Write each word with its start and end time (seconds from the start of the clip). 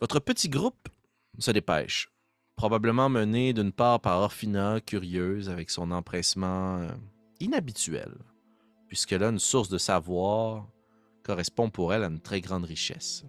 Votre 0.00 0.20
petit 0.20 0.48
groupe 0.48 0.88
se 1.40 1.50
dépêche, 1.50 2.08
probablement 2.54 3.08
mené 3.08 3.52
d'une 3.52 3.72
part 3.72 3.98
par 3.98 4.20
Orphina, 4.20 4.80
curieuse, 4.80 5.50
avec 5.50 5.70
son 5.70 5.90
empressement 5.90 6.78
euh, 6.78 6.88
inhabituel, 7.40 8.14
puisque 8.86 9.10
là, 9.10 9.30
une 9.30 9.40
source 9.40 9.68
de 9.68 9.76
savoir 9.76 10.68
correspond 11.24 11.68
pour 11.68 11.92
elle 11.92 12.04
à 12.04 12.06
une 12.06 12.20
très 12.20 12.40
grande 12.40 12.64
richesse. 12.64 13.24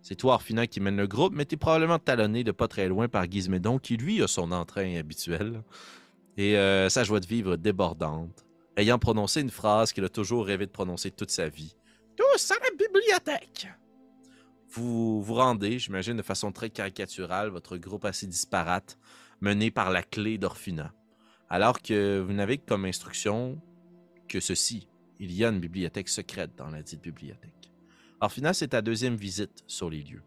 C'est 0.00 0.14
toi, 0.14 0.34
Orphina, 0.34 0.68
qui 0.68 0.78
mène 0.78 0.96
le 0.96 1.08
groupe, 1.08 1.34
mais 1.34 1.44
t'es 1.44 1.56
probablement 1.56 1.98
talonné 1.98 2.44
de 2.44 2.52
pas 2.52 2.68
très 2.68 2.86
loin 2.86 3.08
par 3.08 3.28
Gizmédon, 3.28 3.80
qui 3.80 3.96
lui 3.96 4.22
a 4.22 4.28
son 4.28 4.52
entrain 4.52 4.96
habituel 4.96 5.64
et 6.36 6.56
euh, 6.56 6.88
sa 6.88 7.02
joie 7.02 7.18
de 7.18 7.26
vivre 7.26 7.56
débordante, 7.56 8.46
ayant 8.76 9.00
prononcé 9.00 9.40
une 9.40 9.50
phrase 9.50 9.92
qu'il 9.92 10.04
a 10.04 10.08
toujours 10.08 10.46
rêvé 10.46 10.66
de 10.66 10.70
prononcer 10.70 11.10
toute 11.10 11.32
sa 11.32 11.48
vie. 11.48 11.74
Tous 12.16 12.50
à 12.52 12.54
la 12.62 12.70
bibliothèque! 12.78 13.68
Vous 14.72 15.20
vous 15.20 15.34
rendez, 15.34 15.80
j'imagine 15.80 16.16
de 16.16 16.22
façon 16.22 16.52
très 16.52 16.70
caricaturale, 16.70 17.48
votre 17.48 17.76
groupe 17.76 18.04
assez 18.04 18.28
disparate, 18.28 18.98
mené 19.40 19.72
par 19.72 19.90
la 19.90 20.04
clé 20.04 20.38
d'Orphina. 20.38 20.94
Alors 21.48 21.82
que 21.82 22.20
vous 22.20 22.32
n'avez 22.32 22.58
comme 22.58 22.84
instruction 22.84 23.60
que 24.28 24.38
ceci. 24.38 24.88
Il 25.18 25.32
y 25.32 25.44
a 25.44 25.48
une 25.48 25.58
bibliothèque 25.58 26.08
secrète 26.08 26.52
dans 26.56 26.70
la 26.70 26.82
dite 26.82 27.02
bibliothèque. 27.02 27.72
Orphina, 28.20 28.54
c'est 28.54 28.68
ta 28.68 28.80
deuxième 28.80 29.16
visite 29.16 29.64
sur 29.66 29.90
les 29.90 30.02
lieux. 30.02 30.22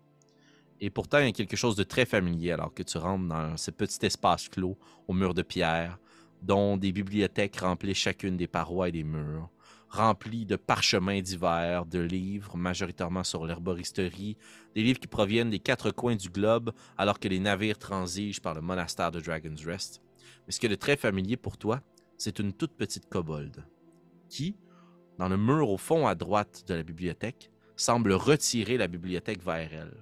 Et 0.82 0.90
pourtant, 0.90 1.20
il 1.20 1.26
y 1.28 1.30
a 1.30 1.32
quelque 1.32 1.56
chose 1.56 1.78
de 1.78 1.84
très 1.84 2.06
familier 2.06 2.52
alors 2.52 2.74
que 2.74 2.84
tu 2.84 2.98
rentres 2.98 3.30
dans 3.30 3.56
ce 3.56 3.72
petit 3.72 4.06
espace 4.06 4.50
clos 4.50 4.78
aux 5.08 5.14
murs 5.14 5.34
de 5.34 5.42
pierre, 5.42 5.98
dont 6.42 6.76
des 6.76 6.92
bibliothèques 6.92 7.56
remplissent 7.62 7.98
chacune 7.98 8.36
des 8.36 8.48
parois 8.48 8.90
et 8.90 8.92
des 8.92 9.06
murs, 9.06 9.50
remplis 9.94 10.46
de 10.46 10.56
parchemins 10.56 11.22
divers, 11.22 11.86
de 11.86 12.00
livres, 12.00 12.58
majoritairement 12.58 13.24
sur 13.24 13.46
l'herboristerie, 13.46 14.38
des 14.74 14.82
livres 14.82 15.00
qui 15.00 15.08
proviennent 15.08 15.52
des 15.52 15.60
quatre 15.60 15.92
coins 15.92 16.16
du 16.16 16.30
globe 16.30 16.74
alors 16.98 17.20
que 17.20 17.28
les 17.28 17.40
navires 17.40 17.78
transigent 17.78 18.42
par 18.42 18.56
le 18.56 18.62
monastère 18.62 19.12
de 19.12 19.20
Dragon's 19.20 19.64
Rest. 19.64 20.02
Mais 20.46 20.52
ce 20.52 20.60
qui 20.60 20.66
est 20.66 20.70
de 20.70 20.76
très 20.76 20.98
familier 20.98 21.38
pour 21.38 21.58
toi, 21.58 21.82
c'est 22.18 22.40
une 22.40 22.54
toute 22.54 22.76
petite 22.76 23.08
kobold 23.08 23.64
qui, 24.30 24.56
dans 25.20 25.30
le 25.30 25.38
mur 25.38 25.70
au 25.70 25.78
fond 25.78 26.08
à 26.08 26.16
droite 26.16 26.64
de 26.68 26.74
la 26.74 26.84
bibliothèque, 26.84 27.52
semble 27.76 28.14
retirer 28.14 28.78
la 28.78 28.88
bibliothèque 28.88 29.44
vers 29.44 29.74
elle, 29.74 29.98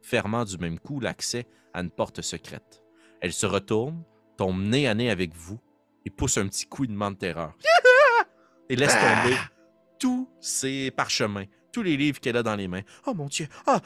fermant 0.00 0.44
du 0.44 0.56
même 0.56 0.78
coup 0.78 0.98
l'accès 0.98 1.46
à 1.74 1.82
une 1.82 1.90
porte 1.90 2.22
secrète. 2.22 2.82
Elle 3.20 3.32
se 3.34 3.46
retourne, 3.46 4.02
tombe 4.38 4.62
nez 4.62 4.88
à 4.88 4.94
nez 4.94 5.10
avec 5.10 5.34
vous 5.34 5.60
et 6.06 6.10
pousse 6.10 6.38
un 6.38 6.48
petit 6.48 6.66
coup 6.66 6.86
de 6.86 7.14
terreur 7.14 7.54
et 8.68 8.76
laisse 8.76 8.94
tomber 8.94 9.36
tous 9.98 10.28
ses 10.40 10.90
parchemins, 10.90 11.44
tous 11.72 11.82
les 11.82 11.96
livres 11.96 12.20
qu'elle 12.20 12.36
a 12.36 12.42
dans 12.42 12.56
les 12.56 12.68
mains. 12.68 12.82
Oh 13.06 13.14
mon 13.14 13.26
Dieu, 13.26 13.46
oh, 13.66 13.76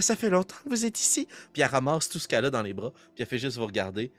ça 0.00 0.16
fait 0.16 0.30
longtemps 0.30 0.56
que 0.64 0.68
vous 0.68 0.86
êtes 0.86 0.98
ici. 0.98 1.28
Puis 1.52 1.62
elle 1.62 1.68
ramasse 1.68 2.08
tout 2.08 2.18
ce 2.18 2.28
qu'elle 2.28 2.44
a 2.44 2.50
dans 2.50 2.62
les 2.62 2.74
bras, 2.74 2.92
puis 3.14 3.22
elle 3.22 3.26
fait 3.26 3.38
juste 3.38 3.58
vous 3.58 3.66
regarder, 3.66 4.12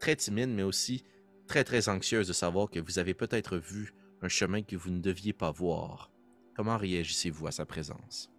très 0.00 0.16
timide, 0.16 0.50
mais 0.50 0.62
aussi 0.62 1.04
très 1.46 1.64
très 1.64 1.88
anxieuse 1.88 2.26
de 2.26 2.32
savoir 2.32 2.70
que 2.70 2.80
vous 2.80 2.98
avez 2.98 3.14
peut-être 3.14 3.56
vu 3.56 3.92
un 4.22 4.28
chemin 4.28 4.62
que 4.62 4.76
vous 4.76 4.90
ne 4.90 5.00
deviez 5.00 5.32
pas 5.32 5.50
voir. 5.50 6.10
Comment 6.56 6.76
réagissez-vous 6.76 7.46
à 7.46 7.52
sa 7.52 7.66
présence? 7.66 8.30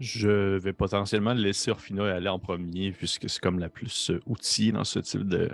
Je 0.00 0.56
vais 0.56 0.72
potentiellement 0.72 1.34
laisser 1.34 1.70
Orfina 1.70 2.12
aller 2.12 2.28
en 2.28 2.38
premier, 2.38 2.92
puisque 2.92 3.28
c'est 3.28 3.40
comme 3.40 3.58
la 3.58 3.68
plus 3.68 4.10
outillée 4.26 4.72
dans 4.72 4.84
ce 4.84 4.98
type 4.98 5.28
de 5.28 5.50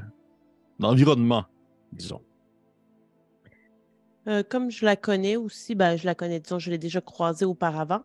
d'environnement, 0.79 1.45
disons. 1.93 2.23
Euh, 4.29 4.43
comme 4.47 4.71
je 4.71 4.85
la 4.85 4.97
connais 4.97 5.37
aussi, 5.37 5.75
ben, 5.75 5.97
je 5.97 6.05
la 6.05 6.15
connais, 6.15 6.41
disons, 6.41 6.59
je 6.59 6.71
l'ai 6.71 6.79
déjà 6.79 7.01
croisée 7.01 7.45
auparavant. 7.45 8.03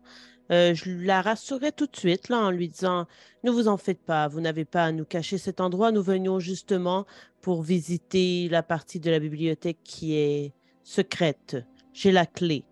Euh, 0.50 0.74
je 0.74 0.90
la 0.90 1.22
rassurais 1.22 1.72
tout 1.72 1.86
de 1.86 1.96
suite 1.96 2.28
là, 2.28 2.38
en 2.38 2.50
lui 2.50 2.68
disant 2.68 3.06
Ne 3.44 3.50
vous 3.50 3.68
en 3.68 3.76
faites 3.76 4.02
pas, 4.02 4.28
vous 4.28 4.40
n'avez 4.40 4.64
pas 4.64 4.84
à 4.84 4.92
nous 4.92 5.04
cacher 5.04 5.38
cet 5.38 5.60
endroit. 5.60 5.92
Nous 5.92 6.02
venions 6.02 6.38
justement 6.38 7.06
pour 7.40 7.62
visiter 7.62 8.48
la 8.48 8.62
partie 8.62 9.00
de 9.00 9.10
la 9.10 9.18
bibliothèque 9.18 9.78
qui 9.84 10.14
est 10.16 10.52
secrète. 10.82 11.56
J'ai 11.92 12.12
la 12.12 12.26
clé 12.26 12.64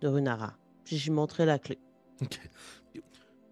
de 0.00 0.08
Runara. 0.08 0.54
J'ai 0.84 1.10
montré 1.10 1.46
la 1.46 1.58
clé. 1.58 1.78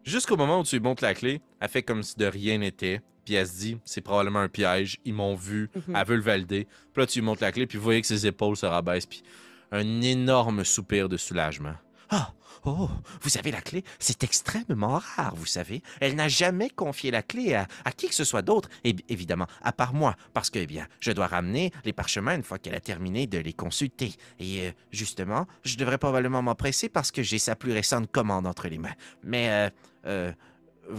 Jusqu'au 0.04 0.36
moment 0.36 0.60
où 0.60 0.64
tu 0.64 0.76
lui 0.76 0.82
montres 0.82 1.04
la 1.04 1.14
clé, 1.14 1.40
elle 1.60 1.68
fait 1.68 1.82
comme 1.82 2.02
si 2.02 2.16
de 2.16 2.26
rien 2.26 2.58
n'était. 2.58 3.00
Puis 3.24 3.34
elle 3.34 3.46
se 3.46 3.58
dit, 3.58 3.78
c'est 3.84 4.00
probablement 4.00 4.40
un 4.40 4.48
piège. 4.48 4.98
Ils 5.04 5.14
m'ont 5.14 5.34
vu. 5.34 5.70
Mhm. 5.74 5.96
Elle 5.96 6.06
veut 6.06 6.16
le 6.16 6.22
valider. 6.22 6.66
Puis 6.92 7.02
là, 7.02 7.06
tu 7.06 7.20
lui 7.20 7.26
montres 7.26 7.42
la 7.42 7.52
clé. 7.52 7.66
Puis 7.66 7.78
vous 7.78 7.84
voyez 7.84 8.00
que 8.00 8.06
ses 8.06 8.26
épaules 8.26 8.56
se 8.56 8.66
rabaissent. 8.66 9.06
Puis 9.06 9.22
un 9.70 10.02
énorme 10.02 10.64
soupir 10.64 11.08
de 11.08 11.16
soulagement. 11.16 11.74
Ah! 12.10 12.32
Oh, 12.64 12.88
vous 13.22 13.38
avez 13.38 13.50
la 13.50 13.60
clé? 13.60 13.82
C'est 13.98 14.22
extrêmement 14.22 15.00
rare, 15.16 15.34
vous 15.34 15.46
savez. 15.46 15.82
Elle 16.00 16.14
n'a 16.14 16.28
jamais 16.28 16.70
confié 16.70 17.10
la 17.10 17.22
clé 17.22 17.54
à, 17.54 17.66
qui 17.96 18.08
que 18.08 18.14
ce 18.14 18.22
soit 18.22 18.42
d'autre, 18.42 18.68
et 18.84 18.94
évidemment, 19.08 19.48
à 19.62 19.72
part 19.72 19.94
moi, 19.94 20.14
parce 20.32 20.48
que, 20.48 20.60
eh 20.60 20.66
bien, 20.66 20.86
je 21.00 21.10
dois 21.10 21.26
ramener 21.26 21.72
les 21.84 21.92
parchemins 21.92 22.36
une 22.36 22.44
fois 22.44 22.58
qu'elle 22.58 22.76
a 22.76 22.80
terminé 22.80 23.26
de 23.26 23.38
les 23.38 23.52
consulter. 23.52 24.14
Et, 24.38 24.68
euh, 24.68 24.70
justement, 24.92 25.48
je 25.64 25.76
devrais 25.76 25.98
probablement 25.98 26.40
m'empresser 26.40 26.88
parce 26.88 27.10
que 27.10 27.24
j'ai 27.24 27.38
sa 27.38 27.56
plus 27.56 27.72
récente 27.72 28.12
commande 28.12 28.46
entre 28.46 28.68
les 28.68 28.78
mains. 28.78 28.94
Mais, 29.24 29.50
euh, 29.50 29.70
euh, 30.06 30.32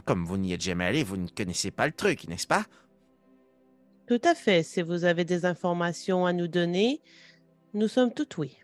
comme 0.06 0.26
vous 0.26 0.38
n'y 0.38 0.54
êtes 0.54 0.62
jamais 0.62 0.86
allé, 0.86 1.04
vous 1.04 1.18
ne 1.18 1.28
connaissez 1.28 1.72
pas 1.72 1.86
le 1.86 1.94
truc, 1.94 2.28
n'est-ce 2.28 2.48
pas? 2.48 2.66
Tout 4.08 4.22
à 4.24 4.36
fait. 4.36 4.64
Si 4.64 4.82
vous 4.82 5.06
avez 5.06 5.26
des 5.26 5.46
informations 5.46 6.26
à 6.26 6.34
nous 6.34 6.48
donner, 6.48 7.02
nous 7.74 7.88
sommes 7.88 8.14
tout 8.14 8.28
oui. 8.38 8.58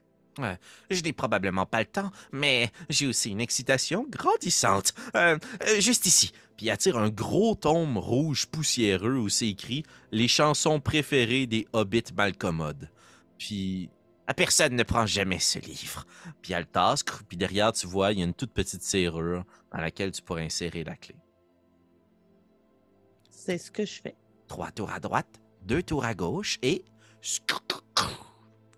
je 0.90 1.02
n'ai 1.02 1.14
probablement 1.14 1.66
pas 1.66 1.80
le 1.80 1.86
temps, 1.86 2.12
mais 2.32 2.70
j'ai 2.90 3.08
aussi 3.08 3.32
une 3.32 3.42
excitation 3.42 4.06
grandissante. 4.10 4.94
Euh, 5.16 5.38
euh, 5.68 5.80
juste 5.80 6.06
ici. 6.06 6.32
Puis 6.58 6.68
il 6.68 6.72
attire 6.72 6.98
un 6.98 7.10
gros 7.10 7.56
tome 7.56 7.98
rouge 7.98 8.48
poussiéreux 8.48 9.18
où 9.18 9.30
c'est 9.30 9.48
écrit 9.48 9.84
Les 10.12 10.28
chansons 10.28 10.80
préférées 10.80 11.48
des 11.48 11.68
hobbits 11.72 12.14
malcommodes. 12.16 12.90
Puis 13.38 13.90
personne 14.34 14.76
ne 14.76 14.84
prend 14.84 15.06
jamais 15.06 15.40
ce 15.40 15.60
livre. 15.60 16.06
Puis 16.42 16.54
elle 16.54 16.68
tasse, 16.68 17.04
puis 17.28 17.38
derrière, 17.38 17.74
tu 17.74 17.88
vois, 17.88 18.12
il 18.12 18.20
y 18.20 18.22
a 18.22 18.26
une 18.26 18.34
toute 18.34 18.52
petite 18.52 18.84
serrure 18.84 19.44
dans 19.72 19.80
laquelle 19.80 20.12
tu 20.12 20.22
pourrais 20.22 20.46
insérer 20.46 20.84
la 20.84 20.96
clé. 20.96 21.16
C'est 23.30 23.58
ce 23.58 23.72
que 23.72 23.86
je 23.86 24.02
fais. 24.02 24.16
Trois 24.48 24.72
tours 24.72 24.92
à 24.92 25.00
droite, 25.00 25.40
deux 25.64 25.82
tours 25.82 26.06
à 26.06 26.14
gauche 26.14 26.60
et... 26.62 26.84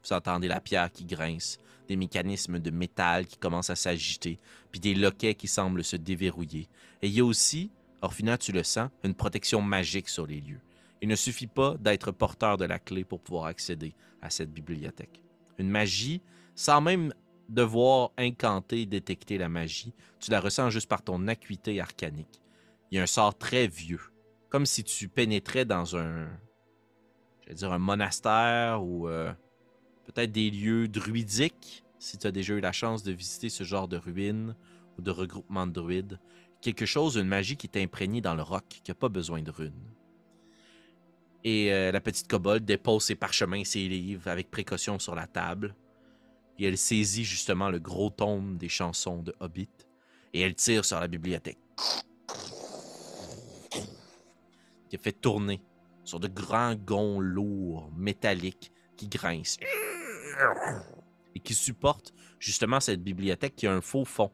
Vous 0.04 0.14
entendez 0.14 0.48
la 0.48 0.60
pierre 0.60 0.92
qui 0.92 1.06
grince, 1.06 1.60
des 1.88 1.96
mécanismes 1.96 2.60
de 2.60 2.72
métal 2.72 3.28
qui 3.28 3.38
commencent 3.38 3.70
à 3.70 3.76
s'agiter, 3.76 4.40
puis 4.72 4.80
des 4.80 4.96
loquets 4.96 5.36
qui 5.36 5.48
semblent 5.48 5.84
se 5.84 5.96
déverrouiller. 5.96 6.70
Et 7.02 7.08
il 7.08 7.14
y 7.14 7.20
a 7.20 7.26
aussi, 7.26 7.72
Orphina, 8.02 8.38
tu 8.38 8.52
le 8.52 8.64
sens, 8.64 8.90
une 9.04 9.14
protection 9.14 9.62
magique 9.62 10.10
sur 10.10 10.26
les 10.26 10.42
lieux. 10.42 10.62
Il 11.02 11.10
ne 11.10 11.16
suffit 11.16 11.48
pas 11.48 11.76
d'être 11.78 12.12
porteur 12.12 12.58
de 12.58 12.66
la 12.66 12.80
clé 12.80 13.04
pour 13.04 13.22
pouvoir 13.22 13.46
accéder 13.46 13.94
à 14.22 14.30
cette 14.30 14.52
bibliothèque. 14.52 15.22
Une 15.62 15.70
magie, 15.70 16.24
sans 16.56 16.82
même 16.82 17.14
devoir 17.48 18.12
incanter, 18.18 18.88
détecter 18.88 19.38
la 19.38 19.48
magie, 19.48 19.94
tu 20.20 20.32
la 20.32 20.40
ressens 20.40 20.72
juste 20.72 20.90
par 20.90 21.04
ton 21.04 21.28
acuité 21.28 21.80
arcanique. 21.80 22.42
Il 22.90 22.96
y 22.96 23.00
a 23.00 23.04
un 23.04 23.08
sort 23.08 23.38
très 23.38 23.68
vieux, 23.68 24.02
comme 24.50 24.66
si 24.66 24.84
tu 24.84 25.08
pénétrais 25.08 25.66
dans 25.66 25.96
un, 25.96 26.28
je 27.48 27.54
dire, 27.54 27.72
un 27.72 27.78
monastère 27.78 28.84
ou 28.84 29.08
euh, 29.08 29.32
peut-être 30.06 30.32
des 30.32 30.50
lieux 30.50 30.88
druidiques, 30.88 31.84
si 32.00 32.18
tu 32.18 32.26
as 32.26 32.32
déjà 32.32 32.56
eu 32.56 32.60
la 32.60 32.72
chance 32.72 33.04
de 33.04 33.12
visiter 33.12 33.50
ce 33.50 33.64
genre 33.64 33.88
de 33.88 33.98
ruines 33.98 34.56
ou 34.98 35.04
de 35.04 35.12
regroupement 35.12 35.68
de 35.68 35.74
druides. 35.74 36.20
Quelque 36.60 36.88
chose, 36.88 37.18
une 37.18 37.28
magie 37.28 37.56
qui 37.56 37.68
est 37.68 37.84
imprégnée 37.84 38.22
dans 38.22 38.34
le 38.34 38.42
roc, 38.42 38.66
qui 38.68 38.90
n'a 38.90 38.96
pas 38.96 39.10
besoin 39.10 39.44
de 39.44 39.52
runes. 39.52 39.94
Et 41.44 41.74
euh, 41.74 41.92
la 41.92 42.02
petite 42.02 42.28
kobold 42.28 42.66
dépose 42.66 43.06
ses 43.06 43.16
parchemins 43.16 43.60
et 43.60 43.66
ses 43.66 43.88
livres 43.88 44.28
avec 44.28 44.52
précaution 44.52 45.00
sur 45.00 45.16
la 45.16 45.28
table. 45.28 45.76
Et 46.60 46.66
elle 46.66 46.78
saisit 46.78 47.24
justement 47.24 47.70
le 47.70 47.80
gros 47.80 48.12
tome 48.12 48.58
des 48.58 48.70
chansons 48.70 49.24
de 49.24 49.34
Hobbit. 49.40 49.70
Et 50.34 50.42
elle 50.42 50.56
tire 50.56 50.86
sur 50.86 51.00
la 51.00 51.08
bibliothèque. 51.08 51.58
Qui 54.90 54.98
fait 54.98 55.14
tourner 55.14 55.62
sur 56.04 56.20
de 56.20 56.28
grands 56.28 56.76
gonds 56.76 57.20
lourds, 57.20 57.92
métalliques, 57.96 58.72
qui 58.96 59.08
grincent. 59.08 59.60
Et 61.34 61.40
qui 61.40 61.54
supportent 61.54 62.14
justement 62.40 62.80
cette 62.80 63.02
bibliothèque 63.02 63.56
qui 63.56 63.66
a 63.66 63.74
un 63.74 63.82
faux 63.82 64.06
fond. 64.06 64.32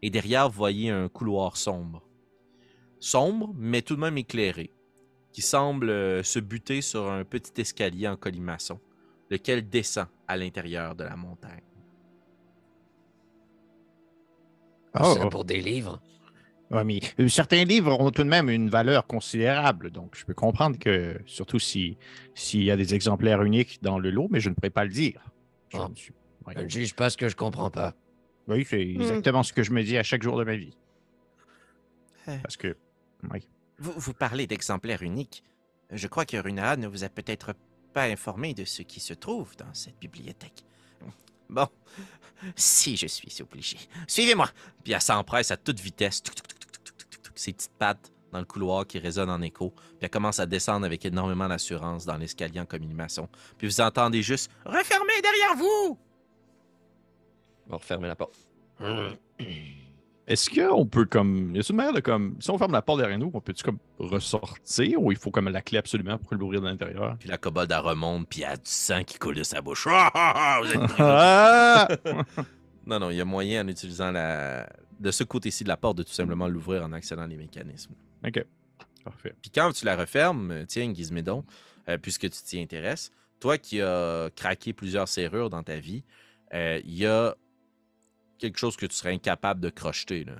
Et 0.00 0.10
derrière, 0.10 0.48
vous 0.48 0.56
voyez 0.56 0.90
un 0.90 1.08
couloir 1.08 1.56
sombre. 1.56 2.02
Sombre, 3.00 3.52
mais 3.56 3.82
tout 3.82 3.96
de 3.96 4.00
même 4.00 4.16
éclairé 4.16 4.72
qui 5.32 5.42
semble 5.42 5.90
euh, 5.90 6.22
se 6.22 6.38
buter 6.38 6.82
sur 6.82 7.10
un 7.10 7.24
petit 7.24 7.60
escalier 7.60 8.08
en 8.08 8.16
colimaçon, 8.16 8.80
lequel 9.30 9.68
descend 9.68 10.06
à 10.28 10.36
l'intérieur 10.36 10.94
de 10.94 11.04
la 11.04 11.16
montagne. 11.16 11.62
Oh. 15.00 15.14
C'est 15.16 15.30
pour 15.30 15.44
des 15.44 15.60
livres. 15.60 16.00
Oui, 16.70 16.84
mais 16.84 17.00
euh, 17.20 17.28
certains 17.28 17.64
livres 17.64 17.98
ont 18.00 18.10
tout 18.10 18.24
de 18.24 18.28
même 18.28 18.48
une 18.48 18.68
valeur 18.68 19.06
considérable, 19.06 19.90
donc 19.90 20.16
je 20.16 20.24
peux 20.24 20.34
comprendre 20.34 20.78
que, 20.78 21.20
surtout 21.26 21.58
s'il 21.58 21.96
y 22.52 22.70
a 22.70 22.76
des 22.76 22.94
exemplaires 22.94 23.42
uniques 23.42 23.82
dans 23.82 23.98
le 23.98 24.10
lot, 24.10 24.28
mais 24.30 24.40
je 24.40 24.48
ne 24.48 24.54
pourrais 24.54 24.70
pas 24.70 24.84
le 24.84 24.90
dire. 24.90 25.22
Je 25.70 25.78
ne 26.60 26.68
juge 26.68 26.94
pas 26.94 27.10
ce 27.10 27.16
que 27.16 27.28
je 27.28 27.36
comprends 27.36 27.70
pas. 27.70 27.94
Oui, 28.48 28.66
c'est 28.68 28.80
exactement 28.80 29.42
ce 29.42 29.52
que 29.52 29.62
je 29.62 29.70
me 29.70 29.82
dis 29.82 29.96
à 29.96 30.02
chaque 30.02 30.22
jour 30.22 30.36
de 30.36 30.44
ma 30.44 30.56
vie. 30.56 30.76
Euh. 32.28 32.36
Parce 32.42 32.56
que, 32.56 32.76
oui. 33.30 33.46
Vous, 33.82 34.14
parlez 34.14 34.46
d'exemplaires 34.46 35.02
uniques. 35.02 35.42
Je 35.90 36.06
crois 36.06 36.24
que 36.24 36.36
Runara 36.36 36.76
ne 36.76 36.86
vous 36.86 37.02
a 37.02 37.08
peut-être 37.08 37.54
pas 37.92 38.04
informé 38.04 38.54
de 38.54 38.64
ce 38.64 38.82
qui 38.82 39.00
se 39.00 39.12
trouve 39.12 39.56
dans 39.56 39.74
cette 39.74 39.98
bibliothèque. 39.98 40.64
Bon, 41.48 41.68
si 42.56 42.96
je 42.96 43.06
suis 43.06 43.42
obligé. 43.42 43.76
Suivez-moi. 44.06 44.48
Puis 44.84 44.92
elle 44.92 45.02
s'empresse 45.02 45.50
à 45.50 45.56
toute 45.56 45.80
vitesse. 45.80 46.22
Tuc, 46.22 46.34
Ses 47.34 47.52
petites 47.52 47.76
pattes 47.76 48.12
dans 48.30 48.38
le 48.38 48.44
couloir 48.46 48.86
qui 48.86 48.98
résonnent 48.98 49.30
en 49.30 49.42
écho. 49.42 49.70
Puis 49.70 49.98
elle 50.00 50.10
commence 50.10 50.38
à 50.38 50.46
descendre 50.46 50.86
avec 50.86 51.04
énormément 51.04 51.48
d'assurance 51.48 52.06
dans 52.06 52.16
l'escalier 52.16 52.60
en 52.60 52.66
communication. 52.66 53.28
Puis 53.58 53.66
vous 53.66 53.80
entendez 53.80 54.22
juste 54.22 54.50
Refermez 54.64 55.20
derrière 55.20 55.56
vous! 55.56 55.98
On 57.66 57.70
va 57.70 57.76
refermer 57.76 58.08
la 58.08 58.16
porte. 58.16 58.36
Est-ce 60.26 60.48
qu'on 60.50 60.86
peut 60.86 61.04
comme. 61.04 61.54
Y 61.54 61.58
a 61.58 61.62
une 61.68 61.76
manière 61.76 61.92
de 61.92 62.00
comme. 62.00 62.36
Si 62.40 62.50
on 62.50 62.58
ferme 62.58 62.72
la 62.72 62.82
porte 62.82 63.00
derrière 63.00 63.18
nous, 63.18 63.30
on 63.34 63.40
peut-tu 63.40 63.64
comme 63.64 63.78
ressortir 63.98 65.02
ou 65.02 65.10
il 65.10 65.18
faut 65.18 65.30
comme 65.30 65.48
la 65.48 65.62
clé 65.62 65.78
absolument 65.78 66.16
pour 66.18 66.34
l'ouvrir 66.34 66.60
de 66.60 66.66
l'intérieur? 66.66 67.16
Puis 67.18 67.28
la 67.28 67.38
kobold 67.38 67.70
elle 67.72 67.78
remonte, 67.78 68.28
puis 68.28 68.42
elle 68.42 68.52
a 68.52 68.56
du 68.56 68.62
sang 68.64 69.02
qui 69.04 69.18
coule 69.18 69.34
de 69.34 69.42
sa 69.42 69.60
bouche. 69.60 69.86
Ah, 69.90 70.10
ah, 70.14 70.32
ah, 70.36 70.60
vous 70.62 70.72
êtes 70.72 70.80
pris. 70.88 71.02
Ah! 71.02 71.88
Non, 72.84 72.98
non, 72.98 73.10
il 73.10 73.16
y 73.16 73.20
a 73.20 73.24
moyen 73.24 73.64
en 73.64 73.68
utilisant 73.68 74.10
la... 74.10 74.68
de 74.98 75.10
ce 75.12 75.22
côté-ci 75.22 75.62
de 75.62 75.68
la 75.68 75.76
porte 75.76 75.98
de 75.98 76.02
tout 76.02 76.12
simplement 76.12 76.48
l'ouvrir 76.48 76.82
en 76.82 76.92
accélérant 76.92 77.28
les 77.28 77.36
mécanismes. 77.36 77.94
ok. 78.26 78.44
Parfait. 79.04 79.34
Puis 79.40 79.52
quand 79.52 79.70
tu 79.72 79.84
la 79.84 79.96
refermes, 79.96 80.64
tiens, 80.66 80.92
Gizmédon, 80.92 81.44
euh, 81.88 81.98
puisque 81.98 82.22
tu 82.22 82.42
t'y 82.42 82.60
intéresses, 82.60 83.10
toi 83.40 83.58
qui 83.58 83.80
as 83.80 84.30
craqué 84.34 84.72
plusieurs 84.72 85.08
serrures 85.08 85.50
dans 85.50 85.62
ta 85.62 85.76
vie, 85.76 86.04
euh, 86.54 86.80
il 86.84 86.94
y 86.94 87.06
a 87.06 87.36
quelque 88.42 88.58
chose 88.58 88.76
que 88.76 88.86
tu 88.86 88.96
serais 88.96 89.12
incapable 89.12 89.60
de 89.60 89.70
crocheter. 89.70 90.24
là. 90.24 90.34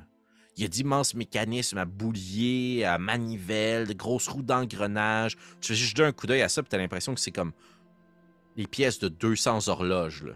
Il 0.57 0.63
y 0.63 0.67
a 0.67 0.69
d'immenses 0.69 1.15
mécanismes 1.15 1.79
à 1.79 1.85
boulier, 1.85 2.85
à 2.85 2.99
manivelle, 2.99 3.87
de 3.87 3.95
grosses 3.95 4.29
roues 4.29 4.43
d'engrenage. 4.43 5.37
Tu 5.61 5.69
fais 5.69 5.75
juste 5.75 5.99
un 6.01 6.13
coup 6.13 6.27
d'œil 6.27 6.43
à 6.43 6.49
ça, 6.49 6.63
puis 6.63 6.69
tu 6.69 6.77
as 6.77 6.79
l'impression 6.79 7.15
que 7.15 7.21
c'est 7.21 7.31
comme 7.31 7.53
des 8.57 8.67
pièces 8.67 8.99
de 8.99 9.09
200 9.09 9.69
horloges 9.69 10.25
là, 10.25 10.35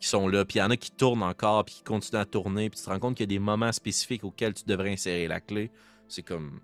qui 0.00 0.08
sont 0.08 0.28
là. 0.28 0.44
Puis 0.44 0.58
il 0.58 0.60
y 0.60 0.62
en 0.62 0.70
a 0.70 0.76
qui 0.76 0.92
tournent 0.92 1.24
encore, 1.24 1.64
puis 1.64 1.74
qui 1.74 1.82
continuent 1.82 2.20
à 2.20 2.24
tourner. 2.24 2.70
Puis 2.70 2.78
tu 2.78 2.84
te 2.86 2.90
rends 2.90 3.00
compte 3.00 3.16
qu'il 3.16 3.24
y 3.24 3.30
a 3.34 3.34
des 3.34 3.38
moments 3.38 3.72
spécifiques 3.72 4.24
auxquels 4.24 4.54
tu 4.54 4.64
devrais 4.64 4.92
insérer 4.92 5.26
la 5.26 5.40
clé. 5.40 5.70
C'est 6.08 6.22
comme. 6.22 6.60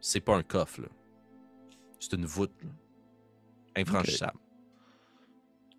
C'est 0.00 0.20
pas 0.20 0.36
un 0.36 0.42
coffre, 0.42 0.82
là. 0.82 0.88
C'est 1.98 2.12
une 2.14 2.26
voûte, 2.26 2.52
là. 2.62 2.68
Infranchissable. 3.76 4.38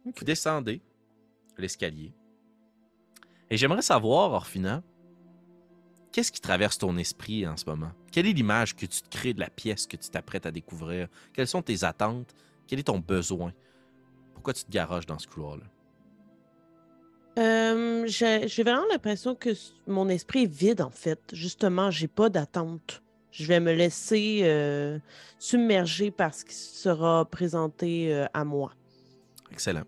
Vous 0.06 0.26
descendez 0.26 0.82
l'escalier. 1.58 2.14
Et 3.52 3.58
j'aimerais 3.58 3.82
savoir, 3.82 4.32
Orphina, 4.32 4.84
qu'est-ce 6.12 6.32
qui 6.32 6.42
traverse 6.42 6.78
ton 6.78 6.98
esprit 6.98 7.48
en 7.48 7.58
ce 7.58 7.66
moment? 7.66 7.92
Quelle 8.12 8.28
est 8.28 8.34
l'image 8.34 8.76
que 8.76 8.86
tu 8.86 9.02
te 9.02 9.10
crées 9.10 9.34
de 9.34 9.40
la 9.40 9.50
pièce 9.50 9.88
que 9.88 9.98
tu 9.98 10.10
t'apprêtes 10.10 10.46
à 10.46 10.52
découvrir? 10.52 11.08
Quelles 11.34 11.48
sont 11.48 11.62
tes 11.62 11.84
attentes? 11.84 12.36
Quel 12.68 12.80
est 12.80 12.84
ton 12.84 13.00
besoin? 13.00 13.54
Pourquoi 14.34 14.54
tu 14.54 14.64
te 14.64 14.72
garoches 14.72 15.08
dans 15.08 15.18
ce 15.18 15.28
couloir-là? 15.28 15.66
Euh, 17.40 18.06
j'ai 18.08 18.64
vraiment 18.64 18.86
l'impression 18.92 19.34
que 19.34 19.50
mon 19.88 20.10
esprit 20.10 20.44
est 20.44 20.54
vide, 20.54 20.82
en 20.82 20.90
fait. 20.90 21.20
Justement, 21.34 21.90
j'ai 21.90 22.08
pas 22.08 22.30
d'attente. 22.30 23.02
Je 23.32 23.46
vais 23.46 23.60
me 23.60 23.72
laisser 23.74 24.42
euh, 24.44 25.00
submerger 25.38 26.12
par 26.12 26.34
ce 26.34 26.44
qui 26.44 26.56
sera 26.56 27.26
présenté 27.26 28.14
euh, 28.14 28.26
à 28.34 28.44
moi. 28.44 28.74
Excellent. 29.52 29.84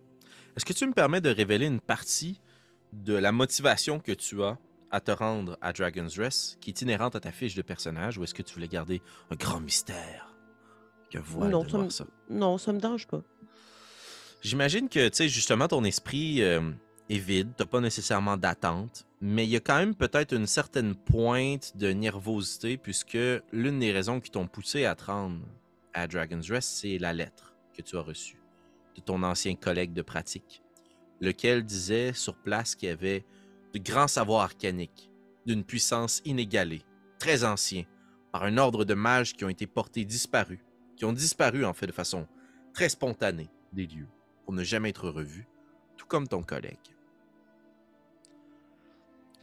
Est-ce 0.56 0.66
que 0.66 0.74
tu 0.74 0.86
me 0.86 0.94
permets 0.94 1.22
de 1.22 1.30
révéler 1.30 1.66
une 1.66 1.82
partie 1.82 2.40
de 2.94 3.14
la 3.14 3.32
motivation 3.32 4.00
que 4.00 4.12
tu 4.12 4.44
as 4.44 4.58
à 4.92 5.00
te 5.00 5.12
rendre 5.12 5.58
à 5.62 5.72
Dragon's 5.74 6.18
Rest, 6.20 6.58
qui 6.60 6.72
est 6.72 6.82
inhérente 6.82 7.16
à 7.16 7.20
ta 7.22 7.32
fiche 7.32 7.56
de 7.56 7.62
personnage, 7.62 8.18
ou 8.18 8.24
est-ce 8.24 8.34
que 8.34 8.42
tu 8.44 8.54
voulais 8.54 8.68
garder 8.68 9.02
un 9.30 9.36
grand 9.36 9.60
mystère? 9.62 10.36
Que 11.10 11.18
voile 11.20 11.50
Non, 11.52 11.64
de 11.64 11.70
ça 11.70 11.78
me- 11.78 11.82
voir 11.84 11.92
ça? 11.92 12.06
Non, 12.30 12.58
ça 12.58 12.74
me 12.74 12.80
dérange 12.80 13.08
pas. 13.08 13.22
J'imagine 14.42 14.90
que, 14.90 15.08
tu 15.10 15.16
sais, 15.18 15.30
justement, 15.30 15.68
ton 15.68 15.84
esprit 15.84 16.42
euh, 16.42 16.72
est 17.10 17.18
vide, 17.20 17.52
t'as 17.56 17.66
pas 17.66 17.80
nécessairement 17.80 18.38
d'attente, 18.38 19.06
mais 19.22 19.46
il 19.46 19.50
y 19.52 19.56
a 19.56 19.60
quand 19.60 19.78
même 19.78 19.94
peut-être 19.96 20.34
une 20.34 20.48
certaine 20.48 20.96
pointe 20.96 21.78
de 21.78 21.92
nervosité, 21.94 22.78
puisque 22.78 23.18
l'une 23.52 23.80
des 23.80 23.92
raisons 23.92 24.20
qui 24.20 24.32
t'ont 24.32 24.48
poussé 24.48 24.86
à 24.86 24.96
te 24.96 25.06
rendre 25.06 25.40
à 25.94 26.08
Dragon's 26.08 26.50
Rest, 26.50 26.70
c'est 26.82 26.98
la 26.98 27.14
lettre 27.14 27.54
que 27.78 27.82
tu 27.82 27.98
as 27.98 28.02
reçue 28.02 28.40
de 28.96 29.02
ton 29.02 29.22
ancien 29.24 29.56
collègue 29.56 29.94
de 29.94 30.02
pratique, 30.02 30.64
lequel 31.22 31.64
disait 31.64 32.14
sur 32.14 32.36
place 32.36 32.76
qu'il 32.76 32.90
y 32.90 32.92
avait 32.92 33.26
de 33.74 33.80
grands 33.80 34.08
savoirs 34.08 34.42
arcaniques, 34.42 35.10
d'une 35.46 35.64
puissance 35.64 36.22
inégalée, 36.26 36.82
très 37.20 37.44
ancien, 37.44 37.86
par 38.32 38.44
un 38.44 38.58
ordre 38.58 38.86
de 38.86 38.94
mages 38.94 39.34
qui 39.34 39.46
ont 39.46 39.50
été 39.50 39.68
portés 39.68 40.04
disparus, 40.06 40.60
qui 40.96 41.06
ont 41.06 41.14
disparu 41.14 41.64
en 41.66 41.74
fait 41.74 41.88
de 41.88 41.92
façon 41.92 42.28
très 42.74 42.90
spontanée 42.90 43.50
des 43.74 43.86
lieux 43.86 44.08
pour 44.46 44.54
ne 44.54 44.64
jamais 44.64 44.90
être 44.90 45.10
revu, 45.10 45.48
tout 45.98 46.06
comme 46.06 46.28
ton 46.28 46.42
collègue. 46.42 46.78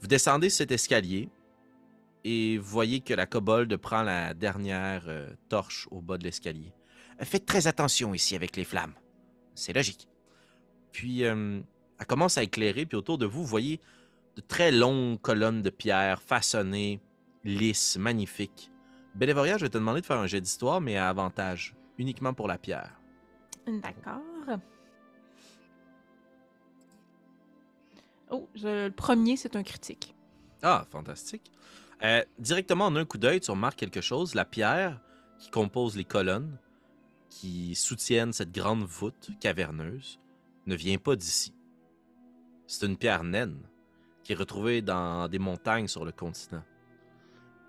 Vous 0.01 0.07
descendez 0.07 0.51
cet 0.51 0.71
escalier 0.71 1.29
et 2.25 2.59
vous 2.59 2.69
voyez 2.69 3.01
que 3.01 3.15
la 3.15 3.27
kobold 3.27 3.77
prend 3.77 4.03
la 4.03 4.35
dernière 4.35 5.05
euh, 5.09 5.31
torche 5.49 5.89
au 5.91 6.01
bas 6.01 6.19
de 6.19 6.25
l'escalier. 6.25 6.73
Faites 7.21 7.47
très 7.47 7.67
attention 7.67 8.15
ici 8.15 8.37
avec 8.37 8.57
les 8.57 8.65
flammes. 8.65 8.95
C'est 9.55 9.73
logique. 9.73 10.08
Puis, 10.93 11.25
euh, 11.25 11.61
elle 11.99 12.07
commence 12.07 12.39
à 12.39 12.43
éclairer, 12.43 12.87
puis 12.87 12.97
autour 12.97 13.19
de 13.19 13.27
vous, 13.27 13.41
vous 13.43 13.47
voyez 13.47 13.81
de 14.37 14.41
très 14.41 14.71
longues 14.71 15.21
colonnes 15.21 15.63
de 15.63 15.71
pierre 15.71 16.23
façonnées, 16.23 17.01
lisses, 17.45 17.97
magnifiques. 17.97 18.71
Bénévoria, 19.15 19.59
je 19.59 19.65
vais 19.65 19.71
te 19.71 19.79
demander 19.79 20.01
de 20.01 20.07
faire 20.07 20.19
un 20.19 20.27
jet 20.27 20.41
d'histoire, 20.41 20.81
mais 20.81 20.97
à 20.97 21.09
avantage, 21.09 21.75
uniquement 21.99 22.35
pour 22.35 22.47
la 22.49 22.57
pierre. 22.59 23.01
D'accord. 23.67 24.21
Oh, 28.31 28.49
je- 28.55 28.87
le 28.87 28.93
premier, 28.93 29.37
c'est 29.37 29.57
un 29.57 29.63
critique. 29.63 30.15
Ah, 30.63 30.87
fantastique. 30.91 31.51
Euh, 32.05 32.23
directement 32.39 32.87
en 32.87 32.97
un 32.97 33.05
coup 33.05 33.19
d'œil, 33.19 33.41
tu 33.41 33.51
remarques 33.51 33.79
quelque 33.79 34.01
chose. 34.01 34.35
La 34.35 34.45
pierre 34.45 35.01
qui 35.39 35.51
compose 35.51 35.97
les 35.97 36.05
colonnes, 36.05 36.59
qui 37.31 37.75
soutiennent 37.75 38.33
cette 38.33 38.53
grande 38.53 38.83
voûte 38.85 39.31
caverneuse, 39.41 40.21
ne 40.69 40.77
vient 40.77 40.99
pas 40.99 41.17
d'ici. 41.17 41.55
C'est 42.67 42.87
une 42.87 42.97
pierre 42.97 43.25
naine 43.25 43.63
qui 44.23 44.33
est 44.33 44.37
retrouvée 44.37 44.83
dans 44.83 45.27
des 45.29 45.39
montagnes 45.39 45.89
sur 45.89 46.05
le 46.05 46.13
continent. 46.13 46.63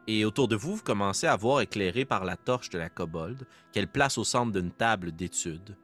Et 0.08 0.26
autour 0.26 0.48
de 0.48 0.56
vous, 0.56 0.76
vous 0.76 0.84
commencez 0.84 1.28
à 1.28 1.36
voir 1.36 1.62
éclairé 1.62 2.04
par 2.04 2.26
la 2.26 2.36
torche 2.36 2.70
de 2.70 2.78
la 2.78 2.90
kobold 2.90 3.48
qu'elle 3.72 3.88
place 3.88 4.18
au 4.18 4.24
centre 4.24 4.52
d'une 4.52 4.72
table 4.72 5.12
d'étude. 5.14 5.78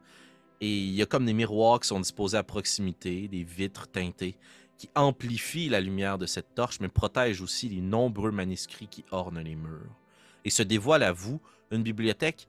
Et 0.60 0.78
il 0.78 0.94
y 0.94 1.02
a 1.02 1.06
comme 1.06 1.24
des 1.24 1.32
miroirs 1.32 1.80
qui 1.80 1.88
sont 1.88 2.00
disposés 2.00 2.36
à 2.36 2.42
proximité, 2.42 3.28
des 3.28 3.44
vitres 3.44 3.88
teintées 3.88 4.36
qui 4.76 4.90
amplifie 4.94 5.70
la 5.70 5.80
lumière 5.80 6.18
de 6.18 6.26
cette 6.26 6.54
torche, 6.54 6.80
mais 6.80 6.88
protège 6.88 7.40
aussi 7.40 7.70
les 7.70 7.80
nombreux 7.80 8.30
manuscrits 8.30 8.88
qui 8.88 9.04
ornent 9.10 9.40
les 9.40 9.56
murs. 9.56 9.96
Et 10.44 10.50
se 10.50 10.62
dévoile 10.62 11.02
à 11.02 11.12
vous 11.12 11.40
une 11.70 11.82
bibliothèque, 11.82 12.46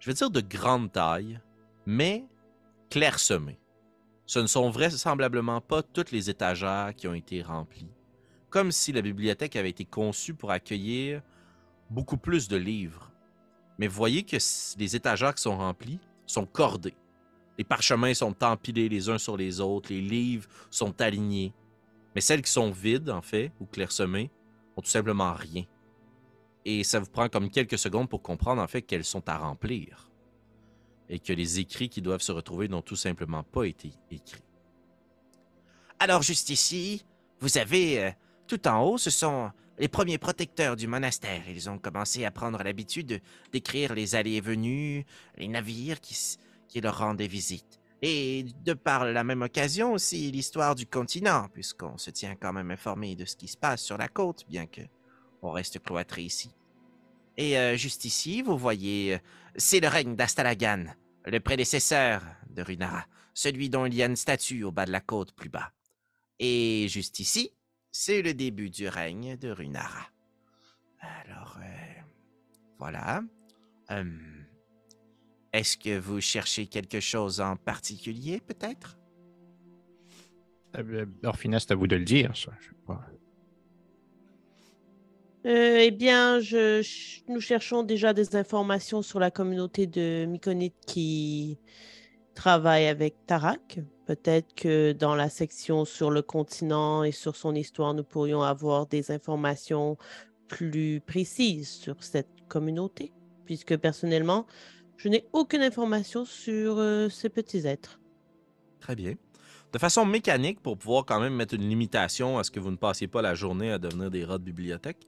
je 0.00 0.10
vais 0.10 0.14
dire 0.14 0.30
de 0.30 0.40
grande 0.40 0.90
taille, 0.90 1.40
mais 1.84 2.24
clairsemée. 2.88 3.58
Ce 4.26 4.38
ne 4.38 4.46
sont 4.46 4.70
vraisemblablement 4.70 5.60
pas 5.60 5.82
toutes 5.82 6.10
les 6.10 6.30
étagères 6.30 6.94
qui 6.96 7.06
ont 7.08 7.14
été 7.14 7.42
remplies. 7.42 7.90
Comme 8.48 8.72
si 8.72 8.92
la 8.92 9.02
bibliothèque 9.02 9.56
avait 9.56 9.70
été 9.70 9.84
conçue 9.84 10.34
pour 10.34 10.50
accueillir 10.50 11.22
beaucoup 11.90 12.16
plus 12.16 12.48
de 12.48 12.56
livres. 12.56 13.10
Mais 13.78 13.86
voyez 13.86 14.22
que 14.22 14.36
les 14.78 14.96
étagères 14.96 15.34
qui 15.34 15.42
sont 15.42 15.58
remplies 15.58 16.00
sont 16.26 16.46
cordées. 16.46 16.96
Les 17.58 17.64
parchemins 17.64 18.14
sont 18.14 18.42
empilés 18.42 18.88
les 18.88 19.08
uns 19.08 19.18
sur 19.18 19.36
les 19.36 19.60
autres, 19.60 19.92
les 19.92 20.00
livres 20.00 20.48
sont 20.70 21.00
alignés. 21.00 21.52
Mais 22.14 22.20
celles 22.20 22.42
qui 22.42 22.50
sont 22.50 22.70
vides, 22.70 23.10
en 23.10 23.22
fait, 23.22 23.52
ou 23.60 23.66
clairsemées, 23.66 24.30
ont 24.76 24.82
tout 24.82 24.90
simplement 24.90 25.34
rien. 25.34 25.64
Et 26.64 26.82
ça 26.82 26.98
vous 26.98 27.10
prend 27.10 27.28
comme 27.28 27.50
quelques 27.50 27.78
secondes 27.78 28.08
pour 28.08 28.22
comprendre, 28.22 28.62
en 28.62 28.66
fait, 28.66 28.82
qu'elles 28.82 29.04
sont 29.04 29.28
à 29.28 29.38
remplir. 29.38 30.10
Et 31.08 31.18
que 31.18 31.32
les 31.32 31.58
écrits 31.58 31.88
qui 31.88 32.00
doivent 32.00 32.22
se 32.22 32.32
retrouver 32.32 32.68
n'ont 32.68 32.82
tout 32.82 32.96
simplement 32.96 33.42
pas 33.42 33.64
été 33.64 33.92
écrits. 34.10 34.42
Alors, 35.98 36.22
juste 36.22 36.50
ici, 36.50 37.04
vous 37.40 37.58
avez, 37.58 38.04
euh, 38.04 38.10
tout 38.46 38.66
en 38.66 38.82
haut, 38.82 38.98
ce 38.98 39.10
sont 39.10 39.50
les 39.78 39.88
premiers 39.88 40.18
protecteurs 40.18 40.76
du 40.76 40.86
monastère. 40.86 41.42
Ils 41.48 41.68
ont 41.68 41.78
commencé 41.78 42.24
à 42.24 42.30
prendre 42.30 42.62
l'habitude 42.62 43.06
de- 43.06 43.20
d'écrire 43.52 43.94
les 43.94 44.14
allées 44.14 44.34
et 44.34 44.40
venues, 44.40 45.04
les 45.36 45.48
navires 45.48 46.00
qui, 46.00 46.16
qui 46.68 46.80
leur 46.80 46.98
rendaient 46.98 47.26
visite. 47.26 47.80
Et 48.02 48.44
de 48.64 48.72
par 48.74 49.04
la 49.04 49.24
même 49.24 49.42
occasion 49.42 49.92
aussi 49.92 50.30
l'histoire 50.30 50.74
du 50.74 50.86
continent, 50.86 51.48
puisqu'on 51.52 51.96
se 51.96 52.10
tient 52.10 52.34
quand 52.36 52.52
même 52.52 52.70
informé 52.70 53.16
de 53.16 53.24
ce 53.24 53.36
qui 53.36 53.48
se 53.48 53.56
passe 53.56 53.82
sur 53.82 53.96
la 53.96 54.08
côte, 54.08 54.44
bien 54.48 54.66
que 54.66 54.82
on 55.42 55.50
reste 55.50 55.82
cloîtré 55.82 56.22
ici. 56.22 56.50
Et 57.36 57.58
euh, 57.58 57.76
juste 57.76 58.04
ici, 58.04 58.42
vous 58.42 58.56
voyez, 58.56 59.14
euh, 59.14 59.18
c'est 59.56 59.80
le 59.80 59.88
règne 59.88 60.14
d'Astalagan, 60.14 60.84
le 61.26 61.40
prédécesseur 61.40 62.22
de 62.50 62.62
Runara, 62.62 63.06
celui 63.34 63.68
dont 63.68 63.86
il 63.86 63.94
y 63.94 64.02
a 64.02 64.06
une 64.06 64.16
statue 64.16 64.62
au 64.62 64.70
bas 64.70 64.86
de 64.86 64.92
la 64.92 65.00
côte 65.00 65.32
plus 65.34 65.48
bas. 65.48 65.72
Et 66.38 66.86
juste 66.88 67.18
ici, 67.18 67.50
c'est 67.90 68.22
le 68.22 68.34
début 68.34 68.70
du 68.70 68.88
règne 68.88 69.36
de 69.36 69.50
Runara. 69.50 70.08
Alors, 71.00 71.58
euh, 71.60 72.00
voilà. 72.78 73.22
Hum, 73.88 74.46
Est-ce 75.52 75.76
que 75.76 75.98
vous 75.98 76.20
cherchez 76.20 76.66
quelque 76.66 77.00
chose 77.00 77.40
en 77.40 77.56
particulier, 77.56 78.40
peut-être? 78.40 78.98
Orphina, 81.22 81.60
c'est 81.60 81.70
à 81.70 81.74
vous 81.76 81.86
de 81.86 81.96
le 81.96 82.04
dire, 82.04 82.36
ça. 82.36 82.52
Je 82.60 82.66
sais 82.68 82.74
pas. 82.86 83.06
Euh, 85.46 85.78
eh 85.80 85.90
bien, 85.90 86.40
nous 87.28 87.40
cherchons 87.40 87.82
déjà 87.82 88.14
des 88.14 88.34
informations 88.34 89.02
sur 89.02 89.20
la 89.20 89.30
communauté 89.30 89.86
de 89.86 90.24
Myconide 90.24 90.72
qui 90.86 91.58
travaille 92.34 92.86
avec 92.86 93.14
Tarak. 93.26 93.80
Peut-être 94.06 94.54
que 94.54 94.92
dans 94.92 95.14
la 95.14 95.28
section 95.28 95.84
sur 95.84 96.10
le 96.10 96.22
continent 96.22 97.04
et 97.04 97.12
sur 97.12 97.36
son 97.36 97.54
histoire, 97.54 97.92
nous 97.92 98.04
pourrions 98.04 98.42
avoir 98.42 98.86
des 98.86 99.10
informations 99.10 99.98
plus 100.48 101.00
précises 101.00 101.68
sur 101.68 102.02
cette 102.02 102.28
communauté, 102.48 103.12
puisque 103.44 103.76
personnellement, 103.76 104.46
je 104.96 105.08
n'ai 105.08 105.26
aucune 105.32 105.62
information 105.62 106.24
sur 106.24 106.78
euh, 106.78 107.08
ces 107.10 107.28
petits 107.28 107.66
êtres. 107.66 108.00
Très 108.80 108.94
bien. 108.94 109.14
De 109.74 109.78
façon 109.80 110.06
mécanique, 110.06 110.60
pour 110.60 110.78
pouvoir 110.78 111.04
quand 111.04 111.18
même 111.18 111.34
mettre 111.34 111.54
une 111.54 111.68
limitation 111.68 112.38
à 112.38 112.44
ce 112.44 112.52
que 112.52 112.60
vous 112.60 112.70
ne 112.70 112.76
passiez 112.76 113.08
pas 113.08 113.22
la 113.22 113.34
journée 113.34 113.72
à 113.72 113.78
devenir 113.78 114.08
des 114.08 114.24
rats 114.24 114.38
de 114.38 114.44
bibliothèque, 114.44 114.98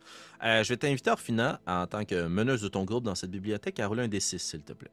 euh, 0.43 0.65
je 0.65 0.71
vais 0.71 0.77
t'inviter, 0.77 1.09
Orfina, 1.09 1.61
en 1.69 1.87
tant 1.87 2.05
que 2.05 2.27
meneuse 2.27 2.63
de 2.63 2.67
ton 2.69 2.83
groupe 2.83 3.05
dans 3.05 3.15
cette 3.15 3.31
bibliothèque, 3.31 3.79
à 3.79 3.87
rouler 3.87 4.03
un 4.03 4.09
D6, 4.09 4.39
s'il 4.39 4.63
te 4.63 4.73
plaît. 4.73 4.91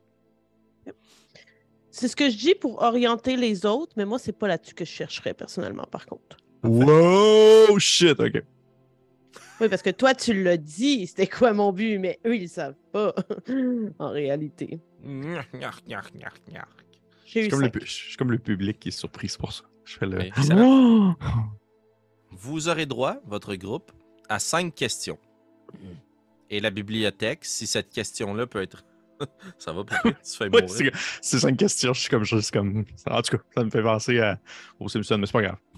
C'est 1.90 2.08
ce 2.08 2.16
que 2.16 2.30
je 2.30 2.38
dis 2.38 2.54
pour 2.54 2.84
orienter 2.84 3.36
les 3.36 3.66
autres, 3.66 3.94
mais 3.98 4.06
moi, 4.06 4.20
c'est 4.20 4.38
pas 4.38 4.48
là-dessus 4.48 4.76
que 4.76 4.86
je 4.86 4.92
chercherais 4.92 5.34
personnellement, 5.34 5.88
par 5.90 6.06
contre. 6.06 6.38
Wow, 6.62 7.80
shit, 7.80 8.20
ok. 8.20 8.44
Oui, 9.60 9.70
parce 9.70 9.82
que 9.82 9.90
toi, 9.90 10.14
tu 10.14 10.44
l'as 10.44 10.58
dit, 10.58 11.08
c'était 11.08 11.26
quoi 11.26 11.52
mon 11.52 11.74
but, 11.74 11.98
mais 11.98 12.20
eux, 12.28 12.36
ils 12.36 12.48
savent 12.48 12.76
pas, 12.92 13.16
en 13.98 14.12
réalité. 14.12 14.80
J'ai 17.34 17.48
eu 17.48 17.50
comme, 17.50 17.62
le, 17.62 17.72
je 17.82 17.92
suis 17.92 18.16
comme 18.16 18.32
le 18.32 18.38
public 18.38 18.80
qui 18.80 18.90
est 18.90 18.92
surpris, 18.92 19.30
c'est 19.30 19.40
pour 19.40 19.54
ça. 19.54 19.64
Je 19.86 19.98
fais 19.98 20.06
le. 20.06 20.30
Oh! 20.56 21.14
Vous 22.32 22.68
aurez 22.68 22.86
droit, 22.86 23.18
votre 23.26 23.56
groupe, 23.56 23.92
à 24.30 24.40
cinq 24.40 24.76
questions. 24.76 25.18
Et 26.50 26.60
la 26.60 26.70
bibliothèque, 26.70 27.46
si 27.46 27.66
cette 27.66 27.90
question-là 27.90 28.46
peut 28.46 28.62
être. 28.62 28.84
ça 29.58 29.72
va 29.72 29.84
pas, 29.84 30.02
tu 30.04 30.14
fais 30.26 30.44
Ouais, 30.50 30.62
mourir. 30.62 30.68
c'est 30.68 30.92
c'est 31.22 31.40
cinq 31.40 31.58
questions, 31.58 31.94
je 31.94 32.02
suis 32.02 32.10
comme 32.10 32.24
juste 32.24 32.52
comme. 32.52 32.86
En 33.10 33.22
tout 33.22 33.38
cas, 33.38 33.44
ça 33.56 33.64
me 33.64 33.70
fait 33.70 33.82
penser 33.82 34.20
à... 34.20 34.40
aux 34.80 34.90
Simpsons, 34.90 35.18
mais 35.18 35.26
c'est 35.26 35.32
pas 35.32 35.42
grave. 35.42 35.58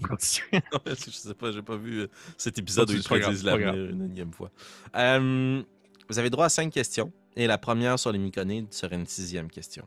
Non, 0.52 0.80
je 0.86 1.10
sais 1.10 1.34
pas, 1.34 1.52
j'ai 1.52 1.62
pas 1.62 1.76
vu 1.76 2.00
euh, 2.00 2.06
cet 2.36 2.58
épisode 2.58 2.90
où 2.90 2.94
ils 2.94 3.44
l'avenir 3.44 3.74
une 3.74 4.02
énième 4.02 4.32
fois. 4.32 4.50
Euh, 4.94 5.62
vous 6.08 6.18
avez 6.18 6.30
droit 6.30 6.46
à 6.46 6.50
cinq 6.50 6.72
questions. 6.72 7.12
Et 7.38 7.46
la 7.46 7.58
première 7.58 7.98
sur 7.98 8.12
les 8.12 8.18
myconides 8.18 8.72
serait 8.72 8.96
une 8.96 9.06
sixième 9.06 9.50
question. 9.50 9.86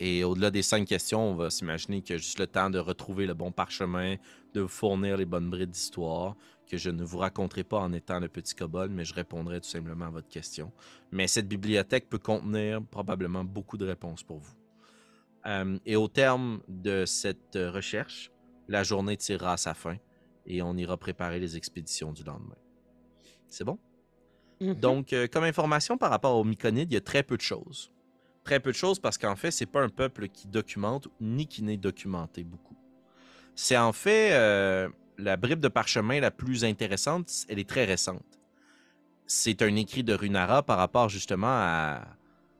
Et 0.00 0.24
au-delà 0.24 0.50
des 0.50 0.62
cinq 0.62 0.86
questions, 0.86 1.20
on 1.20 1.34
va 1.34 1.50
s'imaginer 1.50 2.02
qu'il 2.02 2.14
y 2.14 2.18
a 2.18 2.18
juste 2.18 2.38
le 2.38 2.46
temps 2.46 2.68
de 2.68 2.78
retrouver 2.78 3.26
le 3.26 3.34
bon 3.34 3.52
parchemin, 3.52 4.16
de 4.52 4.62
vous 4.62 4.68
fournir 4.68 5.16
les 5.16 5.24
bonnes 5.24 5.50
brides 5.50 5.70
d'histoire, 5.70 6.36
que 6.66 6.76
je 6.76 6.90
ne 6.90 7.04
vous 7.04 7.18
raconterai 7.18 7.62
pas 7.64 7.78
en 7.78 7.92
étant 7.92 8.18
le 8.18 8.28
petit 8.28 8.54
kobold, 8.54 8.90
mais 8.90 9.04
je 9.04 9.14
répondrai 9.14 9.60
tout 9.60 9.68
simplement 9.68 10.06
à 10.06 10.10
votre 10.10 10.28
question. 10.28 10.72
Mais 11.12 11.26
cette 11.26 11.48
bibliothèque 11.48 12.08
peut 12.08 12.18
contenir 12.18 12.82
probablement 12.82 13.44
beaucoup 13.44 13.76
de 13.76 13.86
réponses 13.86 14.22
pour 14.22 14.38
vous. 14.38 14.54
Euh, 15.46 15.78
et 15.84 15.96
au 15.96 16.08
terme 16.08 16.60
de 16.68 17.04
cette 17.04 17.56
recherche, 17.56 18.30
la 18.68 18.82
journée 18.82 19.16
tirera 19.16 19.52
à 19.52 19.56
sa 19.56 19.74
fin 19.74 19.96
et 20.46 20.62
on 20.62 20.76
ira 20.76 20.96
préparer 20.96 21.38
les 21.38 21.56
expéditions 21.56 22.12
du 22.12 22.24
lendemain. 22.24 22.56
C'est 23.48 23.64
bon? 23.64 23.78
Mhm. 24.60 24.74
Donc, 24.74 25.12
euh, 25.12 25.26
comme 25.26 25.44
information 25.44 25.98
par 25.98 26.10
rapport 26.10 26.36
aux 26.36 26.44
Myconides, 26.44 26.90
il 26.90 26.94
y 26.94 26.98
a 26.98 27.02
très 27.02 27.22
peu 27.22 27.36
de 27.36 27.42
choses. 27.42 27.92
Très 28.44 28.60
peu 28.60 28.72
de 28.72 28.76
choses 28.76 28.98
parce 28.98 29.16
qu'en 29.16 29.36
fait, 29.36 29.50
c'est 29.50 29.66
pas 29.66 29.82
un 29.82 29.88
peuple 29.88 30.28
qui 30.28 30.46
documente 30.48 31.08
ni 31.20 31.46
qui 31.46 31.62
n'est 31.62 31.78
documenté 31.78 32.44
beaucoup. 32.44 32.76
C'est 33.54 33.76
en 33.76 33.92
fait 33.92 34.32
euh, 34.32 34.88
la 35.18 35.36
bribe 35.36 35.60
de 35.60 35.68
parchemin 35.68 36.20
la 36.20 36.30
plus 36.30 36.64
intéressante, 36.64 37.30
elle 37.48 37.58
est 37.58 37.68
très 37.68 37.84
récente. 37.84 38.24
C'est 39.26 39.62
un 39.62 39.74
écrit 39.76 40.04
de 40.04 40.12
Runara 40.12 40.62
par 40.62 40.76
rapport 40.76 41.08
justement 41.08 41.98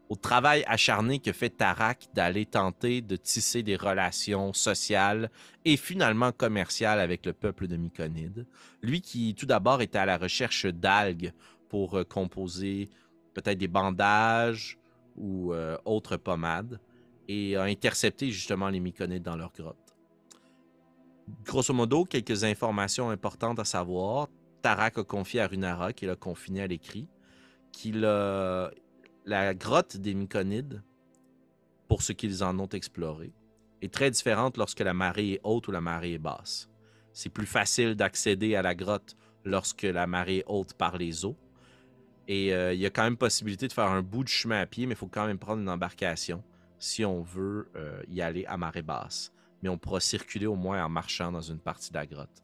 au 0.08 0.16
travail 0.16 0.64
acharné 0.66 1.18
que 1.18 1.32
fait 1.32 1.50
Tarak 1.50 2.06
d'aller 2.14 2.46
tenter 2.46 3.02
de 3.02 3.16
tisser 3.16 3.62
des 3.62 3.76
relations 3.76 4.54
sociales 4.54 5.30
et 5.64 5.76
finalement 5.76 6.32
commerciales 6.32 7.00
avec 7.00 7.26
le 7.26 7.34
peuple 7.34 7.66
de 7.66 7.76
Myconide. 7.76 8.46
Lui 8.82 9.02
qui 9.02 9.34
tout 9.34 9.46
d'abord 9.46 9.82
était 9.82 9.98
à 9.98 10.06
la 10.06 10.16
recherche 10.16 10.64
d'algues 10.64 11.32
pour 11.68 11.98
euh, 11.98 12.04
composer 12.04 12.88
peut-être 13.34 13.58
des 13.58 13.68
bandages 13.68 14.78
ou 15.16 15.52
euh, 15.52 15.76
autres 15.84 16.16
pommades 16.16 16.80
et 17.28 17.56
a 17.56 17.62
intercepté 17.62 18.30
justement 18.30 18.68
les 18.68 18.80
Myconides 18.80 19.22
dans 19.22 19.36
leur 19.36 19.52
grotte. 19.52 19.96
Grosso 21.44 21.72
modo, 21.72 22.04
quelques 22.04 22.44
informations 22.44 23.10
importantes 23.10 23.58
à 23.58 23.64
savoir. 23.64 24.28
Tarak 24.60 24.98
a 24.98 25.04
confié 25.04 25.40
à 25.40 25.46
Runara, 25.46 25.92
qu'il 25.92 26.10
a 26.10 26.16
confiné 26.16 26.62
à 26.62 26.66
l'écrit, 26.66 27.06
qu'il 27.72 28.00
la 28.00 29.54
grotte 29.54 29.96
des 29.96 30.14
Myconides, 30.14 30.82
pour 31.88 32.02
ce 32.02 32.12
qu'ils 32.12 32.42
en 32.44 32.58
ont 32.58 32.68
exploré, 32.68 33.32
est 33.82 33.92
très 33.92 34.10
différente 34.10 34.56
lorsque 34.56 34.80
la 34.80 34.94
marée 34.94 35.32
est 35.32 35.40
haute 35.44 35.68
ou 35.68 35.70
la 35.70 35.80
marée 35.80 36.14
est 36.14 36.18
basse. 36.18 36.68
C'est 37.12 37.30
plus 37.30 37.46
facile 37.46 37.94
d'accéder 37.94 38.56
à 38.56 38.62
la 38.62 38.74
grotte 38.74 39.16
lorsque 39.44 39.82
la 39.82 40.06
marée 40.06 40.38
est 40.38 40.44
haute 40.46 40.74
par 40.74 40.96
les 40.96 41.24
eaux. 41.24 41.36
Et 42.26 42.54
euh, 42.54 42.72
il 42.72 42.80
y 42.80 42.86
a 42.86 42.90
quand 42.90 43.02
même 43.02 43.16
possibilité 43.16 43.68
de 43.68 43.72
faire 43.72 43.88
un 43.88 44.02
bout 44.02 44.24
de 44.24 44.28
chemin 44.28 44.60
à 44.60 44.66
pied, 44.66 44.86
mais 44.86 44.94
il 44.94 44.96
faut 44.96 45.06
quand 45.06 45.26
même 45.26 45.38
prendre 45.38 45.60
une 45.60 45.68
embarcation 45.68 46.42
si 46.78 47.04
on 47.04 47.22
veut 47.22 47.70
euh, 47.76 48.02
y 48.08 48.20
aller 48.20 48.44
à 48.46 48.56
marée 48.56 48.82
basse. 48.82 49.32
Mais 49.62 49.68
on 49.68 49.78
pourra 49.78 50.00
circuler 50.00 50.46
au 50.46 50.56
moins 50.56 50.84
en 50.84 50.88
marchant 50.88 51.32
dans 51.32 51.40
une 51.40 51.58
partie 51.58 51.90
de 51.90 51.94
la 51.94 52.06
grotte. 52.06 52.42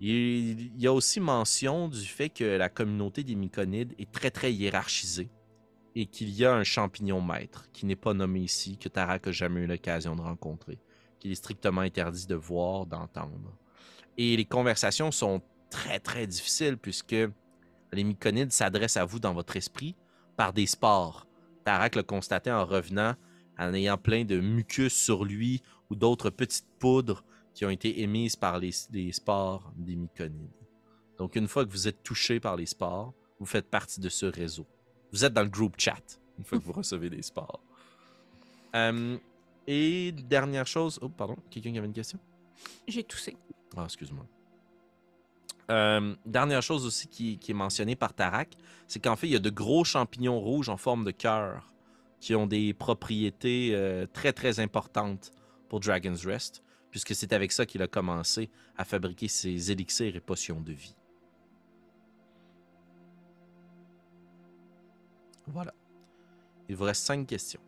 Il 0.00 0.80
y 0.80 0.86
a 0.86 0.92
aussi 0.92 1.18
mention 1.18 1.88
du 1.88 2.04
fait 2.04 2.28
que 2.28 2.44
la 2.44 2.68
communauté 2.68 3.24
des 3.24 3.34
Myconides 3.34 3.94
est 3.98 4.10
très 4.12 4.30
très 4.30 4.52
hiérarchisée 4.52 5.28
et 5.96 6.06
qu'il 6.06 6.30
y 6.30 6.44
a 6.44 6.54
un 6.54 6.62
champignon 6.62 7.20
maître 7.20 7.66
qui 7.72 7.84
n'est 7.84 7.96
pas 7.96 8.14
nommé 8.14 8.40
ici, 8.40 8.78
que 8.78 8.88
Tarak 8.88 9.26
n'a 9.26 9.32
jamais 9.32 9.62
eu 9.62 9.66
l'occasion 9.66 10.14
de 10.14 10.20
rencontrer, 10.20 10.78
qu'il 11.18 11.32
est 11.32 11.36
strictement 11.36 11.80
interdit 11.80 12.28
de 12.28 12.36
voir, 12.36 12.86
d'entendre. 12.86 13.56
Et 14.16 14.36
les 14.36 14.44
conversations 14.44 15.10
sont 15.10 15.42
très 15.70 15.98
très 15.98 16.28
difficiles 16.28 16.76
puisque 16.76 17.16
les 17.92 18.04
Myconides 18.04 18.52
s'adressent 18.52 18.96
à 18.96 19.04
vous 19.04 19.18
dans 19.18 19.34
votre 19.34 19.56
esprit 19.56 19.96
par 20.36 20.52
des 20.52 20.66
spores. 20.66 21.26
Tarak 21.64 21.94
l'a 21.94 22.02
constaté 22.02 22.50
en 22.50 22.64
revenant 22.64 23.14
en 23.58 23.74
ayant 23.74 23.98
plein 23.98 24.24
de 24.24 24.38
mucus 24.38 24.94
sur 24.94 25.24
lui 25.24 25.62
ou 25.90 25.96
d'autres 25.96 26.30
petites 26.30 26.68
poudres 26.78 27.24
qui 27.54 27.64
ont 27.64 27.70
été 27.70 28.02
émises 28.02 28.36
par 28.36 28.58
les, 28.58 28.70
les 28.92 29.12
spores 29.12 29.72
des 29.76 29.96
Myconides. 29.96 30.50
Donc 31.18 31.34
une 31.34 31.48
fois 31.48 31.64
que 31.64 31.70
vous 31.70 31.88
êtes 31.88 32.02
touché 32.02 32.38
par 32.38 32.56
les 32.56 32.66
spores, 32.66 33.12
vous 33.40 33.46
faites 33.46 33.68
partie 33.68 34.00
de 34.00 34.08
ce 34.08 34.26
réseau. 34.26 34.66
Vous 35.12 35.24
êtes 35.24 35.32
dans 35.32 35.42
le 35.42 35.48
groupe 35.48 35.74
chat 35.78 36.20
une 36.38 36.44
fois 36.44 36.58
que 36.58 36.64
vous 36.64 36.72
recevez 36.82 37.10
des 37.10 37.22
spores. 37.22 37.62
Euh, 38.76 39.18
et 39.66 40.12
dernière 40.12 40.66
chose. 40.66 40.98
Oh, 41.02 41.08
pardon, 41.08 41.36
quelqu'un 41.50 41.72
qui 41.72 41.78
avait 41.78 41.86
une 41.86 41.92
question? 41.92 42.18
J'ai 42.86 43.02
toussé. 43.02 43.36
Ah, 43.76 43.84
excuse-moi. 43.84 44.26
Euh, 45.70 46.14
dernière 46.24 46.62
chose 46.62 46.86
aussi 46.86 47.08
qui, 47.08 47.38
qui 47.38 47.50
est 47.50 47.54
mentionnée 47.54 47.96
par 47.96 48.14
Tarak, 48.14 48.56
c'est 48.86 49.00
qu'en 49.00 49.16
fait, 49.16 49.26
il 49.26 49.32
y 49.32 49.36
a 49.36 49.40
de 49.40 49.50
gros 49.50 49.84
champignons 49.84 50.40
rouges 50.40 50.70
en 50.70 50.76
forme 50.76 51.04
de 51.04 51.10
cœur 51.10 51.72
qui 52.20 52.34
ont 52.34 52.46
des 52.46 52.72
propriétés 52.74 53.70
euh, 53.74 54.06
très 54.06 54.32
très 54.32 54.60
importantes 54.60 55.30
pour 55.68 55.80
Dragon's 55.80 56.24
Rest, 56.26 56.62
puisque 56.90 57.14
c'est 57.14 57.32
avec 57.32 57.52
ça 57.52 57.66
qu'il 57.66 57.82
a 57.82 57.86
commencé 57.86 58.50
à 58.76 58.84
fabriquer 58.84 59.28
ses 59.28 59.70
élixirs 59.70 60.16
et 60.16 60.20
potions 60.20 60.60
de 60.60 60.72
vie. 60.72 60.96
Voilà. 65.46 65.74
Il 66.68 66.76
vous 66.76 66.84
reste 66.84 67.04
cinq 67.04 67.26
questions. 67.26 67.60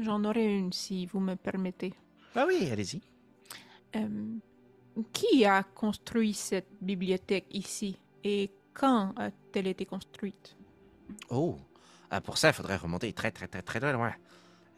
J'en 0.00 0.24
aurais 0.24 0.46
une 0.46 0.72
si 0.72 1.06
vous 1.06 1.20
me 1.20 1.34
permettez. 1.34 1.94
Ah 2.34 2.44
oui, 2.46 2.68
allez-y. 2.70 3.00
Euh, 3.94 4.36
qui 5.12 5.44
a 5.44 5.62
construit 5.62 6.34
cette 6.34 6.68
bibliothèque 6.80 7.46
ici 7.50 7.98
et 8.24 8.50
quand 8.74 9.14
a-t-elle 9.16 9.66
été 9.66 9.86
construite? 9.86 10.56
Oh, 11.30 11.56
ah, 12.10 12.20
pour 12.20 12.38
ça, 12.38 12.48
il 12.48 12.54
faudrait 12.54 12.76
remonter 12.76 13.12
très, 13.12 13.30
très, 13.30 13.48
très, 13.48 13.62
très 13.62 13.92
loin. 13.92 14.12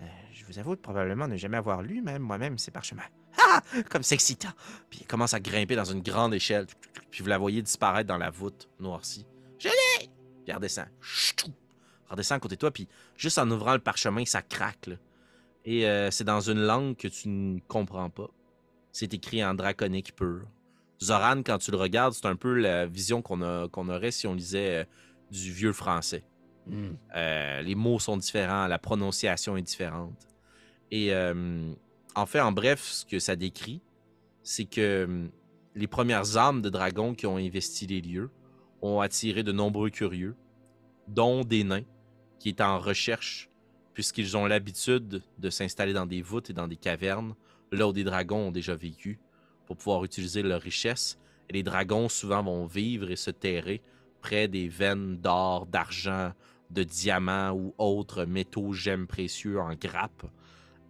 Euh, 0.01 0.07
je 0.33 0.45
vous 0.45 0.59
avoue 0.59 0.77
probablement 0.77 1.29
ne 1.29 1.37
jamais 1.37 1.57
avoir 1.57 1.83
lu 1.83 2.01
même 2.01 2.23
moi-même 2.23 2.59
ces 2.59 2.71
parchemins. 2.71 3.03
Ah! 3.41 3.63
Comme 3.89 4.03
c'est 4.03 4.17
excitant! 4.17 4.51
Puis 4.91 5.01
il 5.03 5.07
commence 5.07 5.33
à 5.33 5.41
grimper 5.41 5.77
dans 5.77 5.85
une 5.85 6.03
grande 6.03 6.35
échelle. 6.35 6.67
Puis 7.11 7.23
vous 7.23 7.29
la 7.29 7.39
voyez 7.39 7.63
disparaître 7.63 8.09
dans 8.09 8.19
la 8.19 8.31
voûte 8.31 8.69
noircie. 8.81 9.27
Je 9.59 9.69
l'ai! 9.69 10.11
Puis 10.45 10.53
redescend. 10.53 10.89
Redescend 12.11 12.37
à 12.37 12.41
côté 12.41 12.57
de 12.57 12.61
toi, 12.61 12.71
puis 12.73 12.89
juste 13.17 13.39
en 13.39 13.49
ouvrant 13.51 13.75
le 13.75 13.79
parchemin, 13.79 14.25
ça 14.25 14.43
craque. 14.43 14.91
Et 15.65 15.87
euh, 15.87 16.11
c'est 16.11 16.25
dans 16.25 16.41
une 16.41 16.61
langue 16.61 16.97
que 16.97 17.09
tu 17.09 17.29
ne 17.29 17.61
comprends 17.69 18.11
pas. 18.11 18.29
C'est 18.99 19.15
écrit 19.15 19.45
en 19.45 19.55
draconique 19.55 20.17
pur. 20.17 20.49
Zoran, 21.01 21.45
quand 21.45 21.59
tu 21.59 21.71
le 21.71 21.77
regardes, 21.77 22.15
c'est 22.15 22.27
un 22.27 22.35
peu 22.35 22.53
la 22.55 22.85
vision 22.87 23.23
qu'on 23.23 23.41
aurait 23.89 24.11
si 24.11 24.27
on 24.27 24.35
lisait 24.35 24.79
euh, 24.79 24.85
du 25.31 25.53
vieux 25.53 25.73
français. 25.73 26.25
Hmm. 26.67 26.95
Euh, 27.15 27.63
les 27.63 27.77
mots 27.77 28.01
sont 28.01 28.17
différents, 28.17 28.67
la 28.67 28.81
prononciation 28.81 29.57
est 29.57 29.63
différente. 29.63 30.27
Et 30.91 31.15
euh, 31.15 31.73
en 32.17 32.27
fait, 32.27 32.41
en 32.41 32.51
bref, 32.51 32.83
ce 32.83 33.07
que 33.07 33.21
ça 33.21 33.37
décrit, 33.37 33.81
c'est 34.43 34.65
que 34.65 35.29
les 35.77 35.87
premières 35.87 36.37
âmes 36.37 36.61
de 36.61 36.69
dragons 36.69 37.15
qui 37.15 37.27
ont 37.27 37.37
investi 37.37 37.87
les 37.87 38.01
lieux 38.01 38.31
ont 38.83 39.01
attiré 39.01 39.45
de 39.45 39.53
nombreux 39.53 39.91
curieux, 39.91 40.35
dont 41.07 41.45
des 41.45 41.63
nains 41.63 41.87
qui 42.41 42.49
étaient 42.49 42.65
en 42.65 42.81
recherche, 42.81 43.49
puisqu'ils 43.95 44.37
ont 44.37 44.47
l'habitude 44.47 45.23
de 45.39 45.51
s'installer 45.51 45.93
dans 45.93 46.07
des 46.07 46.21
voûtes 46.21 46.51
et 46.51 46.53
dans 46.53 46.67
des 46.67 46.75
cavernes, 46.75 47.37
là 47.73 47.89
où 47.89 47.93
des 47.93 48.05
dragons 48.05 48.49
ont 48.49 48.51
déjà 48.51 48.75
vécu, 48.75 49.19
pour 49.67 49.77
pouvoir 49.77 50.05
utiliser 50.05 50.43
leur 50.43 50.61
richesse. 50.61 51.19
Et 51.49 51.55
les 51.55 51.63
dragons, 51.63 52.09
souvent, 52.09 52.43
vont 52.43 52.67
vivre 52.67 53.11
et 53.11 53.17
se 53.17 53.31
terrer 53.31 53.83
près 54.21 54.49
des 54.49 54.69
veines 54.69 55.17
d'or, 55.19 55.67
d'argent, 55.67 56.33
de 56.71 56.83
diamants 56.83 57.53
ou 57.53 57.75
autres 57.79 58.25
métaux, 58.25 58.73
gemmes 58.73 59.07
précieux 59.07 59.61
en 59.61 59.75
grappe. 59.75 60.25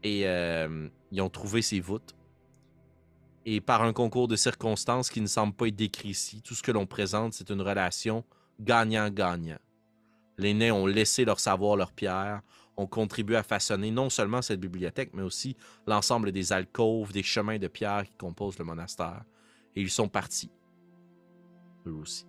Et 0.02 0.26
euh, 0.26 0.88
ils 1.12 1.20
ont 1.20 1.28
trouvé 1.28 1.62
ces 1.62 1.80
voûtes. 1.80 2.14
Et 3.46 3.60
par 3.60 3.82
un 3.82 3.92
concours 3.92 4.28
de 4.28 4.36
circonstances 4.36 5.10
qui 5.10 5.20
ne 5.20 5.26
semble 5.26 5.54
pas 5.54 5.68
être 5.68 5.76
décrit 5.76 6.10
ici, 6.10 6.42
tout 6.42 6.54
ce 6.54 6.62
que 6.62 6.72
l'on 6.72 6.86
présente, 6.86 7.32
c'est 7.32 7.50
une 7.50 7.62
relation 7.62 8.24
gagnant-gagnant. 8.60 9.58
Les 10.36 10.54
nains 10.54 10.72
ont 10.72 10.86
laissé 10.86 11.24
leur 11.24 11.40
savoir, 11.40 11.76
leur 11.76 11.92
pierre, 11.92 12.42
ont 12.78 12.86
contribué 12.86 13.36
à 13.36 13.42
façonner 13.42 13.90
non 13.90 14.08
seulement 14.08 14.40
cette 14.40 14.60
bibliothèque, 14.60 15.10
mais 15.12 15.22
aussi 15.22 15.56
l'ensemble 15.86 16.32
des 16.32 16.52
alcôves, 16.52 17.12
des 17.12 17.22
chemins 17.24 17.58
de 17.58 17.66
pierre 17.68 18.04
qui 18.04 18.12
composent 18.16 18.58
le 18.58 18.64
monastère. 18.64 19.24
Et 19.76 19.82
ils 19.82 19.90
sont 19.90 20.08
partis. 20.08 20.50
Eux 21.86 21.92
aussi. 21.92 22.24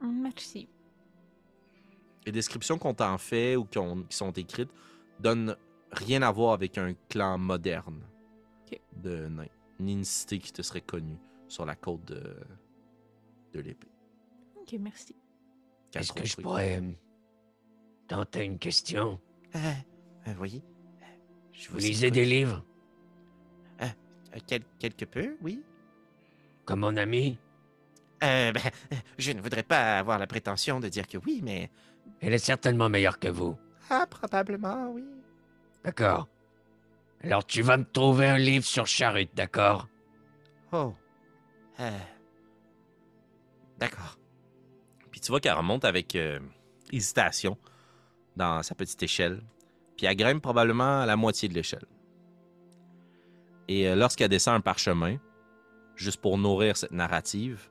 Merci. 0.00 0.68
Les 2.24 2.32
descriptions 2.32 2.78
qu'on 2.78 2.94
t'en 2.94 3.18
fait 3.18 3.56
ou 3.56 3.64
qui, 3.64 3.78
ont- 3.78 4.02
qui 4.04 4.16
sont 4.16 4.30
écrites 4.32 4.70
donnent 5.18 5.56
rien 5.92 6.22
à 6.22 6.30
voir 6.30 6.52
avec 6.52 6.78
un 6.78 6.94
clan 7.08 7.38
moderne 7.38 8.02
Ok. 8.66 8.80
de 9.02 9.26
nains, 9.26 9.46
ni 9.80 9.92
une 9.94 10.04
cité 10.04 10.38
qui 10.38 10.52
te 10.52 10.62
serait 10.62 10.80
connue 10.82 11.18
sur 11.48 11.64
la 11.64 11.74
côte 11.74 12.04
de, 12.04 12.36
de 13.54 13.60
l'épée. 13.60 13.88
Ok, 14.56 14.76
merci. 14.78 15.16
Est-ce 15.94 16.12
que 16.12 16.24
je 16.26 16.36
pourrais 16.36 16.82
tenter 18.08 18.44
une 18.44 18.58
question? 18.58 19.20
Euh, 19.54 19.58
euh, 20.26 20.34
oui. 20.40 20.62
Je 21.52 21.68
Vous 21.70 21.78
lisez 21.78 22.10
des 22.10 22.24
livres? 22.24 22.64
Euh, 23.82 23.86
quel- 24.46 24.64
quelque 24.78 25.04
peu, 25.04 25.36
oui. 25.42 25.62
Comme 26.64 26.80
mon 26.80 26.96
ami? 26.96 27.38
Euh, 28.22 28.52
ben, 28.52 28.62
je 29.18 29.32
ne 29.32 29.40
voudrais 29.40 29.62
pas 29.62 29.98
avoir 29.98 30.18
la 30.18 30.26
prétention 30.26 30.80
de 30.80 30.88
dire 30.88 31.06
que 31.06 31.18
oui, 31.18 31.40
mais... 31.42 31.70
Elle 32.20 32.34
est 32.34 32.38
certainement 32.38 32.88
meilleure 32.88 33.18
que 33.18 33.28
vous. 33.28 33.56
Ah, 33.90 34.06
probablement, 34.08 34.90
oui. 34.90 35.04
D'accord. 35.84 36.26
Alors 37.22 37.44
tu 37.46 37.62
vas 37.62 37.76
me 37.76 37.84
trouver 37.84 38.26
un 38.28 38.38
livre 38.38 38.64
sur 38.64 38.86
Charut, 38.86 39.28
d'accord? 39.34 39.88
Oh. 40.72 40.94
Euh, 41.80 41.98
D'accord. 43.78 44.18
Puis 45.10 45.20
tu 45.20 45.28
vois 45.30 45.40
qu'elle 45.40 45.54
remonte 45.54 45.84
avec 45.84 46.14
euh, 46.16 46.38
hésitation 46.92 47.56
dans 48.38 48.62
sa 48.62 48.74
petite 48.74 49.02
échelle. 49.02 49.42
Puis 49.96 50.06
elle 50.06 50.16
grimpe 50.16 50.42
probablement 50.42 51.04
la 51.04 51.16
moitié 51.16 51.48
de 51.48 51.54
l'échelle. 51.54 51.84
Et 53.66 53.86
euh, 53.86 53.96
lorsqu'elle 53.96 54.30
descend 54.30 54.54
un 54.54 54.60
parchemin, 54.60 55.18
juste 55.94 56.20
pour 56.20 56.38
nourrir 56.38 56.76
cette 56.76 56.92
narrative, 56.92 57.68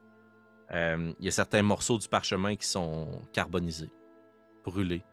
euh, 0.72 1.14
il 1.20 1.26
y 1.26 1.28
a 1.30 1.32
certains 1.32 1.64
morceaux 1.64 1.98
du 1.98 2.08
parchemin 2.08 2.56
qui 2.56 2.68
sont 2.68 3.08
carbonisés, 3.32 3.90
brûlés. 4.64 5.04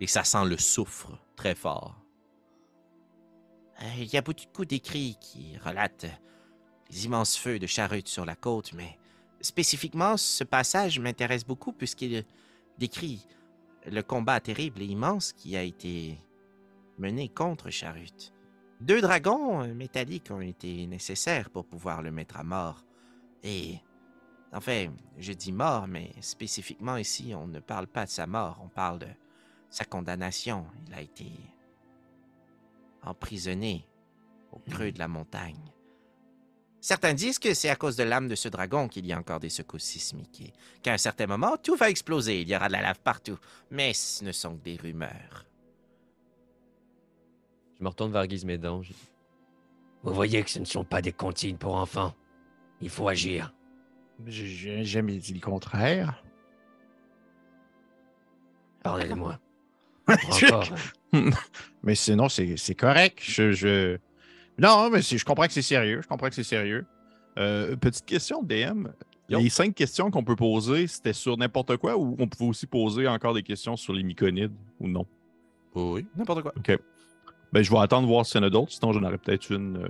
Et 0.00 0.06
ça 0.06 0.24
sent 0.24 0.44
le 0.44 0.58
soufre 0.58 1.12
très 1.36 1.54
fort. 1.54 1.96
Euh, 3.80 3.84
Il 3.98 4.12
y 4.12 4.16
a 4.16 4.22
beaucoup 4.22 4.64
d'écrits 4.64 5.16
qui 5.20 5.56
relatent 5.64 6.06
les 6.90 7.06
immenses 7.06 7.36
feux 7.36 7.58
de 7.58 7.66
Charut 7.66 8.06
sur 8.06 8.24
la 8.26 8.34
côte, 8.34 8.72
mais 8.74 8.98
spécifiquement, 9.40 10.16
ce 10.16 10.44
passage 10.44 10.98
m'intéresse 10.98 11.46
beaucoup 11.46 11.72
puisqu'il 11.72 12.24
décrit 12.78 13.26
le 13.86 14.02
combat 14.02 14.40
terrible 14.40 14.82
et 14.82 14.86
immense 14.86 15.32
qui 15.32 15.56
a 15.56 15.62
été 15.62 16.18
mené 16.98 17.28
contre 17.28 17.70
Charut. 17.70 18.32
Deux 18.80 19.00
dragons 19.00 19.62
euh, 19.62 19.74
métalliques 19.74 20.30
ont 20.30 20.40
été 20.40 20.86
nécessaires 20.86 21.50
pour 21.50 21.64
pouvoir 21.64 22.02
le 22.02 22.10
mettre 22.10 22.38
à 22.38 22.44
mort. 22.44 22.84
Et, 23.42 23.78
enfin, 24.52 24.88
je 25.18 25.32
dis 25.32 25.52
mort, 25.52 25.86
mais 25.86 26.12
spécifiquement 26.20 26.96
ici, 26.96 27.34
on 27.34 27.46
ne 27.46 27.60
parle 27.60 27.86
pas 27.86 28.04
de 28.04 28.10
sa 28.10 28.26
mort, 28.26 28.60
on 28.62 28.68
parle 28.68 29.00
de 29.00 29.08
sa 29.70 29.84
condamnation. 29.84 30.66
Il 30.86 30.94
a 30.94 31.00
été 31.00 31.30
emprisonné 33.02 33.86
au 34.52 34.58
creux 34.58 34.92
de 34.92 34.98
la 34.98 35.08
montagne. 35.08 35.73
Certains 36.86 37.14
disent 37.14 37.38
que 37.38 37.54
c'est 37.54 37.70
à 37.70 37.76
cause 37.76 37.96
de 37.96 38.02
l'âme 38.02 38.28
de 38.28 38.34
ce 38.34 38.46
dragon 38.46 38.88
qu'il 38.88 39.06
y 39.06 39.12
a 39.14 39.18
encore 39.18 39.40
des 39.40 39.48
secousses 39.48 39.84
sismiques 39.84 40.42
et 40.42 40.52
qu'à 40.82 40.92
un 40.92 40.98
certain 40.98 41.26
moment, 41.26 41.56
tout 41.56 41.76
va 41.76 41.88
exploser, 41.88 42.42
il 42.42 42.48
y 42.50 42.54
aura 42.54 42.66
de 42.68 42.72
la 42.74 42.82
lave 42.82 43.00
partout. 43.02 43.38
Mais 43.70 43.94
ce 43.94 44.22
ne 44.22 44.32
sont 44.32 44.56
que 44.58 44.64
des 44.64 44.76
rumeurs. 44.76 45.46
Je 47.78 47.84
me 47.84 47.88
retourne 47.88 48.12
vers 48.12 48.28
Gizmédon. 48.28 48.82
je- 48.82 48.92
Vous 50.02 50.12
voyez 50.12 50.42
que 50.42 50.50
ce 50.50 50.58
ne 50.58 50.66
sont 50.66 50.84
pas 50.84 51.00
des 51.00 51.12
comptines 51.14 51.56
pour 51.56 51.74
enfants. 51.76 52.14
Il 52.82 52.90
faut 52.90 53.08
agir. 53.08 53.54
J'ai- 54.26 54.84
jamais 54.84 55.16
dit 55.16 55.32
le 55.32 55.40
contraire. 55.40 56.22
Pardonnez-moi. 58.82 59.38
Je- 60.38 60.46
Encore. 60.48 60.68
euh, 61.14 61.30
Mais 61.82 61.94
sinon, 61.94 62.28
c'est 62.28 62.58
c'est 62.58 62.74
correct. 62.74 63.20
Je, 63.22 63.52
je- 63.52 63.96
Non, 64.58 64.90
mais 64.90 65.02
je 65.02 65.24
comprends 65.24 65.46
que 65.46 65.52
c'est 65.52 65.62
sérieux. 65.62 66.00
Je 66.02 66.08
comprends 66.08 66.28
que 66.28 66.34
c'est 66.34 66.44
sérieux. 66.44 66.86
Euh, 67.38 67.76
petite 67.76 68.04
question, 68.04 68.42
DM. 68.42 68.88
Yo. 69.28 69.40
Les 69.40 69.48
cinq 69.48 69.74
questions 69.74 70.10
qu'on 70.10 70.22
peut 70.22 70.36
poser, 70.36 70.86
c'était 70.86 71.14
sur 71.14 71.36
n'importe 71.36 71.76
quoi 71.78 71.96
ou 71.96 72.14
on 72.18 72.28
pouvait 72.28 72.50
aussi 72.50 72.66
poser 72.66 73.08
encore 73.08 73.32
des 73.32 73.42
questions 73.42 73.76
sur 73.76 73.94
les 73.94 74.02
myconides 74.02 74.52
ou 74.78 74.86
non? 74.86 75.06
Oui, 75.74 76.06
n'importe 76.14 76.42
quoi. 76.42 76.52
OK. 76.56 76.78
Ben, 77.52 77.62
je 77.62 77.70
vais 77.70 77.78
attendre 77.78 78.06
voir 78.06 78.26
s'il 78.26 78.40
y 78.40 78.44
en 78.44 78.46
a 78.46 78.50
d'autres, 78.50 78.72
sinon 78.72 78.92
j'en 78.92 79.02
aurais 79.02 79.18
peut-être 79.18 79.50
une 79.50 79.78
euh, 79.78 79.88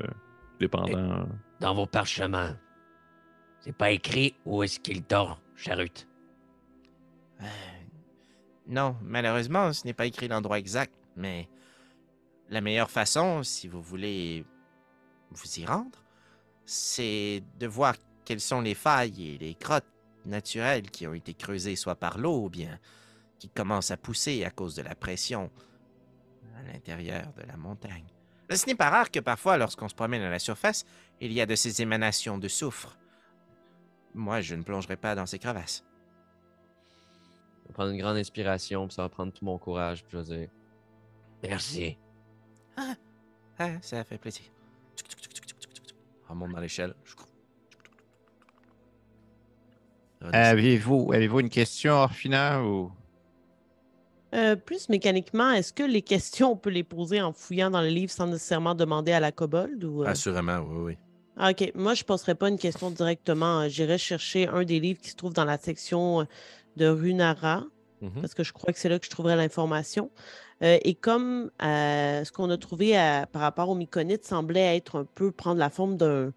dépendant. 0.60 1.26
Dans 1.60 1.74
vos 1.74 1.86
parchemins. 1.86 2.56
C'est 3.60 3.76
pas 3.76 3.90
écrit 3.90 4.34
où 4.44 4.62
est-ce 4.62 4.78
qu'il 4.78 5.02
dort, 5.02 5.40
Charut. 5.56 6.06
Euh, 7.40 7.44
non, 8.68 8.96
malheureusement, 9.02 9.72
ce 9.72 9.86
n'est 9.86 9.94
pas 9.94 10.06
écrit 10.06 10.28
l'endroit 10.28 10.58
exact, 10.58 10.92
mais 11.16 11.48
la 12.50 12.60
meilleure 12.60 12.90
façon, 12.90 13.42
si 13.42 13.68
vous 13.68 13.82
voulez 13.82 14.44
vous 15.30 15.58
y 15.58 15.66
rendre, 15.66 16.02
c'est 16.64 17.42
de 17.58 17.66
voir 17.66 17.94
quelles 18.24 18.40
sont 18.40 18.60
les 18.60 18.74
failles 18.74 19.34
et 19.34 19.38
les 19.38 19.54
grottes 19.54 19.84
naturelles 20.24 20.90
qui 20.90 21.06
ont 21.06 21.14
été 21.14 21.34
creusées 21.34 21.76
soit 21.76 21.96
par 21.96 22.18
l'eau 22.18 22.44
ou 22.44 22.48
bien 22.48 22.78
qui 23.38 23.48
commencent 23.48 23.90
à 23.90 23.96
pousser 23.96 24.44
à 24.44 24.50
cause 24.50 24.74
de 24.74 24.82
la 24.82 24.94
pression 24.94 25.50
à 26.56 26.72
l'intérieur 26.72 27.32
de 27.36 27.42
la 27.46 27.56
montagne. 27.56 28.06
Mais 28.48 28.56
ce 28.56 28.66
n'est 28.66 28.74
pas 28.74 28.90
rare 28.90 29.10
que 29.10 29.20
parfois, 29.20 29.56
lorsqu'on 29.56 29.88
se 29.88 29.94
promène 29.94 30.22
à 30.22 30.30
la 30.30 30.38
surface, 30.38 30.84
il 31.20 31.32
y 31.32 31.40
a 31.40 31.46
de 31.46 31.54
ces 31.54 31.82
émanations 31.82 32.38
de 32.38 32.48
soufre. 32.48 32.96
Moi, 34.14 34.40
je 34.40 34.54
ne 34.54 34.62
plongerai 34.62 34.96
pas 34.96 35.14
dans 35.14 35.26
ces 35.26 35.38
crevasses. 35.38 35.84
Je 37.62 37.68
vais 37.68 37.74
prendre 37.74 37.90
une 37.90 37.98
grande 37.98 38.16
inspiration, 38.16 38.86
puis 38.86 38.94
ça 38.94 39.02
va 39.02 39.08
prendre 39.08 39.32
tout 39.32 39.44
mon 39.44 39.58
courage, 39.58 40.04
puis 40.04 40.12
je 40.12 40.18
vais 40.18 40.38
dire 40.38 40.48
Merci. 41.42 41.98
Ah, 43.56 43.70
ça 43.82 44.02
fait 44.04 44.18
plaisir. 44.18 44.46
On 46.28 46.32
remonte 46.34 46.52
dans 46.52 46.60
l'échelle. 46.60 46.94
Avez-vous 50.32 51.12
avez 51.12 51.26
une 51.26 51.50
question, 51.50 51.92
Orphina? 51.92 52.62
Ou... 52.62 52.90
Euh, 54.34 54.56
plus 54.56 54.88
mécaniquement, 54.88 55.52
est-ce 55.52 55.72
que 55.72 55.82
les 55.82 56.02
questions, 56.02 56.52
on 56.52 56.56
peut 56.56 56.70
les 56.70 56.82
poser 56.82 57.20
en 57.20 57.32
fouillant 57.32 57.70
dans 57.70 57.82
le 57.82 57.88
livre 57.88 58.10
sans 58.10 58.26
nécessairement 58.26 58.74
demander 58.74 59.12
à 59.12 59.20
la 59.20 59.32
kobold? 59.32 59.84
Ou, 59.84 60.02
euh? 60.02 60.06
Assurément, 60.06 60.58
oui, 60.60 60.78
oui. 60.78 60.98
Ah, 61.36 61.50
OK. 61.50 61.70
Moi, 61.74 61.94
je 61.94 62.02
ne 62.02 62.06
poserai 62.06 62.34
pas 62.34 62.48
une 62.48 62.58
question 62.58 62.90
directement. 62.90 63.68
J'irai 63.68 63.98
chercher 63.98 64.48
un 64.48 64.64
des 64.64 64.80
livres 64.80 65.00
qui 65.00 65.10
se 65.10 65.16
trouve 65.16 65.34
dans 65.34 65.44
la 65.44 65.58
section 65.58 66.22
euh, 66.22 66.24
de 66.76 66.86
Runara, 66.86 67.64
Mhm. 68.00 68.20
parce 68.20 68.34
que 68.34 68.42
je 68.44 68.52
crois 68.52 68.72
que 68.72 68.78
c'est 68.78 68.88
là 68.88 68.98
que 68.98 69.06
je 69.06 69.10
trouverai 69.10 69.36
l'information. 69.36 70.10
Euh, 70.62 70.78
et 70.82 70.94
comme 70.94 71.50
euh, 71.62 72.24
ce 72.24 72.32
qu'on 72.32 72.50
a 72.50 72.56
trouvé 72.56 72.96
à- 72.96 73.26
par 73.26 73.42
rapport 73.42 73.68
au 73.68 73.74
Myconide 73.74 74.24
semblait 74.24 74.76
être 74.76 75.00
un 75.00 75.04
peu 75.04 75.32
prendre 75.32 75.58
la 75.58 75.70
forme 75.70 75.96
d'un, 75.96 76.32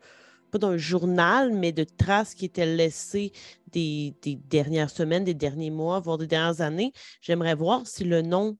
pas 0.51 0.57
d'un 0.57 0.77
journal, 0.77 1.53
mais 1.53 1.71
de 1.71 1.83
traces 1.83 2.33
qui 2.33 2.45
étaient 2.45 2.65
laissées 2.65 3.31
des, 3.67 4.15
dernières 4.49 4.89
semaines, 4.89 5.23
des 5.23 5.33
derniers 5.33 5.69
mois, 5.71 5.99
voire 5.99 6.17
des 6.17 6.27
dernières 6.27 6.61
années, 6.61 6.93
j'aimerais 7.21 7.55
voir 7.55 7.85
si 7.85 8.03
le 8.03 8.21
nom 8.21 8.57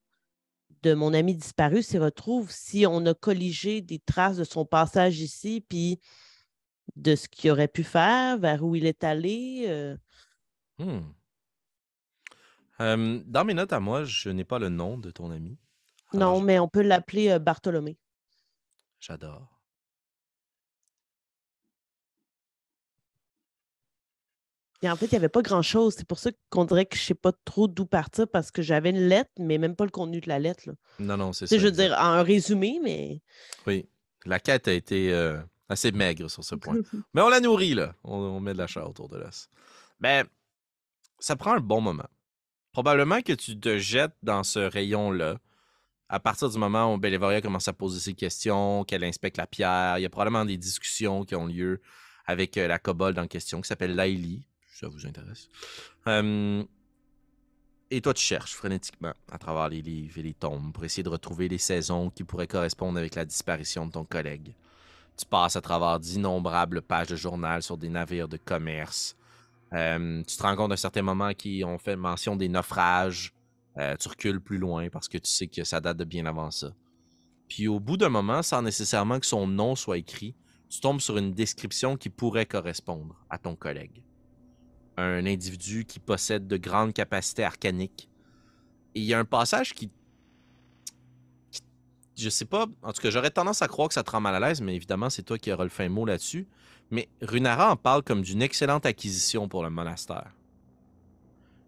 de 0.83 0.93
mon 0.93 1.13
ami 1.13 1.35
disparu 1.35 1.81
s'y 1.81 1.97
retrouve, 1.97 2.51
si 2.51 2.85
on 2.85 3.05
a 3.05 3.13
colligé 3.13 3.81
des 3.81 3.99
traces 3.99 4.37
de 4.37 4.43
son 4.43 4.65
passage 4.65 5.19
ici, 5.19 5.65
puis 5.67 5.99
de 6.95 7.15
ce 7.15 7.27
qu'il 7.27 7.51
aurait 7.51 7.67
pu 7.67 7.83
faire, 7.83 8.37
vers 8.37 8.63
où 8.63 8.75
il 8.75 8.85
est 8.85 9.03
allé. 9.03 9.65
euh, 9.67 9.97
Hmm. 10.79 10.99
Dans 12.79 13.45
mes 13.45 13.53
notes 13.53 13.73
à 13.73 13.79
moi, 13.79 14.03
je 14.03 14.29
n'ai 14.29 14.43
pas 14.43 14.59
le 14.59 14.69
nom 14.69 14.97
de 14.97 15.09
ton 15.11 15.31
ami. 15.31 15.57
Alors, 16.13 16.33
Non, 16.35 16.39
je- 16.41 16.45
mais 16.45 16.59
on 16.59 16.67
peut 16.67 16.81
l'appeler 16.83 17.29
euh, 17.29 17.39
Bartholomé. 17.39 17.97
J'adore. 18.99 19.49
Et 24.83 24.89
en 24.89 24.95
fait, 24.95 25.07
il 25.07 25.11
n'y 25.13 25.17
avait 25.17 25.29
pas 25.29 25.41
grand-chose. 25.41 25.95
C'est 25.97 26.07
pour 26.07 26.19
ça 26.19 26.29
qu'on 26.51 26.65
dirait 26.65 26.85
que 26.85 26.95
je 26.95 27.01
ne 27.01 27.05
sais 27.07 27.13
pas 27.15 27.31
trop 27.45 27.67
d'où 27.67 27.85
partir 27.87 28.27
parce 28.27 28.51
que 28.51 28.61
j'avais 28.61 28.91
une 28.91 29.07
lettre, 29.07 29.31
mais 29.39 29.57
même 29.57 29.75
pas 29.75 29.85
le 29.85 29.89
contenu 29.89 30.21
de 30.21 30.29
la 30.29 30.37
lettre. 30.37 30.63
là. 30.67 30.73
Non, 30.99 31.17
non, 31.17 31.33
c'est 31.33 31.45
Tu 31.45 31.49
sais, 31.49 31.55
ça. 31.55 31.59
je 31.61 31.65
veux 31.65 31.71
exact. 31.73 31.87
dire, 31.89 31.97
en 31.99 32.23
résumé, 32.23 32.79
mais. 32.83 33.21
Oui. 33.65 33.89
La 34.25 34.39
quête 34.39 34.67
a 34.67 34.73
été 34.73 35.11
euh, 35.13 35.41
assez 35.67 35.91
maigre 35.91 36.29
sur 36.29 36.43
ce 36.43 36.53
point. 36.75 36.77
Mais 37.13 37.21
on 37.21 37.29
la 37.29 37.39
nourrit, 37.39 37.73
là. 37.73 37.95
On, 38.03 38.17
on 38.17 38.39
met 38.39 38.53
de 38.53 38.59
la 38.59 38.67
chair 38.67 38.87
autour 38.87 39.09
de 39.09 39.17
l'os. 39.17 39.49
Ben, 39.99 40.27
ça 41.17 41.35
prend 41.35 41.53
un 41.53 41.59
bon 41.59 41.81
moment. 41.81 42.07
Probablement 42.77 43.23
que 43.23 43.33
tu 43.33 43.59
te 43.59 43.79
jettes 43.79 44.15
dans 44.21 44.43
ce 44.43 44.59
rayon-là 44.59 45.39
à 46.09 46.19
partir 46.19 46.47
du 46.47 46.59
moment 46.59 46.93
où 46.93 46.99
Bellevoria 46.99 47.41
commence 47.41 47.67
à 47.67 47.73
poser 47.73 47.99
ses 47.99 48.13
questions, 48.13 48.83
qu'elle 48.83 49.03
inspecte 49.03 49.37
la 49.37 49.47
pierre. 49.47 49.97
Il 49.97 50.03
y 50.03 50.05
a 50.05 50.11
probablement 50.11 50.45
des 50.45 50.57
discussions 50.57 51.25
qui 51.25 51.33
ont 51.33 51.47
lieu 51.47 51.81
avec 52.27 52.55
euh, 52.55 52.67
la 52.67 52.77
kobold 52.77 53.17
en 53.17 53.25
question 53.25 53.61
qui 53.61 53.67
s'appelle 53.67 53.95
Laili, 53.95 54.45
ça 54.71 54.87
vous 54.89 55.07
intéresse. 55.07 55.49
Et 57.89 57.99
toi, 57.99 58.13
tu 58.13 58.23
cherches 58.23 58.53
frénétiquement 58.53 59.13
à 59.31 59.39
travers 59.39 59.69
les 59.69 59.81
livres 59.81 60.19
et 60.19 60.21
les 60.21 60.35
tombes 60.35 60.71
pour 60.71 60.85
essayer 60.85 61.01
de 61.01 61.09
retrouver 61.09 61.47
les 61.47 61.57
saisons 61.57 62.11
qui 62.11 62.23
pourraient 62.23 62.45
correspondre 62.45 62.99
avec 62.99 63.15
la 63.15 63.25
disparition 63.25 63.87
de 63.87 63.91
ton 63.93 64.05
collègue. 64.05 64.53
Tu 65.17 65.25
passes 65.25 65.55
à 65.55 65.61
travers 65.61 65.99
d'innombrables 65.99 66.83
pages 66.83 67.07
de 67.07 67.15
journal 67.15 67.63
sur 67.63 67.75
des 67.75 67.89
navires 67.89 68.27
de 68.27 68.37
commerce. 68.37 69.17
Euh, 69.73 70.23
tu 70.23 70.37
te 70.37 70.43
rends 70.43 70.55
compte 70.55 70.71
à 70.71 70.73
un 70.73 70.77
certain 70.77 71.01
moment 71.01 71.33
qu'ils 71.33 71.65
ont 71.65 71.77
fait 71.77 71.95
mention 71.95 72.35
des 72.35 72.49
naufrages. 72.49 73.33
Euh, 73.77 73.95
tu 73.97 74.07
recules 74.07 74.41
plus 74.41 74.57
loin 74.57 74.89
parce 74.89 75.07
que 75.07 75.17
tu 75.17 75.29
sais 75.29 75.47
que 75.47 75.63
ça 75.63 75.79
date 75.79 75.97
de 75.97 76.03
bien 76.03 76.25
avant 76.25 76.51
ça. 76.51 76.73
Puis 77.47 77.67
au 77.67 77.79
bout 77.79 77.97
d'un 77.97 78.09
moment, 78.09 78.41
sans 78.41 78.61
nécessairement 78.61 79.19
que 79.19 79.25
son 79.25 79.47
nom 79.47 79.75
soit 79.75 79.97
écrit, 79.97 80.35
tu 80.69 80.79
tombes 80.79 80.99
sur 80.99 81.17
une 81.17 81.33
description 81.33 81.95
qui 81.95 82.09
pourrait 82.09 82.45
correspondre 82.45 83.23
à 83.29 83.37
ton 83.37 83.55
collègue. 83.55 84.03
Un 84.97 85.25
individu 85.25 85.85
qui 85.85 85.99
possède 85.99 86.47
de 86.47 86.57
grandes 86.57 86.93
capacités 86.93 87.43
arcaniques. 87.43 88.09
Et 88.95 89.01
il 89.01 89.05
y 89.05 89.13
a 89.13 89.19
un 89.19 89.25
passage 89.25 89.73
qui 89.73 89.91
je 92.17 92.29
sais 92.29 92.45
pas, 92.45 92.65
en 92.83 92.93
tout 92.93 93.01
cas, 93.01 93.09
j'aurais 93.09 93.29
tendance 93.29 93.61
à 93.61 93.67
croire 93.67 93.87
que 93.87 93.93
ça 93.93 94.03
te 94.03 94.11
rend 94.11 94.19
mal 94.21 94.35
à 94.35 94.39
l'aise, 94.39 94.61
mais 94.61 94.75
évidemment, 94.75 95.09
c'est 95.09 95.23
toi 95.23 95.37
qui 95.37 95.51
auras 95.51 95.63
le 95.63 95.69
fin 95.69 95.87
mot 95.89 96.05
là-dessus. 96.05 96.47
Mais 96.89 97.09
Runara 97.21 97.71
en 97.71 97.75
parle 97.75 98.01
comme 98.03 98.21
d'une 98.21 98.41
excellente 98.41 98.85
acquisition 98.85 99.47
pour 99.47 99.63
le 99.63 99.69
monastère. 99.69 100.31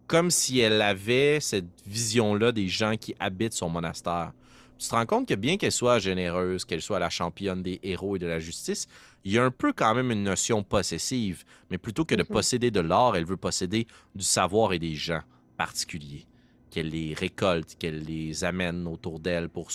Comme 0.08 0.32
si 0.32 0.60
elle 0.60 0.82
avait 0.82 1.40
cette 1.40 1.68
vision-là 1.86 2.52
des 2.52 2.68
gens 2.68 2.96
qui 2.98 3.14
habitent 3.20 3.54
son 3.54 3.70
monastère. 3.70 4.32
Tu 4.80 4.88
te 4.88 4.96
rends 4.96 5.06
compte 5.06 5.28
que 5.28 5.36
bien 5.36 5.58
qu'elle 5.58 5.74
soit 5.74 6.00
généreuse, 6.00 6.64
qu'elle 6.64 6.82
soit 6.82 7.00
la 7.00 7.10
championne 7.10 7.62
des 7.62 7.80
héros 7.84 8.16
et 8.16 8.20
de 8.20 8.26
la 8.26 8.40
justice, 8.40 8.88
il 9.26 9.34
y 9.34 9.38
a 9.38 9.44
un 9.44 9.52
peu 9.52 9.74
quand 9.74 9.94
même 9.94 10.10
une 10.10 10.24
notion 10.24 10.64
possessive. 10.64 11.44
Mais 11.70 11.78
plutôt 11.78 12.06
que 12.06 12.16
de 12.16 12.24
Mhm. 12.24 12.30
posséder 12.30 12.72
de 12.72 12.80
l'or, 12.80 13.18
elle 13.18 13.26
veut 13.26 13.38
posséder 13.38 13.86
du 14.16 14.24
savoir 14.24 14.72
et 14.74 14.80
des 14.80 14.96
gens 14.96 15.22
particuliers. 15.58 16.26
Qu'elle 16.72 16.90
les 16.90 17.14
récolte, 17.14 17.76
qu'elle 17.78 18.04
les 18.04 18.44
amène 18.46 18.88
autour 18.88 19.20
d'elle 19.20 19.50
pour 19.50 19.70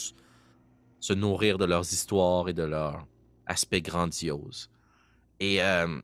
se 1.05 1.13
nourrir 1.13 1.59
de 1.59 1.67
leurs 1.67 1.93
histoires 1.93 2.49
et 2.49 2.55
de 2.55 2.63
leur 2.63 3.07
aspect 3.45 3.83
grandiose. 3.83 4.71
Et 5.39 5.63
euh, 5.63 6.01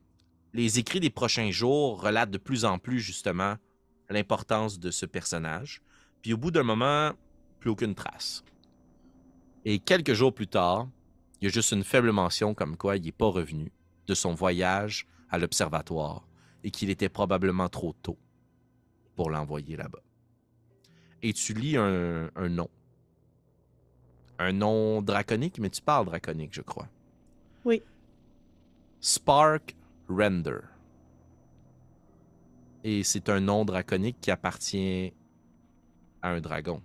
les 0.53 0.77
écrits 0.77 0.99
des 0.99 1.09
prochains 1.09 1.49
jours 1.49 1.99
relatent 1.99 2.29
de 2.29 2.37
plus 2.37 2.65
en 2.65 2.77
plus 2.77 2.99
justement 2.99 3.55
l'importance 4.11 4.77
de 4.77 4.91
ce 4.91 5.07
personnage. 5.07 5.81
Puis 6.21 6.33
au 6.33 6.37
bout 6.37 6.51
d'un 6.51 6.61
moment, 6.61 7.13
plus 7.59 7.71
aucune 7.71 7.95
trace. 7.95 8.43
Et 9.65 9.79
quelques 9.79 10.13
jours 10.13 10.35
plus 10.35 10.45
tard, 10.45 10.87
il 11.39 11.45
y 11.45 11.47
a 11.47 11.51
juste 11.51 11.71
une 11.71 11.83
faible 11.83 12.11
mention 12.11 12.53
comme 12.53 12.77
quoi 12.77 12.95
il 12.97 13.03
n'est 13.03 13.11
pas 13.11 13.31
revenu 13.31 13.71
de 14.05 14.13
son 14.13 14.35
voyage 14.35 15.07
à 15.31 15.39
l'observatoire 15.39 16.27
et 16.63 16.69
qu'il 16.69 16.91
était 16.91 17.09
probablement 17.09 17.69
trop 17.69 17.93
tôt 18.03 18.19
pour 19.15 19.31
l'envoyer 19.31 19.77
là-bas. 19.77 20.03
Et 21.23 21.33
tu 21.33 21.55
lis 21.55 21.75
un, 21.75 22.29
un 22.35 22.49
nom. 22.49 22.69
Un 24.43 24.53
nom 24.53 25.03
draconique, 25.03 25.59
mais 25.59 25.69
tu 25.69 25.83
parles 25.83 26.07
draconique, 26.07 26.51
je 26.51 26.61
crois. 26.61 26.87
Oui. 27.63 27.83
Spark 28.99 29.75
Render. 30.09 30.61
Et 32.83 33.03
c'est 33.03 33.29
un 33.29 33.39
nom 33.39 33.65
draconique 33.65 34.17
qui 34.19 34.31
appartient 34.31 35.13
à 36.23 36.29
un 36.29 36.41
dragon. 36.41 36.81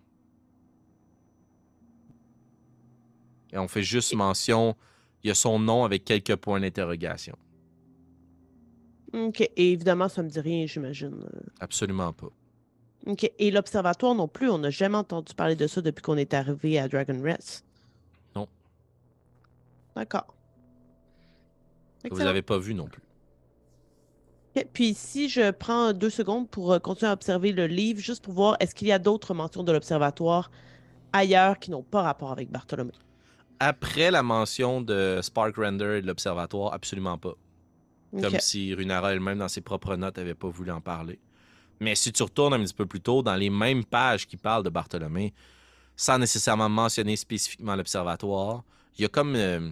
Et 3.55 3.57
on 3.57 3.69
fait 3.69 3.83
juste 3.83 4.15
mention, 4.15 4.77
il 5.25 5.29
y 5.29 5.31
a 5.31 5.35
son 5.35 5.59
nom 5.59 5.85
avec 5.85 6.05
quelques 6.05 6.37
points 6.37 6.61
d'interrogation. 6.61 7.39
OK. 9.15 9.41
Et 9.41 9.73
évidemment, 9.73 10.11
ça 10.11 10.21
ne 10.21 10.27
me 10.27 10.31
dit 10.31 10.41
rien, 10.41 10.67
j'imagine. 10.67 11.25
Absolument 11.59 12.13
pas. 12.13 12.29
OK. 13.07 13.31
Et 13.39 13.51
l'observatoire 13.51 14.15
non 14.15 14.29
plus, 14.29 14.51
on 14.51 14.59
n'a 14.59 14.71
jamais 14.71 14.97
entendu 14.97 15.35
parler 15.35 15.57
de 15.57 15.67
ça 15.67 15.81
depuis 15.81 16.03
qu'on 16.03 16.17
est 16.17 16.35
arrivé 16.35 16.79
à 16.79 16.89
Dragon 16.89 17.21
Rest? 17.23 17.65
Non. 18.35 18.49
D'accord. 19.95 20.35
Vous 22.11 22.19
l'avez 22.19 22.43
pas 22.43 22.59
vu 22.59 22.75
non 22.75 22.87
plus. 22.87 23.03
Puis 24.73 24.95
si 24.95 25.29
je 25.29 25.51
prends 25.51 25.93
deux 25.93 26.11
secondes 26.11 26.49
pour 26.49 26.73
euh, 26.73 26.79
continuer 26.79 27.11
à 27.11 27.13
observer 27.13 27.53
le 27.53 27.67
livre, 27.67 28.01
juste 28.01 28.25
pour 28.25 28.33
voir 28.33 28.57
est-ce 28.61 28.75
qu'il 28.75 28.89
y 28.89 28.93
a 28.93 28.99
d'autres 28.99 29.35
mentions 29.35 29.63
de 29.63 29.73
l'observatoire 29.73 30.51
ailleurs 31.13 31.59
qui 31.59 31.71
n'ont 31.71 31.83
pas 31.83 32.03
rapport 32.03 32.33
avec 32.33 32.51
Bartholomé? 32.51 32.93
Après 33.61 34.11
la 34.11 34.23
mention 34.23 34.81
de 34.81 35.21
Spark 35.23 35.57
Render 35.57 35.97
et 35.99 36.03
de 36.03 36.07
l'Observatoire, 36.07 36.75
absolument 36.75 37.19
pas. 37.19 37.35
Comme 38.21 38.39
si 38.39 38.75
Runara 38.75 39.13
elle-même, 39.13 39.39
dans 39.39 39.49
ses 39.49 39.61
propres 39.61 39.97
notes, 39.97 40.19
avait 40.19 40.35
pas 40.35 40.49
voulu 40.49 40.71
en 40.71 40.81
parler. 40.81 41.19
Mais 41.81 41.95
si 41.95 42.13
tu 42.13 42.23
retournes 42.23 42.55
un 42.55 42.61
petit 42.65 42.75
peu 42.75 42.87
plus 42.87 43.01
tôt, 43.01 43.23
dans 43.23 43.35
les 43.37 43.51
mêmes 43.51 43.85
pages 43.85 44.27
qui 44.27 44.37
parlent 44.37 44.63
de 44.65 44.71
Bartholomé, 44.71 45.33
sans 45.95 46.19
nécessairement 46.19 46.69
mentionner 46.69 47.17
spécifiquement 47.17 47.77
l'Observatoire, 47.77 48.63
il 48.99 49.03
y 49.03 49.05
a 49.05 49.09
comme. 49.09 49.35
euh, 49.37 49.71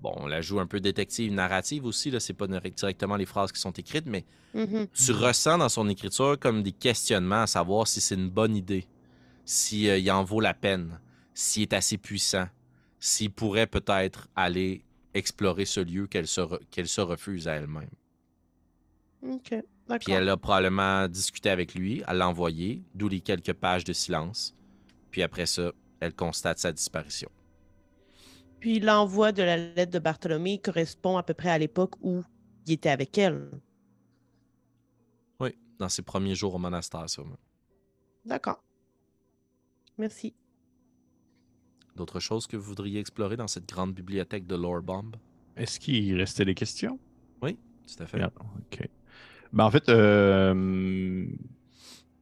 bon, 0.00 0.12
on 0.16 0.26
la 0.26 0.40
joue 0.40 0.60
un 0.60 0.66
peu 0.66 0.80
détective 0.80 1.32
narrative 1.32 1.84
aussi, 1.84 2.10
là, 2.10 2.20
c'est 2.20 2.34
pas 2.34 2.46
directement 2.46 3.16
les 3.16 3.26
phrases 3.26 3.52
qui 3.52 3.60
sont 3.60 3.70
écrites, 3.72 4.06
mais 4.06 4.24
Mhm. 4.54 4.86
tu 4.88 5.12
ressens 5.12 5.56
dans 5.58 5.68
son 5.70 5.88
écriture 5.88 6.38
comme 6.38 6.62
des 6.62 6.72
questionnements 6.72 7.42
à 7.42 7.46
savoir 7.46 7.86
si 7.88 8.00
c'est 8.02 8.16
une 8.16 8.28
bonne 8.28 8.54
idée, 8.56 8.86
si 9.46 9.88
euh, 9.88 9.96
il 9.98 10.10
en 10.10 10.24
vaut 10.24 10.40
la 10.40 10.52
peine, 10.54 11.00
s'il 11.32 11.62
est 11.62 11.72
assez 11.72 11.96
puissant, 11.96 12.46
s'il 13.00 13.30
pourrait 13.30 13.66
peut-être 13.66 14.28
aller 14.36 14.82
explorer 15.14 15.64
ce 15.64 15.80
lieu 15.80 16.06
qu'elle 16.06 16.26
se, 16.26 16.40
re- 16.42 16.84
se 16.86 17.00
refuse 17.00 17.48
à 17.48 17.54
elle-même. 17.54 17.88
OK. 19.22 19.54
Puis 20.00 20.12
elle 20.12 20.28
a 20.28 20.36
probablement 20.36 21.08
discuté 21.08 21.50
avec 21.50 21.74
lui, 21.74 22.02
elle 22.06 22.18
l'a 22.18 22.28
envoyé, 22.28 22.82
d'où 22.94 23.08
les 23.08 23.20
quelques 23.20 23.52
pages 23.52 23.84
de 23.84 23.92
silence. 23.92 24.54
Puis 25.10 25.22
après 25.22 25.46
ça, 25.46 25.72
elle 26.00 26.14
constate 26.14 26.58
sa 26.58 26.72
disparition. 26.72 27.30
Puis 28.60 28.80
l'envoi 28.80 29.32
de 29.32 29.42
la 29.42 29.56
lettre 29.56 29.92
de 29.92 29.98
Bartholomé 29.98 30.58
correspond 30.58 31.16
à 31.16 31.22
peu 31.22 31.34
près 31.34 31.50
à 31.50 31.58
l'époque 31.58 31.94
où 32.00 32.22
il 32.66 32.72
était 32.74 32.90
avec 32.90 33.18
elle. 33.18 33.50
Oui, 35.40 35.56
dans 35.78 35.88
ses 35.88 36.02
premiers 36.02 36.34
jours 36.34 36.54
au 36.54 36.58
monastère, 36.58 37.10
sûrement. 37.10 37.38
D'accord. 38.24 38.62
Merci. 39.98 40.34
D'autres 41.96 42.20
choses 42.20 42.46
que 42.46 42.56
vous 42.56 42.64
voudriez 42.64 43.00
explorer 43.00 43.36
dans 43.36 43.48
cette 43.48 43.68
grande 43.68 43.92
bibliothèque 43.92 44.46
de 44.46 44.54
Lore 44.54 44.82
Bomb? 44.82 45.16
Est-ce 45.56 45.78
qu'il 45.78 46.16
restait 46.16 46.44
des 46.44 46.54
questions? 46.54 46.98
Tout 47.84 48.02
à 48.02 48.06
fait. 48.06 48.24
OK. 48.24 48.88
Ben, 49.52 49.64
en 49.64 49.70
fait, 49.70 49.88
euh, 49.88 51.26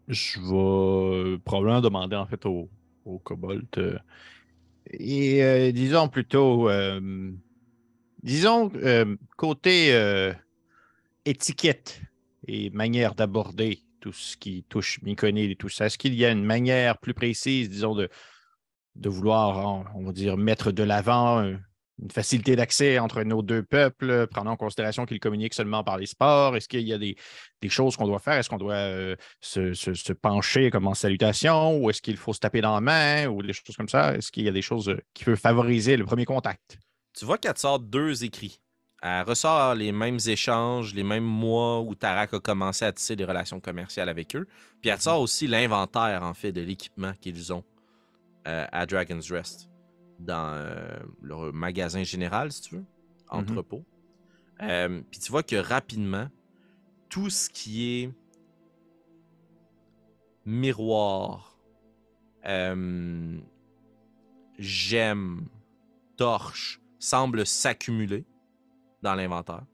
je 0.09 0.41
vais 0.41 1.39
probablement 1.39 1.81
demander 1.81 2.17
en 2.17 2.27
fait 2.27 2.45
au, 2.47 2.69
au 3.05 3.19
Cobalt. 3.19 3.79
euh, 3.79 3.99
Et 4.93 5.43
euh, 5.45 5.73
disons 5.73 6.09
plutôt, 6.09 6.69
disons, 8.23 8.71
côté 9.37 9.93
étiquette 11.25 12.03
et 12.47 12.71
manière 12.71 13.15
d'aborder 13.15 13.83
tout 14.01 14.13
ce 14.13 14.37
qui 14.37 14.65
touche 14.69 15.01
Myconide 15.03 15.51
et 15.51 15.57
tout 15.57 15.69
ça, 15.69 15.87
est-ce 15.87 15.99
qu'il 15.99 16.15
y 16.15 16.25
a 16.25 16.31
une 16.31 16.45
manière 16.45 16.99
plus 16.99 17.15
précise, 17.15 17.69
disons, 17.69 17.95
de, 17.95 18.09
de 18.97 19.09
vouloir, 19.11 19.67
on 19.95 20.01
on 20.03 20.07
va 20.07 20.13
dire, 20.13 20.37
mettre 20.37 20.73
de 20.73 20.83
l'avant 20.85 21.39
un- 21.41 21.61
une 22.03 22.11
facilité 22.11 22.57
d'accès 22.57 22.99
entre 22.99 23.23
nos 23.23 23.43
deux 23.43 23.63
peuples, 23.63 24.27
prenant 24.29 24.53
en 24.53 24.57
considération 24.57 25.07
qu'ils 25.07 25.21
communiquent 25.21 25.55
seulement 25.55 25.85
par 25.85 25.99
les 25.99 26.07
sports? 26.07 26.57
Est-ce 26.57 26.69
qu'il 26.69 26.87
y 26.89 26.93
a 26.93 26.99
des, 26.99 27.17
des 27.61 27.69
choses 27.69 27.97
qu'on 27.97 28.07
doit 28.07 28.19
faire? 28.19 28.35
Est-ce 28.35 28.49
qu'on 28.49 28.59
doit 28.59 28.75
euh, 28.75 29.17
se, 29.41 29.75
se- 29.75 29.95
se 29.95 30.13
pencher 30.13 30.71
comme 30.71 30.87
en 30.87 30.95
salutation 30.95 31.79
ou 31.79 31.91
est-ce 31.91 32.03
qu'il 32.03 32.17
faut 32.17 32.33
se 32.33 32.41
taper 32.41 32.61
dans 32.61 32.75
la 32.75 32.81
main 32.81 33.27
ou 33.27 33.43
des 33.43 33.53
choses 33.53 33.77
comme 33.77 33.89
ça? 33.89 34.15
Est-ce 34.15 34.31
qu'il 34.33 34.45
y 34.45 34.49
a 34.49 34.53
des 34.53 34.63
choses 34.63 34.89
euh, 34.89 35.01
qui 35.15 35.25
peuvent 35.25 35.37
favoriser 35.39 35.97
le 35.97 36.05
premier 36.05 36.25
contact? 36.25 36.79
Tu 37.19 37.25
vois 37.25 37.39
qu'elle 37.39 37.55
te 37.55 37.61
sort 37.61 37.79
deux 37.81 38.25
écrits. 38.25 38.61
Elle 39.03 39.23
ressort 39.23 39.75
les 39.75 39.93
mêmes 39.93 40.19
échanges, 40.27 40.93
les 40.95 41.03
mêmes 41.03 41.25
mois 41.25 41.81
où 41.81 41.95
Tarak 41.95 42.35
a 42.35 42.39
commencé 42.39 42.85
à 42.85 42.93
tisser 42.93 43.17
des 43.17 43.25
relations 43.25 43.59
commerciales 43.59 44.11
avec 44.11 44.37
eux. 44.37 44.47
Puis 44.83 44.91
elle 44.91 44.99
te 44.99 45.05
sort 45.05 45.23
aussi 45.23 45.47
l'inventaire, 45.47 46.23
en 46.23 46.35
fait, 46.35 46.53
de 46.53 46.61
l'équipement 46.61 47.15
qu'ils 47.19 47.51
ont 47.51 47.65
euh, 48.47 48.67
à 48.71 48.85
Dragon's 48.85 49.33
Rest, 49.33 49.70
dans 50.21 50.55
euh, 50.55 50.99
leur 51.23 51.53
magasin 51.53 52.03
général, 52.03 52.53
si 52.53 52.63
tu 52.63 52.77
veux, 52.77 52.85
entrepôt. 53.29 53.85
Euh, 54.63 55.01
puis 55.11 55.21
tu 55.21 55.31
vois 55.31 55.43
que 55.43 55.57
rapidement, 55.57 56.29
tout 57.09 57.31
ce 57.31 57.49
qui 57.49 58.03
est 58.03 58.11
miroir, 60.45 61.59
euh, 62.47 63.39
gemme, 64.59 65.49
torche, 66.17 66.81
semble 66.99 67.47
s'accumuler 67.47 68.27
dans 69.03 69.15
l'inventaire, 69.15 69.65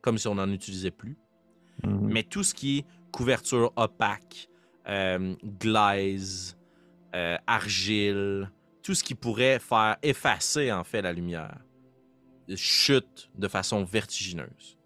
comme 0.00 0.16
si 0.16 0.28
on 0.28 0.36
n'en 0.36 0.50
utilisait 0.50 0.90
plus. 0.90 1.18
Mhm. 1.84 2.08
Mais 2.12 2.22
tout 2.22 2.42
ce 2.42 2.54
qui 2.54 2.78
est 2.78 2.86
couverture 3.12 3.72
opaque, 3.76 4.48
euh, 4.88 5.34
glaise, 5.60 6.56
argile, 7.46 8.50
tout 8.86 8.94
ce 8.94 9.02
qui 9.02 9.16
pourrait 9.16 9.58
faire 9.58 9.96
effacer 10.00 10.70
en 10.70 10.84
fait 10.84 11.02
la 11.02 11.12
lumière, 11.12 11.58
chute 12.54 13.28
de 13.34 13.48
façon 13.48 13.82
vertigineuse. 13.82 14.78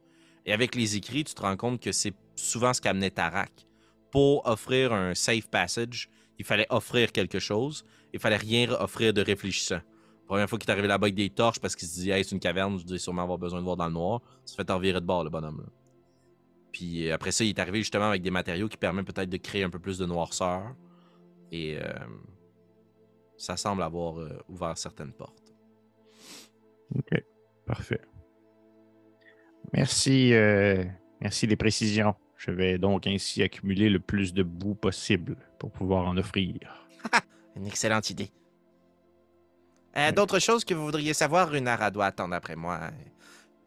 Et 0.46 0.54
avec 0.54 0.74
les 0.74 0.96
écrits, 0.96 1.22
tu 1.22 1.34
te 1.34 1.42
rends 1.42 1.58
compte 1.58 1.82
que 1.82 1.92
c'est 1.92 2.14
souvent 2.34 2.72
ce 2.72 2.80
qu'amenait 2.80 3.10
Tarak. 3.10 3.52
Pour 4.10 4.46
offrir 4.46 4.94
un 4.94 5.14
safe 5.14 5.50
passage, 5.50 6.08
il 6.38 6.46
fallait 6.46 6.66
offrir 6.70 7.12
quelque 7.12 7.38
chose, 7.38 7.84
il 8.14 8.20
fallait 8.20 8.38
rien 8.38 8.70
offrir 8.70 9.12
de 9.12 9.20
réfléchissant. 9.20 9.80
Première 10.26 10.48
fois 10.48 10.58
qu'il 10.58 10.70
est 10.70 10.72
arrivé 10.72 10.88
là-bas 10.88 11.04
avec 11.04 11.14
des 11.14 11.28
torches 11.28 11.58
parce 11.60 11.76
qu'il 11.76 11.86
se 11.86 12.00
dit 12.00 12.10
Hey, 12.10 12.24
c'est 12.24 12.30
une 12.34 12.40
caverne, 12.40 12.78
je 12.78 12.86
dois 12.86 12.98
sûrement 12.98 13.24
avoir 13.24 13.36
besoin 13.36 13.58
de 13.58 13.64
voir 13.64 13.76
dans 13.76 13.86
le 13.86 13.92
noir. 13.92 14.22
Se 14.46 14.54
fait 14.54 14.70
envirer 14.70 15.02
de 15.02 15.06
bord, 15.06 15.24
le 15.24 15.30
bonhomme. 15.30 15.66
Puis 16.72 17.06
euh, 17.06 17.14
après 17.14 17.32
ça, 17.32 17.44
il 17.44 17.50
est 17.50 17.58
arrivé 17.58 17.80
justement 17.80 18.08
avec 18.08 18.22
des 18.22 18.30
matériaux 18.30 18.68
qui 18.68 18.78
permettent 18.78 19.12
peut-être 19.12 19.28
de 19.28 19.36
créer 19.36 19.62
un 19.62 19.68
peu 19.68 19.78
plus 19.78 19.98
de 19.98 20.06
noirceur. 20.06 20.74
Et 21.52 21.76
euh, 21.76 21.92
ça 23.40 23.56
semble 23.56 23.82
avoir 23.82 24.20
euh, 24.20 24.38
ouvert 24.50 24.76
certaines 24.76 25.14
portes. 25.14 25.54
OK. 26.94 27.24
Parfait. 27.64 28.02
Merci, 29.72 30.34
euh, 30.34 30.84
merci 31.22 31.46
des 31.46 31.56
précisions. 31.56 32.14
Je 32.36 32.50
vais 32.50 32.76
donc 32.76 33.06
ainsi 33.06 33.42
accumuler 33.42 33.88
le 33.88 33.98
plus 33.98 34.34
de 34.34 34.42
boue 34.42 34.74
possible 34.74 35.36
pour 35.58 35.70
pouvoir 35.70 36.06
en 36.06 36.18
offrir. 36.18 36.86
Une 37.56 37.66
excellente 37.66 38.10
idée. 38.10 38.30
Euh, 39.96 40.12
D'autres 40.12 40.38
choses 40.38 40.62
que 40.62 40.74
vous 40.74 40.84
voudriez 40.84 41.14
savoir, 41.14 41.50
Runara 41.50 41.90
doit 41.90 42.06
attendre 42.06 42.34
après 42.34 42.56
moi? 42.56 42.90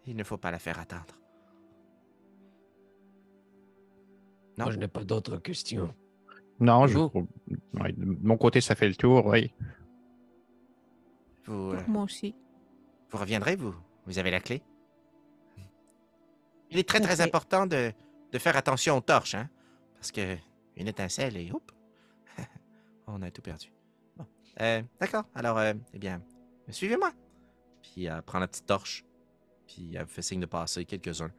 Il 0.06 0.16
ne 0.16 0.24
faut 0.24 0.38
pas 0.38 0.52
la 0.52 0.60
faire 0.60 0.80
attendre. 0.80 1.18
Non? 4.60 4.66
Moi, 4.66 4.72
je 4.72 4.78
n'ai 4.78 4.88
pas 4.88 5.04
d'autres 5.04 5.38
questions. 5.38 5.96
Non, 6.60 6.86
je, 6.86 6.98
Vous? 7.00 7.28
Ouais, 7.80 7.92
de 7.94 8.06
mon 8.06 8.38
côté, 8.38 8.62
ça 8.62 8.76
fait 8.76 8.88
le 8.88 8.96
tour, 8.96 9.26
oui. 9.26 9.54
Vous, 11.46 11.72
euh, 11.74 11.80
Moi 11.88 12.04
aussi. 12.04 12.36
vous 13.10 13.18
reviendrez, 13.18 13.56
vous? 13.56 13.76
Vous 14.06 14.20
avez 14.20 14.32
la 14.32 14.40
clé? 14.40 14.62
Il 16.70 16.80
est 16.80 16.88
très, 16.88 17.00
très 17.00 17.22
important 17.22 17.68
de, 17.68 17.92
de 18.32 18.38
faire 18.40 18.58
attention 18.58 18.98
aux 18.98 19.02
torches, 19.02 19.36
hein 19.36 19.50
Parce 19.96 20.12
que 20.12 20.38
une 20.76 20.88
étincelle 20.88 21.38
et 21.38 21.52
hop 21.52 21.72
On 23.08 23.22
a 23.22 23.30
tout 23.30 23.42
perdu. 23.42 23.72
Bon. 24.18 24.26
Euh, 24.62 24.82
D'accord. 25.00 25.26
Alors, 25.36 25.58
euh, 25.60 25.74
eh 25.94 26.00
bien, 26.00 26.22
suivez-moi. 26.70 27.12
Puis 27.84 28.06
elle 28.06 28.22
prend 28.24 28.40
la 28.40 28.48
petite 28.48 28.66
torche, 28.66 29.06
puis 29.68 29.96
elle 29.96 30.08
fait 30.08 30.22
signe 30.22 30.40
de 30.40 30.46
passer 30.46 30.86
quelques-uns, 30.86 31.30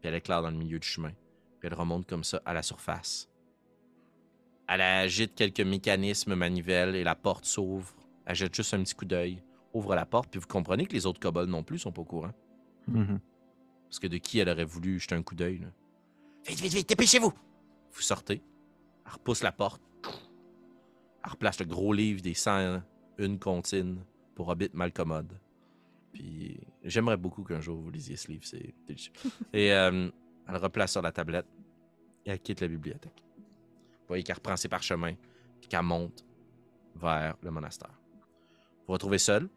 puis 0.00 0.08
elle 0.08 0.14
éclaire 0.14 0.42
dans 0.42 0.50
le 0.50 0.56
milieu 0.56 0.78
du 0.78 0.86
chemin, 0.86 1.10
puis 1.58 1.66
elle 1.68 1.74
remonte 1.74 2.06
comme 2.06 2.22
ça 2.24 2.40
à 2.44 2.52
la 2.52 2.62
surface. 2.62 3.28
Elle 4.68 4.80
agite 4.80 5.34
quelques 5.34 5.60
mécanismes 5.60 6.34
manivelles 6.34 6.96
et 6.96 7.04
la 7.04 7.14
porte 7.14 7.44
s'ouvre. 7.44 7.94
Elle 8.24 8.34
jette 8.34 8.54
juste 8.54 8.72
un 8.74 8.82
petit 8.82 8.94
coup 8.94 9.04
d'œil, 9.04 9.42
ouvre 9.74 9.94
la 9.94 10.06
porte, 10.06 10.30
puis 10.30 10.40
vous 10.40 10.46
comprenez 10.46 10.86
que 10.86 10.94
les 10.94 11.06
autres 11.06 11.20
kobolds 11.20 11.50
non 11.50 11.62
plus 11.62 11.78
sont 11.78 11.92
pas 11.92 12.00
au 12.02 12.06
courant. 12.06 12.32
Mhm. 12.88 13.20
Parce 13.88 13.98
que 13.98 14.06
de 14.06 14.16
qui 14.16 14.38
elle 14.38 14.48
aurait 14.48 14.64
voulu 14.64 14.98
jeter 14.98 15.14
un 15.14 15.22
coup 15.22 15.34
d'œil, 15.34 15.58
là? 15.58 15.68
Vite, 16.46 16.60
vite, 16.60 16.74
vite, 16.74 16.88
dépêchez-vous 16.88 17.32
Vous 17.92 18.00
sortez, 18.00 18.42
elle 19.06 19.12
repousse 19.12 19.42
la 19.42 19.52
porte, 19.52 19.82
elle 21.24 21.30
replace 21.30 21.60
le 21.60 21.66
gros 21.66 21.92
livre 21.92 22.20
des 22.20 22.34
101 22.34 22.82
comptines 23.38 24.04
pour 24.34 24.48
Hobbit 24.48 24.70
Malcommode. 24.72 25.32
Puis 26.12 26.60
j'aimerais 26.82 27.16
beaucoup 27.16 27.42
qu'un 27.44 27.60
jour 27.60 27.80
vous 27.80 27.90
lisiez 27.90 28.16
ce 28.16 28.28
livre, 28.28 28.44
c'est. 28.44 28.74
Et 29.52 29.72
euh, 29.72 30.08
elle 30.46 30.56
replace 30.56 30.92
sur 30.92 31.02
la 31.02 31.12
tablette 31.12 31.46
et 32.26 32.30
elle 32.30 32.40
quitte 32.40 32.60
la 32.60 32.68
bibliothèque. 32.68 33.22
Voyez 34.14 34.22
qu'elle 34.22 34.36
reprend 34.36 34.56
ses 34.56 34.68
parchemins, 34.68 35.14
puis 35.60 35.68
qu'elle 35.68 35.82
monte 35.82 36.24
vers 36.94 37.34
le 37.42 37.50
monastère. 37.50 37.90
Vous 37.90 38.84
vous 38.86 38.92
retrouvez 38.92 39.18
seul. 39.18 39.48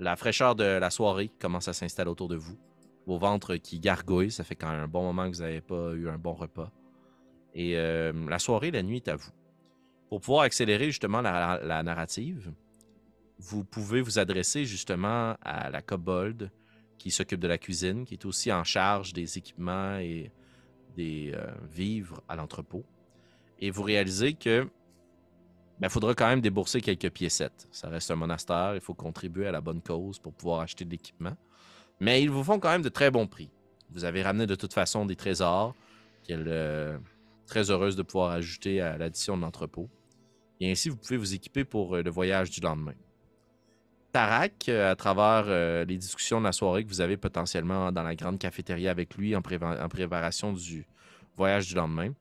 La 0.00 0.16
fraîcheur 0.16 0.56
de 0.56 0.64
la 0.64 0.90
soirée 0.90 1.30
commence 1.40 1.68
à 1.68 1.72
s'installer 1.72 2.10
autour 2.10 2.26
de 2.26 2.34
vous. 2.34 2.58
Vos 3.06 3.18
ventres 3.18 3.54
qui 3.54 3.78
gargouillent, 3.78 4.32
ça 4.32 4.42
fait 4.42 4.56
quand 4.56 4.68
même 4.68 4.80
un 4.80 4.88
bon 4.88 5.04
moment 5.04 5.30
que 5.30 5.36
vous 5.36 5.42
n'avez 5.42 5.60
pas 5.60 5.92
eu 5.92 6.08
un 6.08 6.18
bon 6.18 6.32
repas. 6.32 6.72
Et 7.54 7.76
euh, 7.76 8.12
la 8.28 8.40
soirée, 8.40 8.72
la 8.72 8.82
nuit 8.82 8.96
est 8.96 9.06
à 9.06 9.14
vous. 9.14 9.30
Pour 10.08 10.20
pouvoir 10.20 10.42
accélérer 10.42 10.86
justement 10.86 11.20
la, 11.20 11.60
la 11.62 11.84
narrative, 11.84 12.52
vous 13.38 13.62
pouvez 13.62 14.00
vous 14.00 14.18
adresser 14.18 14.64
justement 14.64 15.36
à 15.40 15.70
la 15.70 15.82
kobold 15.82 16.50
qui 16.98 17.12
s'occupe 17.12 17.38
de 17.38 17.46
la 17.46 17.58
cuisine, 17.58 18.04
qui 18.04 18.14
est 18.14 18.24
aussi 18.24 18.50
en 18.50 18.64
charge 18.64 19.12
des 19.12 19.38
équipements 19.38 19.98
et 19.98 20.32
des 20.96 21.30
euh, 21.32 21.46
vivres 21.70 22.20
à 22.28 22.34
l'entrepôt. 22.34 22.84
Et 23.64 23.70
vous 23.70 23.82
réalisez 23.82 24.34
que 24.34 24.68
il 25.80 25.88
faudra 25.88 26.14
quand 26.14 26.28
même 26.28 26.42
débourser 26.42 26.82
quelques 26.82 27.08
piécettes. 27.08 27.66
Ça 27.72 27.88
reste 27.88 28.10
un 28.10 28.14
monastère, 28.14 28.74
il 28.74 28.82
faut 28.82 28.92
contribuer 28.92 29.46
à 29.46 29.52
la 29.52 29.62
bonne 29.62 29.80
cause 29.80 30.18
pour 30.18 30.34
pouvoir 30.34 30.60
acheter 30.60 30.84
de 30.84 30.90
l'équipement. 30.90 31.34
Mais 31.98 32.22
ils 32.22 32.28
vous 32.28 32.44
font 32.44 32.60
quand 32.60 32.68
même 32.68 32.82
de 32.82 32.90
très 32.90 33.10
bons 33.10 33.26
prix. 33.26 33.50
Vous 33.88 34.04
avez 34.04 34.22
ramené 34.22 34.46
de 34.46 34.54
toute 34.54 34.74
façon 34.74 35.06
des 35.06 35.16
trésors 35.16 35.74
qu'elle 36.24 36.46
est 36.46 36.98
très 37.46 37.70
heureuse 37.70 37.96
de 37.96 38.02
pouvoir 38.02 38.32
ajouter 38.32 38.82
à 38.82 38.98
l'addition 38.98 39.34
de 39.34 39.40
l'entrepôt. 39.40 39.88
Et 40.60 40.70
ainsi, 40.70 40.90
vous 40.90 40.96
pouvez 40.98 41.16
vous 41.16 41.32
équiper 41.32 41.64
pour 41.64 41.96
euh, 41.96 42.02
le 42.02 42.10
voyage 42.10 42.50
du 42.50 42.60
lendemain. 42.60 42.94
Tarak, 44.12 44.68
euh, 44.68 44.92
à 44.92 44.94
travers 44.94 45.44
euh, 45.48 45.86
les 45.86 45.96
discussions 45.96 46.38
de 46.38 46.44
la 46.44 46.52
soirée 46.52 46.84
que 46.84 46.90
vous 46.90 47.00
avez 47.00 47.16
potentiellement 47.16 47.90
dans 47.92 48.02
la 48.02 48.14
grande 48.14 48.38
cafétéria 48.38 48.90
avec 48.90 49.14
lui 49.14 49.34
en 49.34 49.40
préparation 49.40 50.52
du 50.52 50.86
voyage 51.34 51.66
du 51.68 51.74
lendemain, 51.74 52.12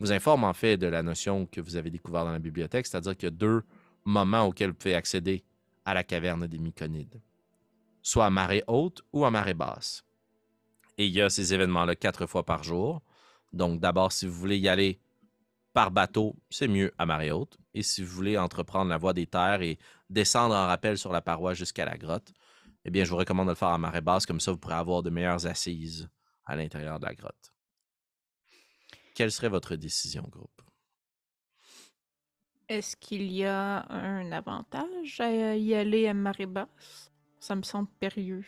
vous 0.00 0.12
informe 0.12 0.44
en 0.44 0.54
fait 0.54 0.76
de 0.76 0.86
la 0.86 1.02
notion 1.02 1.46
que 1.46 1.60
vous 1.60 1.76
avez 1.76 1.90
découvert 1.90 2.24
dans 2.24 2.32
la 2.32 2.38
bibliothèque, 2.38 2.86
c'est-à-dire 2.86 3.16
qu'il 3.16 3.26
y 3.26 3.28
a 3.28 3.36
deux 3.36 3.62
moments 4.04 4.46
auxquels 4.46 4.70
vous 4.70 4.76
pouvez 4.76 4.94
accéder 4.94 5.44
à 5.84 5.94
la 5.94 6.02
caverne 6.02 6.46
des 6.46 6.58
Myconides, 6.58 7.20
soit 8.02 8.26
à 8.26 8.30
marée 8.30 8.64
haute 8.66 9.02
ou 9.12 9.24
à 9.24 9.30
marée 9.30 9.54
basse. 9.54 10.04
Et 10.98 11.06
il 11.06 11.12
y 11.12 11.20
a 11.20 11.30
ces 11.30 11.54
événements-là 11.54 11.96
quatre 11.96 12.26
fois 12.26 12.44
par 12.44 12.62
jour. 12.62 13.02
Donc 13.52 13.80
d'abord, 13.80 14.12
si 14.12 14.26
vous 14.26 14.34
voulez 14.34 14.58
y 14.58 14.68
aller 14.68 15.00
par 15.72 15.90
bateau, 15.90 16.36
c'est 16.50 16.68
mieux 16.68 16.92
à 16.98 17.06
marée 17.06 17.30
haute. 17.30 17.56
Et 17.74 17.82
si 17.82 18.02
vous 18.02 18.12
voulez 18.12 18.36
entreprendre 18.36 18.90
la 18.90 18.98
voie 18.98 19.12
des 19.12 19.26
terres 19.26 19.62
et 19.62 19.78
descendre 20.08 20.54
en 20.54 20.66
rappel 20.66 20.98
sur 20.98 21.12
la 21.12 21.22
paroi 21.22 21.54
jusqu'à 21.54 21.84
la 21.84 21.96
grotte, 21.96 22.32
eh 22.84 22.90
bien, 22.90 23.04
je 23.04 23.10
vous 23.10 23.16
recommande 23.16 23.46
de 23.46 23.52
le 23.52 23.56
faire 23.56 23.68
à 23.68 23.78
marée 23.78 24.00
basse, 24.00 24.26
comme 24.26 24.40
ça 24.40 24.50
vous 24.50 24.58
pourrez 24.58 24.74
avoir 24.74 25.02
de 25.02 25.10
meilleures 25.10 25.46
assises 25.46 26.08
à 26.46 26.56
l'intérieur 26.56 26.98
de 26.98 27.06
la 27.06 27.14
grotte. 27.14 27.52
Quelle 29.20 29.32
serait 29.32 29.50
votre 29.50 29.76
décision, 29.76 30.22
groupe? 30.30 30.62
Est-ce 32.70 32.96
qu'il 32.96 33.30
y 33.30 33.44
a 33.44 33.84
un 33.92 34.32
avantage 34.32 35.20
à 35.20 35.54
y 35.56 35.74
aller 35.74 36.06
à 36.06 36.14
marée 36.14 36.46
basse? 36.46 37.12
Ça 37.38 37.54
me 37.54 37.62
semble 37.62 37.90
périlleux. 38.00 38.46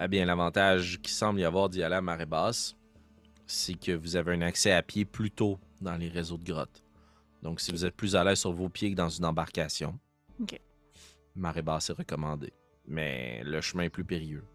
Eh 0.00 0.08
bien, 0.08 0.24
l'avantage 0.24 0.98
qui 1.02 1.12
semble 1.12 1.40
y 1.40 1.44
avoir 1.44 1.68
d'y 1.68 1.82
aller 1.82 1.96
à 1.96 2.00
marée 2.00 2.24
basse, 2.24 2.74
c'est 3.46 3.74
que 3.74 3.92
vous 3.92 4.16
avez 4.16 4.32
un 4.32 4.40
accès 4.40 4.72
à 4.72 4.82
pied 4.82 5.04
plus 5.04 5.30
tôt 5.30 5.58
dans 5.82 5.98
les 5.98 6.08
réseaux 6.08 6.38
de 6.38 6.50
grottes. 6.50 6.82
Donc, 7.42 7.60
si 7.60 7.72
vous 7.72 7.84
êtes 7.84 7.94
plus 7.94 8.16
à 8.16 8.24
l'aise 8.24 8.38
sur 8.38 8.52
vos 8.52 8.70
pieds 8.70 8.92
que 8.92 8.96
dans 8.96 9.10
une 9.10 9.26
embarcation, 9.26 10.00
marée 11.34 11.60
basse 11.60 11.90
est 11.90 11.98
recommandée. 11.98 12.54
Mais 12.86 13.42
le 13.44 13.60
chemin 13.60 13.82
est 13.82 13.90
plus 13.90 14.06
périlleux. 14.06 14.46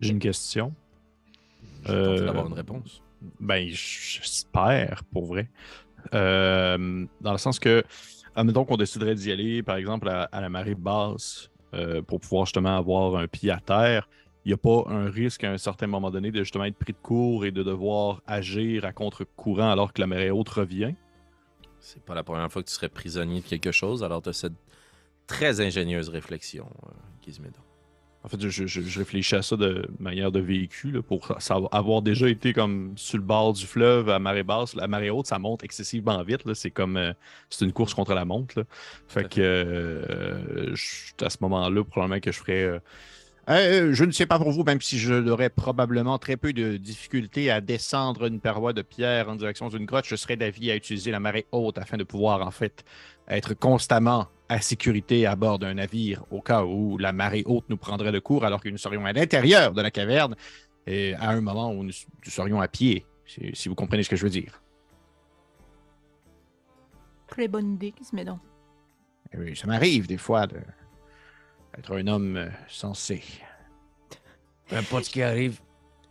J'ai 0.00 0.12
une 0.12 0.18
question. 0.18 0.74
Je 1.84 1.92
Euh, 1.92 2.24
d'avoir 2.24 2.46
une 2.46 2.54
réponse. 2.54 3.03
Ben, 3.40 3.68
j'espère, 3.68 5.02
pour 5.12 5.26
vrai. 5.26 5.48
Euh, 6.14 7.06
dans 7.20 7.32
le 7.32 7.38
sens 7.38 7.58
que, 7.58 7.82
admettons 8.34 8.64
qu'on 8.64 8.76
déciderait 8.76 9.14
d'y 9.14 9.32
aller, 9.32 9.62
par 9.62 9.76
exemple, 9.76 10.08
à, 10.08 10.40
la 10.40 10.48
marée 10.48 10.74
basse, 10.74 11.50
euh, 11.74 12.02
pour 12.02 12.20
pouvoir 12.20 12.46
justement 12.46 12.76
avoir 12.76 13.16
un 13.16 13.26
pied 13.26 13.50
à 13.50 13.58
terre, 13.58 14.08
il 14.44 14.48
n'y 14.48 14.54
a 14.54 14.58
pas 14.58 14.84
un 14.88 15.08
risque 15.08 15.44
à 15.44 15.50
un 15.50 15.58
certain 15.58 15.86
moment 15.86 16.10
donné 16.10 16.30
de 16.30 16.38
justement 16.40 16.64
être 16.64 16.76
pris 16.76 16.92
de 16.92 16.98
court 16.98 17.46
et 17.46 17.50
de 17.50 17.62
devoir 17.62 18.20
agir 18.26 18.84
à 18.84 18.92
contre-courant 18.92 19.70
alors 19.70 19.92
que 19.92 20.00
la 20.00 20.06
marée 20.06 20.30
haute 20.30 20.50
revient? 20.50 20.94
C'est 21.80 22.02
pas 22.02 22.14
la 22.14 22.22
première 22.22 22.50
fois 22.52 22.62
que 22.62 22.68
tu 22.68 22.74
serais 22.74 22.88
prisonnier 22.88 23.40
de 23.40 23.46
quelque 23.46 23.72
chose, 23.72 24.04
alors 24.04 24.22
tu 24.22 24.28
as 24.28 24.34
cette 24.34 24.52
très 25.26 25.60
ingénieuse 25.60 26.10
réflexion, 26.10 26.68
euh, 26.86 26.90
Gizmédon. 27.24 27.60
En 28.24 28.28
fait, 28.28 28.48
je, 28.48 28.98
réfléchis 28.98 29.34
à 29.34 29.42
ça 29.42 29.56
de 29.56 29.86
manière 29.98 30.32
de 30.32 30.40
véhicule 30.40 31.02
pour 31.02 31.36
avoir 31.72 32.00
déjà 32.00 32.26
été 32.28 32.54
comme 32.54 32.94
sur 32.96 33.18
le 33.18 33.24
bord 33.24 33.52
du 33.52 33.66
fleuve 33.66 34.08
à 34.08 34.18
marée 34.18 34.42
basse. 34.42 34.74
La 34.74 34.88
marée 34.88 35.10
haute, 35.10 35.26
ça 35.26 35.38
monte 35.38 35.62
excessivement 35.62 36.22
vite. 36.22 36.40
C'est 36.54 36.70
comme 36.70 36.96
euh, 36.96 37.12
c'est 37.50 37.66
une 37.66 37.72
course 37.72 37.92
contre 37.92 38.14
la 38.14 38.24
montre. 38.24 38.64
Fait 39.08 39.28
que 39.28 39.40
euh, 39.40 40.74
à 41.20 41.28
ce 41.28 41.36
moment-là, 41.42 41.84
probablement 41.84 42.20
que 42.20 42.32
je 42.32 42.38
ferais. 42.38 42.62
euh, 42.62 42.78
Euh, 43.50 43.92
je 43.92 44.04
ne 44.04 44.10
sais 44.10 44.24
pas 44.24 44.38
pour 44.38 44.50
vous, 44.52 44.64
même 44.64 44.80
si 44.80 44.98
je 44.98 45.12
aurais 45.28 45.50
probablement 45.50 46.18
très 46.18 46.36
peu 46.38 46.54
de 46.54 46.78
difficulté 46.78 47.50
à 47.50 47.60
descendre 47.60 48.24
une 48.26 48.40
paroi 48.40 48.72
de 48.72 48.80
pierre 48.80 49.28
en 49.28 49.36
direction 49.36 49.68
d'une 49.68 49.84
grotte, 49.84 50.06
je 50.06 50.16
serais 50.16 50.36
d'avis 50.36 50.70
à 50.70 50.76
utiliser 50.76 51.10
la 51.10 51.20
marée 51.20 51.46
haute 51.52 51.76
afin 51.76 51.98
de 51.98 52.04
pouvoir 52.04 52.46
en 52.46 52.50
fait 52.50 52.84
être 53.28 53.52
constamment 53.54 54.28
à 54.48 54.60
sécurité 54.60 55.26
à 55.26 55.36
bord 55.36 55.58
d'un 55.58 55.74
navire 55.74 56.24
au 56.30 56.40
cas 56.40 56.64
où 56.64 56.98
la 56.98 57.12
marée 57.12 57.42
haute 57.46 57.68
nous 57.68 57.76
prendrait 57.76 58.12
de 58.12 58.18
court 58.18 58.44
alors 58.44 58.60
que 58.60 58.68
nous 58.68 58.78
serions 58.78 59.04
à 59.06 59.12
l'intérieur 59.12 59.72
de 59.72 59.80
la 59.80 59.90
caverne 59.90 60.36
et 60.86 61.14
à 61.14 61.30
un 61.30 61.40
moment 61.40 61.70
où 61.70 61.82
nous, 61.82 61.92
nous 62.24 62.30
serions 62.30 62.60
à 62.60 62.68
pied, 62.68 63.06
si, 63.26 63.50
si 63.54 63.68
vous 63.68 63.74
comprenez 63.74 64.02
ce 64.02 64.10
que 64.10 64.16
je 64.16 64.24
veux 64.24 64.30
dire. 64.30 64.62
Très 67.26 67.48
bonne 67.48 67.74
idée 67.74 67.92
qui 67.92 68.04
se 68.04 68.14
met 68.14 68.24
donc. 68.24 68.40
Eh 69.32 69.38
oui, 69.38 69.56
ça 69.56 69.66
m'arrive 69.66 70.06
des 70.06 70.18
fois 70.18 70.46
de 70.46 70.58
être 71.76 71.96
un 71.96 72.06
homme 72.06 72.36
euh, 72.36 72.48
sensé. 72.68 73.22
Peu 74.68 74.76
importe 74.76 75.04
ce 75.04 75.10
qui 75.10 75.22
arrive, 75.22 75.60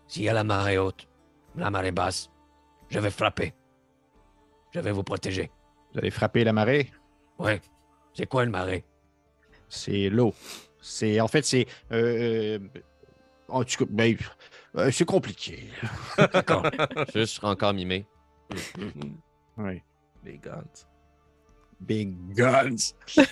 s'il 0.08 0.24
y 0.24 0.30
a 0.30 0.34
la 0.34 0.44
marée 0.44 0.78
haute, 0.78 1.08
la 1.56 1.70
marée 1.70 1.92
basse, 1.92 2.30
je 2.90 3.00
vais 3.00 3.12
frapper. 3.12 3.54
Je 4.72 4.80
vais 4.80 4.92
vous 4.92 5.04
protéger. 5.04 5.52
Vous 5.94 6.00
allez 6.00 6.12
frapper 6.12 6.44
la 6.44 6.54
marée? 6.54 6.92
Ouais. 7.38 7.62
C'est 8.14 8.28
quoi 8.28 8.44
une 8.44 8.52
marée? 8.52 8.84
C'est 9.70 10.10
l'eau. 10.10 10.34
C'est 10.82 11.20
en 11.20 11.28
fait 11.28 11.44
c'est 11.46 11.66
euh, 11.92 12.60
euh, 12.60 12.82
en 13.48 13.64
tout 13.64 13.86
cas, 13.86 13.86
ben, 13.90 14.18
euh, 14.76 14.92
c'est 14.92 15.06
compliqué. 15.06 15.70
D'accord. 16.18 16.66
Juste 17.14 17.44
encore 17.44 17.74
mimé. 17.74 18.06
Oui. 19.58 19.82
Les 20.24 20.38
guns. 20.38 20.64
Big 21.80 22.16
guns. 22.34 22.94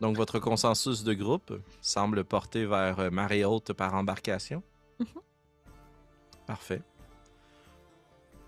Donc, 0.00 0.16
votre 0.16 0.38
consensus 0.38 1.02
de 1.02 1.12
groupe 1.14 1.60
semble 1.80 2.24
porter 2.24 2.66
vers 2.66 3.00
euh, 3.00 3.10
marée 3.10 3.44
haute 3.44 3.72
par 3.72 3.94
embarcation? 3.94 4.62
Mhm. 5.00 5.06
Parfait. 6.46 6.82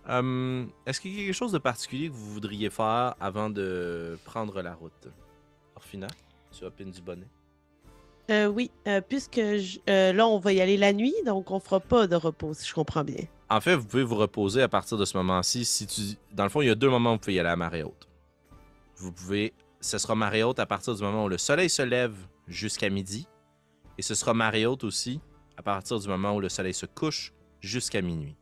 Hum, 0.08 0.70
Est-ce 0.86 1.00
qu'il 1.00 1.12
y 1.18 1.22
a 1.22 1.26
quelque 1.26 1.34
chose 1.34 1.52
de 1.52 1.58
particulier 1.58 2.08
que 2.08 2.14
vous 2.14 2.32
voudriez 2.32 2.70
faire 2.70 3.14
avant 3.20 3.50
de 3.50 4.18
prendre 4.24 4.60
la 4.62 4.74
route? 4.74 5.08
Orfina, 5.76 6.06
tu 6.50 6.64
opines 6.64 6.90
du 6.90 7.00
bonnet? 7.00 7.28
Euh, 8.30 8.46
oui, 8.46 8.70
euh, 8.86 9.00
puisque 9.00 9.36
je- 9.40 9.78
euh, 9.88 10.12
là, 10.12 10.26
on 10.26 10.38
va 10.38 10.52
y 10.52 10.60
aller 10.60 10.76
la 10.76 10.92
nuit, 10.92 11.14
donc 11.26 11.50
on 11.50 11.58
fera 11.60 11.80
pas 11.80 12.06
de 12.06 12.14
repos, 12.16 12.54
si 12.54 12.68
je 12.68 12.74
comprends 12.74 13.04
bien. 13.04 13.24
En 13.48 13.60
fait, 13.60 13.74
vous 13.74 13.84
pouvez 13.86 14.04
vous 14.04 14.14
reposer 14.16 14.62
à 14.62 14.68
partir 14.68 14.96
de 14.96 15.04
ce 15.04 15.16
moment-ci. 15.16 15.64
Si 15.64 15.86
tu... 15.86 16.00
Dans 16.32 16.44
le 16.44 16.50
fond, 16.50 16.60
il 16.62 16.68
y 16.68 16.70
a 16.70 16.76
deux 16.76 16.88
moments 16.88 17.10
où 17.10 17.14
vous 17.14 17.18
pouvez 17.18 17.34
y 17.34 17.40
aller 17.40 17.48
à 17.48 17.56
marée 17.56 17.82
haute. 17.82 18.08
Vous 18.96 19.10
pouvez... 19.12 19.52
Ce 19.80 19.98
sera 19.98 20.14
marée 20.14 20.42
haute 20.44 20.58
à 20.60 20.66
partir 20.66 20.94
du 20.94 21.02
moment 21.02 21.24
où 21.24 21.28
le 21.28 21.38
soleil 21.38 21.68
se 21.70 21.82
lève 21.82 22.14
jusqu'à 22.46 22.88
midi. 22.90 23.26
Et 23.98 24.02
ce 24.02 24.14
sera 24.14 24.34
marée 24.34 24.66
haute 24.66 24.84
aussi 24.84 25.20
à 25.56 25.62
partir 25.62 25.98
du 25.98 26.06
moment 26.06 26.34
où 26.36 26.40
le 26.40 26.48
soleil 26.48 26.74
se 26.74 26.86
couche 26.86 27.32
jusqu'à 27.60 28.00
minuit. 28.02 28.36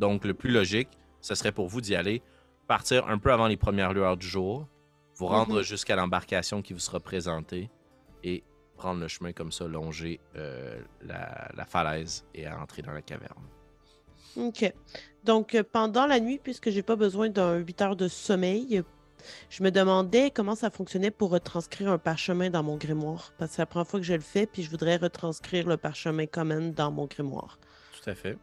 Donc, 0.00 0.24
le 0.24 0.34
plus 0.34 0.50
logique, 0.50 0.88
ce 1.20 1.34
serait 1.36 1.52
pour 1.52 1.68
vous 1.68 1.80
d'y 1.80 1.94
aller, 1.94 2.22
partir 2.66 3.06
un 3.08 3.18
peu 3.18 3.32
avant 3.32 3.46
les 3.46 3.56
premières 3.56 3.92
lueurs 3.92 4.16
du 4.16 4.26
jour, 4.26 4.66
vous 5.14 5.26
rendre 5.26 5.56
Mhm. 5.58 5.62
jusqu'à 5.62 5.94
l'embarcation 5.94 6.62
qui 6.62 6.72
vous 6.72 6.78
sera 6.80 6.98
présentée 7.00 7.70
et 8.24 8.42
prendre 8.76 9.00
le 9.00 9.08
chemin 9.08 9.32
comme 9.32 9.52
ça, 9.52 9.68
longer 9.68 10.18
euh, 10.36 10.80
la, 11.02 11.50
la 11.54 11.64
falaise 11.66 12.24
et 12.34 12.46
à 12.46 12.58
entrer 12.58 12.80
dans 12.80 12.92
la 12.92 13.02
caverne. 13.02 13.44
OK. 14.36 14.72
Donc, 15.24 15.54
euh, 15.54 15.62
pendant 15.70 16.06
la 16.06 16.18
nuit, 16.18 16.40
puisque 16.42 16.70
j'ai 16.70 16.82
pas 16.82 16.96
besoin 16.96 17.28
d'un 17.28 17.56
8 17.56 17.82
heures 17.82 17.96
de 17.96 18.08
sommeil, 18.08 18.82
je 19.50 19.62
me 19.62 19.70
demandais 19.70 20.30
comment 20.30 20.54
ça 20.54 20.70
fonctionnait 20.70 21.10
pour 21.10 21.30
retranscrire 21.30 21.90
un 21.90 21.98
parchemin 21.98 22.48
dans 22.48 22.62
mon 22.62 22.76
grimoire. 22.78 23.34
Parce 23.36 23.50
que 23.50 23.56
c'est 23.56 23.62
la 23.62 23.66
première 23.66 23.86
fois 23.86 24.00
que 24.00 24.06
je 24.06 24.14
le 24.14 24.20
fais, 24.20 24.46
puis 24.46 24.62
je 24.62 24.70
voudrais 24.70 24.96
retranscrire 24.96 25.66
le 25.66 25.76
parchemin 25.76 26.24
common 26.24 26.72
dans 26.74 26.90
mon 26.90 27.04
grimoire. 27.04 27.58
Tout 28.02 28.08
à 28.08 28.14
fait. 28.14 28.38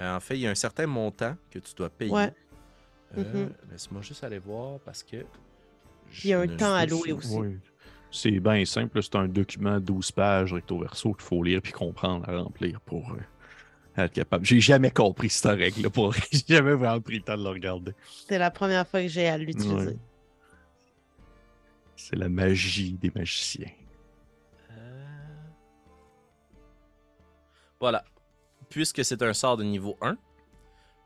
Euh, 0.00 0.16
en 0.16 0.20
fait, 0.20 0.34
il 0.36 0.40
y 0.40 0.46
a 0.46 0.50
un 0.50 0.54
certain 0.56 0.86
montant 0.86 1.36
que 1.50 1.58
tu 1.58 1.74
dois 1.74 1.88
payer. 1.90 2.10
Ouais. 2.10 2.32
Euh, 3.16 3.24
Mhm. 3.44 3.52
Laisse-moi 3.70 4.02
juste 4.02 4.24
aller 4.24 4.38
voir 4.38 4.80
parce 4.80 5.02
que. 5.02 5.24
Il 6.24 6.30
y 6.30 6.32
a 6.32 6.40
un 6.40 6.48
temps 6.48 6.74
à 6.74 6.84
louer 6.86 7.12
aussi. 7.12 7.36
Oui. 7.36 7.56
C'est 8.10 8.38
bien 8.40 8.64
simple. 8.64 9.02
C'est 9.02 9.16
un 9.16 9.26
document 9.28 9.78
12 9.80 10.12
pages 10.12 10.52
recto 10.52 10.78
verso 10.80 11.12
qu'il 11.14 11.22
faut 11.24 11.42
lire 11.42 11.60
puis 11.62 11.72
comprendre 11.72 12.28
à 12.28 12.38
remplir 12.42 12.80
pour 12.80 13.10
euh, 13.12 14.02
être 14.04 14.12
capable. 14.12 14.44
J'ai 14.44 14.60
jamais 14.60 14.90
compris 14.90 15.30
cette 15.30 15.56
règle. 15.58 15.88
Pour... 15.90 16.12
J'ai 16.32 16.42
jamais 16.56 16.74
vraiment 16.74 17.00
pris 17.00 17.16
le 17.16 17.22
temps 17.22 17.36
de 17.36 17.42
le 17.44 17.48
regarder. 17.50 17.92
C'est 18.28 18.38
la 18.38 18.50
première 18.50 18.86
fois 18.86 19.00
que 19.02 19.08
j'ai 19.08 19.28
à 19.28 19.38
l'utiliser. 19.38 19.74
Ouais. 19.92 19.96
C'est 21.96 22.16
la 22.16 22.28
magie 22.28 22.92
des 22.92 23.10
magiciens. 23.14 23.70
Euh, 24.72 25.04
Voilà. 27.80 28.04
Puisque 28.74 29.04
c'est 29.04 29.22
un 29.22 29.32
sort 29.32 29.56
de 29.56 29.62
niveau 29.62 29.96
1, 30.00 30.16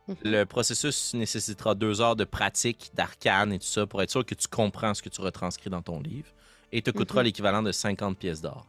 Mhm. 0.08 0.16
le 0.24 0.44
processus 0.44 1.12
nécessitera 1.12 1.74
deux 1.74 2.00
heures 2.00 2.16
de 2.16 2.24
pratique, 2.24 2.90
d'arcane 2.94 3.52
et 3.52 3.58
tout 3.58 3.66
ça 3.66 3.86
pour 3.86 4.00
être 4.00 4.10
sûr 4.10 4.24
que 4.24 4.34
tu 4.34 4.48
comprends 4.48 4.94
ce 4.94 5.02
que 5.02 5.10
tu 5.10 5.20
retranscris 5.20 5.68
dans 5.68 5.82
ton 5.82 6.00
livre 6.00 6.28
et 6.72 6.80
te 6.80 6.90
coûtera 6.90 7.20
Mhm. 7.20 7.24
l'équivalent 7.26 7.62
de 7.62 7.70
50 7.72 8.16
pièces 8.16 8.40
d'or. 8.40 8.66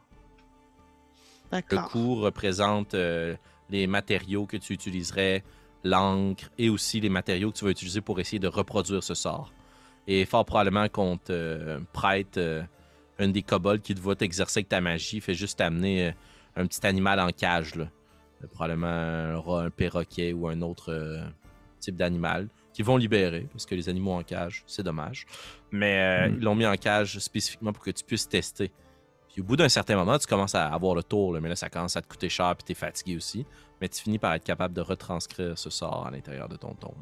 Le 1.50 1.58
coût 1.88 2.16
représente 2.16 2.92
euh, 2.92 3.36
les 3.70 3.86
matériaux 3.86 4.44
que 4.44 4.58
tu 4.58 4.74
utiliserais, 4.74 5.42
l'encre 5.82 6.50
et 6.58 6.68
aussi 6.68 7.00
les 7.00 7.08
matériaux 7.08 7.50
que 7.52 7.56
tu 7.56 7.64
vas 7.64 7.70
utiliser 7.70 8.02
pour 8.02 8.20
essayer 8.20 8.38
de 8.38 8.48
reproduire 8.48 9.02
ce 9.02 9.14
sort. 9.14 9.50
Et 10.06 10.26
fort 10.26 10.44
probablement 10.44 10.88
qu'on 10.90 11.16
te 11.16 11.32
euh, 11.32 11.80
prête 11.94 12.36
euh, 12.36 12.62
une 13.18 13.32
des 13.32 13.42
kobolds 13.42 13.80
qui 13.80 13.94
te 13.94 14.00
va 14.00 14.14
t'exercer 14.14 14.58
avec 14.58 14.68
ta 14.68 14.82
magie, 14.82 15.22
fait 15.22 15.32
juste 15.34 15.62
amener 15.62 16.08
euh, 16.08 16.12
un 16.56 16.66
petit 16.66 16.86
animal 16.86 17.18
en 17.18 17.30
cage, 17.30 17.76
là. 17.76 17.86
Euh, 18.42 18.46
probablement 18.46 18.86
un 18.86 19.38
rat, 19.38 19.62
un 19.64 19.70
perroquet 19.70 20.32
ou 20.32 20.48
un 20.48 20.60
autre 20.62 20.92
euh, 20.92 21.20
type 21.78 21.96
d'animal 21.96 22.48
qu'ils 22.72 22.84
vont 22.84 22.96
libérer 22.96 23.48
parce 23.52 23.66
que 23.66 23.74
les 23.74 23.88
animaux 23.88 24.12
en 24.12 24.22
cage, 24.22 24.62
c'est 24.66 24.82
dommage. 24.82 25.26
Mais 25.72 26.00
euh, 26.00 26.28
Mm. 26.30 26.34
ils 26.36 26.44
l'ont 26.44 26.54
mis 26.54 26.66
en 26.66 26.76
cage 26.76 27.18
spécifiquement 27.18 27.72
pour 27.72 27.82
que 27.84 27.90
tu 27.90 28.04
puisses 28.04 28.28
tester. 28.28 28.70
Puis 29.32 29.40
au 29.42 29.44
bout 29.44 29.56
d'un 29.56 29.68
certain 29.68 29.94
moment, 29.96 30.18
tu 30.18 30.26
commences 30.26 30.54
à 30.56 30.66
avoir 30.66 30.94
le 30.94 31.02
tour, 31.04 31.32
là, 31.32 31.40
mais 31.40 31.48
là, 31.48 31.56
ça 31.56 31.68
commence 31.70 31.96
à 31.96 32.02
te 32.02 32.08
coûter 32.08 32.28
cher 32.28 32.54
puis 32.56 32.64
t'es 32.64 32.74
fatigué 32.74 33.16
aussi. 33.16 33.46
Mais 33.80 33.88
tu 33.88 34.02
finis 34.02 34.18
par 34.18 34.34
être 34.34 34.44
capable 34.44 34.74
de 34.74 34.80
retranscrire 34.80 35.56
ce 35.56 35.70
sort 35.70 36.06
à 36.06 36.10
l'intérieur 36.10 36.48
de 36.48 36.56
ton 36.56 36.74
tombe. 36.74 36.94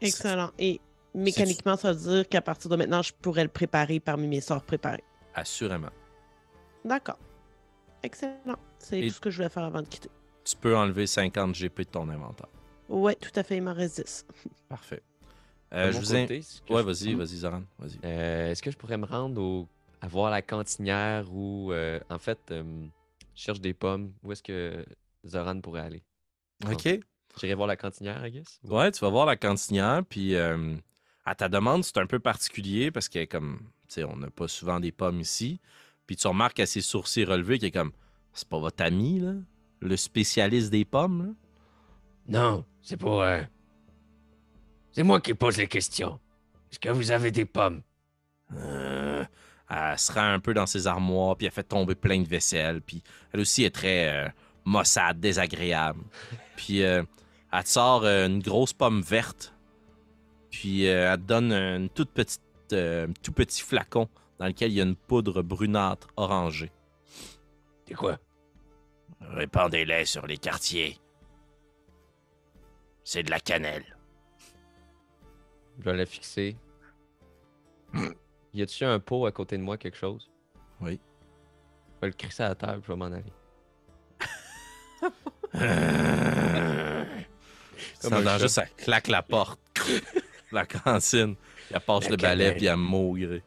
Excellent. 0.00 0.50
Et 0.58 0.80
mécaniquement, 1.14 1.76
ça 1.76 1.92
veut 1.92 1.98
dire 2.14 2.28
qu'à 2.28 2.42
partir 2.42 2.70
de 2.70 2.76
maintenant, 2.76 3.02
je 3.02 3.12
pourrais 3.22 3.42
le 3.44 3.48
préparer 3.48 4.00
parmi 4.00 4.26
mes 4.26 4.40
sorts 4.40 4.62
préparés. 4.62 5.04
Assurément. 5.34 5.90
D'accord. 6.84 7.18
Excellent. 8.02 8.56
C'est 8.88 9.00
tout 9.08 9.14
ce 9.14 9.20
que 9.20 9.30
je 9.30 9.36
voulais 9.38 9.48
faire 9.48 9.64
avant 9.64 9.82
de 9.82 9.88
quitter. 9.88 10.08
Tu 10.44 10.56
peux 10.56 10.76
enlever 10.76 11.06
50 11.06 11.54
GP 11.54 11.78
de 11.80 11.84
ton 11.84 12.08
inventaire. 12.08 12.46
Ouais, 12.88 13.16
tout 13.16 13.30
à 13.34 13.42
fait, 13.42 13.56
il 13.56 13.62
m'en 13.62 13.74
reste 13.74 13.96
10. 14.00 14.26
Parfait. 14.68 15.02
Euh, 15.72 15.90
je 15.90 15.98
vous 15.98 16.14
ai... 16.14 16.20
côté, 16.22 16.34
Ouais, 16.70 16.82
je- 16.82 16.86
vas-y, 16.86 17.14
vas-y, 17.14 17.36
Zoran. 17.38 17.62
Vas-y. 17.80 17.98
Euh, 18.04 18.50
Est-ce 18.52 18.62
que 18.62 18.70
je 18.70 18.76
pourrais 18.76 18.96
me 18.96 19.06
rendre 19.06 19.42
au... 19.42 19.68
à 20.00 20.06
voir 20.06 20.30
la 20.30 20.40
cantinière 20.42 21.26
ou 21.32 21.72
euh, 21.72 21.98
en 22.08 22.18
fait, 22.18 22.38
euh, 22.52 22.62
je 23.34 23.42
cherche 23.42 23.60
des 23.60 23.74
pommes? 23.74 24.12
Où 24.22 24.30
est-ce 24.30 24.42
que 24.44 24.86
Zoran 25.26 25.60
pourrait 25.60 25.80
aller? 25.80 26.02
OK. 26.70 26.88
J'irai 27.40 27.54
voir 27.54 27.66
la 27.66 27.76
cantinière, 27.76 28.24
I 28.24 28.30
guess. 28.30 28.60
ou- 28.64 28.76
Ouais, 28.76 28.90
tu 28.92 29.00
vas 29.00 29.10
voir 29.10 29.26
la 29.26 29.36
cantinière, 29.36 30.02
puis 30.08 30.36
euh, 30.36 30.76
à 31.24 31.34
ta 31.34 31.48
demande, 31.48 31.82
c'est 31.84 31.98
un 31.98 32.06
peu 32.06 32.20
particulier 32.20 32.92
parce 32.92 33.08
que, 33.08 33.24
comme, 33.24 33.58
tu 33.88 33.94
sais, 33.94 34.04
on 34.04 34.16
n'a 34.16 34.30
pas 34.30 34.46
souvent 34.48 34.78
des 34.78 34.92
pommes 34.92 35.20
ici. 35.20 35.60
Puis 36.06 36.14
tu 36.14 36.28
remarques 36.28 36.60
à 36.60 36.66
ses 36.66 36.80
sourcils 36.80 37.24
relevés 37.24 37.58
qu'il 37.58 37.66
est 37.68 37.72
comme, 37.72 37.90
c'est 38.36 38.48
pas 38.48 38.58
votre 38.58 38.82
ami, 38.84 39.20
là, 39.20 39.32
le 39.80 39.96
spécialiste 39.96 40.70
des 40.70 40.84
pommes, 40.84 41.26
là? 41.26 41.32
Non, 42.28 42.64
c'est 42.82 42.96
pour. 42.96 43.22
euh, 43.22 43.42
C'est 44.92 45.02
moi 45.02 45.20
qui 45.20 45.34
pose 45.34 45.56
les 45.58 45.68
questions. 45.68 46.18
Est-ce 46.70 46.78
que 46.80 46.88
vous 46.88 47.10
avez 47.10 47.30
des 47.30 47.44
pommes? 47.44 47.82
Euh, 48.54 49.24
elle 49.70 49.98
se 49.98 50.12
rend 50.12 50.32
un 50.32 50.40
peu 50.40 50.54
dans 50.54 50.66
ses 50.66 50.86
armoires, 50.86 51.36
puis 51.36 51.46
elle 51.46 51.52
fait 51.52 51.62
tomber 51.64 51.94
plein 51.94 52.20
de 52.20 52.28
vaisselle, 52.28 52.80
puis 52.80 53.02
elle 53.32 53.40
aussi 53.40 53.64
est 53.64 53.70
très 53.74 54.08
euh, 54.08 54.28
maussade, 54.64 55.20
désagréable. 55.20 56.00
Puis 56.56 56.82
euh, 56.82 57.02
elle 57.52 57.64
te 57.64 57.68
sort 57.68 58.04
une 58.06 58.40
grosse 58.40 58.72
pomme 58.72 59.02
verte, 59.02 59.52
puis 60.50 60.88
euh, 60.88 61.12
elle 61.12 61.20
te 61.20 61.24
donne 61.26 61.52
une 61.52 61.88
toute 61.90 62.10
petite, 62.10 62.40
un 62.72 63.12
tout 63.22 63.32
petit 63.32 63.60
flacon 63.62 64.08
dans 64.38 64.46
lequel 64.46 64.70
il 64.70 64.74
y 64.76 64.80
a 64.80 64.84
une 64.84 64.96
poudre 64.96 65.42
brunâtre 65.42 66.08
orangée. 66.16 66.72
C'est 67.86 67.94
quoi? 67.94 68.18
Répandez-les 69.20 70.04
sur 70.04 70.26
les 70.26 70.36
quartiers. 70.38 71.00
C'est 73.04 73.22
de 73.22 73.30
la 73.30 73.40
cannelle. 73.40 73.84
Je 75.78 75.84
vais 75.84 75.96
la 75.96 76.06
fixer. 76.06 76.56
y 78.54 78.62
a-tu 78.62 78.84
un 78.84 78.98
pot 78.98 79.26
à 79.26 79.32
côté 79.32 79.56
de 79.58 79.62
moi, 79.62 79.76
quelque 79.76 79.96
chose? 79.96 80.30
Oui. 80.80 81.00
Je 81.96 82.00
vais 82.00 82.06
le 82.08 82.12
crisser 82.12 82.42
à 82.42 82.48
la 82.50 82.54
table, 82.54 82.82
je 82.82 82.92
vais 82.92 82.96
m'en 82.96 83.06
aller. 83.06 83.32
En 88.04 88.22
danger, 88.22 88.40
chat. 88.40 88.48
ça 88.48 88.66
claque 88.66 89.08
la 89.08 89.22
porte. 89.22 89.60
la 90.52 90.66
cantine. 90.66 91.36
Elle 91.70 91.80
passe 91.80 92.04
La 92.04 92.10
le 92.10 92.16
balai 92.16 92.52
puis 92.54 92.66
elle 92.66 92.76
maugre. 92.76 93.40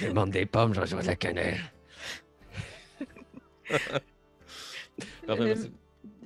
Je 0.00 0.06
demande 0.06 0.30
des 0.30 0.46
pommes, 0.46 0.72
j'en 0.74 0.84
de 0.84 1.06
la 1.06 1.16
cannelle. 1.16 1.60
Parfait, 5.26 5.42
Euh, 5.42 5.46
merci. 5.46 5.70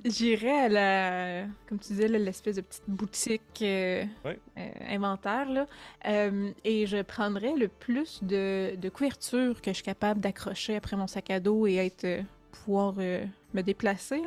J'irais 0.05 0.59
à 0.59 0.69
la, 0.69 1.45
comme 1.67 1.79
tu 1.79 1.89
disais, 1.89 2.07
l'espèce 2.07 2.55
de 2.55 2.61
petite 2.61 2.83
boutique 2.87 3.41
euh, 3.61 4.03
Ouais. 4.23 4.39
euh, 4.57 4.69
inventaire, 4.89 5.49
là, 5.49 5.65
Euh, 6.07 6.51
et 6.63 6.85
je 6.87 7.01
prendrais 7.01 7.55
le 7.55 7.67
plus 7.67 8.23
de, 8.23 8.75
de 8.75 8.89
couverture 8.89 9.61
que 9.61 9.71
je 9.71 9.75
suis 9.75 9.83
capable 9.83 10.21
d'accrocher 10.21 10.75
après 10.77 10.95
mon 10.95 11.07
sac 11.07 11.29
à 11.31 11.39
dos 11.39 11.67
et 11.67 11.75
être, 11.75 12.23
pouvoir 12.51 12.93
me 12.95 13.61
déplacer. 13.61 14.21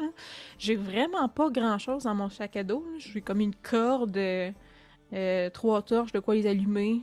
J'ai 0.58 0.76
vraiment 0.76 1.28
pas 1.28 1.50
grand-chose 1.50 2.04
dans 2.04 2.14
mon 2.14 2.28
sac 2.30 2.56
à 2.56 2.64
dos. 2.64 2.84
J'ai 2.98 3.20
comme 3.22 3.40
une 3.40 3.54
corde, 3.54 4.18
trois 5.52 5.82
torches, 5.82 6.12
de 6.12 6.20
quoi 6.20 6.34
les 6.34 6.46
allumer, 6.46 7.02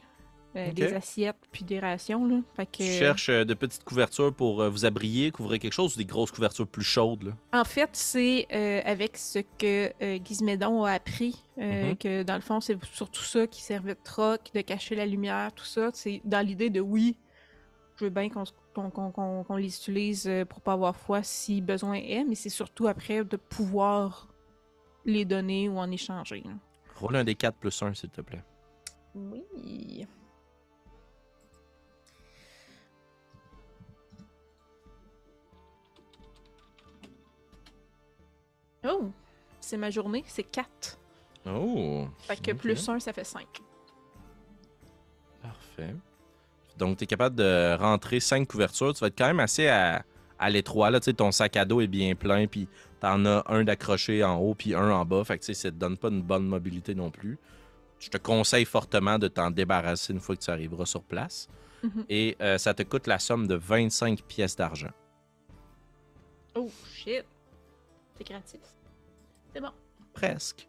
euh, 0.58 0.72
des 0.74 0.94
assiettes, 0.94 1.38
puis 1.52 1.64
des 1.64 1.80
rations. 1.80 2.26
Là. 2.26 2.40
Fait 2.56 2.66
que, 2.66 2.78
Tu 2.78 2.84
cherches 2.84 3.30
euh, 3.30 3.46
de 3.46 3.54
petites 3.54 3.84
couvertures 3.84 4.34
pour 4.34 4.62
euh, 4.62 4.70
vous 4.70 4.86
abrier, 4.86 5.32
couvrir 5.32 5.60
quelque 5.60 5.74
chose 5.74 5.96
ou 5.96 5.98
des 5.98 6.06
grosses 6.06 6.32
couvertures 6.32 6.68
plus 6.68 6.84
chaudes. 6.84 7.24
Là? 7.24 7.32
En 7.60 7.64
fait, 7.64 7.90
c'est 7.94 8.48
euh, 8.52 8.82
avec 8.86 9.18
ce 9.18 9.40
que 9.58 9.92
euh, 10.02 10.20
Gizmédon 10.24 10.84
a 10.84 10.92
appris, 10.94 11.36
euh, 11.60 11.90
Mhm. 11.92 11.98
que 11.98 12.24
dans 12.24 12.36
le 12.36 12.42
fond, 12.42 12.60
c'est 12.60 12.78
surtout 12.86 13.24
ça 13.24 13.48
qui 13.48 13.62
servait 13.62 13.94
de 13.96 14.00
troc, 14.04 14.42
de 14.54 14.62
cacher 14.62 14.96
la 14.96 15.06
lumière, 15.06 15.52
tout 15.54 15.66
ça. 15.66 15.90
C'est 15.94 16.22
dans 16.26 16.46
l'idée 16.46 16.70
de 16.70 16.82
oui, 16.82 17.18
je 17.98 18.06
veux 18.06 18.10
bien 18.12 18.30
qu'on 18.30 18.46
se- 18.46 18.52
qu'on 18.74 19.56
les 19.56 19.76
utilise 19.76 20.30
pour 20.50 20.62
pas 20.62 20.74
avoir 20.74 20.96
foi 20.96 21.24
si 21.24 21.62
besoin 21.62 21.96
est, 21.96 22.24
mais 22.24 22.36
c'est 22.36 22.50
surtout 22.50 22.88
après 22.88 23.24
de 23.24 23.36
pouvoir 23.38 24.28
les 25.04 25.26
donner 25.26 25.68
ou 25.68 25.78
en 25.80 25.90
échanger. 25.90 26.44
Roule 26.96 27.16
un 27.16 27.24
des 27.24 27.34
4 27.34 27.56
plus 27.58 27.82
1, 27.82 27.94
s'il 27.96 28.10
te 28.10 28.22
plaît. 28.22 28.44
Oui. 29.16 30.06
Oh, 38.88 39.12
c'est 39.60 39.78
ma 39.78 39.90
journée, 39.90 40.24
c'est 40.28 40.44
4. 40.44 41.00
Oh, 41.48 42.08
Fait 42.20 42.42
que 42.42 42.52
plus 42.54 42.88
1, 42.90 43.00
ça 43.00 43.14
fait 43.14 43.24
5. 43.24 43.46
parfait. 45.42 45.96
Donc, 46.78 46.98
tu 46.98 47.04
es 47.06 47.08
capable 47.08 47.36
de 47.36 47.76
rentrer 47.80 48.20
5 48.20 48.48
couvertures. 48.48 48.94
Tu 48.94 49.00
vas 49.00 49.08
être 49.08 49.18
quand 49.18 49.28
même 49.28 49.40
assez 49.40 49.68
à, 49.68 50.04
à 50.38 50.50
l'étroit. 50.50 50.92
Là, 50.92 51.00
Tu 51.00 51.06
sais, 51.06 51.14
ton 51.14 51.32
sac 51.32 51.56
à 51.58 51.66
dos 51.66 51.82
est 51.82 51.88
bien 51.88 52.14
plein, 52.16 52.48
puis 52.48 52.68
t'en 53.00 53.26
as 53.26 53.44
un 53.48 53.64
d'accroché 53.64 54.24
en 54.24 54.38
haut, 54.38 54.54
puis 54.54 54.76
un 54.76 54.92
en 54.92 55.06
bas. 55.06 55.24
Fait 55.24 55.38
que 55.38 55.44
tu 55.44 55.48
sais, 55.48 55.54
ça 55.54 55.72
te 55.72 55.76
donne 55.76 55.98
pas 55.98 56.10
une 56.10 56.22
bonne 56.22 56.46
mobilité 56.46 56.94
non 56.94 57.10
plus. 57.10 57.38
Je 58.00 58.10
te 58.10 58.18
conseille 58.18 58.66
fortement 58.66 59.18
de 59.18 59.28
t'en 59.28 59.50
débarrasser 59.50 60.14
une 60.14 60.20
fois 60.20 60.36
que 60.36 60.42
tu 60.44 60.52
arriveras 60.52 60.86
sur 60.86 61.02
place. 61.02 61.48
Mhm. 61.82 62.06
Et 62.10 62.38
euh, 62.42 62.58
ça 62.60 62.74
te 62.76 62.84
coûte 62.84 63.08
la 63.08 63.18
somme 63.18 63.48
de 63.48 63.56
25 63.56 64.22
pièces 64.24 64.56
d'argent. 64.56 64.92
Oh 66.56 66.70
shit. 66.94 67.26
C'est 68.18 68.28
gratis. 68.28 68.60
C'est 69.58 69.62
bon, 69.62 69.72
Presque. 70.14 70.68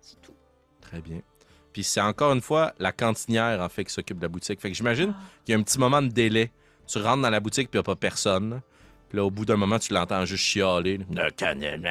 c'est 0.00 0.18
tout. 0.22 0.32
Très 0.80 1.02
bien. 1.02 1.20
Puis 1.70 1.84
c'est 1.84 2.00
encore 2.00 2.32
une 2.32 2.40
fois 2.40 2.72
la 2.78 2.92
cantinière 2.92 3.60
en 3.60 3.68
fait 3.68 3.84
qui 3.84 3.92
s'occupe 3.92 4.16
de 4.16 4.22
la 4.22 4.28
boutique. 4.30 4.58
Fait 4.58 4.70
que 4.70 4.74
j'imagine 4.74 5.14
Ah. 5.14 5.22
qu'il 5.44 5.52
y 5.52 5.56
a 5.56 5.60
un 5.60 5.62
petit 5.62 5.78
moment 5.78 6.00
de 6.00 6.08
délai. 6.08 6.50
Tu 6.86 6.96
rentres 6.98 7.20
dans 7.20 7.28
la 7.28 7.40
boutique 7.40 7.70
puis 7.70 7.76
il 7.76 7.80
n'y 7.80 7.84
a 7.84 7.94
pas 7.94 7.94
personne. 7.96 8.62
Puis 9.10 9.18
là, 9.18 9.24
au 9.26 9.30
bout 9.30 9.44
d'un 9.44 9.56
moment, 9.56 9.78
tu 9.78 9.92
l'entends 9.92 10.24
juste 10.24 10.42
chialer. 10.44 10.98
La 11.10 11.30
cannelle, 11.30 11.82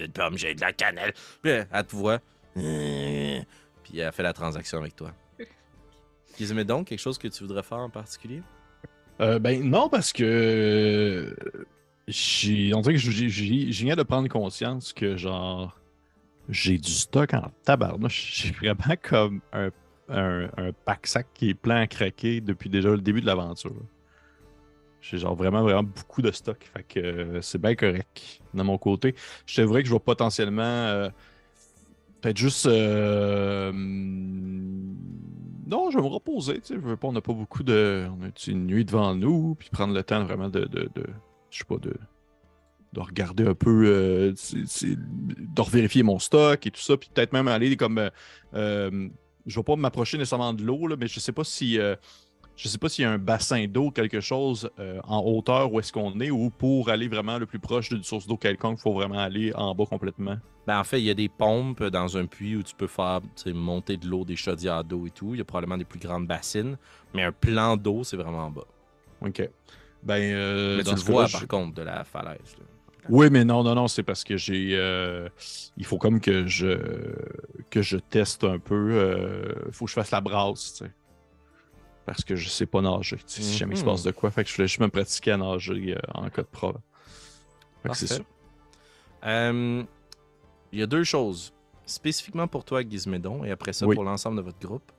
j'ai 0.00 0.06
de 0.08 0.12
pomme, 0.12 0.38
j'ai 0.38 0.54
de 0.54 0.62
la 0.62 0.72
cannelle. 0.72 1.12
Puis 1.42 1.50
elle 1.52 1.86
te 1.86 1.94
voit. 1.94 2.18
Puis 2.54 3.98
elle 3.98 4.12
fait 4.12 4.22
la 4.22 4.32
transaction 4.32 4.78
avec 4.78 4.96
toi. 4.96 5.12
Dis-moi 6.38 6.64
donc 6.64 6.86
quelque 6.86 7.00
chose 7.00 7.18
que 7.18 7.28
tu 7.28 7.42
voudrais 7.44 7.62
faire 7.62 7.80
en 7.80 7.90
particulier? 7.90 8.42
Euh, 9.20 9.38
ben 9.38 9.62
non, 9.62 9.90
parce 9.90 10.10
que 10.14 10.24
euh, 10.24 11.66
j'ai. 12.08 12.74
On 12.74 12.80
dirait 12.80 12.94
que 12.94 13.00
j'ai- 13.00 13.28
viens 13.70 13.94
de 13.96 14.02
prendre 14.02 14.28
conscience 14.28 14.92
que 14.92 15.16
genre 15.16 15.78
j'ai 16.48 16.78
du 16.78 16.90
stock 16.90 17.34
en 17.34 17.50
tabarnouche. 17.64 18.32
J'ai 18.42 18.52
vraiment 18.52 18.94
comme 19.02 19.40
un, 19.52 19.68
un, 20.08 20.48
un 20.56 20.72
pack-sac 20.86 21.26
qui 21.34 21.50
est 21.50 21.54
plein 21.54 21.82
à 21.82 21.86
craquer 21.86 22.40
depuis 22.40 22.70
déjà 22.70 22.88
le 22.90 22.98
début 23.02 23.20
de 23.20 23.26
l'aventure. 23.26 23.74
J'ai 25.02 25.18
genre 25.18 25.36
vraiment, 25.36 25.62
vraiment 25.62 25.82
beaucoup 25.84 26.22
de 26.22 26.30
stock. 26.30 26.58
Fait 26.74 26.82
que 26.82 26.98
euh, 27.00 27.42
c'est 27.42 27.60
bien 27.60 27.74
correct 27.74 28.40
de 28.54 28.62
mon 28.62 28.78
côté. 28.78 29.14
Je 29.46 29.56
t'avouerais 29.56 29.82
que 29.82 29.88
je 29.88 29.92
vais 29.94 30.00
potentiellement 30.00 30.62
euh, 30.62 31.10
peut-être 32.22 32.38
juste. 32.38 32.64
euh, 32.66 33.68
hum, 33.68 34.96
non, 35.66 35.90
je 35.90 35.98
vais 35.98 36.02
me 36.02 36.08
reposer. 36.08 36.62
Je 36.66 36.74
veux 36.76 36.96
pas, 36.96 37.08
on 37.08 37.12
n'a 37.12 37.20
pas 37.20 37.34
beaucoup 37.34 37.62
de. 37.62 38.06
On 38.18 38.24
a 38.24 38.30
une 38.50 38.66
nuit 38.66 38.86
devant 38.86 39.14
nous, 39.14 39.54
puis 39.54 39.68
prendre 39.70 39.92
le 39.92 40.02
temps 40.02 40.24
vraiment 40.24 40.48
de- 40.48 40.64
je 41.50 41.58
sais 41.58 41.64
pas, 41.64 41.76
de, 41.78 41.94
de 42.92 43.00
regarder 43.00 43.46
un 43.46 43.54
peu. 43.54 43.84
euh, 43.86 44.32
de 44.32 45.60
revérifier 45.60 46.02
mon 46.02 46.18
stock 46.18 46.66
et 46.66 46.70
tout 46.70 46.80
ça, 46.80 46.96
puis 46.96 47.10
peut-être 47.12 47.32
même 47.32 47.48
aller 47.48 47.76
comme. 47.76 47.98
euh, 47.98 48.10
euh, 48.54 49.08
je 49.46 49.58
vais 49.58 49.64
pas 49.64 49.76
m'approcher 49.76 50.18
nécessairement 50.18 50.52
de 50.52 50.62
l'eau, 50.62 50.88
mais 50.98 51.06
je 51.06 51.20
sais 51.20 51.32
pas 51.32 51.44
si. 51.44 51.78
euh, 51.78 51.96
je 52.56 52.66
sais 52.66 52.78
pas 52.78 52.88
s'il 52.88 53.02
y 53.02 53.06
a 53.06 53.12
un 53.12 53.18
bassin 53.18 53.66
d'eau, 53.68 53.92
quelque 53.92 54.20
chose 54.20 54.68
en 55.04 55.20
hauteur 55.24 55.72
où 55.72 55.78
est-ce 55.78 55.92
qu'on 55.92 56.18
est, 56.18 56.30
ou 56.30 56.50
pour 56.50 56.88
aller 56.90 57.06
vraiment 57.06 57.38
le 57.38 57.46
plus 57.46 57.60
proche 57.60 57.88
d'une 57.88 58.02
source 58.02 58.26
d'eau 58.26 58.36
quelconque, 58.36 58.78
il 58.80 58.82
faut 58.82 58.92
vraiment 58.92 59.20
aller 59.20 59.54
en 59.54 59.76
bas 59.76 59.86
complètement. 59.86 60.36
Ben, 60.66 60.80
en 60.80 60.82
fait, 60.82 60.98
il 60.98 61.04
y 61.06 61.10
a 61.10 61.14
des 61.14 61.28
pompes 61.28 61.84
dans 61.84 62.16
un 62.16 62.26
puits 62.26 62.56
où 62.56 62.64
tu 62.64 62.74
peux 62.74 62.88
faire 62.88 63.20
monter 63.54 63.96
de 63.96 64.08
l'eau, 64.08 64.24
des 64.24 64.34
chaudières 64.34 64.82
d'eau 64.82 65.06
et 65.06 65.10
tout. 65.10 65.34
Il 65.34 65.38
y 65.38 65.40
a 65.40 65.44
probablement 65.44 65.78
des 65.78 65.84
plus 65.84 66.00
grandes 66.00 66.26
bassines. 66.26 66.76
Mais 67.14 67.22
un 67.22 67.30
plan 67.32 67.76
d'eau, 67.76 68.02
c'est 68.02 68.16
vraiment 68.16 68.46
en 68.46 68.50
bas. 68.50 68.66
OK. 69.22 69.48
Ben, 70.08 70.22
euh, 70.34 70.76
mais 70.78 70.82
tu 70.82 70.90
dans 70.90 70.96
le 70.96 71.02
vois, 71.02 71.28
par 71.28 71.46
contre, 71.46 71.74
de 71.74 71.82
la 71.82 72.02
falaise. 72.02 72.56
là. 72.58 72.64
Oui, 73.10 73.28
mais 73.30 73.44
non, 73.44 73.62
non, 73.62 73.74
non, 73.74 73.88
c'est 73.88 74.02
parce 74.02 74.24
que 74.24 74.36
j'ai. 74.36 74.70
euh, 74.72 75.28
il 75.76 75.84
faut 75.86 75.98
comme 75.98 76.20
que 76.20 76.46
je 76.46 76.78
que 77.70 77.80
je 77.82 77.96
teste 77.98 78.42
un 78.44 78.58
peu. 78.58 78.90
euh, 78.92 79.52
Il 79.66 79.72
faut 79.72 79.84
que 79.84 79.90
je 79.90 79.94
fasse 79.94 80.10
la 80.10 80.20
brasse, 80.20 80.74
tu 80.78 80.84
sais. 80.84 80.90
Parce 82.06 82.24
que 82.24 82.36
je 82.36 82.48
sais 82.48 82.66
pas 82.66 82.80
nager. 82.80 83.16
tu 83.18 83.22
sais, 83.26 83.42
Si 83.42 83.56
jamais 83.58 83.74
il 83.74 83.78
se 83.78 83.82
Mhm. 83.84 83.90
passe 83.90 84.02
de 84.02 84.10
quoi, 84.10 84.30
fait 84.30 84.42
que 84.44 84.50
je 84.50 84.56
voulais 84.56 84.68
juste 84.68 84.80
me 84.80 84.88
pratiquer 84.88 85.32
à 85.32 85.36
nager 85.36 85.94
euh, 85.94 86.00
en 86.14 86.28
cas 86.30 86.42
de 86.42 86.46
preuve. 86.48 86.76
Fait 87.82 87.90
que 87.90 87.96
c'est 87.96 88.06
ça. 88.06 88.20
Euh, 89.24 89.84
Il 90.72 90.78
y 90.78 90.82
a 90.82 90.86
deux 90.86 91.04
choses. 91.04 91.52
Spécifiquement 91.86 92.46
pour 92.48 92.64
toi, 92.64 92.82
Gizmédon, 92.82 93.44
et 93.44 93.50
après 93.50 93.72
ça, 93.72 93.86
Oui. 93.86 93.94
pour 93.94 94.04
l'ensemble 94.04 94.36
de 94.36 94.42
votre 94.42 94.58
groupe. 94.58 94.90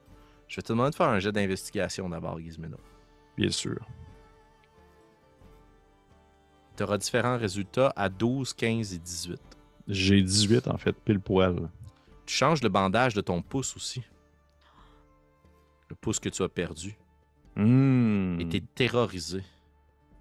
Je 0.47 0.55
vais 0.55 0.61
te 0.63 0.71
demander 0.73 0.89
de 0.91 0.95
faire 0.95 1.07
un 1.09 1.19
jet 1.19 1.31
d'investigation 1.31 2.09
d'abord, 2.09 2.39
Gizmédon. 2.39 2.77
Bien 3.37 3.51
sûr. 3.51 3.77
Tu 6.79 6.83
auras 6.83 6.97
différents 6.97 7.37
résultats 7.37 7.91
à 7.97 8.07
12, 8.07 8.53
15 8.53 8.93
et 8.93 8.99
18. 8.99 9.41
J'ai 9.89 10.21
18 10.23 10.69
en 10.69 10.77
fait, 10.77 10.93
pile 10.93 11.19
poil. 11.19 11.69
Tu 12.25 12.33
changes 12.33 12.63
le 12.63 12.69
bandage 12.69 13.13
de 13.13 13.19
ton 13.19 13.41
pouce 13.41 13.75
aussi. 13.75 14.01
Le 15.89 15.95
pouce 15.97 16.21
que 16.21 16.29
tu 16.29 16.41
as 16.41 16.47
perdu. 16.47 16.97
Hmm. 17.57 18.39
Et 18.39 18.47
tu 18.47 18.55
es 18.55 18.61
terrorisé 18.61 19.43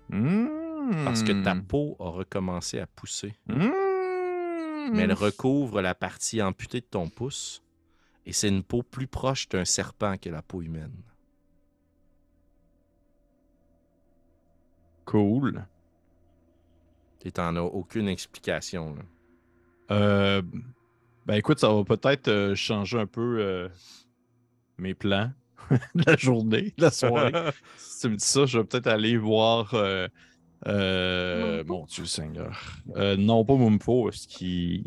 Hmm. 0.08 1.04
parce 1.04 1.22
que 1.22 1.30
ta 1.44 1.54
peau 1.54 1.94
a 2.00 2.08
recommencé 2.08 2.80
à 2.80 2.88
pousser. 2.88 3.36
Hmm. 3.46 3.70
Mais 4.94 5.02
elle 5.02 5.12
recouvre 5.12 5.80
la 5.80 5.94
partie 5.94 6.42
amputée 6.42 6.80
de 6.80 6.86
ton 6.86 7.08
pouce. 7.08 7.62
Et 8.26 8.32
c'est 8.32 8.48
une 8.48 8.64
peau 8.64 8.82
plus 8.82 9.06
proche 9.06 9.48
d'un 9.48 9.64
serpent 9.64 10.16
que 10.16 10.28
la 10.28 10.42
peau 10.42 10.60
humaine. 10.60 11.04
Cool. 15.04 15.64
T'en 17.32 17.56
as 17.56 17.62
aucune 17.62 18.08
explication. 18.08 18.94
là. 18.94 19.02
Euh, 19.90 20.42
ben 21.26 21.34
écoute, 21.34 21.58
ça 21.60 21.72
va 21.72 21.84
peut-être 21.84 22.28
euh, 22.28 22.54
changer 22.54 22.98
un 22.98 23.06
peu 23.06 23.38
euh, 23.40 23.68
mes 24.78 24.94
plans 24.94 25.30
de 25.70 26.02
la 26.06 26.16
journée, 26.16 26.74
de 26.76 26.82
la 26.82 26.90
soirée. 26.90 27.32
si 27.76 28.00
tu 28.00 28.08
me 28.08 28.16
dis 28.16 28.24
ça, 28.24 28.46
je 28.46 28.58
vais 28.58 28.64
peut-être 28.64 28.86
aller 28.86 29.16
voir. 29.16 29.74
Euh, 29.74 30.08
euh, 30.66 31.62
mon 31.66 31.84
Dieu 31.86 32.04
Seigneur. 32.04 32.78
Euh, 32.96 33.16
non, 33.16 33.44
pas 33.44 33.54
Mumpo, 33.54 34.04
parce 34.04 34.26
qu'il 34.26 34.82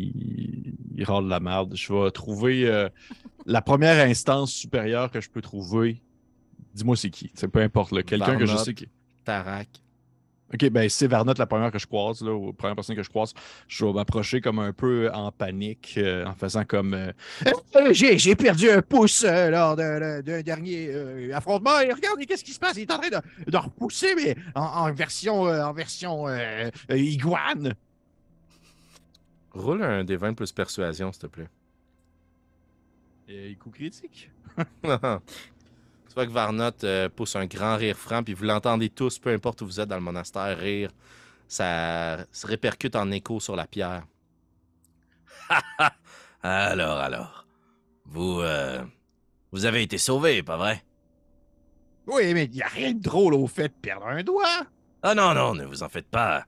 il 0.93 1.03
râle 1.05 1.25
de 1.25 1.29
la 1.29 1.39
merde. 1.39 1.73
Je 1.75 1.93
vais 1.93 2.11
trouver 2.11 2.67
euh, 2.67 2.89
la 3.45 3.61
première 3.61 4.05
instance 4.05 4.51
supérieure 4.51 5.11
que 5.11 5.21
je 5.21 5.29
peux 5.29 5.41
trouver 5.41 6.01
Dis-moi 6.73 6.95
c'est 6.95 7.09
qui. 7.09 7.31
C'est 7.35 7.47
peu 7.47 7.59
importe. 7.61 7.91
là. 7.91 8.03
Quelqu'un 8.03 8.37
que 8.37 8.45
je 8.45 8.55
sais 8.57 8.73
qui. 8.73 8.87
Tarak. 9.23 9.67
Ok, 10.53 10.69
ben 10.69 10.89
c'est 10.89 11.07
Varnotte 11.07 11.37
la 11.37 11.45
première 11.45 11.71
que 11.71 11.79
je 11.79 11.87
croise, 11.87 12.21
là, 12.21 12.31
ou 12.33 12.47
la 12.47 12.53
première 12.53 12.75
personne 12.75 12.95
que 12.95 13.03
je 13.03 13.09
croise. 13.09 13.33
Je 13.69 13.85
vais 13.85 13.93
m'approcher 13.93 14.41
comme 14.41 14.59
un 14.59 14.73
peu 14.73 15.09
en 15.13 15.31
panique, 15.31 15.93
euh, 15.97 16.25
en 16.25 16.33
faisant 16.35 16.65
comme. 16.65 16.93
euh, 16.93 17.11
Euh, 17.75 17.93
J'ai 17.93 18.35
perdu 18.35 18.69
un 18.69 18.81
pouce 18.81 19.23
euh, 19.23 19.49
lors 19.49 19.75
d'un 19.77 20.21
dernier 20.41 20.89
euh, 20.89 21.33
affrontement. 21.35 21.79
Et 21.79 21.91
regardez, 21.93 22.25
qu'est-ce 22.25 22.43
qui 22.43 22.51
se 22.51 22.59
passe? 22.59 22.75
Il 22.75 22.81
est 22.81 22.91
en 22.91 22.99
train 22.99 23.09
de, 23.09 23.51
de 23.51 23.57
repousser, 23.57 24.13
mais 24.15 24.35
en, 24.55 24.61
en 24.61 24.93
version, 24.93 25.47
euh, 25.47 25.63
en 25.63 25.71
version 25.73 26.27
euh, 26.27 26.69
euh, 26.89 26.97
iguane. 26.97 27.73
Roule 29.53 29.83
un 29.83 30.03
des 30.03 30.17
20 30.17 30.33
plus 30.33 30.51
persuasion, 30.51 31.11
s'il 31.11 31.21
te 31.21 31.27
plaît. 31.27 31.47
euh, 33.29 33.53
coup 33.55 33.69
critique. 33.69 34.29
tu 36.11 36.15
vois 36.15 36.25
que 36.25 36.31
Varnotte 36.31 36.83
euh, 36.83 37.07
pousse 37.07 37.37
un 37.37 37.45
grand 37.45 37.77
rire 37.77 37.95
franc, 37.95 38.21
puis 38.21 38.33
vous 38.33 38.43
l'entendez 38.43 38.89
tous, 38.89 39.17
peu 39.17 39.29
importe 39.29 39.61
où 39.61 39.65
vous 39.65 39.79
êtes 39.79 39.87
dans 39.87 39.95
le 39.95 40.01
monastère, 40.01 40.57
rire. 40.57 40.91
Ça 41.47 42.25
se 42.33 42.45
répercute 42.45 42.97
en 42.97 43.11
écho 43.11 43.39
sur 43.39 43.55
la 43.55 43.65
pierre. 43.65 44.05
alors, 46.43 46.97
alors. 46.97 47.45
Vous, 48.03 48.41
euh, 48.41 48.83
vous 49.53 49.63
avez 49.63 49.83
été 49.83 49.97
sauvé, 49.97 50.43
pas 50.43 50.57
vrai? 50.57 50.83
Oui, 52.07 52.33
mais 52.33 52.43
il 52.43 52.51
n'y 52.51 52.61
a 52.61 52.67
rien 52.67 52.91
de 52.91 53.01
drôle 53.01 53.33
au 53.33 53.47
fait 53.47 53.69
de 53.69 53.73
perdre 53.81 54.07
un 54.07 54.21
doigt. 54.21 54.65
Ah 55.03 55.15
non, 55.15 55.33
non, 55.33 55.55
ne 55.55 55.63
vous 55.63 55.81
en 55.81 55.87
faites 55.87 56.09
pas. 56.09 56.45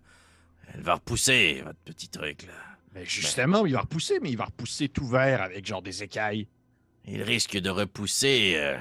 Elle 0.74 0.82
va 0.82 0.96
repousser, 0.96 1.62
votre 1.66 1.80
petit 1.86 2.10
truc, 2.10 2.44
là. 2.44 2.54
Mais 2.94 3.06
justement, 3.06 3.66
il 3.66 3.74
va 3.74 3.82
repousser, 3.82 4.20
mais 4.20 4.30
il 4.30 4.38
va 4.38 4.46
repousser 4.46 4.90
tout 4.90 5.08
vert 5.08 5.42
avec 5.42 5.66
genre 5.66 5.82
des 5.82 6.04
écailles. 6.04 6.50
Il 7.06 7.24
risque 7.24 7.58
de 7.58 7.70
repousser 7.70 8.56
euh, 8.58 8.78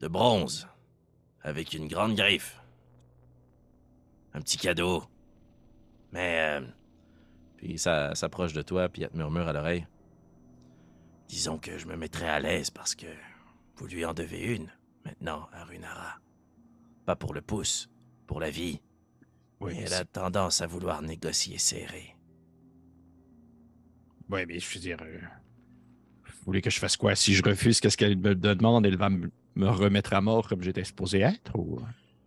de 0.00 0.08
bronze, 0.08 0.66
avec 1.42 1.74
une 1.74 1.88
grande 1.88 2.16
griffe. 2.16 2.60
Un 4.32 4.40
petit 4.40 4.58
cadeau. 4.58 5.04
Mais, 6.12 6.60
euh, 6.60 6.66
Puis 7.56 7.78
ça 7.78 8.14
s'approche 8.14 8.52
de 8.52 8.62
toi, 8.62 8.88
puis 8.88 9.02
elle 9.02 9.10
te 9.10 9.16
murmure 9.16 9.48
à 9.48 9.52
l'oreille. 9.52 9.86
disons 11.28 11.58
que 11.58 11.78
je 11.78 11.86
me 11.86 11.96
mettrai 11.96 12.28
à 12.28 12.40
l'aise 12.40 12.70
parce 12.70 12.94
que 12.94 13.06
vous 13.76 13.86
lui 13.86 14.04
en 14.04 14.14
devez 14.14 14.42
une, 14.54 14.68
maintenant, 15.04 15.48
à 15.52 15.64
Runara. 15.64 16.18
Pas 17.06 17.14
pour 17.16 17.34
le 17.34 17.40
pouce, 17.40 17.88
pour 18.26 18.40
la 18.40 18.50
vie. 18.50 18.80
Oui, 19.60 19.74
mais, 19.74 19.82
elle 19.82 19.94
a 19.94 20.04
tendance 20.04 20.60
à 20.62 20.66
vouloir 20.66 21.02
négocier 21.02 21.58
serré. 21.58 22.16
ouais, 24.30 24.46
mais 24.46 24.58
je 24.58 24.74
veux 24.74 24.80
dire, 24.80 24.98
euh, 25.02 25.20
vous 26.24 26.44
voulez 26.46 26.62
que 26.62 26.70
je 26.70 26.78
fasse 26.78 26.96
quoi? 26.96 27.14
Si 27.14 27.34
je 27.34 27.42
refuse, 27.42 27.80
qu'est-ce 27.80 27.96
qu'elle 27.96 28.16
me 28.16 28.34
demande? 28.34 28.86
Elle 28.86 28.96
va 28.96 29.10
me 29.10 29.30
me 29.56 29.68
remettre 29.68 30.12
à 30.14 30.20
mort 30.20 30.48
comme 30.48 30.62
j'étais 30.62 30.84
supposé 30.84 31.20
être? 31.20 31.52
Ou... 31.56 31.80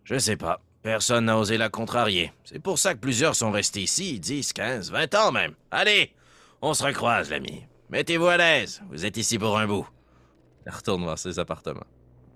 Je 0.04 0.18
sais 0.18 0.36
pas. 0.36 0.60
Personne 0.82 1.24
n'a 1.26 1.38
osé 1.38 1.56
la 1.56 1.70
contrarier. 1.70 2.32
C'est 2.44 2.58
pour 2.58 2.78
ça 2.78 2.94
que 2.94 2.98
plusieurs 3.00 3.34
sont 3.34 3.50
restés 3.50 3.80
ici, 3.82 4.20
10, 4.20 4.52
15, 4.52 4.90
20 4.90 5.14
ans 5.14 5.32
même. 5.32 5.52
Allez, 5.70 6.12
on 6.60 6.74
se 6.74 6.84
recroise, 6.84 7.30
l'ami. 7.30 7.62
Mettez-vous 7.90 8.26
à 8.26 8.36
l'aise. 8.36 8.82
Vous 8.90 9.06
êtes 9.06 9.16
ici 9.16 9.38
pour 9.38 9.58
un 9.58 9.66
bout. 9.66 9.86
Elle 10.66 10.74
retourne 10.74 11.04
vers 11.04 11.18
ses 11.18 11.38
appartements. 11.38 11.86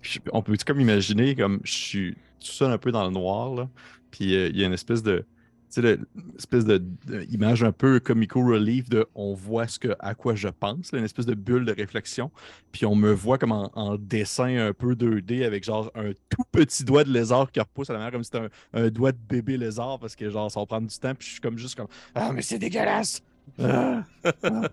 Je- 0.00 0.18
on 0.32 0.42
peut 0.42 0.56
comme 0.66 0.80
imaginer 0.80 1.34
comme 1.34 1.60
je 1.64 1.72
suis 1.72 2.14
tout 2.40 2.46
seul 2.52 2.70
un 2.70 2.78
peu 2.78 2.92
dans 2.92 3.04
le 3.04 3.10
noir 3.10 3.54
là, 3.54 3.68
puis 4.10 4.34
euh, 4.34 4.48
il 4.48 4.56
y 4.56 4.62
a 4.62 4.66
une 4.66 4.72
espèce 4.72 5.02
de 5.02 5.26
sais 5.70 5.82
le- 5.82 6.00
espèce 6.36 6.64
de, 6.64 6.78
de 7.06 7.24
image 7.30 7.62
un 7.62 7.72
peu 7.72 8.00
comico 8.00 8.40
relief 8.44 8.88
de 8.88 9.06
on 9.14 9.34
voit 9.34 9.66
ce 9.68 9.78
que 9.78 9.94
à 9.98 10.14
quoi 10.14 10.34
je 10.34 10.48
pense, 10.48 10.92
là, 10.92 10.98
une 10.98 11.04
espèce 11.04 11.26
de 11.26 11.34
bulle 11.34 11.64
de 11.64 11.72
réflexion, 11.72 12.30
puis 12.72 12.86
on 12.86 12.94
me 12.94 13.12
voit 13.12 13.38
comme 13.38 13.52
en, 13.52 13.70
en 13.74 13.96
dessin 13.96 14.68
un 14.68 14.72
peu 14.72 14.94
2D 14.94 15.44
avec 15.44 15.64
genre 15.64 15.90
un 15.94 16.12
tout 16.28 16.44
petit 16.52 16.84
doigt 16.84 17.04
de 17.04 17.12
lézard 17.12 17.50
qui 17.52 17.60
repousse 17.60 17.90
à 17.90 17.92
la 17.94 17.98
manière 17.98 18.12
comme 18.12 18.24
si 18.24 18.30
c'était 18.32 18.48
un, 18.72 18.84
un 18.84 18.90
doigt 18.90 19.12
de 19.12 19.18
bébé 19.18 19.56
lézard 19.56 19.98
parce 19.98 20.16
que 20.16 20.30
genre 20.30 20.50
ça 20.50 20.60
va 20.60 20.66
prendre 20.66 20.88
du 20.88 20.98
temps 20.98 21.14
puis 21.14 21.26
je 21.26 21.32
suis 21.32 21.40
comme 21.40 21.58
juste 21.58 21.74
comme 21.74 21.88
ah 22.14 22.32
mais 22.32 22.42
c'est 22.42 22.58
dégueulasse. 22.58 23.22
Ah! 23.58 24.04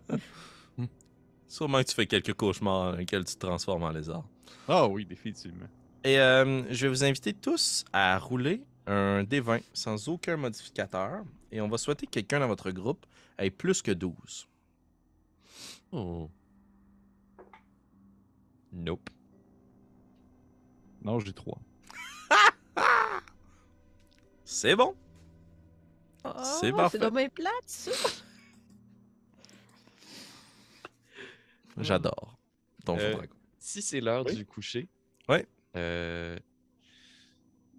Sûrement 1.47 1.79
que 1.81 1.87
tu 1.87 1.95
fais 1.95 2.05
quelques 2.05 2.33
cauchemars 2.33 2.91
dans 2.91 2.97
lesquels 2.97 3.23
tu 3.23 3.35
te 3.35 3.45
transformes 3.45 3.83
en 3.83 3.91
lézard. 3.91 4.25
Ah 4.67 4.87
oui, 4.87 5.05
définitivement. 5.05 5.67
Et 6.03 6.19
euh, 6.19 6.63
je 6.71 6.85
vais 6.85 6.89
vous 6.89 7.03
inviter 7.03 7.33
tous 7.33 7.85
à 7.93 8.17
rouler 8.19 8.61
un 8.87 9.23
D20 9.23 9.63
sans 9.73 10.07
aucun 10.07 10.37
modificateur. 10.37 11.23
Et 11.51 11.61
on 11.61 11.67
va 11.67 11.77
souhaiter 11.77 12.05
que 12.05 12.11
quelqu'un 12.11 12.39
dans 12.39 12.47
votre 12.47 12.71
groupe 12.71 13.05
ait 13.37 13.49
plus 13.51 13.81
que 13.81 13.91
12. 13.91 14.47
Oh. 15.91 16.29
Nope. 18.73 19.09
Non, 21.01 21.19
j'ai 21.19 21.33
trois. 21.33 21.59
C'est 24.43 24.75
bon. 24.75 24.95
C'est 26.43 26.71
Oh, 26.71 26.75
parfait. 26.75 26.97
C'est 26.97 27.03
dommage 27.03 27.29
plate, 27.29 27.51
ça. 27.67 27.91
J'adore. 31.77 32.37
Euh, 32.89 33.13
Dragon. 33.13 33.33
Si 33.59 33.81
c'est 33.81 33.99
l'heure 34.01 34.25
Oui. 34.25 34.35
du 34.35 34.45
coucher, 34.45 34.87
Ouais. 35.27 35.45
euh, 35.75 36.37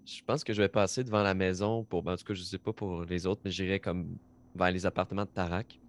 je 0.07 0.23
pense 0.23 0.45
que 0.45 0.53
je 0.53 0.63
vais 0.63 0.69
passer 0.69 1.03
devant 1.03 1.23
la 1.23 1.35
maison 1.35 1.85
pour. 1.85 2.03
ben, 2.03 2.13
en 2.13 2.17
tout 2.17 2.25
cas, 2.25 2.35
je 2.35 2.43
sais 2.43 2.59
pas 2.59 2.73
pour 2.73 3.05
les 3.05 3.27
autres, 3.27 3.41
mais 3.45 3.51
j'irai 3.51 3.81
comme 3.81 4.17
vers 4.55 4.71
les 4.71 4.87
appartements 4.87 5.25
de 5.25 5.31
Tarak. 5.31 5.81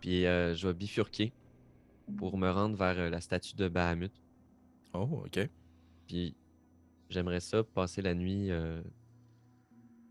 Puis 0.00 0.26
euh, 0.26 0.54
je 0.54 0.68
vais 0.68 0.74
bifurquer 0.74 1.32
pour 2.16 2.36
me 2.38 2.50
rendre 2.50 2.76
vers 2.76 2.98
euh, 2.98 3.10
la 3.10 3.20
statue 3.20 3.56
de 3.56 3.68
Bahamut. 3.68 4.12
Oh, 4.94 5.24
ok. 5.26 5.48
Puis 6.06 6.36
j'aimerais 7.08 7.40
ça 7.40 7.64
passer 7.64 8.00
la 8.00 8.14
nuit 8.14 8.50
euh, 8.50 8.80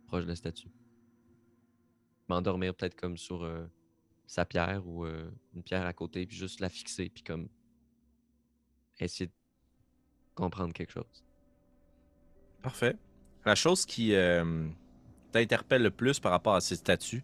proche 0.07 0.23
de 0.23 0.29
la 0.29 0.35
statue. 0.35 0.69
M'endormir 2.27 2.75
peut-être 2.75 2.95
comme 2.95 3.17
sur 3.17 3.45
sa 4.25 4.45
pierre 4.45 4.87
ou 4.87 5.05
une 5.05 5.63
pierre 5.63 5.85
à 5.85 5.91
côté, 5.91 6.25
puis 6.25 6.37
juste 6.37 6.61
la 6.61 6.69
fixer, 6.69 7.09
puis 7.09 7.23
comme 7.23 7.49
essayer 8.99 9.27
de 9.27 9.33
comprendre 10.33 10.71
quelque 10.71 10.93
chose. 10.93 11.25
Parfait. 12.61 12.95
La 13.45 13.55
chose 13.55 13.85
qui 13.85 14.13
euh, 14.13 14.67
t'interpelle 15.31 15.81
le 15.81 15.91
plus 15.91 16.19
par 16.19 16.31
rapport 16.31 16.55
à 16.55 16.61
ces 16.61 16.75
statues, 16.75 17.23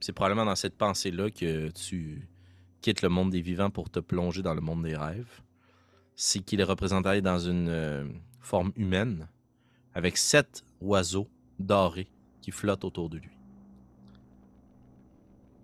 c'est 0.00 0.12
probablement 0.12 0.44
dans 0.46 0.56
cette 0.56 0.76
pensée-là 0.76 1.30
que 1.30 1.68
tu 1.70 2.28
quittes 2.80 3.02
le 3.02 3.08
monde 3.08 3.30
des 3.30 3.40
vivants 3.40 3.70
pour 3.70 3.90
te 3.90 3.98
plonger 3.98 4.42
dans 4.42 4.54
le 4.54 4.60
monde 4.60 4.82
des 4.84 4.96
rêves, 4.96 5.42
c'est 6.16 6.40
qu'il 6.40 6.60
est 6.60 6.64
représenté 6.64 7.20
dans 7.20 7.38
une 7.38 7.68
euh, 7.68 8.08
forme 8.40 8.72
humaine, 8.76 9.28
avec 9.94 10.16
sept 10.16 10.64
oiseaux 10.80 11.28
dorés 11.58 12.08
qui 12.40 12.50
flottent 12.50 12.84
autour 12.84 13.10
de 13.10 13.18
lui. 13.18 13.36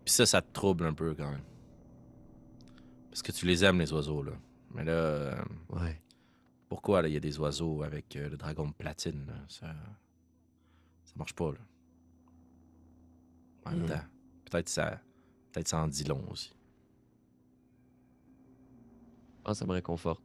Puis 0.05 0.12
ça, 0.12 0.27
ça 0.27 0.43
te 0.43 0.53
trouble 0.53 0.85
un 0.85 0.93
peu 0.93 1.14
quand 1.14 1.31
même. 1.31 1.45
Parce 3.11 3.22
que 3.22 3.33
tu 3.33 3.47
les 3.47 3.64
aimes, 3.64 3.79
les 3.79 3.93
oiseaux, 3.93 4.22
là. 4.22 4.33
Mais 4.75 4.85
là, 4.85 4.93
euh, 4.93 5.35
Ouais. 5.70 6.01
Pourquoi 6.69 7.03
là, 7.03 7.09
il 7.09 7.15
y 7.15 7.17
a 7.17 7.21
des 7.21 7.39
oiseaux 7.39 7.83
avec 7.83 8.17
euh, 8.17 8.29
le 8.29 8.37
dragon 8.37 8.69
de 8.69 8.73
platine? 8.73 9.27
là? 9.27 9.35
Ça, 9.49 9.75
ça 11.05 11.12
marche 11.17 11.35
pas, 11.35 11.53
là. 11.53 11.59
En 13.67 13.71
même 13.71 13.87
temps, 13.87 14.05
peut-être 14.45 14.69
ça, 14.69 15.01
peut-être 15.53 15.69
ça 15.69 15.83
en 15.83 15.89
dit 15.89 16.05
long 16.05 16.23
aussi. 16.31 16.55
Que 19.45 19.55
ça 19.55 19.65
me 19.67 19.73
réconforte. 19.73 20.23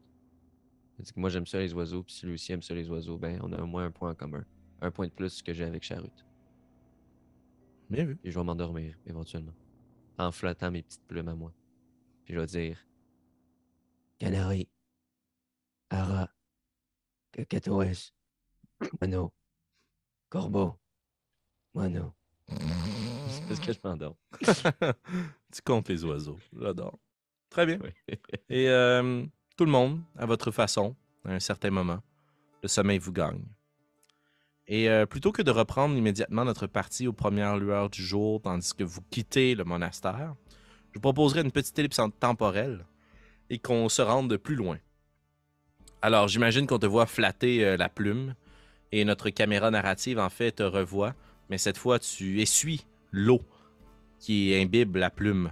Que 0.97 1.19
moi 1.19 1.29
j'aime 1.29 1.45
ça 1.45 1.59
les 1.59 1.73
oiseaux, 1.73 2.03
puis 2.03 2.13
si 2.13 2.25
lui 2.25 2.33
aussi 2.33 2.51
aime 2.51 2.61
ça 2.61 2.73
les 2.73 2.89
oiseaux, 2.89 3.17
ben 3.17 3.39
on 3.41 3.53
a 3.53 3.61
au 3.61 3.65
moins 3.65 3.85
un 3.85 3.91
point 3.91 4.11
en 4.11 4.15
commun. 4.15 4.43
Un 4.81 4.91
point 4.91 5.07
de 5.07 5.11
plus 5.11 5.41
que 5.41 5.53
j'ai 5.53 5.63
avec 5.63 5.83
Charut. 5.83 6.25
Bien 7.89 8.05
vu. 8.05 8.19
Et 8.23 8.31
je 8.31 8.37
vais 8.37 8.43
m'endormir 8.43 8.97
éventuellement. 9.05 9.53
En 10.17 10.31
flottant 10.31 10.71
mes 10.71 10.83
petites 10.83 11.05
plumes 11.07 11.29
à 11.29 11.35
moi. 11.35 11.53
Puis 12.25 12.33
je 12.33 12.39
vais 12.39 12.45
dire 12.45 12.77
Canari, 14.19 14.67
Ara, 15.89 16.29
Cacatoès, 17.31 18.13
Mono, 19.01 19.33
Corbeau, 20.29 20.79
Mono. 21.73 22.13
C'est 22.47 23.47
parce 23.47 23.59
que 23.59 23.73
je 23.73 23.79
m'endors. 23.83 24.17
tu 25.53 25.61
comptes 25.63 25.89
les 25.89 26.03
oiseaux. 26.05 26.37
J'adore. 26.59 26.99
Très 27.49 27.65
bien. 27.65 27.79
Oui. 27.83 28.15
Et 28.49 28.69
euh, 28.69 29.25
tout 29.57 29.65
le 29.65 29.71
monde, 29.71 30.01
à 30.17 30.25
votre 30.25 30.51
façon, 30.51 30.95
à 31.25 31.33
un 31.33 31.39
certain 31.39 31.71
moment, 31.71 31.99
le 32.61 32.67
sommeil 32.67 32.99
vous 32.99 33.11
gagne. 33.11 33.43
Et 34.67 34.87
euh, 34.89 35.07
plutôt 35.07 35.31
que 35.31 35.41
de 35.41 35.49
reprendre 35.49 35.95
immédiatement 35.97 36.45
notre 36.45 36.67
partie 36.67 37.07
aux 37.07 37.13
premières 37.13 37.57
lueurs 37.57 37.89
du 37.89 38.03
jour, 38.03 38.39
tandis 38.41 38.73
que 38.73 38.83
vous 38.83 39.01
quittez 39.09 39.55
le 39.55 39.63
monastère, 39.63 40.35
je 40.91 40.95
vous 40.95 41.01
proposerai 41.01 41.41
une 41.41 41.51
petite 41.51 41.77
ellipse 41.79 41.99
temporelle 42.19 42.85
et 43.49 43.57
qu'on 43.57 43.89
se 43.89 44.03
rende 44.03 44.29
de 44.29 44.37
plus 44.37 44.55
loin. 44.55 44.77
Alors, 46.01 46.27
j'imagine 46.27 46.65
qu'on 46.65 46.79
te 46.79 46.85
voit 46.85 47.05
flatter 47.05 47.65
euh, 47.65 47.77
la 47.77 47.89
plume 47.89 48.33
et 48.91 49.03
notre 49.03 49.29
caméra 49.29 49.69
narrative, 49.69 50.17
en 50.19 50.29
fait, 50.29 50.53
te 50.53 50.63
revoit, 50.63 51.13
mais 51.49 51.57
cette 51.57 51.77
fois, 51.77 51.99
tu 51.99 52.41
essuies 52.41 52.85
l'eau 53.11 53.41
qui 54.19 54.55
imbibe 54.55 54.95
la 54.95 55.09
plume, 55.09 55.51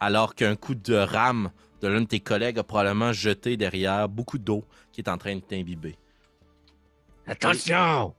alors 0.00 0.34
qu'un 0.34 0.56
coup 0.56 0.74
de 0.74 0.94
rame 0.94 1.50
de 1.80 1.88
l'un 1.88 2.00
de 2.00 2.06
tes 2.06 2.20
collègues 2.20 2.58
a 2.58 2.64
probablement 2.64 3.12
jeté 3.12 3.56
derrière 3.56 4.08
beaucoup 4.08 4.38
d'eau 4.38 4.64
qui 4.92 5.00
est 5.00 5.08
en 5.08 5.18
train 5.18 5.36
de 5.36 5.40
t'imbiber. 5.40 5.96
Attention! 7.26 8.14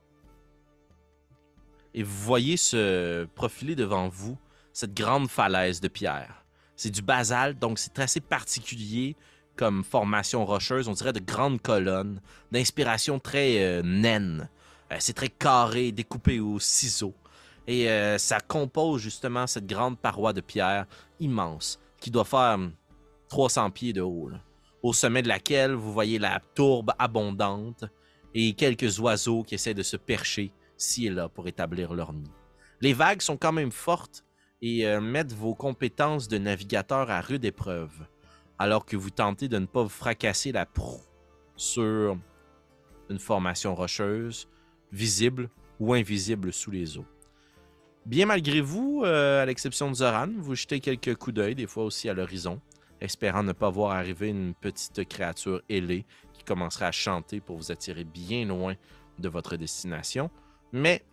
Et 1.94 2.02
vous 2.02 2.24
voyez 2.24 2.56
se 2.56 3.24
profiler 3.34 3.74
devant 3.74 4.08
vous 4.08 4.38
cette 4.72 4.94
grande 4.94 5.28
falaise 5.28 5.80
de 5.80 5.88
pierre. 5.88 6.44
C'est 6.76 6.90
du 6.90 7.00
basalte, 7.00 7.58
donc 7.58 7.78
c'est 7.78 7.98
assez 7.98 8.20
particulier 8.20 9.16
comme 9.56 9.82
formation 9.82 10.44
rocheuse. 10.44 10.88
On 10.88 10.92
dirait 10.92 11.12
de 11.12 11.20
grandes 11.20 11.60
colonnes, 11.60 12.20
d'inspiration 12.52 13.18
très 13.18 13.62
euh, 13.62 13.82
naine. 13.82 14.48
Euh, 14.92 14.96
c'est 15.00 15.14
très 15.14 15.28
carré, 15.28 15.90
découpé 15.90 16.38
au 16.38 16.60
ciseau. 16.60 17.14
Et 17.66 17.90
euh, 17.90 18.18
ça 18.18 18.38
compose 18.38 19.00
justement 19.00 19.46
cette 19.46 19.66
grande 19.66 19.98
paroi 19.98 20.32
de 20.32 20.40
pierre 20.40 20.86
immense 21.18 21.80
qui 21.98 22.10
doit 22.10 22.24
faire 22.24 22.54
hum, 22.54 22.72
300 23.28 23.70
pieds 23.70 23.92
de 23.92 24.02
haut. 24.02 24.30
Au 24.82 24.92
sommet 24.92 25.22
de 25.22 25.28
laquelle 25.28 25.72
vous 25.72 25.92
voyez 25.92 26.18
la 26.18 26.40
tourbe 26.54 26.92
abondante 26.98 27.84
et 28.34 28.52
quelques 28.52 29.00
oiseaux 29.00 29.42
qui 29.42 29.56
essaient 29.56 29.74
de 29.74 29.82
se 29.82 29.96
percher 29.96 30.52
ci 30.76 31.06
et 31.06 31.10
là 31.10 31.28
pour 31.28 31.48
établir 31.48 31.94
leur 31.94 32.12
nid. 32.12 32.30
Les 32.80 32.92
vagues 32.92 33.22
sont 33.22 33.38
quand 33.38 33.52
même 33.52 33.72
fortes 33.72 34.22
et 34.60 34.86
mettent 35.00 35.32
vos 35.32 35.54
compétences 35.54 36.28
de 36.28 36.38
navigateur 36.38 37.10
à 37.10 37.20
rude 37.22 37.44
épreuve, 37.44 38.06
alors 38.58 38.84
que 38.84 38.96
vous 38.96 39.10
tentez 39.10 39.48
de 39.48 39.58
ne 39.58 39.66
pas 39.66 39.82
vous 39.82 39.88
fracasser 39.88 40.52
la 40.52 40.66
proue 40.66 41.02
sur 41.56 42.18
une 43.10 43.18
formation 43.18 43.74
rocheuse, 43.74 44.48
visible 44.92 45.50
ou 45.78 45.94
invisible 45.94 46.52
sous 46.52 46.70
les 46.70 46.98
eaux. 46.98 47.06
Bien 48.04 48.26
malgré 48.26 48.60
vous, 48.60 49.02
euh, 49.04 49.42
à 49.42 49.46
l'exception 49.46 49.90
de 49.90 49.96
Zoran, 49.96 50.28
vous 50.38 50.54
jetez 50.54 50.80
quelques 50.80 51.16
coups 51.16 51.34
d'œil, 51.34 51.54
des 51.54 51.66
fois 51.66 51.84
aussi 51.84 52.08
à 52.08 52.14
l'horizon, 52.14 52.60
espérant 53.00 53.42
ne 53.42 53.52
pas 53.52 53.68
voir 53.68 53.92
arriver 53.92 54.28
une 54.28 54.54
petite 54.54 55.08
créature 55.08 55.60
ailée 55.68 56.06
qui 56.32 56.44
commencerait 56.44 56.86
à 56.86 56.92
chanter 56.92 57.40
pour 57.40 57.56
vous 57.56 57.72
attirer 57.72 58.04
bien 58.04 58.44
loin 58.46 58.74
de 59.18 59.28
votre 59.28 59.56
destination. 59.56 60.30
Mais 60.72 61.04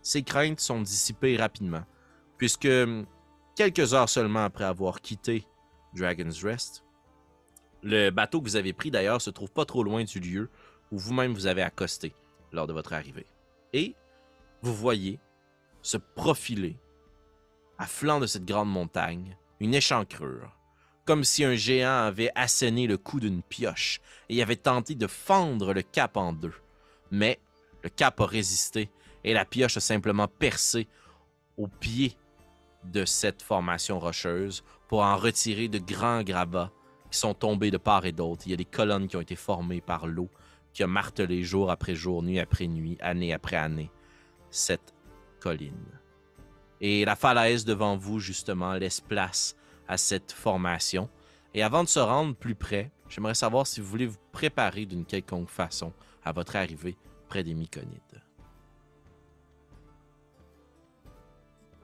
ces 0.00 0.22
craintes 0.22 0.60
sont 0.60 0.80
dissipées 0.80 1.36
rapidement, 1.36 1.84
puisque 2.38 2.68
quelques 3.56 3.94
heures 3.94 4.08
seulement 4.08 4.44
après 4.44 4.64
avoir 4.64 5.00
quitté 5.00 5.44
Dragon's 5.94 6.42
Rest, 6.42 6.84
le 7.82 8.10
bateau 8.10 8.40
que 8.40 8.46
vous 8.46 8.56
avez 8.56 8.72
pris 8.72 8.90
d'ailleurs 8.90 9.20
se 9.20 9.30
trouve 9.30 9.50
pas 9.50 9.64
trop 9.64 9.82
loin 9.82 10.04
du 10.04 10.20
lieu 10.20 10.48
où 10.90 10.98
vous-même 10.98 11.34
vous 11.34 11.46
avez 11.46 11.62
accosté 11.62 12.14
lors 12.52 12.66
de 12.66 12.72
votre 12.72 12.92
arrivée. 12.92 13.26
Et 13.72 13.94
vous 14.62 14.74
voyez 14.74 15.18
se 15.82 15.96
profiler 15.96 16.76
à 17.78 17.86
flanc 17.86 18.20
de 18.20 18.26
cette 18.26 18.44
grande 18.44 18.70
montagne 18.70 19.36
une 19.58 19.74
échancrure, 19.74 20.56
comme 21.04 21.24
si 21.24 21.44
un 21.44 21.54
géant 21.54 22.04
avait 22.04 22.30
asséné 22.34 22.86
le 22.86 22.98
coup 22.98 23.20
d'une 23.20 23.42
pioche 23.42 24.00
et 24.28 24.42
avait 24.42 24.56
tenté 24.56 24.94
de 24.94 25.06
fendre 25.06 25.72
le 25.72 25.82
cap 25.82 26.16
en 26.16 26.32
deux. 26.32 26.54
Mais 27.10 27.40
le 27.82 27.88
cap 27.88 28.20
a 28.20 28.26
résisté 28.26 28.90
et 29.24 29.32
la 29.32 29.44
pioche 29.44 29.76
a 29.76 29.80
simplement 29.80 30.28
percé 30.28 30.86
au 31.56 31.66
pied 31.66 32.16
de 32.84 33.04
cette 33.04 33.42
formation 33.42 33.98
rocheuse 33.98 34.64
pour 34.92 35.04
en 35.04 35.16
retirer 35.16 35.68
de 35.68 35.78
grands 35.78 36.22
gravats 36.22 36.70
qui 37.10 37.18
sont 37.18 37.32
tombés 37.32 37.70
de 37.70 37.78
part 37.78 38.04
et 38.04 38.12
d'autre. 38.12 38.42
Il 38.44 38.50
y 38.50 38.52
a 38.52 38.58
des 38.58 38.66
colonnes 38.66 39.08
qui 39.08 39.16
ont 39.16 39.22
été 39.22 39.36
formées 39.36 39.80
par 39.80 40.06
l'eau 40.06 40.28
qui 40.74 40.82
a 40.82 40.86
martelé 40.86 41.42
jour 41.44 41.70
après 41.70 41.94
jour, 41.94 42.22
nuit 42.22 42.38
après 42.38 42.66
nuit, 42.66 42.98
année 43.00 43.32
après 43.32 43.56
année 43.56 43.90
cette 44.50 44.92
colline. 45.40 45.98
Et 46.82 47.06
la 47.06 47.16
falaise 47.16 47.64
devant 47.64 47.96
vous, 47.96 48.18
justement, 48.18 48.74
laisse 48.74 49.00
place 49.00 49.56
à 49.88 49.96
cette 49.96 50.30
formation. 50.30 51.08
Et 51.54 51.62
avant 51.62 51.84
de 51.84 51.88
se 51.88 51.98
rendre 51.98 52.36
plus 52.36 52.54
près, 52.54 52.92
j'aimerais 53.08 53.32
savoir 53.32 53.66
si 53.66 53.80
vous 53.80 53.86
voulez 53.86 54.06
vous 54.06 54.20
préparer 54.30 54.84
d'une 54.84 55.06
quelconque 55.06 55.48
façon 55.48 55.94
à 56.22 56.32
votre 56.32 56.54
arrivée 56.54 56.98
près 57.28 57.42
des 57.42 57.54
Myconides. 57.54 58.22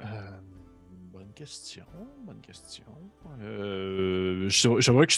Euh, 0.03 0.41
bonne 2.25 2.41
question. 2.41 2.85
Euh, 3.41 4.49
J'aimerais 4.49 5.07
que 5.07 5.15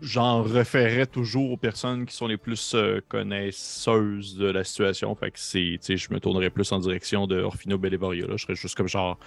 j'en 0.00 0.42
référais 0.42 1.06
toujours 1.06 1.52
aux 1.52 1.56
personnes 1.56 2.06
qui 2.06 2.14
sont 2.14 2.26
les 2.26 2.36
plus 2.36 2.74
euh, 2.74 3.00
connaisseuses 3.08 4.36
de 4.36 4.46
la 4.50 4.64
situation. 4.64 5.14
Fait 5.14 5.30
que 5.30 5.38
c'est, 5.38 5.78
tu 5.78 5.78
sais, 5.80 5.96
je 5.96 6.12
me 6.12 6.20
tournerais 6.20 6.50
plus 6.50 6.70
en 6.72 6.78
direction 6.78 7.26
de 7.26 7.40
Orfino 7.40 7.78
Bellevaria. 7.78 8.26
Là. 8.26 8.36
Je 8.36 8.44
serais 8.44 8.54
juste 8.54 8.76
comme 8.76 8.88
genre, 8.88 9.18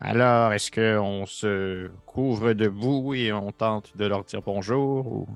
Alors, 0.00 0.52
est-ce 0.52 0.70
qu'on 0.70 1.26
se 1.26 1.90
couvre 2.06 2.52
debout 2.52 3.14
et 3.14 3.32
on 3.32 3.52
tente 3.52 3.96
de 3.96 4.04
leur 4.06 4.24
dire 4.24 4.42
bonjour 4.42 5.06
ou... 5.06 5.28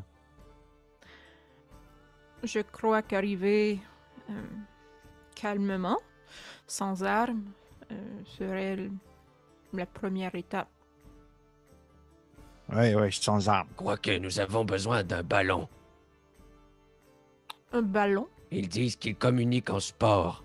Je 2.45 2.61
crois 2.61 3.03
qu'arriver 3.03 3.81
euh, 4.31 4.33
calmement, 5.35 5.99
sans 6.67 7.03
armes, 7.03 7.51
euh, 7.91 7.95
serait 8.25 8.91
la 9.73 9.87
première 9.87 10.35
étape. 10.35 10.69
Oui, 12.73 12.95
oui, 12.95 13.13
sans 13.13 13.49
armes. 13.49 13.69
Quoique 13.77 14.19
nous 14.19 14.41
avons 14.41 14.65
besoin 14.65 15.03
d'un 15.03 15.23
ballon. 15.23 15.69
Un 17.73 17.83
ballon? 17.83 18.29
Ils 18.51 18.69
disent 18.69 18.97
qu'ils 18.97 19.17
communiquent 19.17 19.71
en 19.71 19.81
sport. 19.81 20.45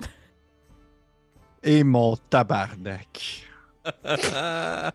Et 1.62 1.84
mon 1.84 2.16
tabarnak. 2.16 3.44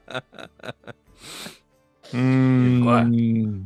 Hmm. 2.13 2.84
Quoi? 2.84 3.03
Mhm. 3.03 3.65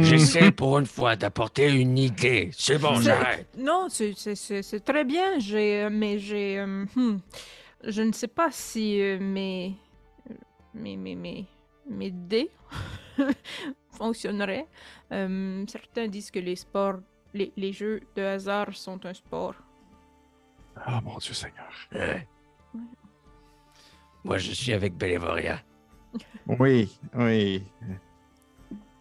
J'essaie 0.00 0.50
pour 0.52 0.78
une 0.78 0.86
fois 0.86 1.16
d'apporter 1.16 1.70
une 1.70 1.98
idée. 1.98 2.50
C'est 2.52 2.78
bon, 2.78 3.00
j'arrête. 3.00 3.48
Non, 3.56 3.86
c'est 3.88 4.84
très 4.84 5.04
bien, 5.04 5.38
j'ai, 5.38 5.82
euh, 5.84 5.90
mais 5.92 6.18
j'ai... 6.18 6.58
euh, 6.58 6.84
hmm, 6.96 7.18
je 7.84 8.02
ne 8.02 8.12
sais 8.12 8.28
pas 8.28 8.50
si 8.50 9.00
euh, 9.00 9.18
mes, 9.18 9.74
mes, 10.74 10.96
mes, 10.96 11.14
mes, 11.14 11.46
mes 11.88 12.10
dés 12.10 12.50
fonctionneraient. 13.90 14.68
Euh, 15.12 15.64
certains 15.68 16.08
disent 16.08 16.30
que 16.30 16.38
les 16.38 16.56
sports, 16.56 17.00
les, 17.34 17.52
les 17.56 17.72
jeux 17.72 18.00
de 18.16 18.22
hasard 18.22 18.74
sont 18.74 19.04
un 19.06 19.14
sport. 19.14 19.54
ah 20.76 21.00
mon 21.02 21.18
Dieu 21.18 21.34
Seigneur. 21.34 21.72
Ouais. 21.92 22.26
Moi, 24.24 24.38
je 24.38 24.52
suis 24.52 24.72
avec 24.72 24.96
Bellevaria. 24.96 25.60
Oui, 26.46 26.98
oui. 27.14 27.62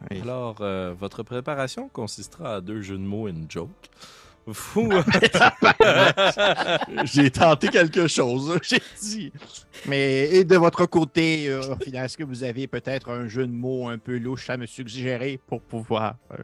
Oui. 0.09 0.21
Alors, 0.21 0.61
euh, 0.61 0.93
votre 0.97 1.23
préparation 1.23 1.89
consistera 1.89 2.55
à 2.55 2.61
deux 2.61 2.81
jeux 2.81 2.97
de 2.97 3.03
mots 3.03 3.27
et 3.27 3.31
une 3.31 3.49
joke. 3.51 3.89
Vous, 4.47 4.89
J'ai 7.05 7.29
tenté 7.31 7.67
quelque 7.69 8.07
chose, 8.07 8.57
j'ai 8.63 8.81
dit. 9.01 9.31
Mais 9.85 10.29
et 10.35 10.43
de 10.43 10.55
votre 10.57 10.85
côté, 10.87 11.47
euh, 11.47 11.75
est-ce 11.93 12.17
que 12.17 12.23
vous 12.23 12.43
avez 12.43 12.67
peut-être 12.67 13.09
un 13.11 13.27
jeu 13.27 13.45
de 13.45 13.51
mots 13.51 13.87
un 13.87 13.97
peu 13.99 14.17
louche 14.17 14.49
à 14.49 14.57
me 14.57 14.65
suggérer 14.65 15.39
pour 15.47 15.61
pouvoir. 15.61 16.15
euh, 16.31 16.37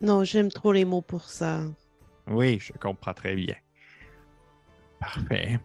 Non, 0.00 0.24
j'aime 0.24 0.50
trop 0.50 0.72
les 0.72 0.84
mots 0.84 1.02
pour 1.02 1.22
ça. 1.24 1.60
Oui, 2.26 2.58
je 2.60 2.72
comprends 2.72 3.14
très 3.14 3.34
bien. 3.36 3.54
Parfait. 5.00 5.60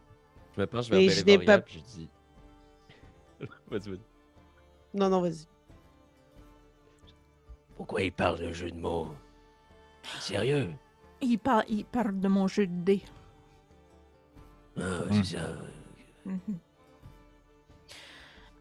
Je 0.56 0.62
me 0.62 0.68
penche 0.68 0.88
vers 0.90 1.00
Mais 1.00 1.10
je 1.10 1.26
n'ai 1.26 1.40
pas- 1.40 1.64
je 1.68 1.80
dis... 1.80 2.10
Vas-y, 3.72 3.90
vas-y. 3.90 4.00
Non, 4.94 5.10
non, 5.10 5.20
vas-y. 5.22 5.48
Pourquoi 7.76 8.04
il 8.04 8.12
parle 8.12 8.38
d'un 8.40 8.54
jeu 8.54 8.70
de 8.70 8.78
mots? 8.78 9.10
Sérieux? 10.20 10.70
Il, 11.22 11.38
par- 11.40 11.64
il 11.68 11.86
parle 11.86 12.20
de 12.20 12.28
mon 12.28 12.48
jeu 12.48 12.68
de 12.68 12.84
dés. 12.84 13.02
Ah, 14.78 14.82
Hmm. 15.10 15.24
c'est 15.24 15.38
ça. 15.38 15.48
Mhm. 16.26 16.60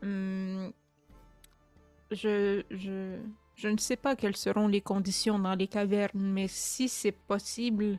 Hum, 0.02 0.72
je, 2.10 2.62
je, 2.70 3.18
je 3.54 3.68
ne 3.68 3.76
sais 3.78 3.96
pas 3.96 4.16
quelles 4.16 4.36
seront 4.36 4.66
les 4.68 4.80
conditions 4.80 5.38
dans 5.38 5.54
les 5.54 5.68
cavernes, 5.68 6.20
mais 6.32 6.48
si 6.48 6.88
c'est 6.88 7.12
possible, 7.12 7.98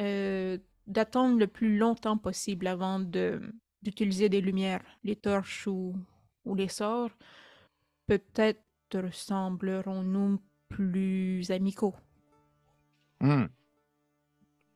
euh, 0.00 0.58
d'attendre 0.86 1.38
le 1.38 1.46
plus 1.48 1.76
longtemps 1.76 2.16
possible 2.18 2.66
avant 2.66 2.98
de 3.00 3.40
d'utiliser 3.82 4.28
des 4.28 4.40
lumières, 4.40 4.82
les 5.04 5.14
torches 5.14 5.68
ou, 5.68 5.94
ou 6.44 6.54
les 6.56 6.66
sorts, 6.68 7.10
peut-être 8.08 8.60
semblerons-nous 9.12 10.40
plus 10.68 11.48
amicaux. 11.52 11.94
Hmm. 13.20 13.46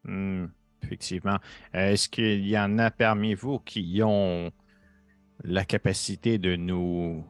Hmm, 0.05 0.47
Effectivement. 0.83 1.39
Euh, 1.75 1.93
Est-ce 1.93 2.09
qu'il 2.09 2.47
y 2.47 2.59
en 2.59 2.79
a 2.79 2.91
parmi 2.91 3.35
vous 3.35 3.59
qui 3.61 4.01
ont 4.05 4.51
la 5.45 5.65
capacité 5.65 6.39
de 6.39 6.57
nous, 6.57 7.25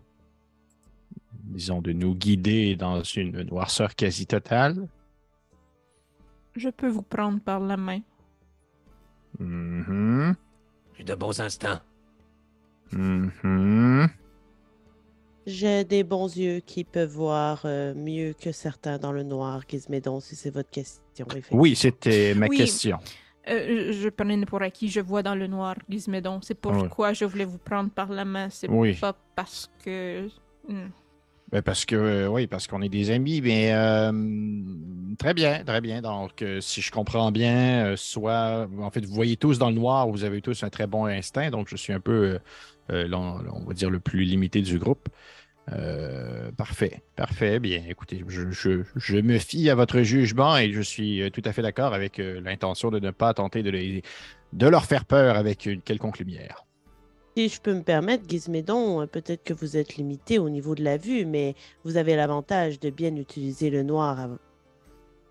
disons, 1.33 1.83
de 1.83 1.93
nous 1.93 2.15
guider 2.15 2.77
dans 2.77 3.03
une 3.03 3.43
noirceur 3.43 3.95
quasi 3.95 4.27
totale? 4.27 4.89
Je 6.57 6.69
peux 6.69 6.89
vous 6.89 7.03
prendre 7.03 7.41
par 7.41 7.61
la 7.61 7.77
main. 7.77 8.01
Mhm. 9.39 10.35
J'ai 10.95 11.05
de 11.05 11.15
bons 11.15 11.41
instincts. 11.41 11.83
Mhm. 12.93 14.09
J'ai 15.47 15.85
des 15.85 16.05
bons 16.05 16.37
yeux 16.37 16.61
qui 16.61 16.85
peuvent 16.85 17.11
voir 17.11 17.63
euh, 17.65 17.95
mieux 17.95 18.33
que 18.33 18.53
certains 18.53 18.99
dans 18.99 19.13
le 19.13 19.23
noir, 19.25 19.63
Gizmédon, 19.69 20.21
si 20.21 20.37
c'est 20.37 20.51
votre 20.51 20.71
question. 20.71 21.02
Oui, 21.51 21.77
c'était 21.77 22.35
ma 22.35 22.47
Oui. 22.47 22.57
question. 22.57 22.99
Euh, 23.49 23.93
je 23.93 24.09
prenais 24.09 24.45
pour 24.47 24.63
acquis, 24.63 24.89
je 24.89 25.01
vois 25.01 25.23
dans 25.23 25.35
le 25.35 25.47
noir, 25.49 25.75
Gizmédon. 25.89 26.41
C'est 26.43 26.55
pourquoi 26.55 27.13
je 27.13 27.25
voulais 27.25 27.45
vous 27.45 27.59
prendre 27.59 27.91
par 27.91 28.11
la 28.11 28.25
main? 28.25 28.49
C'est 28.51 28.69
Oui. 28.71 28.95
pas 28.95 29.15
parce 29.35 29.71
que. 29.85 30.29
Hmm. 30.69 30.89
Ben, 31.51 31.61
parce 31.61 31.85
que 31.85 31.97
euh, 31.97 32.29
oui, 32.29 32.47
parce 32.47 32.67
qu'on 32.67 32.81
est 32.81 32.89
des 32.89 33.11
amis, 33.11 33.43
mais 33.43 33.73
euh, 33.75 34.11
très 35.19 35.35
bien, 35.35 35.63
très 35.65 35.83
bien. 35.83 36.01
Donc, 36.01 36.41
euh, 36.41 36.61
si 36.63 36.81
je 36.81 36.91
comprends 36.91 37.31
bien, 37.31 37.89
euh, 37.89 37.97
soit 37.97 38.67
en 38.81 38.91
fait, 38.91 39.05
vous 39.05 39.13
voyez 39.15 39.37
tous 39.37 39.59
dans 39.59 39.69
le 39.69 39.75
noir, 39.75 40.09
vous 40.09 40.25
avez 40.25 40.41
tous 40.41 40.63
un 40.63 40.71
très 40.71 40.87
bon 40.87 41.05
instinct, 41.05 41.51
donc 41.51 41.69
je 41.69 41.77
suis 41.77 41.93
un 41.93 42.01
peu, 42.01 42.13
euh, 42.13 42.39
euh, 42.91 43.07
l'on- 43.09 43.41
on 43.53 43.65
va 43.67 43.75
dire, 43.75 43.91
le 43.91 44.01
plus 44.01 44.23
limité 44.25 44.63
du 44.63 44.79
groupe. 44.79 45.09
Euh, 45.71 46.51
parfait, 46.53 47.03
parfait. 47.15 47.61
Bien, 47.61 47.83
écoutez, 47.89 48.25
je, 48.27 48.51
je- 48.51 48.83
je 48.97 49.17
me 49.17 49.39
fie 49.39 49.71
à 49.71 49.75
votre 49.77 50.01
jugement 50.03 50.57
et 50.59 50.73
je 50.73 50.81
suis 50.83 51.23
euh, 51.23 51.31
tout 51.31 51.43
à 51.45 51.53
fait 51.53 51.63
d'accord 51.63 51.95
avec 51.95 52.19
euh, 52.19 52.41
l'intention 52.41 52.91
de 52.91 52.99
ne 52.99 53.11
pas 53.13 53.33
tenter 53.33 53.63
de, 53.63 53.71
les- 53.71 54.03
de 54.53 54.67
leur 54.67 54.85
faire 54.87 55.05
peur 55.05 55.37
avec 55.37 55.67
une 55.67 55.81
quelconque 55.81 56.19
lumière. 56.19 56.65
Si 57.37 57.49
je 57.49 57.61
peux 57.61 57.73
me 57.73 57.83
permettre, 57.83 58.25
Gizmédon, 58.29 59.07
peut-être 59.07 59.45
que 59.45 59.55
vous 59.55 59.77
êtes 59.77 59.97
limité 59.97 60.39
au 60.39 60.51
niveau 60.51 60.75
de 60.75 60.83
la 60.85 60.97
vue, 60.99 61.25
mais 61.25 61.55
vous 61.85 61.97
avez 61.97 62.17
l'avantage 62.17 62.79
de 62.81 62.91
bien 62.91 63.15
utiliser 63.17 63.71
le 63.71 63.83
noir 63.85 64.29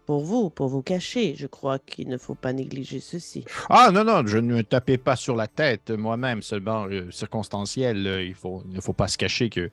pour 0.08 0.22
vous, 0.24 0.50
pour 0.50 0.68
vous 0.68 0.82
cacher. 0.82 1.36
Je 1.38 1.46
crois 1.46 1.78
qu'il 1.78 2.08
ne 2.08 2.18
faut 2.18 2.34
pas 2.34 2.54
négliger 2.54 3.00
ceci. 3.02 3.46
Ah 3.70 3.92
non, 3.94 4.04
non, 4.04 4.26
je 4.26 4.40
ne 4.40 4.56
me 4.56 4.64
tapais 4.64 4.98
pas 4.98 5.16
sur 5.16 5.36
la 5.36 5.46
tête 5.48 5.92
moi-même, 5.92 6.42
seulement 6.42 6.88
euh, 6.88 7.12
circonstanciel. 7.12 7.98
il, 8.26 8.34
faut, 8.34 8.64
il 8.68 8.74
ne 8.76 8.82
faut 8.82 8.94
pas 8.94 9.08
se 9.08 9.18
cacher 9.20 9.50
que, 9.52 9.70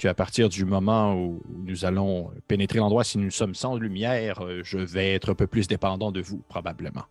qu'à 0.00 0.14
partir 0.14 0.48
du 0.48 0.64
moment 0.64 1.14
où 1.14 1.42
nous 1.46 1.84
allons 1.84 2.30
pénétrer 2.48 2.78
l'endroit, 2.78 3.04
si 3.04 3.18
nous 3.18 3.30
sommes 3.30 3.54
sans 3.54 3.76
lumière, 3.76 4.42
euh, 4.42 4.62
je 4.64 4.78
vais 4.78 5.12
être 5.12 5.32
un 5.32 5.34
peu 5.34 5.46
plus 5.46 5.68
dépendant 5.68 6.10
de 6.10 6.22
vous, 6.22 6.38
probablement. 6.48 7.04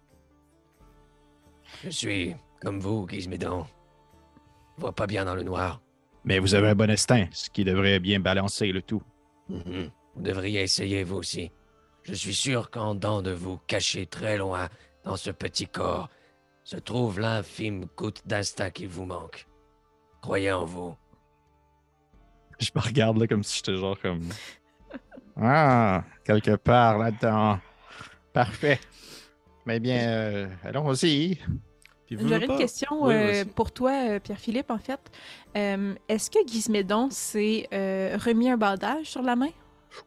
Je 1.83 1.89
suis 1.89 2.35
comme 2.59 2.79
vous, 2.79 3.07
Gizmédon. 3.07 3.67
Je 4.75 4.81
vois 4.81 4.95
pas 4.95 5.05
bien 5.05 5.25
dans 5.25 5.35
le 5.35 5.43
noir. 5.43 5.81
Mais 6.23 6.39
vous 6.39 6.55
avez 6.55 6.69
un 6.69 6.75
bon 6.75 6.89
instinct, 6.89 7.27
ce 7.31 7.51
qui 7.51 7.63
devrait 7.63 7.99
bien 7.99 8.19
balancer 8.19 8.71
le 8.71 8.81
tout. 8.81 9.03
Mhm. 9.49 9.91
Vous 10.15 10.21
devriez 10.23 10.63
essayer 10.63 11.03
vous 11.03 11.17
aussi. 11.17 11.51
Je 12.01 12.15
suis 12.15 12.33
sûr 12.33 12.71
qu'en 12.71 12.95
dedans 12.95 13.21
de 13.21 13.31
vous, 13.31 13.59
caché 13.67 14.07
très 14.07 14.35
loin, 14.37 14.67
dans 15.03 15.15
ce 15.15 15.29
petit 15.29 15.67
corps, 15.67 16.09
se 16.63 16.77
trouve 16.77 17.19
l'infime 17.19 17.85
goutte 17.95 18.25
d'instinct 18.25 18.71
qui 18.71 18.87
vous 18.87 19.05
manque. 19.05 19.47
Croyez 20.21 20.51
en 20.51 20.65
vous. 20.65 20.95
Je 22.63 22.71
me 22.75 22.81
regarde 22.81 23.17
là 23.17 23.27
comme 23.27 23.43
si 23.43 23.57
j'étais 23.57 23.75
genre 23.77 23.99
comme. 23.99 24.21
Ah, 25.41 26.03
quelque 26.25 26.57
part 26.57 26.97
là-dedans. 26.97 27.59
Parfait. 28.33 28.77
Mais 29.65 29.79
bien, 29.79 29.99
euh, 30.09 30.47
allons-y. 30.65 31.37
J'aurais 32.11 32.45
une 32.45 32.57
question 32.57 33.05
Oui, 33.05 33.13
euh, 33.13 33.45
pour 33.55 33.71
toi, 33.71 33.91
euh, 33.91 34.19
Pierre-Philippe, 34.19 34.69
en 34.71 34.79
fait. 34.79 34.99
Euh, 35.55 35.93
Est-ce 36.09 36.29
que 36.29 36.39
Gizmédon 36.45 37.09
s'est 37.09 37.67
euh, 37.71 38.17
remis 38.17 38.49
un 38.49 38.57
bandage 38.57 39.05
sur 39.05 39.21
la 39.21 39.35
main? 39.37 39.49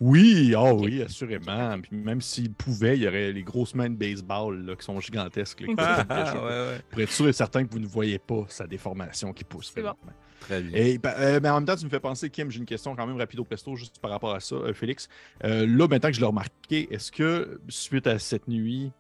Oui, 0.01 0.55
oh 0.57 0.79
oui, 0.83 1.03
assurément. 1.03 1.81
Puis 1.81 1.97
même 1.97 2.21
s'il 2.21 2.53
pouvait, 2.53 2.97
il 2.97 3.03
y 3.05 3.09
aurait 3.09 3.33
les 3.33 3.43
grosses 3.43 3.75
mains 3.75 3.89
de 3.91 3.97
baseball 3.97 4.67
là, 4.67 4.77
qui 4.77 4.85
sont 4.85 5.01
gigantesques. 5.01 5.61
là, 5.61 5.67
qui 5.67 5.75
Ah, 5.79 6.05
ah, 6.09 6.35
ouais, 6.35 6.43
ouais. 6.43 6.81
Pour 6.91 7.01
être 7.01 7.11
sûr 7.13 7.29
et 7.29 7.33
certain 7.33 7.65
que 7.65 7.73
vous 7.73 7.81
ne 7.81 7.87
voyez 7.87 8.19
pas 8.19 8.45
sa 8.49 8.67
déformation 8.67 9.33
qui 9.33 9.45
pousse. 9.45 9.73
C'est 9.75 9.83
bon. 9.83 9.95
Très 10.43 10.61
bien. 10.63 10.79
Et, 10.79 10.99
ben, 10.99 11.13
euh, 11.19 11.41
mais 11.43 11.49
en 11.51 11.55
même 11.57 11.65
temps, 11.65 11.77
tu 11.77 11.85
me 11.85 11.91
fais 11.91 12.01
penser, 12.01 12.31
Kim, 12.31 12.51
j'ai 12.51 12.59
une 12.59 12.65
question 12.67 12.95
quand 12.97 13.07
même 13.07 13.17
rapido 13.17 13.45
presto 13.45 13.75
juste 13.77 13.99
par 14.01 14.11
rapport 14.11 14.35
à 14.35 14.41
ça, 14.41 14.55
euh, 14.57 14.73
Félix. 14.75 15.09
Euh, 15.45 15.67
là, 15.67 15.89
maintenant 15.89 16.09
que 16.11 16.15
je 16.15 16.21
l'ai 16.21 16.27
remarqué, 16.27 16.89
est-ce 16.93 17.11
que 17.13 17.61
suite 17.69 18.07
à 18.07 18.19
cette 18.19 18.49
nuit, 18.49 18.93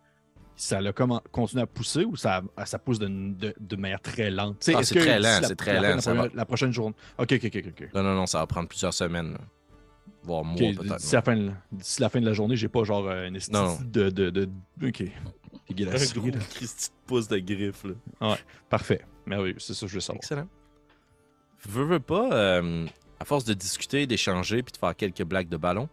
ça 0.54 0.78
a 0.78 0.92
comme 0.92 1.20
continué 1.32 1.62
à 1.62 1.66
pousser 1.66 2.04
ou 2.04 2.14
ça, 2.16 2.42
ça 2.66 2.78
pousse 2.78 2.98
de, 2.98 3.08
de, 3.08 3.54
de 3.58 3.76
manière 3.76 4.00
très 4.00 4.30
lente? 4.30 4.68
Ah, 4.74 4.82
c'est 4.82 4.98
très 5.00 5.18
lent, 5.18 5.40
la- 5.40 5.48
c'est 5.48 5.56
très 5.56 5.72
la 5.74 5.80
lent, 5.80 5.94
La, 5.96 6.00
ça 6.00 6.10
première- 6.10 6.30
va. 6.30 6.36
la 6.36 6.44
prochaine 6.44 6.72
journée? 6.72 6.94
Ok, 7.18 7.32
ok, 7.32 7.44
ok, 7.56 7.64
ok. 7.68 7.88
Non, 7.94 8.02
non, 8.02 8.14
non, 8.14 8.26
ça 8.26 8.38
va 8.38 8.46
prendre 8.46 8.68
plusieurs 8.68 8.94
semaines. 8.94 9.32
là. 9.32 9.38
Voire 10.24 10.44
mois, 10.44 10.54
Ok, 10.54 10.76
peut-être. 10.76 10.96
D'ici 10.98 11.14
la, 11.14 11.22
fin 11.22 11.36
de- 11.36 11.50
la 11.98 12.08
fin 12.08 12.20
de 12.20 12.26
la 12.26 12.32
journée, 12.32 12.54
j'ai 12.56 12.68
pas 12.68 12.84
genre 12.84 13.08
une 13.10 13.34
esthétique 13.34 13.90
de, 13.90 14.08
de, 14.10 14.30
de. 14.30 14.48
Ok. 14.84 15.02
Un 15.70 15.74
gros 16.20 16.30
Christy 16.54 16.90
de 16.90 16.94
pouce 17.06 17.28
de 17.28 17.38
griffe. 17.38 17.84
Là. 18.20 18.36
Parfait. 18.68 19.00
Merveilleux. 19.26 19.56
C'est 19.58 19.74
ça 19.74 19.86
que 19.86 19.90
je 19.90 19.94
veux 19.94 20.00
savoir. 20.00 20.18
Excellent. 20.22 20.48
Veux, 21.68 21.84
veux 21.84 22.00
pas, 22.00 22.32
euh, 22.32 22.86
à 23.20 23.24
force 23.24 23.44
de 23.44 23.54
discuter, 23.54 24.06
d'échanger, 24.06 24.62
puis 24.62 24.72
de 24.72 24.78
faire 24.78 24.96
quelques 24.96 25.22
blagues 25.22 25.48
de 25.48 25.56
ballon, 25.56 25.88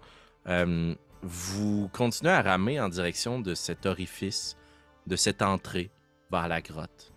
euh, 0.48 0.96
vous 1.22 1.90
continuez 1.94 2.32
à 2.32 2.42
ramer 2.42 2.80
en 2.80 2.90
direction 2.90 3.40
de 3.40 3.54
cet 3.54 3.86
orifice, 3.86 4.58
de 5.06 5.16
cette 5.16 5.42
entrée 5.42 5.92
vers 6.32 6.48
la 6.48 6.62
grotte. 6.62 7.14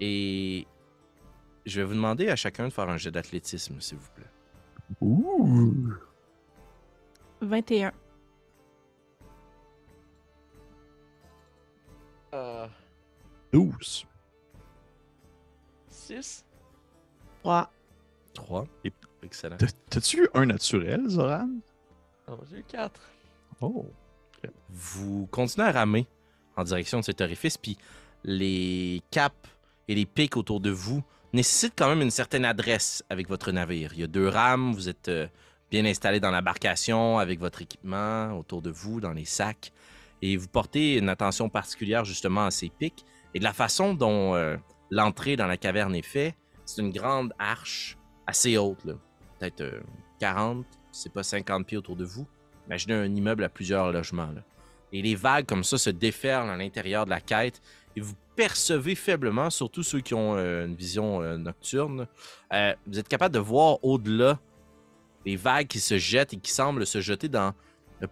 Et 0.00 0.66
je 1.66 1.80
vais 1.80 1.86
vous 1.86 1.94
demander 1.94 2.28
à 2.28 2.36
chacun 2.36 2.68
de 2.68 2.72
faire 2.72 2.88
un 2.88 2.96
jet 2.96 3.10
d'athlétisme, 3.10 3.80
s'il 3.80 3.98
vous 3.98 4.10
plaît. 4.14 4.30
Ouh. 5.00 5.94
21. 7.40 7.92
12. 13.52 14.06
6. 15.88 16.44
3. 17.42 17.70
3. 18.34 18.66
Et- 18.84 18.92
Excellent. 19.22 19.56
T'as- 19.58 19.66
T'as-tu 19.90 20.24
eu 20.24 20.28
un 20.34 20.46
naturel, 20.46 21.08
Zoran? 21.08 21.48
J'ai 22.50 22.62
4. 22.62 23.00
Oh. 23.60 23.86
vous 24.70 25.26
continuez 25.30 25.66
à 25.66 25.72
ramer 25.72 26.06
en 26.56 26.64
direction 26.64 27.00
de 27.00 27.04
cet 27.04 27.20
orifice, 27.20 27.58
puis 27.58 27.76
les 28.24 29.02
caps 29.10 29.34
et 29.88 29.94
les 29.94 30.06
pics 30.06 30.36
autour 30.36 30.60
de 30.60 30.70
vous 30.70 31.02
nécessitent 31.34 31.74
quand 31.76 31.88
même 31.88 32.00
une 32.00 32.10
certaine 32.10 32.44
adresse 32.46 33.04
avec 33.10 33.28
votre 33.28 33.52
navire. 33.52 33.92
Il 33.92 34.00
y 34.00 34.04
a 34.04 34.06
deux 34.06 34.28
rames, 34.28 34.72
vous 34.72 34.88
êtes 34.88 35.08
euh, 35.08 35.26
bien 35.70 35.84
installé 35.84 36.20
dans 36.20 36.30
l'embarcation 36.30 37.18
avec 37.18 37.38
votre 37.40 37.60
équipement 37.62 38.32
autour 38.38 38.62
de 38.62 38.70
vous, 38.70 39.00
dans 39.00 39.12
les 39.12 39.24
sacs, 39.26 39.72
et 40.22 40.36
vous 40.38 40.48
portez 40.48 40.96
une 40.96 41.08
attention 41.10 41.48
particulière 41.50 42.04
justement 42.06 42.46
à 42.46 42.50
ces 42.50 42.70
pics 42.70 43.04
et 43.34 43.38
de 43.40 43.44
la 43.44 43.52
façon 43.52 43.92
dont 43.94 44.34
euh, 44.34 44.56
l'entrée 44.90 45.36
dans 45.36 45.46
la 45.46 45.56
caverne 45.58 45.94
est 45.94 46.02
faite. 46.02 46.34
C'est 46.70 46.82
une 46.82 46.92
grande 46.92 47.32
arche 47.38 47.98
assez 48.28 48.56
haute, 48.56 48.84
peut-être 48.84 49.60
euh, 49.62 49.80
40, 50.20 50.64
c'est 50.92 51.12
pas 51.12 51.24
50 51.24 51.66
pieds 51.66 51.78
autour 51.78 51.96
de 51.96 52.04
vous. 52.04 52.26
Imaginez 52.66 52.94
un 52.94 53.12
immeuble 53.12 53.42
à 53.42 53.48
plusieurs 53.48 53.90
logements. 53.90 54.32
Et 54.92 55.02
les 55.02 55.16
vagues 55.16 55.46
comme 55.46 55.64
ça 55.64 55.78
se 55.78 55.90
déferlent 55.90 56.48
à 56.48 56.56
l'intérieur 56.56 57.06
de 57.06 57.10
la 57.10 57.20
quête 57.20 57.60
et 57.96 58.00
vous 58.00 58.14
percevez 58.36 58.94
faiblement, 58.94 59.50
surtout 59.50 59.82
ceux 59.82 60.00
qui 60.00 60.14
ont 60.14 60.36
euh, 60.36 60.66
une 60.66 60.76
vision 60.76 61.22
euh, 61.22 61.36
nocturne, 61.36 62.06
euh, 62.52 62.72
vous 62.86 63.00
êtes 63.00 63.08
capable 63.08 63.34
de 63.34 63.40
voir 63.40 63.82
au-delà 63.84 64.38
les 65.26 65.34
vagues 65.34 65.66
qui 65.66 65.80
se 65.80 65.98
jettent 65.98 66.34
et 66.34 66.38
qui 66.38 66.52
semblent 66.52 66.86
se 66.86 67.00
jeter 67.00 67.28
dans 67.28 67.52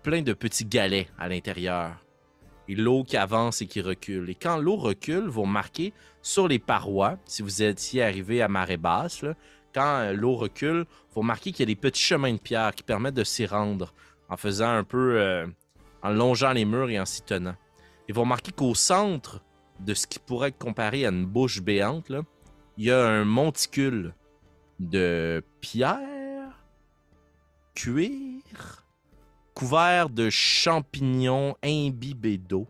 plein 0.02 0.22
de 0.22 0.32
petits 0.32 0.64
galets 0.64 1.06
à 1.16 1.28
l'intérieur. 1.28 1.96
Et 2.68 2.74
l'eau 2.74 3.02
qui 3.02 3.16
avance 3.16 3.62
et 3.62 3.66
qui 3.66 3.80
recule. 3.80 4.28
Et 4.30 4.34
quand 4.34 4.58
l'eau 4.58 4.76
recule, 4.76 5.26
vous 5.26 5.42
remarquez 5.42 5.92
sur 6.22 6.48
les 6.48 6.58
parois, 6.58 7.16
si 7.24 7.42
vous 7.42 7.62
étiez 7.62 8.02
arrivé 8.02 8.42
à 8.42 8.48
marée 8.48 8.76
basse, 8.76 9.24
quand 9.74 10.00
euh, 10.00 10.12
l'eau 10.12 10.36
recule, 10.36 10.84
vous 11.14 11.20
remarquez 11.20 11.52
qu'il 11.52 11.60
y 11.60 11.62
a 11.70 11.74
des 11.74 11.80
petits 11.80 12.02
chemins 12.02 12.32
de 12.32 12.38
pierre 12.38 12.74
qui 12.74 12.82
permettent 12.82 13.14
de 13.14 13.24
s'y 13.24 13.46
rendre 13.46 13.94
en 14.28 14.36
faisant 14.36 14.70
un 14.70 14.84
peu, 14.84 15.18
euh, 15.18 15.46
en 16.02 16.10
longeant 16.10 16.52
les 16.52 16.64
murs 16.64 16.90
et 16.90 17.00
en 17.00 17.06
s'y 17.06 17.22
tenant. 17.22 17.54
Et 18.08 18.12
vous 18.12 18.22
remarquez 18.22 18.52
qu'au 18.52 18.74
centre 18.74 19.42
de 19.80 19.94
ce 19.94 20.06
qui 20.06 20.18
pourrait 20.18 20.48
être 20.48 20.58
comparé 20.58 21.06
à 21.06 21.10
une 21.10 21.26
bouche 21.26 21.60
béante, 21.60 22.10
il 22.76 22.84
y 22.84 22.90
a 22.90 23.06
un 23.06 23.24
monticule 23.24 24.14
de 24.78 25.42
pierre, 25.60 26.64
cuir, 27.74 28.84
couvert 29.59 30.09
de 30.09 30.30
champignons 30.30 31.56
imbibés 31.64 32.38
d'eau. 32.38 32.68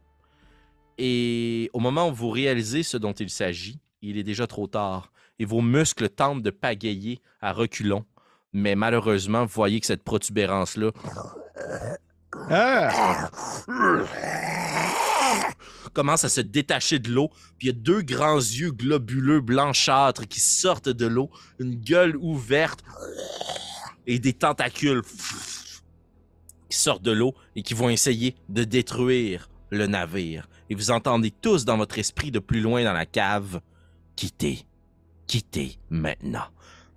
Et 0.97 1.69
au 1.75 1.81
moment 1.81 2.09
où 2.09 2.15
vous 2.15 2.31
réalisez 2.31 2.83
ce 2.83 2.97
dont 2.97 3.13
il 3.13 3.29
s'agit, 3.29 3.79
il 4.01 4.17
est 4.17 4.23
déjà 4.23 4.47
trop 4.47 4.67
tard. 4.67 5.13
Et 5.39 5.45
vos 5.45 5.61
muscles 5.61 6.09
tentent 6.09 6.43
de 6.43 6.49
pagayer 6.49 7.21
à 7.43 7.53
reculons. 7.53 8.07
Mais 8.55 8.75
malheureusement, 8.75 9.43
vous 9.43 9.53
voyez 9.53 9.81
que 9.81 9.87
cette 9.87 10.03
protubérance-là 10.03 10.93
Ah! 12.51 13.31
commence 15.93 16.25
à 16.25 16.31
se 16.31 16.41
détacher 16.41 16.99
de 16.99 17.11
l'eau. 17.11 17.29
Puis 17.59 17.67
il 17.67 17.67
y 17.67 17.71
a 17.71 17.73
deux 17.75 18.01
grands 18.01 18.37
yeux 18.37 18.71
globuleux 18.71 19.43
blanchâtres 19.43 20.27
qui 20.27 20.41
sortent 20.41 20.89
de 20.89 21.07
l'eau, 21.07 21.31
une 21.59 21.75
gueule 21.75 22.17
ouverte 22.17 22.83
et 24.07 24.19
des 24.19 24.33
tentacules 24.33 25.03
qui 26.69 26.79
sortent 26.79 27.03
de 27.03 27.13
l'eau 27.13 27.35
et 27.57 27.63
qui 27.63 27.75
vont 27.75 27.89
essayer 27.89 28.35
de 28.49 28.65
détruire 28.65 29.49
le 29.71 29.87
navire. 29.87 30.49
Et 30.71 30.75
vous 30.75 30.91
entendez 30.91 31.31
tous 31.31 31.65
dans 31.65 31.77
votre 31.77 31.99
esprit 31.99 32.31
de 32.31 32.39
plus 32.39 32.61
loin 32.61 32.85
dans 32.85 32.93
la 32.93 33.07
cave 33.07 33.61
Quittez, 34.17 34.67
quittez 35.27 35.79
maintenant. 35.91 36.47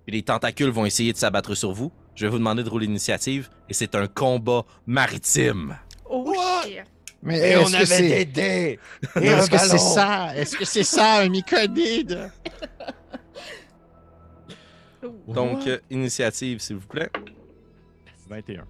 Puis 0.04 0.16
les 0.16 0.22
tentacules 0.22 0.70
vont 0.70 0.84
essayer 0.84 1.12
de 1.12 1.18
s'abattre 1.18 1.54
sur 1.54 1.72
vous. 1.72 1.92
Je 2.14 2.26
vais 2.26 2.30
vous 2.30 2.38
demander 2.38 2.64
de 2.64 2.68
rouler 2.68 2.86
l'initiative. 2.86 3.48
Et 3.68 3.74
c'est 3.74 3.94
un 3.94 4.08
combat 4.08 4.64
maritime. 4.86 5.78
Oh 6.10 6.34
shit! 6.64 6.82
Mais 7.22 7.52
Et 7.52 7.56
on 7.56 7.62
est-ce 7.62 7.70
que 7.70 7.76
avait 7.76 7.86
c'est 7.86 8.08
des 8.08 8.24
dés 8.24 8.78
est-ce 9.14 9.48
que 9.48 9.58
c'est 9.58 9.78
ça? 9.78 10.36
Est-ce 10.36 10.56
que 10.56 10.64
c'est 10.64 10.82
ça, 10.82 11.20
un 11.20 11.28
myconide? 11.28 12.32
Donc, 15.28 15.66
euh, 15.66 15.78
initiative, 15.90 16.58
s'il 16.60 16.76
vous 16.76 16.86
plaît. 16.86 17.10
21. 18.28 18.64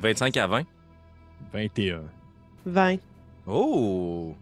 25 0.00 0.36
à 0.36 0.46
20. 0.46 0.66
21. 1.52 2.02
20. 2.66 2.98
Oh! 3.46 4.34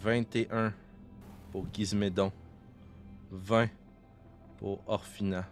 21 0.00 0.72
pour 1.52 1.66
Gizmédon. 1.72 2.32
20 3.30 3.68
pour 4.58 4.80
Orphina. 4.86 5.46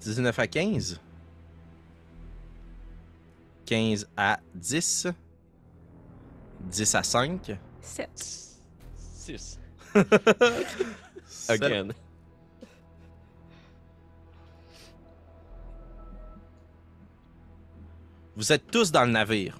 19 0.00 0.38
à 0.38 0.46
15. 0.46 1.00
15 3.66 4.08
à 4.16 4.38
10. 4.54 5.08
10 6.60 6.94
à 6.94 7.02
5. 7.02 7.58
7. 7.80 8.10
6. 8.96 9.58
Sept. 11.26 11.50
Again. 11.62 11.88
Vous 18.38 18.52
êtes 18.52 18.70
tous 18.70 18.92
dans 18.92 19.04
le 19.04 19.10
navire. 19.10 19.58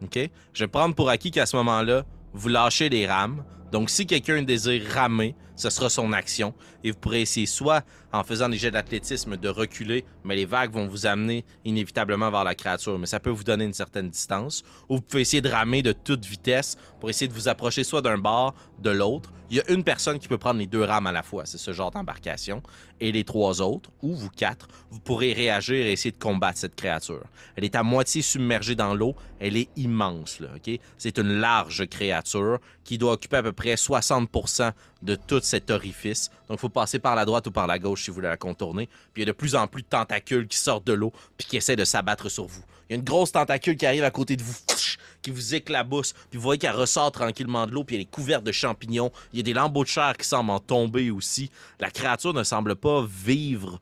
OK? 0.00 0.30
Je 0.52 0.64
vais 0.64 0.68
prendre 0.68 0.94
pour 0.94 1.10
acquis 1.10 1.32
qu'à 1.32 1.44
ce 1.44 1.56
moment-là, 1.56 2.04
vous 2.32 2.48
lâchez 2.48 2.88
les 2.88 3.04
rames. 3.04 3.44
Donc, 3.72 3.90
si 3.90 4.06
quelqu'un 4.06 4.42
désire 4.42 4.88
ramer, 4.94 5.34
ce 5.56 5.70
sera 5.70 5.88
son 5.88 6.12
action. 6.12 6.54
Et 6.84 6.90
vous 6.90 6.98
pourrez 6.98 7.22
essayer 7.22 7.46
soit 7.46 7.84
en 8.12 8.22
faisant 8.22 8.48
des 8.48 8.56
jets 8.56 8.70
d'athlétisme 8.70 9.36
de 9.36 9.48
reculer, 9.48 10.04
mais 10.24 10.36
les 10.36 10.44
vagues 10.44 10.72
vont 10.72 10.86
vous 10.86 11.06
amener 11.06 11.44
inévitablement 11.64 12.30
vers 12.30 12.44
la 12.44 12.54
créature. 12.54 12.98
Mais 12.98 13.06
ça 13.06 13.20
peut 13.20 13.30
vous 13.30 13.44
donner 13.44 13.64
une 13.64 13.74
certaine 13.74 14.08
distance. 14.08 14.62
Ou 14.88 14.96
vous 14.96 15.02
pouvez 15.02 15.22
essayer 15.22 15.40
de 15.40 15.48
ramer 15.48 15.82
de 15.82 15.92
toute 15.92 16.24
vitesse 16.24 16.76
pour 17.00 17.10
essayer 17.10 17.28
de 17.28 17.34
vous 17.34 17.48
approcher 17.48 17.84
soit 17.84 18.02
d'un 18.02 18.18
bord, 18.18 18.54
de 18.78 18.90
l'autre. 18.90 19.32
Il 19.48 19.56
y 19.56 19.60
a 19.60 19.70
une 19.70 19.84
personne 19.84 20.18
qui 20.18 20.26
peut 20.26 20.38
prendre 20.38 20.58
les 20.58 20.66
deux 20.66 20.82
rames 20.82 21.06
à 21.06 21.12
la 21.12 21.22
fois. 21.22 21.46
C'est 21.46 21.58
ce 21.58 21.72
genre 21.72 21.90
d'embarcation. 21.92 22.62
Et 22.98 23.12
les 23.12 23.22
trois 23.22 23.60
autres, 23.60 23.90
ou 24.02 24.14
vous 24.14 24.30
quatre, 24.30 24.66
vous 24.90 24.98
pourrez 24.98 25.32
réagir 25.32 25.86
et 25.86 25.92
essayer 25.92 26.10
de 26.10 26.18
combattre 26.18 26.58
cette 26.58 26.74
créature. 26.74 27.22
Elle 27.54 27.64
est 27.64 27.76
à 27.76 27.82
moitié 27.82 28.22
submergée 28.22 28.74
dans 28.74 28.94
l'eau. 28.94 29.14
Elle 29.38 29.56
est 29.56 29.68
immense, 29.76 30.40
là, 30.40 30.48
OK? 30.56 30.80
C'est 30.98 31.18
une 31.18 31.38
large 31.38 31.86
créature 31.88 32.58
qui 32.82 32.98
doit 32.98 33.12
occuper 33.12 33.36
à 33.36 33.42
peu 33.42 33.52
près 33.52 33.74
60% 33.74 34.72
de 35.02 35.14
tout 35.14 35.40
cet 35.46 35.70
orifice. 35.70 36.30
Donc, 36.48 36.58
il 36.58 36.60
faut 36.60 36.68
passer 36.68 36.98
par 36.98 37.14
la 37.14 37.24
droite 37.24 37.46
ou 37.46 37.50
par 37.50 37.66
la 37.66 37.78
gauche 37.78 38.04
si 38.04 38.10
vous 38.10 38.16
voulez 38.16 38.28
la 38.28 38.36
contourner. 38.36 38.88
Puis, 39.12 39.22
il 39.22 39.26
y 39.26 39.28
a 39.28 39.32
de 39.32 39.36
plus 39.36 39.54
en 39.54 39.66
plus 39.66 39.82
de 39.82 39.88
tentacules 39.88 40.46
qui 40.48 40.58
sortent 40.58 40.86
de 40.86 40.92
l'eau 40.92 41.12
puis 41.36 41.46
qui 41.46 41.56
essaient 41.56 41.76
de 41.76 41.84
s'abattre 41.84 42.28
sur 42.28 42.46
vous. 42.46 42.62
Il 42.88 42.92
y 42.92 42.94
a 42.94 42.98
une 42.98 43.04
grosse 43.04 43.32
tentacule 43.32 43.76
qui 43.76 43.86
arrive 43.86 44.04
à 44.04 44.10
côté 44.10 44.36
de 44.36 44.42
vous, 44.42 44.54
qui 45.22 45.30
vous 45.30 45.54
éclabousse. 45.54 46.12
Puis, 46.30 46.36
vous 46.36 46.42
voyez 46.42 46.58
qu'elle 46.58 46.76
ressort 46.76 47.12
tranquillement 47.12 47.66
de 47.66 47.72
l'eau, 47.72 47.84
puis 47.84 47.96
elle 47.96 48.02
est 48.02 48.10
couverte 48.10 48.44
de 48.44 48.52
champignons. 48.52 49.10
Il 49.32 49.38
y 49.38 49.40
a 49.40 49.42
des 49.42 49.54
lambeaux 49.54 49.84
de 49.84 49.88
chair 49.88 50.16
qui 50.16 50.26
semblent 50.26 50.50
en 50.50 50.60
tomber 50.60 51.10
aussi. 51.10 51.50
La 51.80 51.90
créature 51.90 52.34
ne 52.34 52.44
semble 52.44 52.76
pas 52.76 53.04
vivre 53.08 53.80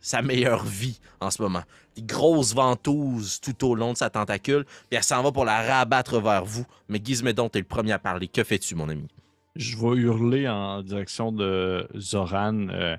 sa 0.00 0.22
meilleure 0.22 0.64
vie 0.64 1.00
en 1.20 1.30
ce 1.30 1.42
moment. 1.42 1.62
Des 1.96 2.02
grosses 2.02 2.54
ventouses 2.54 3.40
tout 3.40 3.66
au 3.66 3.74
long 3.74 3.92
de 3.92 3.98
sa 3.98 4.08
tentacule, 4.08 4.64
puis 4.88 4.96
elle 4.96 5.02
s'en 5.02 5.22
va 5.22 5.32
pour 5.32 5.44
la 5.44 5.62
rabattre 5.62 6.20
vers 6.20 6.44
vous. 6.44 6.66
Mais 6.88 7.00
Gizmédon, 7.02 7.48
t'es 7.48 7.58
le 7.58 7.64
premier 7.64 7.92
à 7.92 7.98
parler. 7.98 8.28
Que 8.28 8.44
fais-tu, 8.44 8.74
mon 8.76 8.88
ami? 8.88 9.08
Je 9.56 9.76
vais 9.76 9.96
hurler 9.96 10.48
en 10.48 10.82
direction 10.82 11.32
de 11.32 11.88
Zoran 11.96 12.68
euh, 12.68 12.96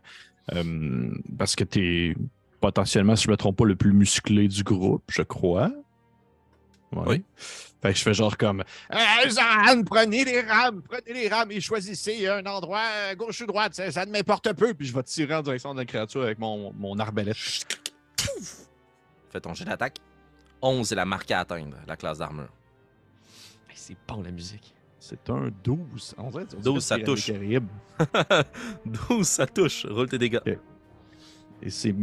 euh, 0.53 1.11
parce 1.37 1.55
que 1.55 1.63
t'es 1.63 2.15
potentiellement, 2.59 3.15
si 3.15 3.25
je 3.25 3.31
me 3.31 3.37
trompe 3.37 3.57
pas, 3.57 3.65
le 3.65 3.75
plus 3.75 3.93
musclé 3.93 4.47
du 4.47 4.63
groupe, 4.63 5.03
je 5.09 5.21
crois. 5.21 5.71
Ouais. 6.91 7.03
Oui. 7.07 7.23
Fait 7.81 7.91
que 7.91 7.97
je 7.99 8.03
fais 8.03 8.13
genre 8.13 8.35
comme 8.37 8.63
Euh, 8.91 9.29
Zoran, 9.29 9.83
prenez 9.83 10.25
les 10.25 10.41
rames, 10.41 10.81
prenez 10.81 11.13
les 11.13 11.27
rames 11.27 11.51
et 11.51 11.59
choisissez 11.61 12.27
un 12.27 12.45
endroit 12.45 13.13
gauche 13.15 13.41
ou 13.41 13.45
droite, 13.45 13.75
ça, 13.75 13.91
ça 13.91 14.05
ne 14.05 14.11
m'importe 14.11 14.51
peu. 14.53 14.73
puis 14.73 14.87
je 14.87 14.93
vais 14.95 15.03
tirer 15.03 15.35
en 15.35 15.41
direction 15.43 15.73
de 15.73 15.79
la 15.79 15.85
créature 15.85 16.23
avec 16.23 16.39
mon, 16.39 16.73
mon 16.73 16.97
arbalète. 16.97 17.37
Fais 19.29 19.41
ton 19.41 19.53
jet 19.53 19.65
d'attaque. 19.65 19.97
11 20.61 20.91
est 20.91 20.95
la 20.95 21.05
marque 21.05 21.29
à 21.29 21.41
atteindre, 21.41 21.77
la 21.87 21.95
classe 21.97 22.17
d'armure. 22.17 22.49
C'est 23.75 23.95
bon 24.07 24.21
la 24.23 24.31
musique. 24.31 24.73
C'est 24.99 25.29
un 25.29 25.49
12. 25.63 26.15
On 26.17 26.29
dirait, 26.29 26.43
on 26.43 26.59
dirait 26.59 26.63
12, 26.73 26.83
ça 26.83 26.97
touche. 26.99 27.27
Caraïbes. 27.27 27.67
12, 29.09 29.27
ça 29.27 29.45
touche. 29.45 29.85
Roule 29.85 30.09
tes 30.09 30.17
dégâts. 30.17 30.39
Et 31.63 31.69
c'est, 31.71 31.93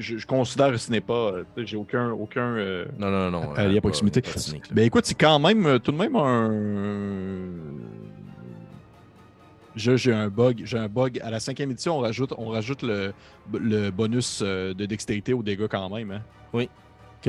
je, 0.00 0.16
je 0.18 0.26
considère 0.26 0.70
que 0.72 0.76
ce 0.78 0.90
n'est 0.90 1.00
pas. 1.00 1.34
J'ai 1.58 1.76
aucun. 1.76 2.10
aucun 2.10 2.56
euh, 2.56 2.86
Non, 2.98 3.10
non, 3.10 3.30
non. 3.30 3.52
Allié 3.54 3.76
euh, 3.76 3.78
à 3.78 3.80
proximité. 3.80 4.20
pas- 4.20 4.30
pas. 4.32 4.74
Ben 4.74 4.84
écoute, 4.84 5.06
c'est 5.06 5.14
quand 5.14 5.38
même 5.38 5.64
euh, 5.66 5.78
tout 5.78 5.92
de 5.92 5.96
même 5.96 6.16
un. 6.16 7.40
Je- 9.76 9.96
J'ai 9.96 10.12
un 10.12 10.28
bug. 10.28 10.62
J'ai 10.64 10.78
un 10.78 10.88
bug. 10.88 11.20
À 11.22 11.30
la 11.30 11.38
cinquième 11.40 11.70
édition, 11.70 11.98
on 11.98 12.00
rajoute, 12.00 12.32
on 12.38 12.48
rajoute 12.48 12.82
le, 12.82 13.12
le 13.52 13.90
bonus 13.90 14.42
de 14.42 14.72
dextérité 14.86 15.32
aux 15.34 15.42
dégâts 15.42 15.68
quand 15.68 15.88
même. 15.90 16.10
Hein? 16.12 16.22
Oui. 16.52 16.68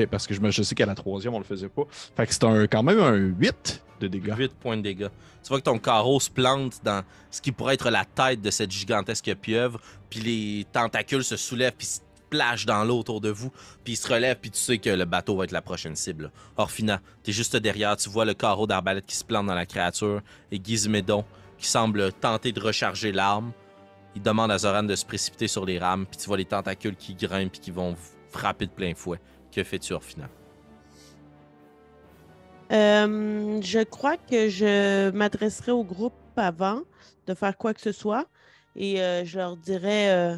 Parce 0.06 0.26
que 0.26 0.34
je, 0.34 0.62
sais 0.62 0.74
qu'à 0.74 0.86
la 0.86 0.94
troisième, 0.94 1.34
on 1.34 1.38
le 1.38 1.44
faisait 1.44 1.68
pas. 1.68 1.82
Fait 2.16 2.26
que 2.26 2.32
c'est 2.32 2.44
un, 2.44 2.66
quand 2.66 2.82
même 2.82 3.00
un 3.00 3.14
8 3.14 3.84
de 4.00 4.08
dégâts. 4.08 4.34
8 4.36 4.54
points 4.54 4.76
de 4.76 4.82
dégâts. 4.82 5.08
Tu 5.42 5.48
vois 5.48 5.58
que 5.58 5.64
ton 5.64 5.78
carreau 5.78 6.20
se 6.20 6.30
plante 6.30 6.80
dans 6.84 7.02
ce 7.30 7.40
qui 7.40 7.52
pourrait 7.52 7.74
être 7.74 7.90
la 7.90 8.04
tête 8.04 8.40
de 8.40 8.50
cette 8.50 8.70
gigantesque 8.70 9.34
pieuvre, 9.34 9.80
puis 10.10 10.20
les 10.20 10.66
tentacules 10.72 11.24
se 11.24 11.36
soulèvent, 11.36 11.74
puis 11.76 11.86
se 11.86 12.00
plagent 12.30 12.66
dans 12.66 12.84
l'eau 12.84 12.98
autour 12.98 13.20
de 13.20 13.30
vous, 13.30 13.50
puis 13.84 13.94
ils 13.94 13.96
se 13.96 14.06
relèvent, 14.06 14.38
puis 14.40 14.50
tu 14.50 14.58
sais 14.58 14.78
que 14.78 14.90
le 14.90 15.04
bateau 15.04 15.36
va 15.36 15.44
être 15.44 15.52
la 15.52 15.62
prochaine 15.62 15.96
cible. 15.96 16.30
Orphina, 16.56 17.00
t'es 17.22 17.32
juste 17.32 17.56
derrière, 17.56 17.96
tu 17.96 18.10
vois 18.10 18.24
le 18.24 18.34
carreau 18.34 18.66
d'arbalète 18.66 19.06
qui 19.06 19.16
se 19.16 19.24
plante 19.24 19.46
dans 19.46 19.54
la 19.54 19.66
créature, 19.66 20.20
et 20.52 20.60
Gizmédon 20.62 21.24
qui 21.58 21.66
semble 21.66 22.12
tenter 22.12 22.52
de 22.52 22.60
recharger 22.60 23.12
l'arme. 23.12 23.52
Il 24.14 24.22
demande 24.22 24.50
à 24.50 24.58
Zoran 24.58 24.84
de 24.84 24.94
se 24.94 25.04
précipiter 25.04 25.48
sur 25.48 25.64
les 25.64 25.78
rames, 25.78 26.06
puis 26.06 26.18
tu 26.18 26.26
vois 26.26 26.36
les 26.36 26.44
tentacules 26.44 26.96
qui 26.96 27.14
grimpent, 27.14 27.52
puis 27.52 27.60
qui 27.60 27.70
vont 27.70 27.96
frapper 28.30 28.66
de 28.66 28.70
plein 28.70 28.94
fouet. 28.94 29.20
Que 29.58 29.64
fais-tu, 29.64 29.92
Orphina? 29.92 30.28
Euh, 32.70 33.60
je 33.60 33.82
crois 33.82 34.16
que 34.16 34.48
je 34.48 35.10
m'adresserai 35.10 35.72
au 35.72 35.82
groupe 35.82 36.12
avant 36.36 36.82
de 37.26 37.34
faire 37.34 37.58
quoi 37.58 37.74
que 37.74 37.80
ce 37.80 37.90
soit 37.90 38.26
et 38.76 39.02
euh, 39.02 39.24
je 39.24 39.36
leur 39.36 39.56
dirais 39.56 40.10
euh, 40.10 40.36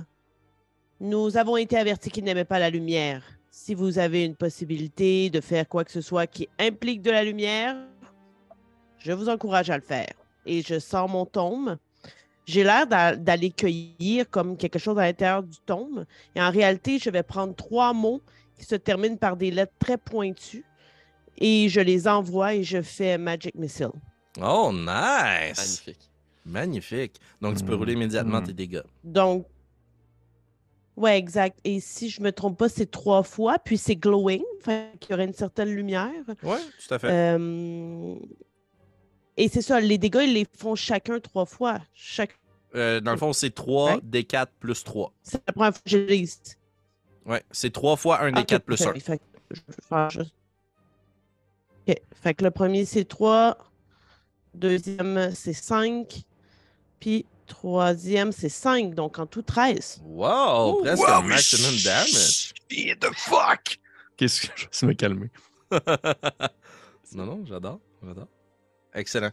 Nous 1.00 1.36
avons 1.36 1.58
été 1.58 1.76
avertis 1.76 2.08
qu'ils 2.10 2.24
n'aimaient 2.24 2.46
pas 2.46 2.58
la 2.58 2.70
lumière. 2.70 3.22
Si 3.50 3.74
vous 3.74 3.98
avez 3.98 4.24
une 4.24 4.36
possibilité 4.36 5.28
de 5.28 5.42
faire 5.42 5.68
quoi 5.68 5.84
que 5.84 5.90
ce 5.92 6.00
soit 6.00 6.26
qui 6.26 6.48
implique 6.58 7.02
de 7.02 7.10
la 7.10 7.22
lumière, 7.22 7.76
je 9.00 9.12
vous 9.12 9.28
encourage 9.28 9.68
à 9.68 9.76
le 9.76 9.82
faire. 9.82 10.14
Et 10.46 10.62
je 10.62 10.78
sors 10.78 11.10
mon 11.10 11.26
tome. 11.26 11.76
J'ai 12.46 12.64
l'air 12.64 12.86
d'a- 12.86 13.16
d'aller 13.16 13.50
cueillir 13.50 14.30
comme 14.30 14.56
quelque 14.56 14.78
chose 14.78 14.98
à 14.98 15.02
l'intérieur 15.02 15.42
du 15.42 15.58
tome. 15.66 16.06
Et 16.34 16.40
en 16.40 16.50
réalité, 16.50 16.98
je 16.98 17.10
vais 17.10 17.22
prendre 17.22 17.54
trois 17.54 17.92
mots 17.92 18.22
qui 18.60 18.66
se 18.66 18.76
terminent 18.76 19.16
par 19.16 19.36
des 19.36 19.50
lettres 19.50 19.72
très 19.78 19.96
pointues 19.98 20.64
et 21.38 21.68
je 21.68 21.80
les 21.80 22.06
envoie 22.06 22.54
et 22.54 22.62
je 22.62 22.82
fais 22.82 23.16
Magic 23.18 23.54
Missile. 23.54 23.88
Oh, 24.40 24.70
nice! 24.72 25.56
Magnifique. 25.86 26.10
Magnifique. 26.44 27.20
Donc, 27.40 27.56
tu 27.56 27.64
peux 27.64 27.74
Mm. 27.74 27.78
rouler 27.78 27.92
immédiatement 27.94 28.40
Mm. 28.40 28.44
tes 28.46 28.52
dégâts. 28.52 28.82
Donc, 29.04 29.46
ouais, 30.96 31.18
exact. 31.18 31.58
Et 31.64 31.80
si 31.80 32.08
je 32.10 32.20
me 32.22 32.30
trompe 32.32 32.58
pas, 32.58 32.68
c'est 32.68 32.90
trois 32.90 33.22
fois, 33.22 33.58
puis 33.58 33.78
c'est 33.78 33.96
glowing, 33.96 34.42
fait 34.62 34.92
qu'il 35.00 35.10
y 35.10 35.14
aurait 35.14 35.24
une 35.24 35.32
certaine 35.34 35.70
lumière. 35.70 36.10
Oui, 36.42 36.56
tout 36.86 36.94
à 36.94 36.98
fait. 36.98 37.08
Euh, 37.10 38.14
Et 39.36 39.48
c'est 39.48 39.62
ça, 39.62 39.80
les 39.80 39.96
dégâts, 39.96 40.22
ils 40.24 40.34
les 40.34 40.46
font 40.58 40.74
chacun 40.74 41.18
trois 41.18 41.46
fois. 41.46 41.80
Chaque... 41.94 42.36
Euh, 42.74 43.00
dans 43.00 43.12
le 43.12 43.16
fond, 43.16 43.32
c'est 43.32 43.50
3 43.54 43.94
Ouais. 43.94 44.00
D4 44.02 44.48
plus 44.60 44.84
3. 44.84 45.12
C'est 45.22 45.40
la 45.46 45.52
première 45.54 45.72
fois 45.72 45.80
que 45.82 45.90
je 45.90 45.96
lise. 45.96 46.40
Ouais, 47.26 47.42
c'est 47.50 47.72
3 47.72 47.96
fois 47.96 48.20
1 48.22 48.32
Ah, 48.34 48.42
D4 48.42 48.56
ok, 48.56 48.62
plus 48.64 48.80
1. 48.80 48.84
parfait. 48.86 49.00
Fait 49.00 49.18
que 49.18 49.24
je 49.50 49.60
vais 49.66 49.74
faire 49.88 50.10
juste- 50.10 50.34
Ok. 51.88 51.96
Fait 52.22 52.34
que 52.34 52.44
le 52.44 52.50
premier, 52.50 52.84
c'est 52.84 53.04
3. 53.04 53.56
Deuxième, 54.54 55.30
c'est 55.34 55.52
5. 55.52 56.22
Puis 56.98 57.26
troisième, 57.46 58.32
c'est 58.32 58.48
5. 58.48 58.94
Donc 58.94 59.18
en 59.18 59.26
tout, 59.26 59.42
13. 59.42 60.00
Wow, 60.04 60.82
presque 60.82 61.08
un 61.08 61.22
maximum 61.22 61.76
damage. 61.84 62.52
Shit 62.70 63.00
the 63.00 63.10
fuck! 63.14 63.78
Qu'est-ce 64.16 64.42
que 64.46 64.48
je 64.56 64.66
vais 64.80 64.86
me 64.88 64.92
calmer? 64.94 65.30
non, 67.14 67.26
non, 67.26 67.44
j'adore, 67.46 67.80
j'adore. 68.04 68.28
Excellent. 68.94 69.30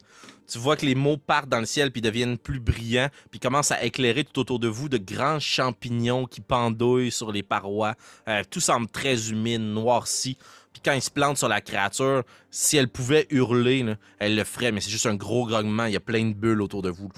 Tu 0.47 0.59
vois 0.59 0.77
que 0.77 0.85
les 0.85 0.95
mots 0.95 1.17
partent 1.17 1.49
dans 1.49 1.59
le 1.59 1.65
ciel 1.65 1.91
puis 1.91 2.01
deviennent 2.01 2.37
plus 2.37 2.59
brillants 2.59 3.09
puis 3.31 3.39
commencent 3.39 3.71
à 3.71 3.83
éclairer 3.83 4.23
tout 4.23 4.39
autour 4.39 4.59
de 4.59 4.67
vous 4.67 4.87
de 4.87 4.97
grands 4.97 5.39
champignons 5.39 6.25
qui 6.25 6.41
pendouillent 6.41 7.11
sur 7.11 7.31
les 7.31 7.43
parois. 7.43 7.95
Euh, 8.27 8.43
tout 8.49 8.59
semble 8.59 8.87
très 8.87 9.29
humide, 9.29 9.61
noirci. 9.61 10.37
Puis 10.71 10.81
quand 10.83 10.93
il 10.93 11.01
se 11.01 11.09
plante 11.09 11.37
sur 11.37 11.47
la 11.47 11.59
créature, 11.59 12.23
si 12.51 12.77
elle 12.77 12.87
pouvait 12.87 13.25
hurler, 13.31 13.95
elle 14.19 14.35
le 14.35 14.43
ferait, 14.43 14.71
mais 14.71 14.79
c'est 14.79 14.91
juste 14.91 15.07
un 15.07 15.15
gros 15.15 15.47
grognement. 15.47 15.85
Il 15.85 15.93
y 15.93 15.97
a 15.97 16.01
plein 16.01 16.25
de 16.25 16.33
bulles 16.33 16.61
autour 16.61 16.83
de 16.83 16.89
vous. 16.89 17.09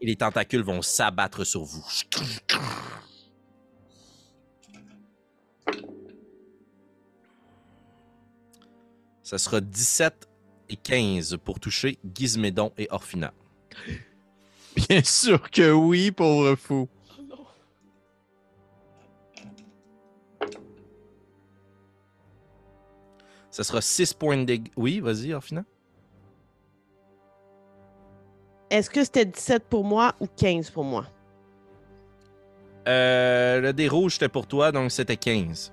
Et 0.00 0.06
les 0.06 0.16
tentacules 0.16 0.62
vont 0.62 0.82
s'abattre 0.82 1.44
sur 1.44 1.64
vous. 1.64 1.84
Ça 9.26 9.38
sera 9.38 9.60
17 9.60 10.28
et 10.68 10.76
15 10.76 11.38
pour 11.44 11.58
toucher 11.58 11.98
Gizmédon 12.14 12.72
et 12.78 12.86
Orphina. 12.92 13.34
Bien 14.76 15.02
sûr 15.02 15.50
que 15.50 15.72
oui, 15.72 16.12
pauvre 16.12 16.54
fou. 16.54 16.88
Ça 23.50 23.64
sera 23.64 23.80
6 23.80 24.14
points 24.14 24.36
de 24.36 24.44
dégâts. 24.44 24.70
Oui, 24.76 25.00
vas-y, 25.00 25.34
Orphina. 25.34 25.64
Est-ce 28.70 28.88
que 28.88 29.02
c'était 29.02 29.24
17 29.24 29.64
pour 29.64 29.82
moi 29.82 30.14
ou 30.20 30.28
15 30.28 30.70
pour 30.70 30.84
moi? 30.84 31.04
Euh, 32.86 33.60
le 33.60 33.72
dé 33.72 33.88
rouge, 33.88 34.12
c'était 34.12 34.28
pour 34.28 34.46
toi, 34.46 34.70
donc 34.70 34.92
c'était 34.92 35.16
15. 35.16 35.72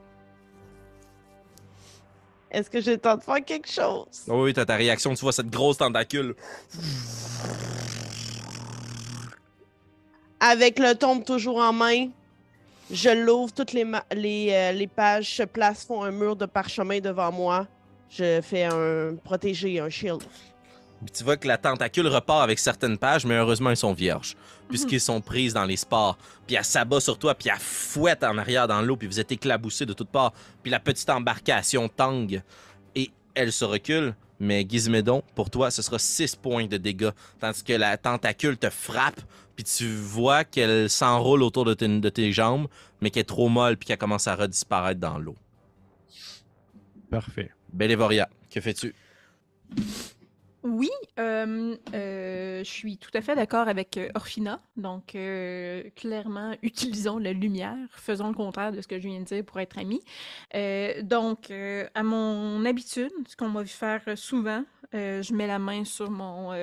Est-ce 2.53 2.69
que 2.69 2.79
j'ai 2.79 2.91
le 2.91 2.97
temps 2.99 3.17
de 3.17 3.23
faire 3.23 3.43
quelque 3.43 3.69
chose? 3.69 4.05
Oh 4.27 4.43
oui, 4.43 4.53
t'as 4.53 4.65
ta 4.65 4.75
réaction, 4.75 5.13
tu 5.15 5.21
vois 5.21 5.31
cette 5.33 5.49
grosse 5.49 5.77
tentacule. 5.77 6.35
Avec 10.39 10.77
le 10.77 10.93
tombe 10.93 11.25
toujours 11.25 11.57
en 11.57 11.73
main, 11.73 12.09
je 12.91 13.09
l'ouvre, 13.09 13.51
toutes 13.51 13.73
les, 13.73 13.85
euh, 13.85 14.71
les 14.71 14.87
pages 14.87 15.37
se 15.37 15.43
placent, 15.43 15.85
font 15.85 16.03
un 16.03 16.11
mur 16.11 16.35
de 16.35 16.45
parchemin 16.45 16.99
devant 16.99 17.31
moi. 17.31 17.65
Je 18.09 18.41
fais 18.41 18.65
un 18.65 19.15
protégé, 19.23 19.79
un 19.79 19.89
shield. 19.89 20.21
Puis 21.05 21.11
tu 21.11 21.23
vois 21.23 21.37
que 21.37 21.47
la 21.47 21.57
tentacule 21.57 22.07
repart 22.07 22.41
avec 22.43 22.59
certaines 22.59 22.97
pages, 22.97 23.25
mais 23.25 23.35
heureusement, 23.35 23.69
elles 23.69 23.77
sont 23.77 23.93
vierges. 23.93 24.35
Puisqu'ils 24.69 25.01
sont 25.01 25.21
prises 25.21 25.53
dans 25.53 25.65
les 25.65 25.77
sports. 25.77 26.17
Puis 26.47 26.55
elle 26.55 26.63
s'abat 26.65 26.99
sur 26.99 27.17
toi, 27.19 27.35
puis 27.35 27.49
elle 27.53 27.59
fouette 27.59 28.23
en 28.23 28.37
arrière 28.37 28.67
dans 28.67 28.81
l'eau, 28.81 28.95
puis 28.97 29.07
vous 29.07 29.19
êtes 29.19 29.31
éclaboussés 29.31 29.85
de 29.85 29.93
toutes 29.93 30.09
parts. 30.09 30.33
Puis 30.61 30.71
la 30.71 30.79
petite 30.79 31.09
embarcation 31.09 31.89
tangue 31.89 32.41
et 32.95 33.11
elle 33.35 33.51
se 33.51 33.65
recule. 33.65 34.15
Mais 34.39 34.65
Gizmédon, 34.67 35.23
pour 35.35 35.49
toi, 35.49 35.71
ce 35.71 35.81
sera 35.81 35.99
6 35.99 36.35
points 36.35 36.65
de 36.65 36.77
dégâts. 36.77 37.11
Tandis 37.39 37.63
que 37.63 37.73
la 37.73 37.97
tentacule 37.97 38.57
te 38.57 38.69
frappe, 38.69 39.21
puis 39.55 39.63
tu 39.63 39.87
vois 39.87 40.43
qu'elle 40.43 40.89
s'enroule 40.89 41.43
autour 41.43 41.63
de, 41.65 41.73
tes- 41.73 41.87
de 41.87 42.09
tes 42.09 42.31
jambes, 42.33 42.67
mais 42.99 43.09
qu'elle 43.09 43.21
est 43.21 43.25
trop 43.25 43.47
molle, 43.47 43.77
puis 43.77 43.87
qu'elle 43.87 43.97
commence 43.99 44.27
à 44.27 44.35
redisparaître 44.35 44.99
dans 44.99 45.17
l'eau. 45.17 45.35
Parfait. 47.09 47.51
Belévoria, 47.71 48.27
que 48.49 48.59
fais-tu? 48.59 48.93
Oui, 50.63 50.89
euh, 51.19 51.75
euh, 51.93 52.59
je 52.63 52.69
suis 52.69 52.97
tout 52.97 53.11
à 53.13 53.19
fait 53.21 53.35
d'accord 53.35 53.67
avec 53.67 53.97
euh, 53.97 54.07
Orphina. 54.15 54.61
Donc, 54.77 55.17
clairement, 55.95 56.55
utilisons 56.61 57.17
la 57.17 57.33
lumière, 57.33 57.75
faisons 57.91 58.29
le 58.29 58.33
contraire 58.33 58.71
de 58.71 58.79
ce 58.79 58.87
que 58.87 58.97
je 58.97 59.07
viens 59.09 59.19
de 59.19 59.25
dire 59.25 59.43
pour 59.43 59.59
être 59.59 59.77
amis. 59.77 60.01
Donc, 61.03 61.51
à 61.51 62.03
mon 62.03 62.65
habitude, 62.65 63.11
ce 63.27 63.35
qu'on 63.35 63.49
m'a 63.49 63.63
vu 63.63 63.69
faire 63.69 64.01
souvent, 64.15 64.63
je 64.93 65.33
mets 65.33 65.47
la 65.47 65.59
main 65.59 65.83
sur 65.83 66.09
mon 66.09 66.53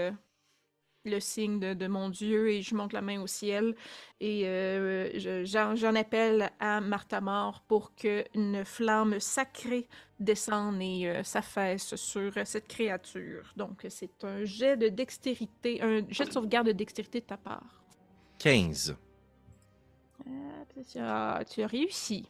le 1.05 1.19
signe 1.21 1.59
de, 1.59 1.73
de 1.75 1.87
mon 1.87 2.11
Dieu 2.11 2.51
et 2.51 2.63
je 2.63 2.75
monte 2.75 2.93
la 2.93 3.01
main 3.01 3.21
au 3.23 3.27
ciel 3.27 3.75
et 4.21 4.47
euh, 4.47 5.11
je- 5.19 5.45
j'en 5.77 5.95
appelle 5.95 6.51
à 6.61 6.81
Martha-Mort 6.81 7.63
pour 7.67 7.95
qu'une 7.95 8.63
flamme 8.65 9.19
sacrée 9.19 9.89
descende 10.19 10.81
et 10.83 11.09
euh, 11.09 11.23
s'affaisse 11.23 11.95
sur 11.97 12.33
cette 12.45 12.69
créature. 12.69 13.53
Donc, 13.57 13.87
c'est 13.89 14.25
un 14.25 14.45
jet 14.45 14.77
de 14.77 14.89
dextérité, 14.89 15.81
un 15.83 16.03
jet 16.11 16.27
de 16.27 16.33
sauvegarde 16.33 16.67
de 16.67 16.73
dextérité 16.73 17.21
de 17.21 17.27
ta 17.27 17.39
part. 17.39 17.83
15. 18.39 18.97
Ah, 20.27 20.31
tu, 20.91 20.99
as, 20.99 21.45
tu 21.51 21.63
as 21.63 21.67
réussi. 21.67 22.29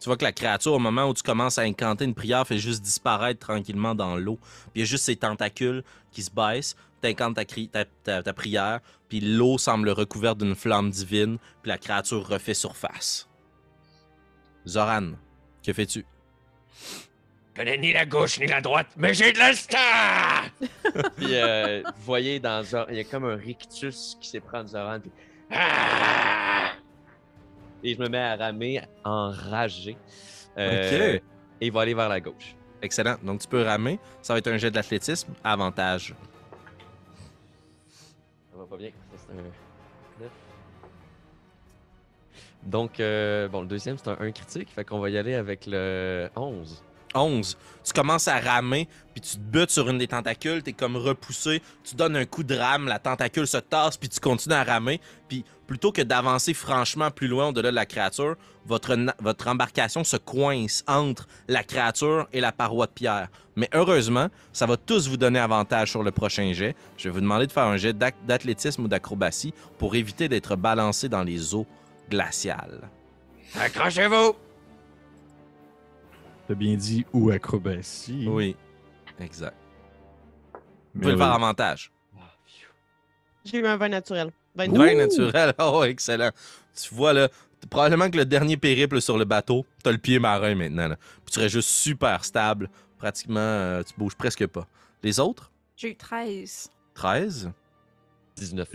Tu 0.00 0.06
vois 0.08 0.16
que 0.16 0.24
la 0.24 0.32
créature, 0.32 0.72
au 0.72 0.78
moment 0.78 1.04
où 1.08 1.14
tu 1.14 1.22
commences 1.22 1.58
à 1.58 1.62
incanter 1.62 2.04
une 2.06 2.14
prière, 2.14 2.46
fait 2.46 2.58
juste 2.58 2.82
disparaître 2.82 3.38
tranquillement 3.38 3.94
dans 3.94 4.16
l'eau. 4.16 4.38
Puis 4.72 4.76
il 4.76 4.80
y 4.80 4.82
a 4.82 4.86
juste 4.86 5.04
ses 5.04 5.16
tentacules 5.16 5.84
qui 6.10 6.22
se 6.22 6.30
baissent. 6.30 6.74
T'incantes 7.02 7.36
ta, 7.36 7.44
cri- 7.44 7.68
ta, 7.68 7.84
ta- 7.84 8.22
ta 8.22 8.32
prière, 8.34 8.80
puis 9.08 9.20
l'eau 9.20 9.56
semble 9.56 9.88
recouverte 9.88 10.36
d'une 10.38 10.54
flamme 10.54 10.90
divine, 10.90 11.38
puis 11.62 11.70
la 11.70 11.78
créature 11.78 12.26
refait 12.28 12.52
surface. 12.52 13.26
Zoran, 14.66 15.12
que 15.64 15.72
fais-tu? 15.72 16.04
Je 16.78 17.56
connais 17.56 17.78
ni 17.78 17.92
la 17.94 18.04
gauche 18.04 18.38
ni 18.38 18.46
la 18.46 18.60
droite, 18.60 18.88
mais 18.98 19.14
j'ai 19.14 19.32
de 19.32 19.38
l'instinct! 19.38 20.50
Puis, 21.16 21.34
euh, 21.34 21.82
vous 21.84 22.02
voyez, 22.04 22.38
dans 22.38 22.62
Zor- 22.62 22.86
il 22.90 22.96
y 22.96 23.00
a 23.00 23.04
comme 23.04 23.24
un 23.24 23.36
rictus 23.36 24.16
qui 24.20 24.28
s'éprend 24.28 24.62
de 24.62 24.68
Zoran. 24.68 25.00
puis- 25.00 25.10
Ah! 25.50 26.49
Et 27.82 27.94
je 27.94 27.98
me 27.98 28.08
mets 28.08 28.18
à 28.18 28.36
ramer 28.36 28.82
enragé. 29.04 29.96
Euh, 30.58 31.16
Ok. 31.16 31.22
Et 31.62 31.66
il 31.66 31.72
va 31.72 31.82
aller 31.82 31.94
vers 31.94 32.08
la 32.08 32.20
gauche. 32.20 32.56
Excellent. 32.82 33.16
Donc 33.22 33.40
tu 33.40 33.48
peux 33.48 33.62
ramer. 33.62 33.98
Ça 34.22 34.32
va 34.32 34.38
être 34.38 34.48
un 34.48 34.56
jet 34.56 34.70
d'athlétisme. 34.70 35.32
Avantage. 35.44 36.14
Ça 38.50 38.58
va 38.58 38.64
pas 38.66 38.76
bien. 38.76 38.90
C'est 39.16 39.32
un. 39.32 39.42
Donc, 42.62 43.00
euh, 43.00 43.48
bon, 43.48 43.62
le 43.62 43.66
deuxième, 43.66 43.96
c'est 43.96 44.08
un 44.10 44.18
1 44.20 44.32
critique. 44.32 44.68
Fait 44.70 44.84
qu'on 44.84 44.98
va 44.98 45.08
y 45.08 45.16
aller 45.16 45.34
avec 45.34 45.64
le 45.66 46.28
11. 46.36 46.84
11. 47.14 47.56
Tu 47.84 47.92
commences 47.92 48.28
à 48.28 48.38
ramer, 48.38 48.88
puis 49.14 49.20
tu 49.20 49.36
te 49.36 49.42
butes 49.42 49.70
sur 49.70 49.88
une 49.88 49.98
des 49.98 50.08
tentacules, 50.08 50.62
t'es 50.62 50.72
comme 50.72 50.96
repoussé, 50.96 51.62
tu 51.84 51.94
donnes 51.94 52.16
un 52.16 52.26
coup 52.26 52.42
de 52.42 52.54
rame, 52.54 52.86
la 52.86 52.98
tentacule 52.98 53.46
se 53.46 53.56
tasse, 53.56 53.96
puis 53.96 54.08
tu 54.08 54.20
continues 54.20 54.54
à 54.54 54.64
ramer, 54.64 55.00
puis 55.28 55.44
plutôt 55.66 55.92
que 55.92 56.02
d'avancer 56.02 56.52
franchement 56.52 57.10
plus 57.10 57.28
loin 57.28 57.48
au-delà 57.48 57.70
de 57.70 57.76
la 57.76 57.86
créature, 57.86 58.36
votre, 58.66 58.96
votre 59.20 59.48
embarcation 59.48 60.04
se 60.04 60.16
coince 60.16 60.84
entre 60.86 61.26
la 61.48 61.62
créature 61.62 62.28
et 62.32 62.40
la 62.40 62.52
paroi 62.52 62.86
de 62.86 62.92
pierre. 62.92 63.28
Mais 63.56 63.68
heureusement, 63.74 64.28
ça 64.52 64.66
va 64.66 64.76
tous 64.76 65.08
vous 65.08 65.16
donner 65.16 65.38
avantage 65.38 65.90
sur 65.90 66.02
le 66.02 66.10
prochain 66.10 66.52
jet. 66.52 66.74
Je 66.96 67.08
vais 67.08 67.14
vous 67.14 67.20
demander 67.20 67.46
de 67.46 67.52
faire 67.52 67.64
un 67.64 67.76
jet 67.76 67.96
d'athlétisme 67.96 68.84
ou 68.84 68.88
d'acrobatie 68.88 69.54
pour 69.78 69.94
éviter 69.94 70.28
d'être 70.28 70.56
balancé 70.56 71.08
dans 71.08 71.22
les 71.22 71.54
eaux 71.54 71.66
glaciales. 72.10 72.88
Accrochez-vous! 73.58 74.49
T'as 76.50 76.56
bien 76.56 76.74
dit 76.74 77.06
ou 77.12 77.30
acrobatie. 77.30 78.26
Oui, 78.26 78.56
exact. 79.20 79.56
Vous 80.52 80.58
Mais 80.94 81.00
pouvez 81.02 81.12
le 81.12 81.18
faire 81.18 81.32
avantage. 81.32 81.92
J'ai 83.44 83.58
eu 83.58 83.66
un 83.68 83.76
vin 83.76 83.88
naturel. 83.88 84.32
22. 84.56 84.76
Vin 84.76 84.94
naturel. 84.96 85.54
Oh, 85.60 85.84
excellent. 85.84 86.32
Tu 86.74 86.92
vois, 86.92 87.12
là, 87.12 87.28
probablement 87.70 88.10
que 88.10 88.16
le 88.16 88.24
dernier 88.24 88.56
périple 88.56 89.00
sur 89.00 89.16
le 89.16 89.24
bateau, 89.24 89.64
t'as 89.84 89.92
le 89.92 89.98
pied 89.98 90.18
marin 90.18 90.56
maintenant. 90.56 90.88
Là. 90.88 90.96
Puis 90.96 91.26
tu 91.26 91.34
serais 91.34 91.48
juste 91.48 91.68
super 91.68 92.24
stable. 92.24 92.68
Pratiquement, 92.98 93.38
euh, 93.38 93.84
tu 93.84 93.94
bouges 93.96 94.16
presque 94.16 94.48
pas. 94.48 94.66
Les 95.04 95.20
autres? 95.20 95.52
J'ai 95.76 95.90
eu 95.92 95.96
13. 95.96 96.68
13, 96.94 97.52
19. 98.34 98.68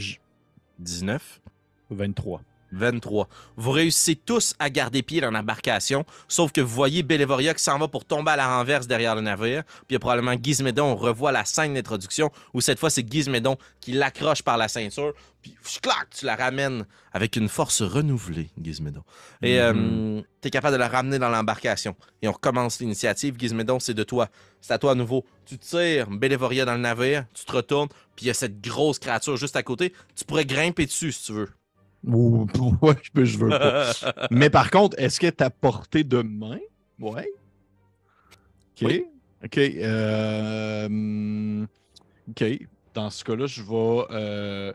19, 0.79 1.41
23. 1.89 2.41
23. 2.75 3.27
Vous 3.57 3.71
réussissez 3.71 4.15
tous 4.15 4.53
à 4.59 4.69
garder 4.69 5.01
pied 5.01 5.21
dans 5.21 5.31
l'embarcation, 5.31 6.05
sauf 6.27 6.51
que 6.51 6.61
vous 6.61 6.73
voyez 6.73 7.03
Belévoria 7.03 7.53
qui 7.53 7.63
s'en 7.63 7.77
va 7.79 7.87
pour 7.87 8.05
tomber 8.05 8.31
à 8.31 8.35
la 8.35 8.57
renverse 8.57 8.87
derrière 8.87 9.15
le 9.15 9.21
navire. 9.21 9.63
Puis 9.63 9.85
il 9.91 9.93
y 9.93 9.95
a 9.95 9.99
probablement 9.99 10.35
Gizmédon, 10.41 10.85
on 10.85 10.95
revoit 10.95 11.31
la 11.31 11.45
scène 11.45 11.73
d'introduction, 11.73 12.31
où 12.53 12.61
cette 12.61 12.79
fois 12.79 12.89
c'est 12.89 13.09
Gizmédon 13.09 13.57
qui 13.79 13.91
l'accroche 13.93 14.41
par 14.43 14.57
la 14.57 14.67
ceinture, 14.67 15.13
puis 15.41 15.55
clac, 15.79 16.07
tu 16.09 16.25
la 16.25 16.35
ramènes 16.35 16.85
avec 17.13 17.35
une 17.35 17.49
force 17.49 17.83
renouvelée, 17.83 18.49
Gizmédon. 18.61 19.03
Et 19.43 19.59
Mhm. 19.61 20.23
tu 20.41 20.47
es 20.47 20.51
capable 20.51 20.73
de 20.73 20.79
la 20.79 20.87
ramener 20.89 21.19
dans 21.19 21.29
l'embarcation. 21.29 21.95
Et 22.23 22.27
on 22.27 22.31
recommence 22.31 22.79
l'initiative. 22.79 23.35
Gizmédon, 23.37 23.79
c'est 23.79 23.93
de 23.93 24.03
toi. 24.03 24.27
C'est 24.59 24.73
à 24.73 24.79
toi 24.79 24.93
à 24.93 24.95
nouveau. 24.95 25.23
Tu 25.45 25.59
tires 25.59 26.09
Belévoria 26.09 26.65
dans 26.65 26.73
le 26.73 26.79
navire, 26.79 27.25
tu 27.35 27.45
te 27.45 27.51
retournes, 27.51 27.89
puis 28.15 28.25
il 28.25 28.27
y 28.27 28.31
a 28.31 28.33
cette 28.33 28.59
grosse 28.59 28.97
créature 28.97 29.37
juste 29.37 29.55
à 29.55 29.61
côté. 29.61 29.93
Tu 30.15 30.25
pourrais 30.25 30.45
grimper 30.45 30.87
dessus 30.87 31.11
si 31.11 31.25
tu 31.25 31.33
veux. 31.33 31.49
Ouais, 32.81 32.95
je, 33.15 33.37
veux 33.37 33.49
pas. 33.49 33.91
Mais 34.31 34.49
par 34.49 34.69
contre, 34.69 34.99
est-ce 34.99 35.19
que 35.19 35.27
t'as 35.27 35.49
portée 35.49 36.03
de 36.03 36.21
main? 36.21 36.59
Ouais? 36.99 37.29
OK. 38.81 38.87
Oui. 38.87 39.05
OK. 39.43 39.57
euh, 39.57 41.65
OK. 42.29 42.43
Dans 42.93 43.09
ce 43.09 43.23
cas-là, 43.23 43.47
je 43.47 43.61
vais 43.61 44.05
euh, 44.11 44.73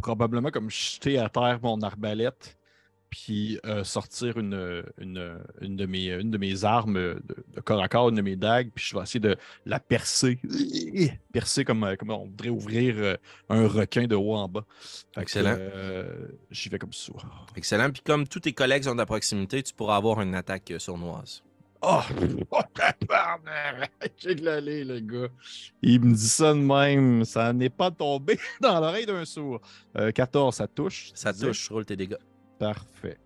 probablement 0.00 0.50
comme 0.50 0.70
jeter 0.70 1.18
à 1.18 1.28
terre 1.28 1.58
mon 1.62 1.80
arbalète 1.80 2.56
puis 3.12 3.58
euh, 3.66 3.84
sortir 3.84 4.38
une, 4.38 4.82
une, 4.98 5.38
une 5.60 5.76
de 5.76 5.84
mes, 5.84 6.06
une 6.06 6.30
de 6.30 6.38
mes 6.38 6.64
armes 6.64 6.94
de, 6.94 7.22
de 7.54 7.60
corps 7.60 7.82
à 7.82 7.88
corps, 7.88 8.08
une 8.08 8.14
de 8.14 8.22
mes 8.22 8.36
dagues, 8.36 8.70
puis 8.74 8.82
je 8.88 8.96
vais 8.96 9.02
essayer 9.02 9.20
de 9.20 9.36
la 9.66 9.78
percer. 9.78 10.40
Percer 11.32 11.64
comme, 11.64 11.84
euh, 11.84 11.94
comme 11.96 12.10
on 12.10 12.24
voudrait 12.24 12.48
ouvrir 12.48 12.94
euh, 12.98 13.16
un 13.50 13.68
requin 13.68 14.06
de 14.06 14.14
haut 14.16 14.34
en 14.34 14.48
bas. 14.48 14.64
Excellent. 15.18 15.54
euh, 15.58 16.26
J'y 16.50 16.70
vais 16.70 16.78
comme 16.78 16.92
ça. 16.94 17.12
Excellent. 17.54 17.90
Puis 17.90 18.02
comme 18.02 18.26
tous 18.26 18.40
tes 18.40 18.52
collègues 18.54 18.84
sont 18.84 18.98
à 18.98 19.04
proximité, 19.06 19.62
tu 19.62 19.74
pourras 19.74 19.96
avoir 19.96 20.20
une 20.22 20.34
attaque 20.34 20.70
euh, 20.70 20.78
sournoise. 20.78 21.42
Oh, 21.82 22.00
oh! 22.50 22.60
J'ai 24.18 24.34
de 24.36 24.44
l'aller, 24.44 24.84
le 24.84 25.00
gars. 25.00 25.28
Il 25.82 26.00
me 26.00 26.14
dit 26.14 26.28
ça 26.28 26.52
de 26.54 26.58
même. 26.60 27.24
Ça 27.24 27.52
n'est 27.52 27.70
pas 27.70 27.90
tombé 27.90 28.38
dans 28.60 28.80
l'oreille 28.80 29.06
d'un 29.06 29.24
sourd. 29.24 29.60
Euh, 29.98 30.12
14, 30.12 30.54
ça 30.56 30.66
touche. 30.66 31.10
Ça 31.14 31.32
touche, 31.32 31.68
roule 31.70 31.84
tes 31.84 31.96
dégâts. 31.96 32.16
Parfait. 32.62 33.18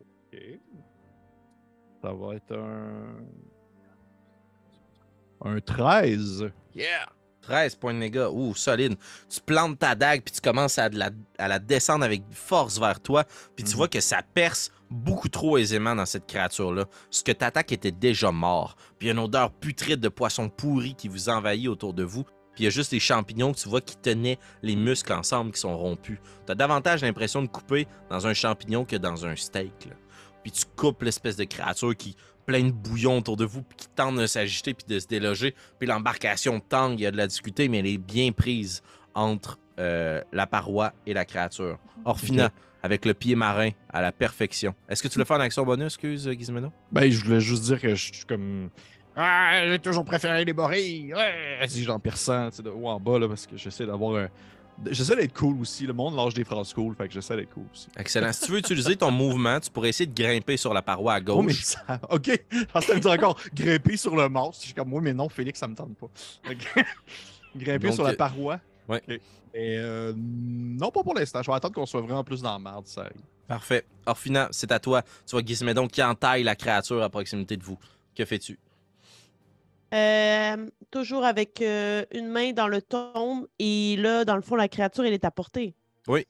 OK. 0.00 0.38
Ça 2.02 2.12
va 2.12 2.34
être 2.34 2.56
un. 2.56 3.16
Un 5.44 5.60
13. 5.60 6.50
Yeah! 6.74 7.06
13 7.42 7.76
points 7.76 7.94
de 7.94 8.00
dégâts. 8.00 8.26
Ouh, 8.32 8.52
solide. 8.56 8.96
Tu 9.28 9.40
plantes 9.40 9.78
ta 9.78 9.94
dague, 9.94 10.22
puis 10.22 10.34
tu 10.34 10.40
commences 10.40 10.76
à, 10.78 10.88
la, 10.88 11.10
à 11.38 11.46
la 11.46 11.60
descendre 11.60 12.04
avec 12.04 12.22
force 12.32 12.80
vers 12.80 12.98
toi, 13.00 13.22
puis 13.54 13.64
tu 13.64 13.70
Mhm. 13.70 13.76
vois 13.76 13.88
que 13.88 14.00
ça 14.00 14.20
perce 14.34 14.72
beaucoup 14.90 15.28
trop 15.28 15.56
aisément 15.56 15.94
dans 15.94 16.04
cette 16.06 16.26
créature-là. 16.26 16.86
Ce 17.10 17.22
que 17.22 17.30
t'attaques 17.30 17.70
était 17.70 17.92
déjà 17.92 18.32
mort. 18.32 18.74
Puis 18.98 19.08
une 19.10 19.20
odeur 19.20 19.52
putride 19.52 20.00
de 20.00 20.08
poisson 20.08 20.48
pourri 20.48 20.96
qui 20.96 21.06
vous 21.06 21.28
envahit 21.28 21.68
autour 21.68 21.94
de 21.94 22.02
vous. 22.02 22.24
Puis 22.58 22.64
il 22.64 22.66
y 22.66 22.66
a 22.66 22.70
juste 22.70 22.90
les 22.90 22.98
champignons 22.98 23.52
que 23.52 23.58
tu 23.60 23.68
vois 23.68 23.80
qui 23.80 23.96
tenaient 23.96 24.36
les 24.64 24.74
muscles 24.74 25.12
ensemble 25.12 25.52
qui 25.52 25.60
sont 25.60 25.78
rompus. 25.78 26.18
T'as 26.44 26.56
davantage 26.56 27.02
l'impression 27.02 27.40
de 27.40 27.46
couper 27.46 27.86
dans 28.10 28.26
un 28.26 28.34
champignon 28.34 28.84
que 28.84 28.96
dans 28.96 29.26
un 29.26 29.36
steak. 29.36 29.84
là. 29.88 29.94
Puis 30.42 30.50
tu 30.50 30.64
coupes 30.74 31.00
l'espèce 31.02 31.36
de 31.36 31.44
créature 31.44 31.96
qui 31.96 32.16
plein 32.46 32.64
de 32.64 32.72
bouillon 32.72 33.18
autour 33.18 33.36
de 33.36 33.44
vous, 33.44 33.62
puis 33.62 33.76
qui 33.76 33.88
tente 33.90 34.16
de 34.16 34.26
s'agiter 34.26 34.74
puis 34.74 34.86
de 34.88 34.98
se 34.98 35.06
déloger. 35.06 35.54
Puis 35.78 35.86
l'embarcation 35.86 36.58
tangue, 36.58 36.98
il 36.98 37.04
y 37.04 37.06
a 37.06 37.12
de 37.12 37.16
la 37.16 37.28
difficulté, 37.28 37.68
mais 37.68 37.78
elle 37.78 37.86
est 37.86 37.96
bien 37.96 38.32
prise 38.32 38.82
entre 39.14 39.60
euh, 39.78 40.20
la 40.32 40.48
paroi 40.48 40.92
et 41.06 41.14
la 41.14 41.24
créature. 41.24 41.78
Orphina, 42.04 42.50
avec 42.82 43.04
le 43.04 43.14
pied 43.14 43.36
marin 43.36 43.70
à 43.88 44.02
la 44.02 44.10
perfection. 44.10 44.74
Est-ce 44.88 45.04
que 45.04 45.08
tu 45.08 45.20
le 45.20 45.24
fais 45.24 45.34
en 45.34 45.40
action 45.40 45.64
bonus, 45.64 45.94
excuse, 45.94 46.28
Gizmeno? 46.36 46.72
Ben, 46.90 47.08
je 47.08 47.24
voulais 47.24 47.40
juste 47.40 47.62
dire 47.62 47.80
que 47.80 47.94
je 47.94 48.12
suis 48.12 48.24
comme. 48.24 48.70
Ah, 49.20 49.62
j'ai 49.66 49.78
toujours 49.80 50.04
préféré 50.04 50.44
les 50.44 50.52
borilles. 50.52 51.12
Ouais, 51.12 51.66
si 51.66 51.82
j'en 51.82 51.98
perçant, 51.98 52.50
tu 52.50 52.56
sais, 52.58 52.62
de 52.62 52.70
haut 52.70 52.86
en 52.86 53.00
bas, 53.00 53.18
là, 53.18 53.26
parce 53.28 53.46
que 53.46 53.56
j'essaie 53.56 53.84
d'avoir 53.84 54.16
un. 54.24 54.28
J'essaie 54.92 55.16
d'être 55.16 55.34
cool 55.34 55.60
aussi. 55.60 55.86
Le 55.86 55.92
monde 55.92 56.14
lâche 56.14 56.34
des 56.34 56.44
phrases 56.44 56.72
cool, 56.72 56.94
fait 56.94 57.08
que 57.08 57.14
j'essaie 57.14 57.34
d'être 57.34 57.50
cool 57.52 57.64
aussi. 57.72 57.88
Excellent. 57.96 58.32
si 58.32 58.44
tu 58.46 58.52
veux 58.52 58.58
utiliser 58.58 58.94
ton 58.94 59.10
mouvement, 59.10 59.58
tu 59.58 59.70
pourrais 59.72 59.88
essayer 59.88 60.06
de 60.06 60.14
grimper 60.14 60.56
sur 60.56 60.72
la 60.72 60.82
paroi 60.82 61.14
à 61.14 61.20
Oh, 61.26 61.42
mais 61.42 61.52
gauche. 61.52 61.62
ça... 61.64 61.98
Ok, 62.10 62.44
pensais 62.72 62.92
que 62.92 62.94
me 62.94 63.00
dire 63.00 63.10
encore 63.10 63.36
grimper 63.52 63.96
sur 63.96 64.14
le 64.14 64.28
monstre. 64.28 64.60
Je 64.62 64.66
suis 64.66 64.74
comme 64.74 64.88
moi, 64.90 65.00
mais 65.00 65.12
non, 65.12 65.28
Félix, 65.28 65.58
ça 65.58 65.66
me 65.66 65.74
tente 65.74 65.96
pas. 65.96 66.06
Grimper 67.56 67.88
Donc, 67.88 67.94
sur 67.94 68.04
la 68.04 68.10
euh, 68.10 68.16
paroi. 68.16 68.60
ouais. 68.88 69.02
Et 69.54 69.78
euh, 69.78 70.12
non, 70.16 70.90
pas 70.92 71.02
pour 71.02 71.14
l'instant. 71.14 71.42
Je 71.42 71.50
vais 71.50 71.56
attendre 71.56 71.74
qu'on 71.74 71.86
soit 71.86 72.02
vraiment 72.02 72.22
plus 72.22 72.42
dans 72.42 72.52
la 72.52 72.58
merde, 72.60 72.86
ça 72.86 73.00
arrive. 73.00 73.22
Parfait. 73.48 73.84
Orphina, 74.06 74.46
c'est 74.52 74.70
à 74.70 74.78
toi. 74.78 75.02
Tu 75.26 75.32
vois 75.32 75.42
Gizmedon 75.44 75.88
qui 75.88 76.02
entaille 76.02 76.44
la 76.44 76.54
créature 76.54 77.02
à 77.02 77.08
proximité 77.08 77.56
de 77.56 77.64
vous. 77.64 77.78
Que 78.14 78.24
fais-tu? 78.24 78.58
Euh, 79.94 80.68
toujours 80.90 81.24
avec 81.24 81.62
euh, 81.62 82.04
une 82.12 82.28
main 82.28 82.52
dans 82.52 82.68
le 82.68 82.82
tombe 82.82 83.46
et 83.58 83.96
là, 83.96 84.24
dans 84.24 84.36
le 84.36 84.42
fond, 84.42 84.54
la 84.54 84.68
créature, 84.68 85.04
elle 85.04 85.14
est 85.14 85.24
à 85.24 85.30
portée. 85.30 85.74
Oui. 86.06 86.26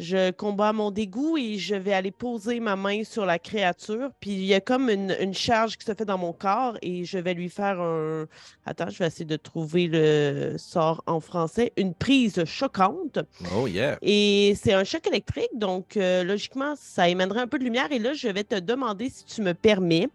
Je 0.00 0.30
combats 0.30 0.72
mon 0.72 0.90
dégoût 0.90 1.36
et 1.36 1.58
je 1.58 1.74
vais 1.74 1.92
aller 1.92 2.10
poser 2.10 2.58
ma 2.58 2.74
main 2.74 3.04
sur 3.04 3.26
la 3.26 3.38
créature. 3.38 4.08
Puis 4.18 4.30
il 4.30 4.44
y 4.44 4.54
a 4.54 4.60
comme 4.62 4.88
une, 4.88 5.14
une 5.20 5.34
charge 5.34 5.76
qui 5.76 5.84
se 5.84 5.92
fait 5.92 6.06
dans 6.06 6.16
mon 6.16 6.32
corps 6.32 6.78
et 6.80 7.04
je 7.04 7.18
vais 7.18 7.34
lui 7.34 7.50
faire 7.50 7.78
un. 7.78 8.26
Attends, 8.64 8.88
je 8.88 8.98
vais 8.98 9.06
essayer 9.06 9.26
de 9.26 9.36
trouver 9.36 9.88
le 9.88 10.54
sort 10.56 11.02
en 11.06 11.20
français. 11.20 11.74
Une 11.76 11.92
prise 11.92 12.42
choquante. 12.46 13.18
Oh 13.54 13.66
yeah. 13.66 13.98
Et 14.00 14.54
c'est 14.56 14.72
un 14.72 14.84
choc 14.84 15.06
électrique, 15.06 15.50
donc 15.52 15.98
euh, 15.98 16.24
logiquement, 16.24 16.74
ça 16.76 17.06
émènerait 17.10 17.40
un 17.40 17.46
peu 17.46 17.58
de 17.58 17.64
lumière. 17.64 17.92
Et 17.92 17.98
là, 17.98 18.14
je 18.14 18.28
vais 18.28 18.44
te 18.44 18.58
demander 18.58 19.10
si 19.10 19.26
tu 19.26 19.42
me 19.42 19.52
permets. 19.52 20.08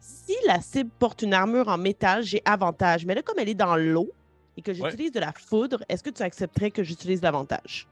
Si 0.00 0.34
la 0.46 0.62
cible 0.62 0.90
porte 0.98 1.20
une 1.20 1.34
armure 1.34 1.68
en 1.68 1.76
métal, 1.76 2.22
j'ai 2.22 2.40
avantage. 2.46 3.04
Mais 3.04 3.14
là, 3.14 3.20
comme 3.20 3.38
elle 3.38 3.50
est 3.50 3.54
dans 3.54 3.76
l'eau 3.76 4.10
et 4.56 4.62
que 4.62 4.72
j'utilise 4.72 5.12
de 5.12 5.20
la 5.20 5.32
foudre, 5.32 5.84
est-ce 5.90 6.02
que 6.02 6.08
tu 6.08 6.22
accepterais 6.22 6.70
que 6.70 6.82
j'utilise 6.82 7.20
l'avantage? 7.20 7.86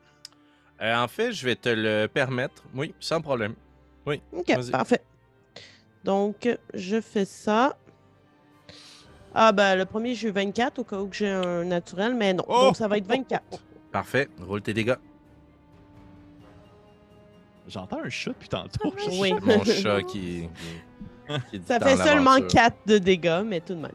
Euh, 0.82 0.96
en 0.96 1.08
fait, 1.08 1.32
je 1.32 1.44
vais 1.44 1.56
te 1.56 1.68
le 1.68 2.06
permettre. 2.06 2.62
Oui, 2.74 2.94
sans 3.00 3.20
problème. 3.20 3.54
OK, 4.06 4.50
Vas-y. 4.50 4.70
parfait. 4.70 5.02
Donc, 6.04 6.48
je 6.74 7.00
fais 7.00 7.24
ça. 7.24 7.76
Ah, 9.34 9.52
ben, 9.52 9.76
le 9.76 9.84
premier, 9.86 10.14
j'ai 10.14 10.28
eu 10.28 10.30
24 10.32 10.78
au 10.80 10.84
cas 10.84 10.98
où 10.98 11.08
j'ai 11.12 11.30
un 11.30 11.64
naturel, 11.64 12.14
mais 12.14 12.34
non. 12.34 12.44
Oh! 12.46 12.60
Donc, 12.66 12.76
ça 12.76 12.86
va 12.88 12.98
être 12.98 13.06
24. 13.06 13.42
Parfait. 13.90 14.28
Roule 14.40 14.60
tes 14.62 14.74
dégâts. 14.74 14.96
J'entends 17.66 18.00
un 18.04 18.10
chat 18.10 18.30
depuis 18.32 18.48
tantôt. 18.48 18.92
Oui. 19.18 19.32
Mon 19.42 19.64
chat 19.64 20.02
qui. 20.02 20.48
qui- 21.50 21.62
Ça 21.66 21.80
fait 21.80 21.96
seulement 21.96 22.34
l'aventure. 22.34 22.48
4 22.48 22.76
de 22.86 22.98
dégâts, 22.98 23.42
mais 23.46 23.60
tout 23.60 23.74
de 23.74 23.80
même. 23.80 23.92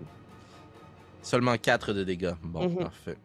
Seulement 1.21 1.55
4 1.57 1.93
de 1.93 2.03
dégâts. 2.03 2.33
Bon, 2.41 2.67
Mhm. 2.67 2.77
parfait. 2.77 3.17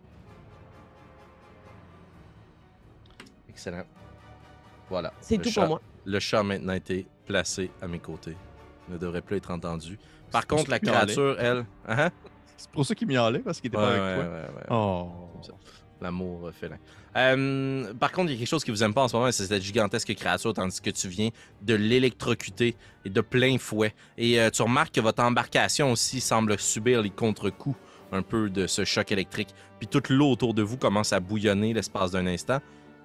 Excellent. 3.55 3.85
Voilà. 4.91 5.13
C'est 5.21 5.39
tout 5.39 5.49
chat- 5.51 5.63
pour 5.63 5.69
moi. 5.71 5.81
Le 6.05 6.21
chat 6.21 6.41
a 6.41 6.43
maintenant 6.43 6.75
été 6.75 7.07
placé 7.27 7.71
à 7.81 7.87
mes 7.89 7.99
côtés. 7.99 8.37
Il 8.89 8.95
ne 8.95 8.99
devrait 8.99 9.23
plus 9.23 9.37
être 9.39 9.51
entendu. 9.51 9.99
Par 10.31 10.47
contre, 10.47 10.65
ça 10.67 10.71
la 10.73 10.79
qu'il 10.81 10.89
miaulait. 10.91 10.99
créature, 11.05 11.37
elle. 11.41 11.65
Hein? 11.89 12.11
C'est 12.57 12.71
pour 12.71 12.85
ça 12.85 12.95
qu'il 12.95 13.09
m'y 13.09 13.17
allait, 13.17 13.39
parce 13.39 13.61
qu'il 13.61 13.69
était 13.69 13.79
Ouais, 13.79 13.83
pas 13.85 13.91
ouais, 13.93 13.99
avec 14.01 14.17
toi. 14.27 14.35
ouais, 14.35 14.43
ouais. 14.43 14.67
Oh. 14.71 15.53
L'amour 16.01 16.49
euh, 16.49 16.53
félin. 16.53 16.77
Euh, 17.17 17.95
par 17.95 18.13
contre, 18.13 18.31
il 18.31 18.35
y 18.35 18.37
a 18.37 18.39
quelque 18.41 18.49
chose 18.49 18.65
qui 18.65 18.71
vous 18.71 18.83
aime 18.83 18.93
pas 18.93 19.05
en 19.05 19.09
ce 19.09 19.17
moment, 19.17 19.31
c'est 19.33 19.47
cette 19.47 19.63
gigantesque 19.63 20.13
créature, 20.15 20.53
tandis 20.53 20.81
que 20.81 20.91
tu 20.91 21.09
viens 21.09 21.31
de 21.63 21.75
l'électrocuter 21.75 22.77
et 23.05 23.11
de 23.11 23.21
plein 23.21 23.57
fouet. 23.59 23.95
Et 24.19 24.39
euh, 24.41 24.51
tu 24.51 24.61
remarques 24.63 24.93
que 24.95 25.01
votre 25.01 25.23
embarcation 25.23 25.91
aussi 25.93 26.21
semble 26.21 26.59
subir 26.59 27.01
les 27.01 27.11
contre-coups 27.11 27.77
un 28.13 28.23
peu 28.23 28.51
de 28.51 28.67
ce 28.67 28.85
choc 28.85 29.11
électrique. 29.13 29.55
Puis 29.79 29.87
toute 29.89 30.11
l'eau 30.11 30.31
autour 30.33 30.53
de 30.53 30.63
vous 30.63 30.77
commence 30.77 31.13
à 31.13 31.21
bouillonner 31.21 31.73
l'espace 31.73 32.11
d'un 32.11 32.27
instant. 32.27 32.59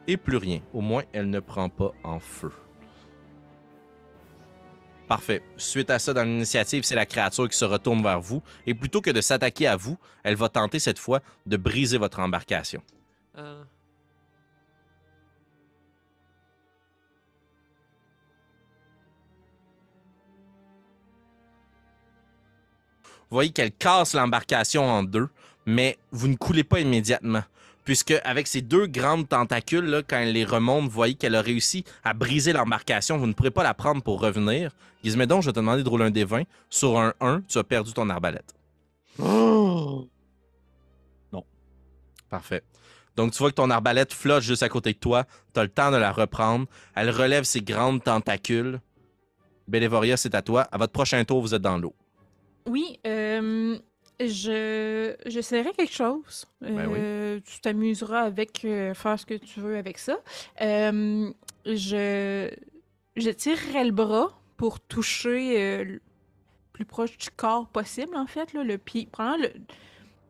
Et 0.09 0.17
plus 0.17 0.37
rien. 0.37 0.61
Au 0.73 0.81
moins, 0.81 1.03
elle 1.13 1.29
ne 1.29 1.39
prend 1.39 1.69
pas 1.69 1.91
en 2.03 2.19
feu. 2.19 2.51
Parfait. 5.07 5.43
Suite 5.55 5.91
à 5.91 5.99
ça, 5.99 6.15
dans 6.15 6.23
l'initiative, 6.23 6.83
c'est 6.83 6.95
la 6.95 7.05
créature 7.05 7.47
qui 7.47 7.55
se 7.55 7.63
retourne 7.63 8.01
vers 8.01 8.19
vous. 8.19 8.41
Et 8.65 8.73
plutôt 8.73 9.01
que 9.01 9.11
de 9.11 9.21
s'attaquer 9.21 9.67
à 9.67 9.75
vous, 9.75 9.99
elle 10.23 10.33
va 10.33 10.49
tenter 10.49 10.79
cette 10.79 10.97
fois 10.97 11.19
de 11.45 11.57
briser 11.57 11.99
votre 11.99 12.19
embarcation. 12.21 12.81
Euh, 13.37 13.63
Vous 23.29 23.35
voyez 23.35 23.51
qu'elle 23.51 23.71
casse 23.71 24.15
l'embarcation 24.15 24.89
en 24.89 25.03
deux, 25.03 25.29
mais 25.67 25.99
vous 26.09 26.27
ne 26.27 26.35
coulez 26.35 26.63
pas 26.63 26.79
immédiatement. 26.79 27.43
Puisque 27.89 28.13
avec 28.23 28.45
ces 28.45 28.61
deux 28.61 28.85
grandes 28.85 29.27
tentacules, 29.27 29.85
là, 29.85 30.03
quand 30.07 30.17
elle 30.17 30.33
les 30.33 30.45
remonte, 30.45 30.83
vous 30.83 30.91
voyez 30.91 31.15
qu'elle 31.15 31.33
a 31.33 31.41
réussi 31.41 31.83
à 32.03 32.13
briser 32.13 32.53
l'embarcation. 32.53 33.17
Vous 33.17 33.25
ne 33.25 33.33
pourrez 33.33 33.49
pas 33.49 33.63
la 33.63 33.73
prendre 33.73 34.03
pour 34.03 34.21
revenir. 34.21 34.75
Gizmédon, 35.03 35.41
je 35.41 35.47
vais 35.47 35.53
te 35.53 35.59
demander 35.59 35.81
de 35.81 35.89
rouler 35.89 36.05
un 36.05 36.11
des 36.11 36.23
20. 36.23 36.43
Sur 36.69 36.99
un 36.99 37.15
1, 37.19 37.41
tu 37.47 37.57
as 37.57 37.63
perdu 37.63 37.91
ton 37.91 38.07
arbalète. 38.11 38.53
Parfait. 42.29 42.61
Donc, 43.15 43.31
tu 43.31 43.39
vois 43.39 43.49
que 43.49 43.55
ton 43.55 43.71
arbalète 43.71 44.13
flotte 44.13 44.43
juste 44.43 44.61
à 44.61 44.69
côté 44.69 44.93
de 44.93 44.99
toi. 44.99 45.25
Tu 45.55 45.59
as 45.59 45.63
le 45.63 45.69
temps 45.69 45.89
de 45.89 45.97
la 45.97 46.11
reprendre. 46.11 46.67
Elle 46.93 47.09
relève 47.09 47.43
ses 47.43 47.61
grandes 47.61 48.03
tentacules. 48.03 48.79
Bélévoria, 49.67 50.15
c'est 50.15 50.35
à 50.35 50.43
toi. 50.43 50.67
À 50.71 50.77
votre 50.77 50.93
prochain 50.93 51.23
tour, 51.23 51.41
vous 51.41 51.55
êtes 51.55 51.63
dans 51.63 51.79
l'eau. 51.79 51.95
Oui, 52.67 52.99
euh, 53.07 53.79
je 54.19 55.15
j'essaierai 55.25 55.71
quelque 55.73 55.93
chose. 55.93 56.45
Ben 56.61 56.87
oui. 56.87 56.97
Euh, 56.99 57.39
Tu 57.45 57.61
t'amuseras 57.61 58.21
avec 58.21 58.63
euh, 58.65 58.93
faire 58.93 59.19
ce 59.19 59.25
que 59.25 59.35
tu 59.35 59.59
veux 59.59 59.77
avec 59.77 59.97
ça. 59.97 60.19
Euh, 60.61 61.31
je 61.65 62.49
je 63.15 63.29
tirerai 63.29 63.85
le 63.85 63.91
bras 63.91 64.37
pour 64.57 64.79
toucher 64.79 65.61
euh, 65.61 65.83
le 65.85 66.01
plus 66.73 66.85
proche 66.85 67.17
du 67.17 67.29
corps 67.29 67.67
possible 67.67 68.15
en 68.15 68.27
fait 68.27 68.53
là, 68.53 68.63
le 68.63 68.77
pied, 68.77 69.07
probablement 69.11 69.47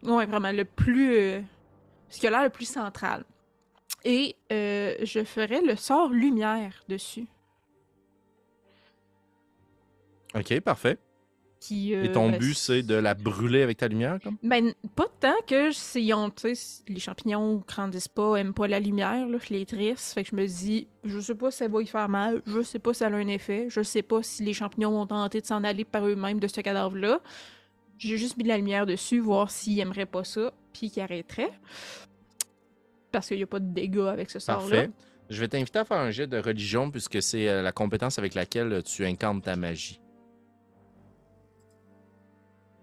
le 0.03 0.11
ouais, 0.11 0.25
vraiment 0.25 0.51
le 0.51 0.65
plus 0.65 1.43
ce 2.09 2.19
qui 2.19 2.27
a 2.27 2.29
l'air 2.29 2.43
le 2.43 2.49
plus 2.49 2.65
central. 2.69 3.23
Et 4.05 4.35
je 4.49 5.23
ferai 5.25 5.61
le 5.61 5.75
sort 5.75 6.09
lumière 6.09 6.83
dessus. 6.87 7.27
OK, 10.35 10.59
parfait. 10.61 10.97
Puis, 11.59 11.93
euh, 11.93 12.05
Et 12.05 12.11
ton 12.11 12.29
ben, 12.29 12.37
but, 12.39 12.53
c'est 12.53 12.83
de 12.83 12.95
la 12.95 13.13
brûler 13.13 13.61
avec 13.61 13.77
ta 13.77 13.89
lumière, 13.89 14.17
comme? 14.23 14.37
Ben, 14.43 14.73
pas 14.95 15.07
tant 15.19 15.35
que 15.45 15.71
c'est- 15.71 16.01
ils 16.01 16.13
ont, 16.13 16.31
les 16.87 16.99
champignons 16.99 17.61
grandissent 17.67 18.07
pas, 18.07 18.37
aiment 18.37 18.53
pas 18.53 18.67
la 18.67 18.79
lumière, 18.79 19.27
là, 19.27 19.37
je 19.45 19.53
les 19.53 19.65
trisse. 19.65 20.13
Fait 20.13 20.23
que 20.23 20.29
je 20.29 20.35
me 20.35 20.47
dis, 20.47 20.87
je 21.03 21.19
sais 21.19 21.35
pas 21.35 21.51
si 21.51 21.57
ça 21.57 21.67
va 21.67 21.81
y 21.81 21.85
faire 21.85 22.07
mal, 22.07 22.41
je 22.45 22.61
sais 22.61 22.79
pas 22.79 22.93
si 22.93 22.99
ça 22.99 23.07
a 23.07 23.11
un 23.11 23.27
effet, 23.27 23.67
je 23.69 23.83
sais 23.83 24.01
pas 24.03 24.23
si 24.23 24.43
les 24.43 24.53
champignons 24.53 24.91
vont 24.91 25.05
tenter 25.05 25.41
de 25.41 25.45
s'en 25.45 25.63
aller 25.65 25.83
par 25.83 26.07
eux-mêmes 26.07 26.39
de 26.39 26.47
ce 26.47 26.61
cadavre-là. 26.61 27.19
J'ai 27.97 28.17
juste 28.17 28.37
mis 28.37 28.43
de 28.43 28.47
la 28.49 28.57
lumière 28.57 28.85
dessus, 28.85 29.19
voir 29.19 29.51
s'ils 29.51 29.79
aimeraient 29.79 30.05
pas 30.05 30.23
ça, 30.23 30.53
puis 30.71 30.89
qu'ils 30.89 31.03
arrêteraient. 31.03 31.51
Parce 33.11 33.27
qu'il 33.27 33.39
y 33.39 33.43
a 33.43 33.47
pas 33.47 33.59
de 33.59 33.73
dégâts 33.73 34.07
avec 34.07 34.29
ce 34.29 34.39
sort-là. 34.39 34.85
Je 35.29 35.39
vais 35.41 35.47
t'inviter 35.47 35.79
à 35.79 35.85
faire 35.85 35.97
un 35.97 36.09
jet 36.09 36.25
de 36.25 36.37
religion 36.37 36.89
puisque 36.89 37.21
c'est 37.21 37.49
euh, 37.49 37.61
la 37.61 37.71
compétence 37.71 38.17
avec 38.17 38.33
laquelle 38.33 38.71
euh, 38.73 38.81
tu 38.81 39.05
incarnes 39.05 39.41
ta 39.41 39.55
magie. 39.55 39.99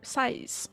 16. 0.06 0.70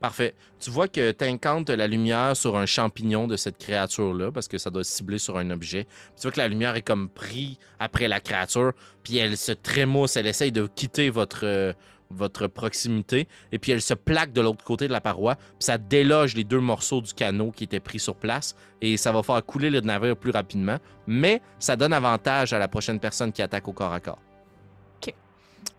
Parfait. 0.00 0.34
Tu 0.60 0.70
vois 0.70 0.88
que 0.88 1.12
tu 1.12 1.24
incantes 1.24 1.70
la 1.70 1.86
lumière 1.86 2.36
sur 2.36 2.56
un 2.56 2.66
champignon 2.66 3.26
de 3.26 3.36
cette 3.36 3.56
créature-là, 3.56 4.32
parce 4.32 4.48
que 4.48 4.58
ça 4.58 4.68
doit 4.68 4.84
cibler 4.84 5.18
sur 5.18 5.38
un 5.38 5.50
objet. 5.50 5.84
Puis 5.84 6.14
tu 6.16 6.22
vois 6.22 6.32
que 6.32 6.40
la 6.40 6.48
lumière 6.48 6.74
est 6.74 6.82
comme 6.82 7.08
prise 7.08 7.56
après 7.78 8.08
la 8.08 8.20
créature, 8.20 8.72
puis 9.02 9.16
elle 9.16 9.36
se 9.36 9.52
trémousse, 9.52 10.16
elle 10.16 10.26
essaye 10.26 10.52
de 10.52 10.66
quitter 10.66 11.08
votre, 11.08 11.46
euh, 11.46 11.72
votre 12.10 12.48
proximité, 12.48 13.28
et 13.52 13.58
puis 13.58 13.72
elle 13.72 13.80
se 13.80 13.94
plaque 13.94 14.32
de 14.32 14.40
l'autre 14.40 14.64
côté 14.64 14.88
de 14.88 14.92
la 14.92 15.00
paroi, 15.00 15.36
puis 15.36 15.54
ça 15.60 15.78
déloge 15.78 16.34
les 16.34 16.44
deux 16.44 16.60
morceaux 16.60 17.00
du 17.00 17.14
canot 17.14 17.52
qui 17.52 17.64
étaient 17.64 17.80
pris 17.80 18.00
sur 18.00 18.16
place, 18.16 18.56
et 18.82 18.96
ça 18.96 19.12
va 19.12 19.22
faire 19.22 19.42
couler 19.46 19.70
le 19.70 19.80
navire 19.80 20.16
plus 20.16 20.32
rapidement, 20.32 20.78
mais 21.06 21.40
ça 21.58 21.76
donne 21.76 21.92
avantage 21.92 22.52
à 22.52 22.58
la 22.58 22.68
prochaine 22.68 23.00
personne 23.00 23.32
qui 23.32 23.40
attaque 23.40 23.68
au 23.68 23.72
corps 23.72 23.92
à 23.92 24.00
corps. 24.00 24.20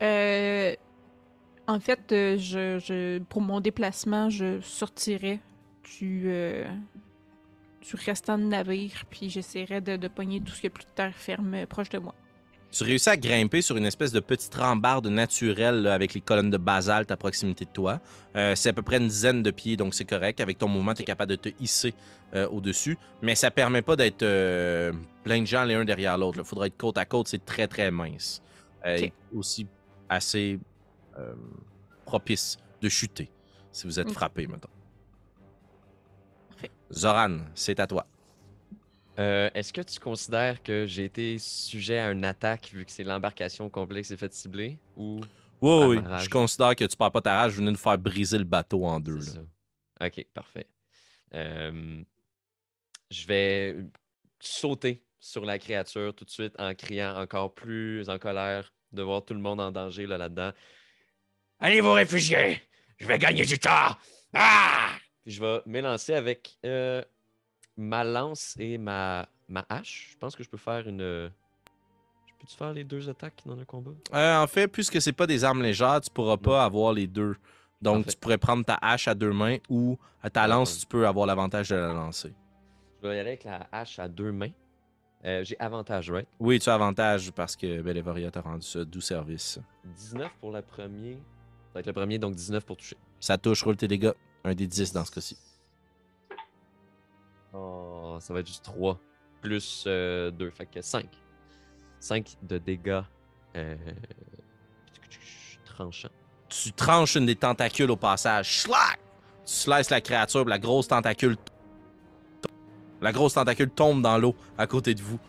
Euh, 0.02 0.76
en 1.68 1.80
fait, 1.80 2.12
euh, 2.12 2.38
je, 2.38 2.80
je- 2.80 3.20
pour 3.20 3.42
mon 3.42 3.60
déplacement, 3.60 4.30
je 4.30 4.60
sortirais 4.62 5.40
du, 6.00 6.24
euh, 6.28 6.66
du 7.82 7.96
restant 8.06 8.38
de 8.38 8.44
navire, 8.44 9.04
puis 9.10 9.30
j'essaierais 9.30 9.82
de, 9.82 9.96
de 9.98 10.08
pogner 10.08 10.42
tout 10.42 10.54
ce 10.54 10.62
qui 10.62 10.68
est 10.68 10.72
plus 10.72 10.86
de 10.86 10.90
terre 10.96 11.14
ferme 11.16 11.54
euh, 11.54 11.66
proche 11.66 11.90
de 11.90 11.98
moi. 12.00 12.14
Tu 12.72 12.84
réussis 12.84 13.10
à 13.10 13.16
grimper 13.16 13.62
sur 13.62 13.78
une 13.78 13.86
espèce 13.86 14.12
de 14.12 14.20
petite 14.20 14.54
rambarde 14.56 15.08
naturelle 15.08 15.84
là, 15.84 15.94
avec 15.94 16.14
les 16.14 16.20
colonnes 16.20 16.50
de 16.50 16.58
basalte 16.58 17.10
à 17.10 17.16
proximité 17.16 17.64
de 17.64 17.70
toi. 17.70 18.02
Euh, 18.36 18.54
c'est 18.56 18.68
à 18.70 18.74
peu 18.74 18.82
près 18.82 18.98
une 18.98 19.08
dizaine 19.08 19.42
de 19.44 19.52
pieds, 19.52 19.78
donc 19.78 19.94
c'est 19.94 20.04
correct. 20.04 20.42
Avec 20.42 20.58
ton 20.58 20.68
mouvement, 20.68 20.94
tu 20.94 21.04
es 21.04 21.06
capable 21.06 21.32
de 21.32 21.36
te 21.38 21.50
hisser 21.62 21.94
euh, 22.34 22.50
au-dessus. 22.50 22.98
Mais 23.22 23.34
ça 23.36 23.50
permet 23.50 23.82
pas 23.82 23.96
d'être 23.96 24.24
euh, 24.24 24.92
plein 25.24 25.40
de 25.40 25.46
gens 25.48 25.64
les 25.64 25.76
uns 25.76 25.86
derrière 25.86 26.18
l'autre. 26.18 26.40
Il 26.40 26.44
faudra 26.46 26.68
être 26.68 26.76
côte 26.76 26.98
à 26.98 27.06
côte, 27.06 27.30
c'est 27.30 27.46
très 27.46 27.68
très 27.70 27.90
mince. 27.92 28.42
Ok. 28.86 29.02
et 29.04 29.14
Aussi 29.34 29.68
assez 30.10 30.60
propice 32.06 32.58
de 32.82 32.90
chuter 32.90 33.30
si 33.72 33.88
vous 33.88 34.00
êtes 34.00 34.12
frappé, 34.12 34.48
mettons. 34.48 34.70
Parfait. 36.50 36.72
Zoran, 36.94 37.40
c'est 37.54 37.80
à 37.80 37.88
toi. 37.88 38.08
Euh, 39.20 39.50
Est-ce 39.54 39.72
que 39.74 39.82
tu 39.82 40.00
considères 40.00 40.62
que 40.64 40.86
j'ai 40.86 41.06
été 41.06 41.38
sujet 41.40 42.00
à 42.00 42.12
une 42.12 42.24
attaque 42.26 42.72
vu 42.74 42.86
que 42.86 42.92
c'est 42.92 43.04
l'embarcation 43.04 43.70
complète 43.70 44.04
qui 44.04 44.10
s'est 44.10 44.18
fait 44.18 44.34
cibler 44.34 44.78
ou 44.96 45.20
Oui, 45.62 45.98
oui, 45.98 46.00
je 46.20 46.30
considère 46.30 46.76
que 46.76 46.86
tu 46.86 46.96
perds 46.98 47.12
pas 47.12 47.22
ta 47.22 47.38
rage. 47.38 47.54
Je 47.54 47.58
venais 47.58 47.72
de 47.72 47.78
faire 47.78 47.98
briser 47.98 48.38
le 48.38 48.44
bateau 48.44 48.86
en 48.86 49.00
deux. 49.00 49.18
là. 49.18 49.22
ça? 49.22 50.06
Ok, 50.06 50.26
parfait. 50.34 50.68
Euh, 51.34 52.04
je 53.10 53.28
vais 53.28 53.78
sauter 54.40 55.02
sur 55.20 55.46
la 55.46 55.60
créature 55.60 56.14
tout 56.14 56.26
de 56.26 56.30
suite 56.30 56.54
en 56.60 56.74
criant 56.76 57.18
encore 57.18 57.54
plus 57.54 58.10
en 58.10 58.20
colère 58.20 58.74
de 58.92 59.02
voir 59.02 59.24
tout 59.26 59.34
le 59.34 59.40
monde 59.40 59.60
en 59.60 59.72
danger 59.72 60.06
là, 60.08 60.18
là-dedans. 60.18 60.52
Allez 61.60 61.82
vous 61.82 61.94
réfugier! 61.94 62.62
Je 62.98 63.08
vais 63.08 63.18
gagner 63.20 63.46
du 63.46 63.58
temps! 63.58 63.96
Ah! 64.34 64.90
Puis 65.24 65.34
je 65.34 65.42
vais 65.42 65.62
m'élancer 65.66 66.14
avec 66.14 66.58
euh, 66.66 67.02
ma 67.78 68.04
lance 68.04 68.56
et 68.60 68.78
ma, 68.78 69.28
ma 69.48 69.66
hache. 69.70 70.10
Je 70.12 70.18
pense 70.18 70.36
que 70.36 70.44
je 70.44 70.50
peux 70.50 70.58
faire 70.58 70.88
une. 70.88 71.00
Je 71.00 72.34
peux-tu 72.40 72.56
faire 72.56 72.74
les 72.74 72.84
deux 72.84 73.10
attaques 73.10 73.42
dans 73.46 73.56
le 73.56 73.66
combat? 73.66 73.92
Euh, 74.14 74.38
en 74.44 74.48
fait, 74.48 74.68
puisque 74.68 75.02
c'est 75.02 75.14
pas 75.14 75.26
des 75.28 75.44
armes 75.44 75.64
légères, 75.64 76.02
tu 76.02 76.10
pourras 76.12 76.38
pas 76.38 76.64
avoir 76.64 76.94
les 76.94 77.08
deux. 77.08 77.36
Donc, 77.82 78.04
Parfait. 78.06 78.12
tu 78.12 78.18
pourrais 78.18 78.38
prendre 78.38 78.64
ta 78.66 78.78
hache 78.82 79.08
à 79.08 79.16
deux 79.16 79.32
mains 79.34 79.58
ou 79.70 79.98
à 80.22 80.30
ta 80.30 80.48
lance, 80.48 80.74
ouais. 80.76 80.80
tu 80.82 80.86
peux 80.88 81.08
avoir 81.08 81.26
l'avantage 81.26 81.70
de 81.70 81.76
la 81.76 81.94
lancer. 81.94 82.34
Je 83.02 83.08
vais 83.08 83.18
y 83.18 83.20
aller 83.20 83.30
avec 83.30 83.44
la 83.44 83.68
hache 83.72 84.00
à 84.00 84.08
deux 84.08 84.32
mains. 84.32 84.52
Euh, 85.26 85.44
J'ai 85.44 85.60
avantage, 85.60 86.12
right? 86.12 86.28
Oui, 86.40 86.60
tu 86.60 86.70
as 86.70 86.76
avantage 86.76 87.32
parce 87.32 87.56
que 87.56 87.82
Belévoria 87.82 88.30
t'a 88.32 88.42
rendu 88.42 88.66
ce 88.66 88.80
doux 88.80 89.02
service. 89.02 89.60
19 89.84 90.32
pour 90.40 90.52
le 90.52 90.62
premier. 90.62 91.18
Ça 91.76 91.80
va 91.80 91.82
être 91.82 91.88
le 91.88 91.94
premier, 91.94 92.20
donc 92.20 92.36
19 92.36 92.64
pour 92.64 92.78
toucher. 92.78 92.96
Ça 93.20 93.38
touche, 93.38 93.62
roule 93.64 93.76
tes 93.76 93.90
dégâts. 93.90 94.14
Un 94.46 94.56
des 94.56 94.66
10 94.66 94.94
dans 94.94 95.04
ce 95.04 95.12
cas-ci. 95.12 95.38
Oh, 97.52 98.16
ça 98.22 98.34
va 98.34 98.40
être 98.40 98.48
juste 98.48 98.64
3 98.64 98.98
plus 99.42 99.84
2, 99.86 100.32
fait 100.52 100.68
que 100.68 100.82
5. 100.82 101.06
5 102.00 102.38
de 102.44 102.60
dégâts 102.60 103.02
euh... 103.58 103.76
tranchants. 105.66 106.08
Tu 106.48 106.72
tranches 106.72 107.16
une 107.16 107.26
des 107.26 107.36
tentacules 107.36 107.92
au 107.92 107.98
passage. 107.98 108.62
Schlack! 108.62 108.98
Tu 109.46 109.52
slices 109.52 109.90
la 109.90 110.00
créature, 110.00 110.46
la 110.46 110.60
grosse 110.60 110.88
tentacule. 110.88 111.36
La 113.02 113.12
grosse 113.12 113.34
tentacule 113.34 113.70
tombe 113.70 114.02
dans 114.02 114.18
l'eau 114.18 114.34
à 114.58 114.66
côté 114.66 114.96
de 114.96 115.02
vous, 115.02 115.20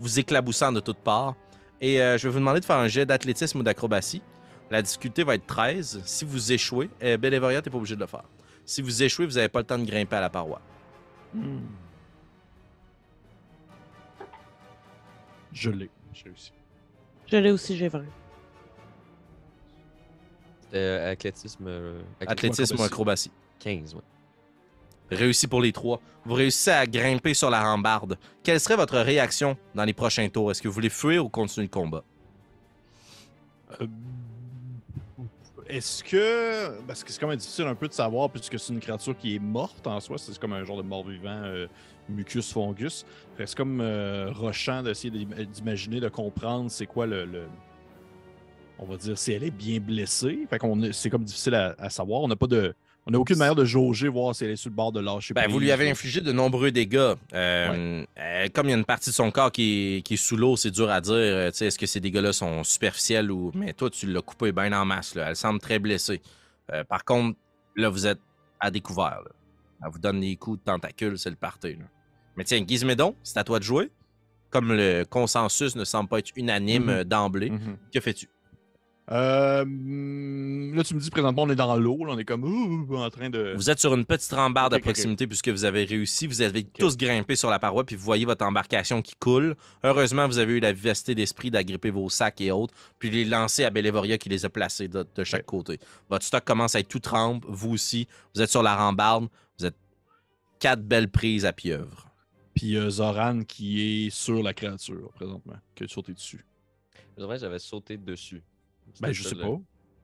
vous 0.00 0.18
éclaboussant 0.18 0.72
de 0.72 0.80
toutes 0.80 0.98
parts. 0.98 1.36
Et 1.80 2.02
euh, 2.02 2.18
je 2.18 2.26
vais 2.26 2.32
vous 2.32 2.40
demander 2.40 2.58
de 2.58 2.64
faire 2.64 2.78
un 2.78 2.88
jet 2.88 3.06
d'athlétisme 3.06 3.60
ou 3.60 3.62
d'acrobatie. 3.62 4.20
La 4.70 4.82
difficulté 4.82 5.24
va 5.24 5.34
être 5.34 5.46
13. 5.46 6.02
Si 6.04 6.24
vous 6.24 6.52
échouez, 6.52 6.90
euh, 7.02 7.16
Belévoria, 7.16 7.60
t'es 7.60 7.70
pas 7.70 7.76
obligé 7.78 7.96
de 7.96 8.00
le 8.00 8.06
faire. 8.06 8.22
Si 8.64 8.82
vous 8.82 9.02
échouez, 9.02 9.26
vous 9.26 9.32
n'avez 9.34 9.48
pas 9.48 9.58
le 9.60 9.66
temps 9.66 9.78
de 9.78 9.84
grimper 9.84 10.16
à 10.16 10.20
la 10.20 10.30
paroi. 10.30 10.60
Je 15.52 15.70
l'ai. 15.70 15.90
J'ai 16.12 16.24
réussi. 16.24 16.52
Je 17.26 17.36
l'ai 17.36 17.50
aussi, 17.50 17.76
j'ai 17.76 17.88
20. 17.88 18.04
Euh, 20.74 21.12
athlétisme. 21.12 21.64
euh, 21.66 22.00
Athlétisme 22.20 22.76
ou 22.78 22.82
acrobatie. 22.82 23.30
acrobatie. 23.58 23.80
15, 23.80 23.94
ouais. 23.96 24.00
Réussi 25.10 25.48
pour 25.48 25.60
les 25.60 25.72
trois. 25.72 26.00
Vous 26.24 26.34
réussissez 26.34 26.70
à 26.70 26.86
grimper 26.86 27.34
sur 27.34 27.50
la 27.50 27.62
rambarde. 27.62 28.16
Quelle 28.44 28.60
serait 28.60 28.76
votre 28.76 28.98
réaction 28.98 29.56
dans 29.74 29.84
les 29.84 29.92
prochains 29.92 30.28
tours? 30.28 30.52
Est-ce 30.52 30.62
que 30.62 30.68
vous 30.68 30.74
voulez 30.74 30.88
fuir 30.90 31.24
ou 31.24 31.28
continuer 31.28 31.66
le 31.66 31.70
combat? 31.72 32.04
Euh, 33.80 33.86
Est-ce 35.70 36.02
que. 36.04 36.80
Parce 36.86 37.04
que 37.04 37.12
c'est 37.12 37.20
quand 37.20 37.28
même 37.28 37.36
difficile 37.38 37.66
un 37.66 37.74
peu 37.74 37.88
de 37.88 37.92
savoir, 37.92 38.30
puisque 38.30 38.58
c'est 38.58 38.72
une 38.72 38.80
créature 38.80 39.16
qui 39.16 39.36
est 39.36 39.38
morte 39.38 39.86
en 39.86 40.00
soi, 40.00 40.18
c'est 40.18 40.38
comme 40.38 40.52
un 40.52 40.64
genre 40.64 40.76
de 40.78 40.82
mort-vivant, 40.82 41.42
euh, 41.44 41.66
mucus 42.08 42.52
fungus. 42.52 43.04
C'est 43.38 43.54
comme 43.54 43.80
euh, 43.80 44.30
rochant 44.32 44.82
d'essayer 44.82 45.10
d'im- 45.10 45.44
d'imaginer, 45.44 46.00
de 46.00 46.08
comprendre 46.08 46.70
c'est 46.70 46.86
quoi 46.86 47.06
le, 47.06 47.46
On 48.78 48.84
va 48.86 48.96
dire 48.96 49.16
si 49.18 49.32
elle 49.32 49.44
est 49.44 49.50
bien 49.50 49.78
blessée. 49.78 50.46
Fait 50.48 50.58
qu'on 50.58 50.82
est- 50.82 50.92
c'est 50.92 51.10
comme 51.10 51.24
difficile 51.24 51.54
à 51.54 51.90
savoir. 51.90 52.22
On 52.22 52.28
n'a 52.28 52.36
pas 52.36 52.46
de. 52.46 52.74
On 53.06 53.12
n'a 53.12 53.18
aucune 53.18 53.36
manière 53.38 53.54
de 53.54 53.64
jauger, 53.64 54.08
voir 54.08 54.34
si 54.34 54.44
elle 54.44 54.50
est 54.50 54.56
sur 54.56 54.68
le 54.70 54.74
bord 54.76 54.92
de 54.92 55.00
lâcher 55.00 55.32
Ben, 55.34 55.48
vous 55.50 55.58
lui 55.58 55.72
avez 55.72 55.90
infligé 55.90 56.20
de 56.20 56.32
nombreux 56.32 56.70
dégâts. 56.70 57.14
Euh, 57.32 58.04
euh, 58.18 58.48
comme 58.54 58.66
il 58.66 58.70
y 58.70 58.74
a 58.74 58.76
une 58.76 58.84
partie 58.84 59.10
de 59.10 59.14
son 59.14 59.30
corps 59.30 59.50
qui 59.50 59.96
est, 59.96 60.02
qui 60.02 60.14
est 60.14 60.16
sous 60.18 60.36
l'eau, 60.36 60.56
c'est 60.56 60.70
dur 60.70 60.90
à 60.90 61.00
dire. 61.00 61.14
euh, 61.14 61.50
tu 61.50 61.56
sais, 61.58 61.66
Est-ce 61.66 61.78
que 61.78 61.86
ces 61.86 61.98
dégâts-là 62.00 62.32
sont 62.32 62.62
superficiels 62.62 63.30
ou. 63.30 63.50
Mais 63.54 63.72
toi, 63.72 63.88
tu 63.90 64.06
l'as 64.06 64.20
coupé 64.22 64.52
bien 64.52 64.72
en 64.78 64.84
masse. 64.84 65.14
Là. 65.14 65.30
Elle 65.30 65.36
semble 65.36 65.60
très 65.60 65.78
blessée. 65.78 66.20
Euh, 66.72 66.84
par 66.84 67.04
contre, 67.04 67.38
là, 67.74 67.88
vous 67.88 68.06
êtes 68.06 68.20
à 68.60 68.70
découvert. 68.70 69.22
là. 69.24 69.30
Elle 69.84 69.90
vous 69.92 69.98
donne 69.98 70.20
des 70.20 70.36
coups 70.36 70.58
de 70.58 70.64
tentacules, 70.64 71.18
c'est 71.18 71.30
le 71.30 71.36
party. 71.36 71.72
là. 71.76 71.86
Mais 72.36 72.44
tiens, 72.44 72.62
Gizmédon, 72.66 73.16
c'est 73.22 73.38
à 73.38 73.44
toi 73.44 73.58
de 73.58 73.64
jouer. 73.64 73.90
Comme 74.50 74.72
le 74.72 75.04
consensus 75.04 75.74
ne 75.74 75.84
semble 75.84 76.08
pas 76.08 76.18
être 76.18 76.32
unanime 76.36 76.82
Mhm. 76.84 76.90
euh, 76.90 77.04
d'emblée, 77.04 77.50
Mhm. 77.50 77.76
que 77.94 78.00
fais-tu? 78.00 78.28
Euh, 79.10 79.62
hum, 79.62 80.74
là, 80.74 80.84
tu 80.84 80.94
me 80.94 81.00
dis 81.00 81.10
présentement, 81.10 81.42
on 81.42 81.50
est 81.50 81.56
dans 81.56 81.74
l'eau, 81.76 82.04
là, 82.04 82.12
on 82.14 82.18
est 82.18 82.24
comme 82.24 82.44
ouh, 82.44 82.96
en 82.96 83.10
train 83.10 83.28
de. 83.28 83.54
Vous 83.56 83.70
êtes 83.70 83.80
sur 83.80 83.94
une 83.94 84.04
petite 84.04 84.32
rambarde 84.32 84.72
à 84.74 84.78
proximité 84.78 85.26
puisque 85.26 85.48
vous 85.48 85.64
avez 85.64 85.84
réussi. 85.84 86.26
Vous 86.26 86.42
avez 86.42 86.64
tous 86.64 86.96
grimpé 86.96 87.34
sur 87.34 87.50
la 87.50 87.58
paroi 87.58 87.84
puis 87.84 87.96
vous 87.96 88.04
voyez 88.04 88.24
votre 88.24 88.44
embarcation 88.44 89.02
qui 89.02 89.14
coule. 89.16 89.56
Heureusement, 89.82 90.26
vous 90.26 90.38
avez 90.38 90.54
eu 90.54 90.60
la 90.60 90.72
vivacité 90.72 91.14
d'esprit 91.14 91.50
d'agripper 91.50 91.90
vos 91.90 92.08
sacs 92.08 92.40
et 92.40 92.52
autres 92.52 92.74
puis 92.98 93.10
les 93.10 93.24
lancer 93.24 93.64
à 93.64 93.70
Belévoria 93.70 94.16
qui 94.18 94.28
les 94.28 94.44
a 94.44 94.48
placés 94.48 94.88
de, 94.88 95.04
de 95.14 95.24
chaque 95.24 95.46
côté. 95.46 95.80
Votre 96.08 96.24
stock 96.24 96.44
commence 96.44 96.74
à 96.76 96.80
être 96.80 96.88
tout 96.88 97.00
trempe. 97.00 97.44
Vous 97.48 97.70
aussi, 97.70 98.06
vous 98.34 98.42
êtes 98.42 98.50
sur 98.50 98.62
la 98.62 98.76
rambarde. 98.76 99.28
Vous 99.58 99.66
êtes 99.66 99.76
quatre 100.60 100.82
belles 100.82 101.10
prises 101.10 101.46
à 101.46 101.52
pieuvre. 101.52 102.10
Puis 102.54 102.76
euh, 102.76 102.90
Zoran 102.90 103.42
qui 103.42 104.06
est 104.06 104.10
sur 104.10 104.42
la 104.42 104.54
créature 104.54 105.10
présentement, 105.14 105.56
qui 105.74 105.84
a 105.84 105.88
sauté 105.88 106.12
dessus. 106.12 106.44
C'est 107.16 107.24
vrai, 107.24 107.38
j'avais 107.38 107.58
sauté 107.58 107.96
dessus. 107.96 108.42
Ben, 109.00 109.12
C'était 109.12 109.14
je 109.14 109.22
ça, 109.22 109.28
sais 109.30 109.34
le- 109.36 109.42
pas. 109.42 109.60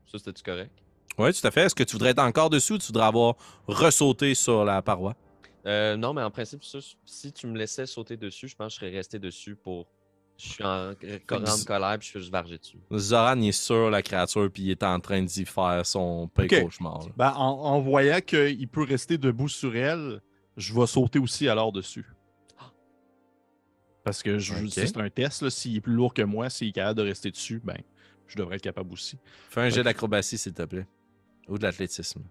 Ça, 0.06 0.18
c'était-tu 0.18 0.42
correct? 0.42 0.72
Oui, 1.18 1.32
tout 1.32 1.46
à 1.46 1.50
fait. 1.50 1.62
Est-ce 1.62 1.74
que 1.74 1.82
tu 1.82 1.92
voudrais 1.92 2.10
être 2.10 2.18
encore 2.18 2.50
dessus 2.50 2.74
ou 2.74 2.78
tu 2.78 2.86
voudrais 2.88 3.06
avoir 3.06 3.34
ressauté 3.66 4.34
sur 4.34 4.64
la 4.64 4.82
paroi? 4.82 5.16
Euh, 5.66 5.96
non, 5.96 6.12
mais 6.12 6.22
en 6.22 6.30
principe, 6.30 6.62
ça, 6.62 6.78
si 7.04 7.32
tu 7.32 7.46
me 7.46 7.56
laissais 7.58 7.86
sauter 7.86 8.16
dessus, 8.16 8.48
je 8.48 8.54
pense 8.54 8.68
que 8.68 8.80
je 8.80 8.86
serais 8.86 8.96
resté 8.96 9.18
dessus 9.18 9.56
pour 9.56 9.86
Je 10.38 10.44
suis 10.46 10.62
en 10.64 10.92
grande 11.26 11.64
colère, 11.64 11.98
puis 11.98 12.06
je 12.08 12.12
fais 12.12 12.18
juste 12.20 12.30
varger 12.30 12.58
dessus. 12.58 12.78
Zoran 12.94 13.40
il 13.40 13.48
est 13.48 13.52
sur 13.52 13.90
la 13.90 14.02
créature, 14.02 14.48
puis 14.52 14.64
il 14.64 14.70
est 14.70 14.82
en 14.82 15.00
train 15.00 15.22
d'y 15.22 15.44
faire 15.46 15.84
son 15.86 16.28
pain 16.28 16.44
Ok. 16.44 16.62
cauchemar. 16.62 17.00
là. 17.00 17.12
Ben, 17.16 17.32
en, 17.34 17.48
en 17.64 17.80
voyant 17.80 18.20
qu'il 18.20 18.68
peut 18.68 18.84
rester 18.84 19.16
debout 19.18 19.48
sur 19.48 19.74
elle, 19.74 20.20
je 20.56 20.74
vais 20.74 20.86
sauter 20.86 21.18
aussi 21.18 21.48
alors 21.48 21.72
dessus. 21.72 22.04
Parce 24.04 24.22
que 24.22 24.38
je, 24.38 24.54
Ok. 24.54 24.68
c'est 24.70 24.96
un 24.98 25.10
test, 25.10 25.48
s'il 25.48 25.76
est 25.76 25.80
plus 25.80 25.94
lourd 25.94 26.14
que 26.14 26.22
moi, 26.22 26.48
s'il 26.48 26.68
est 26.68 26.72
capable 26.72 26.98
de 27.00 27.04
rester 27.08 27.30
dessus, 27.30 27.60
ben, 27.64 27.78
je 28.26 28.36
devrais 28.36 28.56
être 28.56 28.62
capable 28.62 28.92
aussi. 28.92 29.18
Fais 29.50 29.60
un 29.60 29.68
jet 29.68 29.82
d'acrobatie, 29.82 30.38
s'il 30.38 30.52
te 30.52 30.62
plaît. 30.62 30.86
Ou 31.48 31.58
de 31.58 31.62
l'athlétisme. 31.62 32.22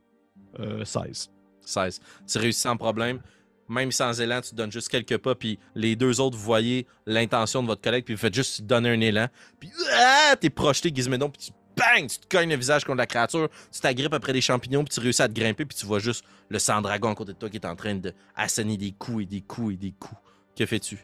Euh, 0.59 0.83
16. 0.83 1.31
16. 1.61 2.01
Tu 2.27 2.37
réussis 2.37 2.61
sans 2.61 2.77
problème. 2.77 3.19
Même 3.67 3.91
sans 3.91 4.21
élan, 4.21 4.41
tu 4.41 4.53
donnes 4.53 4.71
juste 4.71 4.89
quelques 4.89 5.17
pas, 5.17 5.33
puis 5.33 5.57
les 5.73 5.95
deux 5.95 6.21
autres, 6.21 6.37
vous 6.37 6.43
voyez 6.43 6.85
l'intention 7.07 7.63
de 7.63 7.67
votre 7.67 7.81
collègue, 7.81 8.05
puis 8.05 8.13
vous 8.13 8.19
faites 8.19 8.35
juste 8.35 8.61
donner 8.61 8.89
un 8.89 9.01
élan. 9.01 9.27
Puis 9.59 9.71
ah, 9.91 10.35
t'es 10.39 10.51
projeté, 10.51 10.91
Gizmédon, 10.93 11.31
puis 11.31 11.47
tu 11.47 11.51
bang, 11.75 12.07
tu 12.07 12.19
te 12.19 12.27
cognes 12.27 12.49
le 12.49 12.57
visage 12.57 12.85
contre 12.85 12.99
la 12.99 13.07
créature, 13.07 13.49
tu 13.71 13.79
t'agrippes 13.79 14.13
après 14.13 14.33
des 14.33 14.41
champignons, 14.41 14.83
puis 14.83 14.93
tu 14.93 14.99
réussis 14.99 15.23
à 15.23 15.27
te 15.27 15.33
grimper, 15.33 15.65
puis 15.65 15.75
tu 15.75 15.87
vois 15.87 15.97
juste 15.97 16.23
le 16.49 16.59
sang 16.59 16.79
dragon 16.81 17.09
à 17.09 17.15
côté 17.15 17.33
de 17.33 17.37
toi 17.39 17.49
qui 17.49 17.57
est 17.57 17.65
en 17.65 17.75
train 17.75 17.95
de 17.95 18.13
asséner 18.35 18.77
des 18.77 18.91
coups 18.91 19.23
et 19.23 19.25
des 19.25 19.41
coups 19.41 19.73
et 19.73 19.77
des 19.77 19.91
coups. 19.91 20.21
Que 20.55 20.65
fais-tu? 20.67 20.99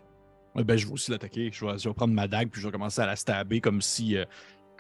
Ouais, 0.56 0.64
ben, 0.64 0.78
je 0.78 0.86
vais 0.86 0.94
aussi 0.94 1.12
l'attaquer. 1.12 1.50
Je 1.52 1.66
vais, 1.66 1.78
je 1.78 1.88
vais 1.88 1.96
prendre 1.96 2.14
ma 2.14 2.28
dague, 2.28 2.50
puis 2.50 2.62
je 2.62 2.68
vais 2.68 2.72
commencer 2.72 3.02
à 3.02 3.06
la 3.06 3.16
stabber 3.16 3.62
comme 3.62 3.82
si, 3.82 4.18
euh, 4.18 4.26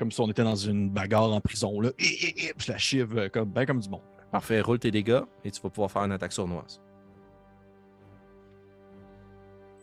comme 0.01 0.11
si 0.11 0.19
on 0.19 0.31
était 0.31 0.43
dans 0.43 0.55
une 0.55 0.89
bagarre 0.89 1.31
en 1.31 1.39
prison. 1.39 1.79
Là. 1.79 1.91
Et, 1.99 2.05
et, 2.05 2.45
et, 2.47 2.53
puis 2.55 2.65
je 2.65 2.71
la 2.71 2.77
chive 2.79 3.15
euh, 3.19 3.29
comme, 3.29 3.51
ben 3.51 3.67
comme 3.67 3.79
du 3.79 3.87
monde. 3.87 4.01
Parfait, 4.31 4.59
roule 4.59 4.79
tes 4.79 4.89
dégâts, 4.89 5.21
et 5.45 5.51
tu 5.51 5.61
vas 5.61 5.69
pouvoir 5.69 5.91
faire 5.91 6.01
une 6.01 6.11
attaque 6.11 6.33
sournoise. 6.33 6.81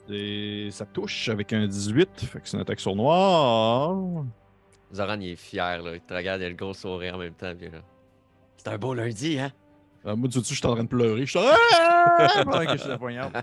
Et 0.09 0.71
ça 0.73 0.87
touche 0.87 1.29
avec 1.29 1.53
un 1.53 1.69
18, 1.69 2.09
fait 2.17 2.41
que 2.41 2.49
c'est 2.49 2.57
une 2.57 2.63
attaque 2.63 2.81
sournoise. 2.81 4.27
Zoran, 4.93 5.21
il 5.21 5.29
est 5.31 5.37
fier, 5.37 5.81
là. 5.83 5.95
Il 5.95 6.01
te 6.01 6.13
regarde, 6.13 6.41
il 6.41 6.47
a 6.47 6.49
le 6.49 6.57
gros 6.57 6.75
sourire 6.75 7.15
en 7.15 7.19
même 7.19 7.35
temps. 7.35 7.47
Là, 7.47 7.79
C'est 8.57 8.69
un 8.71 8.79
beau 8.79 8.95
lundi, 8.95 9.39
hein? 9.39 9.53
Euh, 10.05 10.17
moi, 10.17 10.27
du 10.27 10.39
dessus, 10.39 10.55
je 10.55 10.59
suis 10.59 10.67
en 10.67 10.75
train 10.75 10.83
de 10.83 10.89
pleurer. 10.89 11.27
Je 11.27 11.31
suis 11.31 11.39
en! 11.39 12.45
Pendant 12.45 12.67
que 12.67 12.73
je 12.73 12.79
suis 12.79 12.89
la 12.89 12.99
poignarde. 12.99 13.37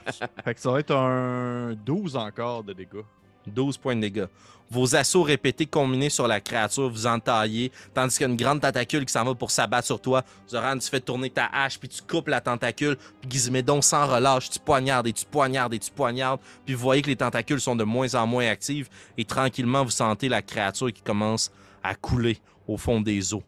Fait 0.43 0.53
que 0.53 0.59
ça 0.59 0.71
va 0.71 0.79
être 0.81 0.93
un 0.93 1.73
12 1.73 2.17
encore 2.17 2.65
de 2.65 2.73
dégâts. 2.73 3.05
12 3.47 3.77
points 3.77 3.95
de 3.95 4.01
dégâts. 4.01 4.27
Vos 4.71 4.95
assauts 4.95 5.21
répétés 5.21 5.67
combinés 5.67 6.09
sur 6.09 6.27
la 6.27 6.41
créature 6.41 6.89
vous 6.89 7.05
entaillez, 7.05 7.71
tandis 7.93 8.17
qu'il 8.17 8.25
y 8.25 8.29
a 8.29 8.31
une 8.31 8.37
grande 8.37 8.61
tentacule 8.61 9.05
qui 9.05 9.13
s'en 9.13 9.23
va 9.23 9.35
pour 9.35 9.51
s'abattre 9.51 9.85
sur 9.85 10.01
toi. 10.01 10.23
Zoran, 10.49 10.77
tu 10.79 10.89
fais 10.89 10.99
tourner 10.99 11.29
ta 11.29 11.45
hache, 11.53 11.79
puis 11.79 11.87
tu 11.87 12.01
coupes 12.01 12.27
la 12.27 12.41
tentacule, 12.41 12.97
puis 13.21 13.29
Gizmédon 13.29 13.81
sans 13.81 14.07
relâche, 14.07 14.49
tu 14.49 14.59
poignardes 14.59 15.07
et 15.07 15.13
tu 15.13 15.25
poignardes 15.25 15.75
et 15.75 15.79
tu 15.79 15.91
poignardes, 15.91 16.39
puis 16.65 16.73
vous 16.73 16.81
voyez 16.81 17.03
que 17.03 17.07
les 17.07 17.15
tentacules 17.15 17.61
sont 17.61 17.75
de 17.75 17.83
moins 17.83 18.15
en 18.15 18.25
moins 18.25 18.47
actives, 18.47 18.89
et 19.17 19.25
tranquillement, 19.25 19.83
vous 19.83 19.91
sentez 19.91 20.29
la 20.29 20.41
créature 20.41 20.91
qui 20.91 21.01
commence 21.01 21.51
à 21.83 21.93
couler 21.93 22.39
au 22.67 22.77
fond 22.77 23.01
des 23.01 23.35
eaux. 23.35 23.43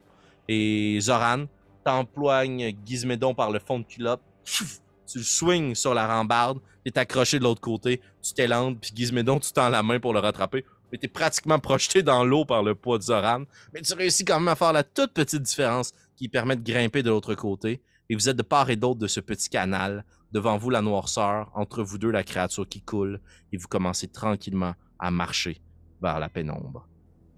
Et 0.48 1.00
Zoran, 1.02 1.46
t'emploignes 1.84 2.76
Gizmédon 2.86 3.34
par 3.34 3.50
le 3.50 3.60
fond 3.60 3.80
de 3.80 3.86
culotte, 3.86 4.22
tu 4.46 5.18
le 5.18 5.24
swings 5.24 5.74
sur 5.74 5.94
la 5.94 6.06
rambarde, 6.06 6.60
t'es 6.92 7.00
accroché 7.00 7.40
de 7.40 7.44
l'autre 7.44 7.62
côté, 7.62 8.02
tu 8.22 8.34
t'élandes, 8.34 8.80
puis 8.80 8.92
Gizmédon, 8.96 9.40
tu 9.40 9.52
tends 9.52 9.70
la 9.70 9.84
main 9.84 10.00
pour 10.00 10.14
le 10.14 10.20
rattraper. 10.20 10.66
Mais 10.92 10.98
t'es 10.98 11.08
pratiquement 11.08 11.60
projeté 11.60 12.02
dans 12.02 12.24
l'eau 12.24 12.46
par 12.46 12.64
le 12.64 12.76
poids 12.76 12.98
de 12.98 13.04
Zoran. 13.04 13.44
Mais 13.74 13.82
tu 13.82 13.94
réussis 13.94 14.24
quand 14.24 14.40
même 14.40 14.48
à 14.48 14.56
faire 14.56 14.72
la 14.72 14.84
toute 14.84 15.14
petite 15.14 15.42
différence 15.42 15.92
qui 16.16 16.30
permet 16.30 16.56
de 16.56 16.64
grimper 16.64 17.04
de 17.04 17.10
l'autre 17.10 17.36
côté. 17.36 17.82
Et 18.10 18.16
vous 18.16 18.30
êtes 18.30 18.38
de 18.38 18.44
part 18.44 18.70
et 18.70 18.78
d'autre 18.78 19.00
de 19.00 19.08
ce 19.08 19.20
petit 19.20 19.50
canal. 19.50 20.06
Devant 20.32 20.58
vous, 20.58 20.70
la 20.70 20.82
noirceur. 20.82 21.52
Entre 21.56 21.84
vous 21.84 21.98
deux, 21.98 22.12
la 22.12 22.24
créature 22.24 22.68
qui 22.68 22.82
coule. 22.82 23.20
Et 23.52 23.58
vous 23.58 23.68
commencez 23.68 24.08
tranquillement 24.08 24.76
à 24.98 25.12
marcher 25.12 25.62
vers 26.02 26.20
la 26.20 26.30
pénombre. 26.30 26.88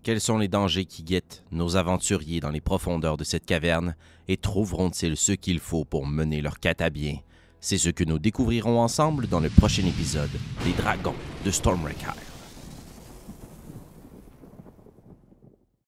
Quels 0.03 0.21
sont 0.21 0.37
les 0.37 0.47
dangers 0.47 0.85
qui 0.85 1.03
guettent 1.03 1.43
nos 1.51 1.75
aventuriers 1.75 2.39
dans 2.39 2.51
les 2.51 2.61
profondeurs 2.61 3.17
de 3.17 3.23
cette 3.23 3.45
caverne 3.45 3.95
et 4.27 4.37
trouveront-ils 4.37 5.17
ce 5.17 5.33
qu'il 5.33 5.59
faut 5.59 5.85
pour 5.85 6.07
mener 6.07 6.41
leur 6.41 6.59
quête 6.59 6.83
bien? 6.93 7.17
C'est 7.61 7.77
ce 7.77 7.89
que 7.89 8.05
nous 8.05 8.19
découvrirons 8.19 8.79
ensemble 8.79 9.27
dans 9.27 9.41
le 9.41 9.49
prochain 9.49 9.85
épisode 9.85 10.29
des 10.63 10.71
Dragons 10.73 11.15
de 11.43 11.51
Stormwreck 11.51 12.01
Isle. 12.01 12.28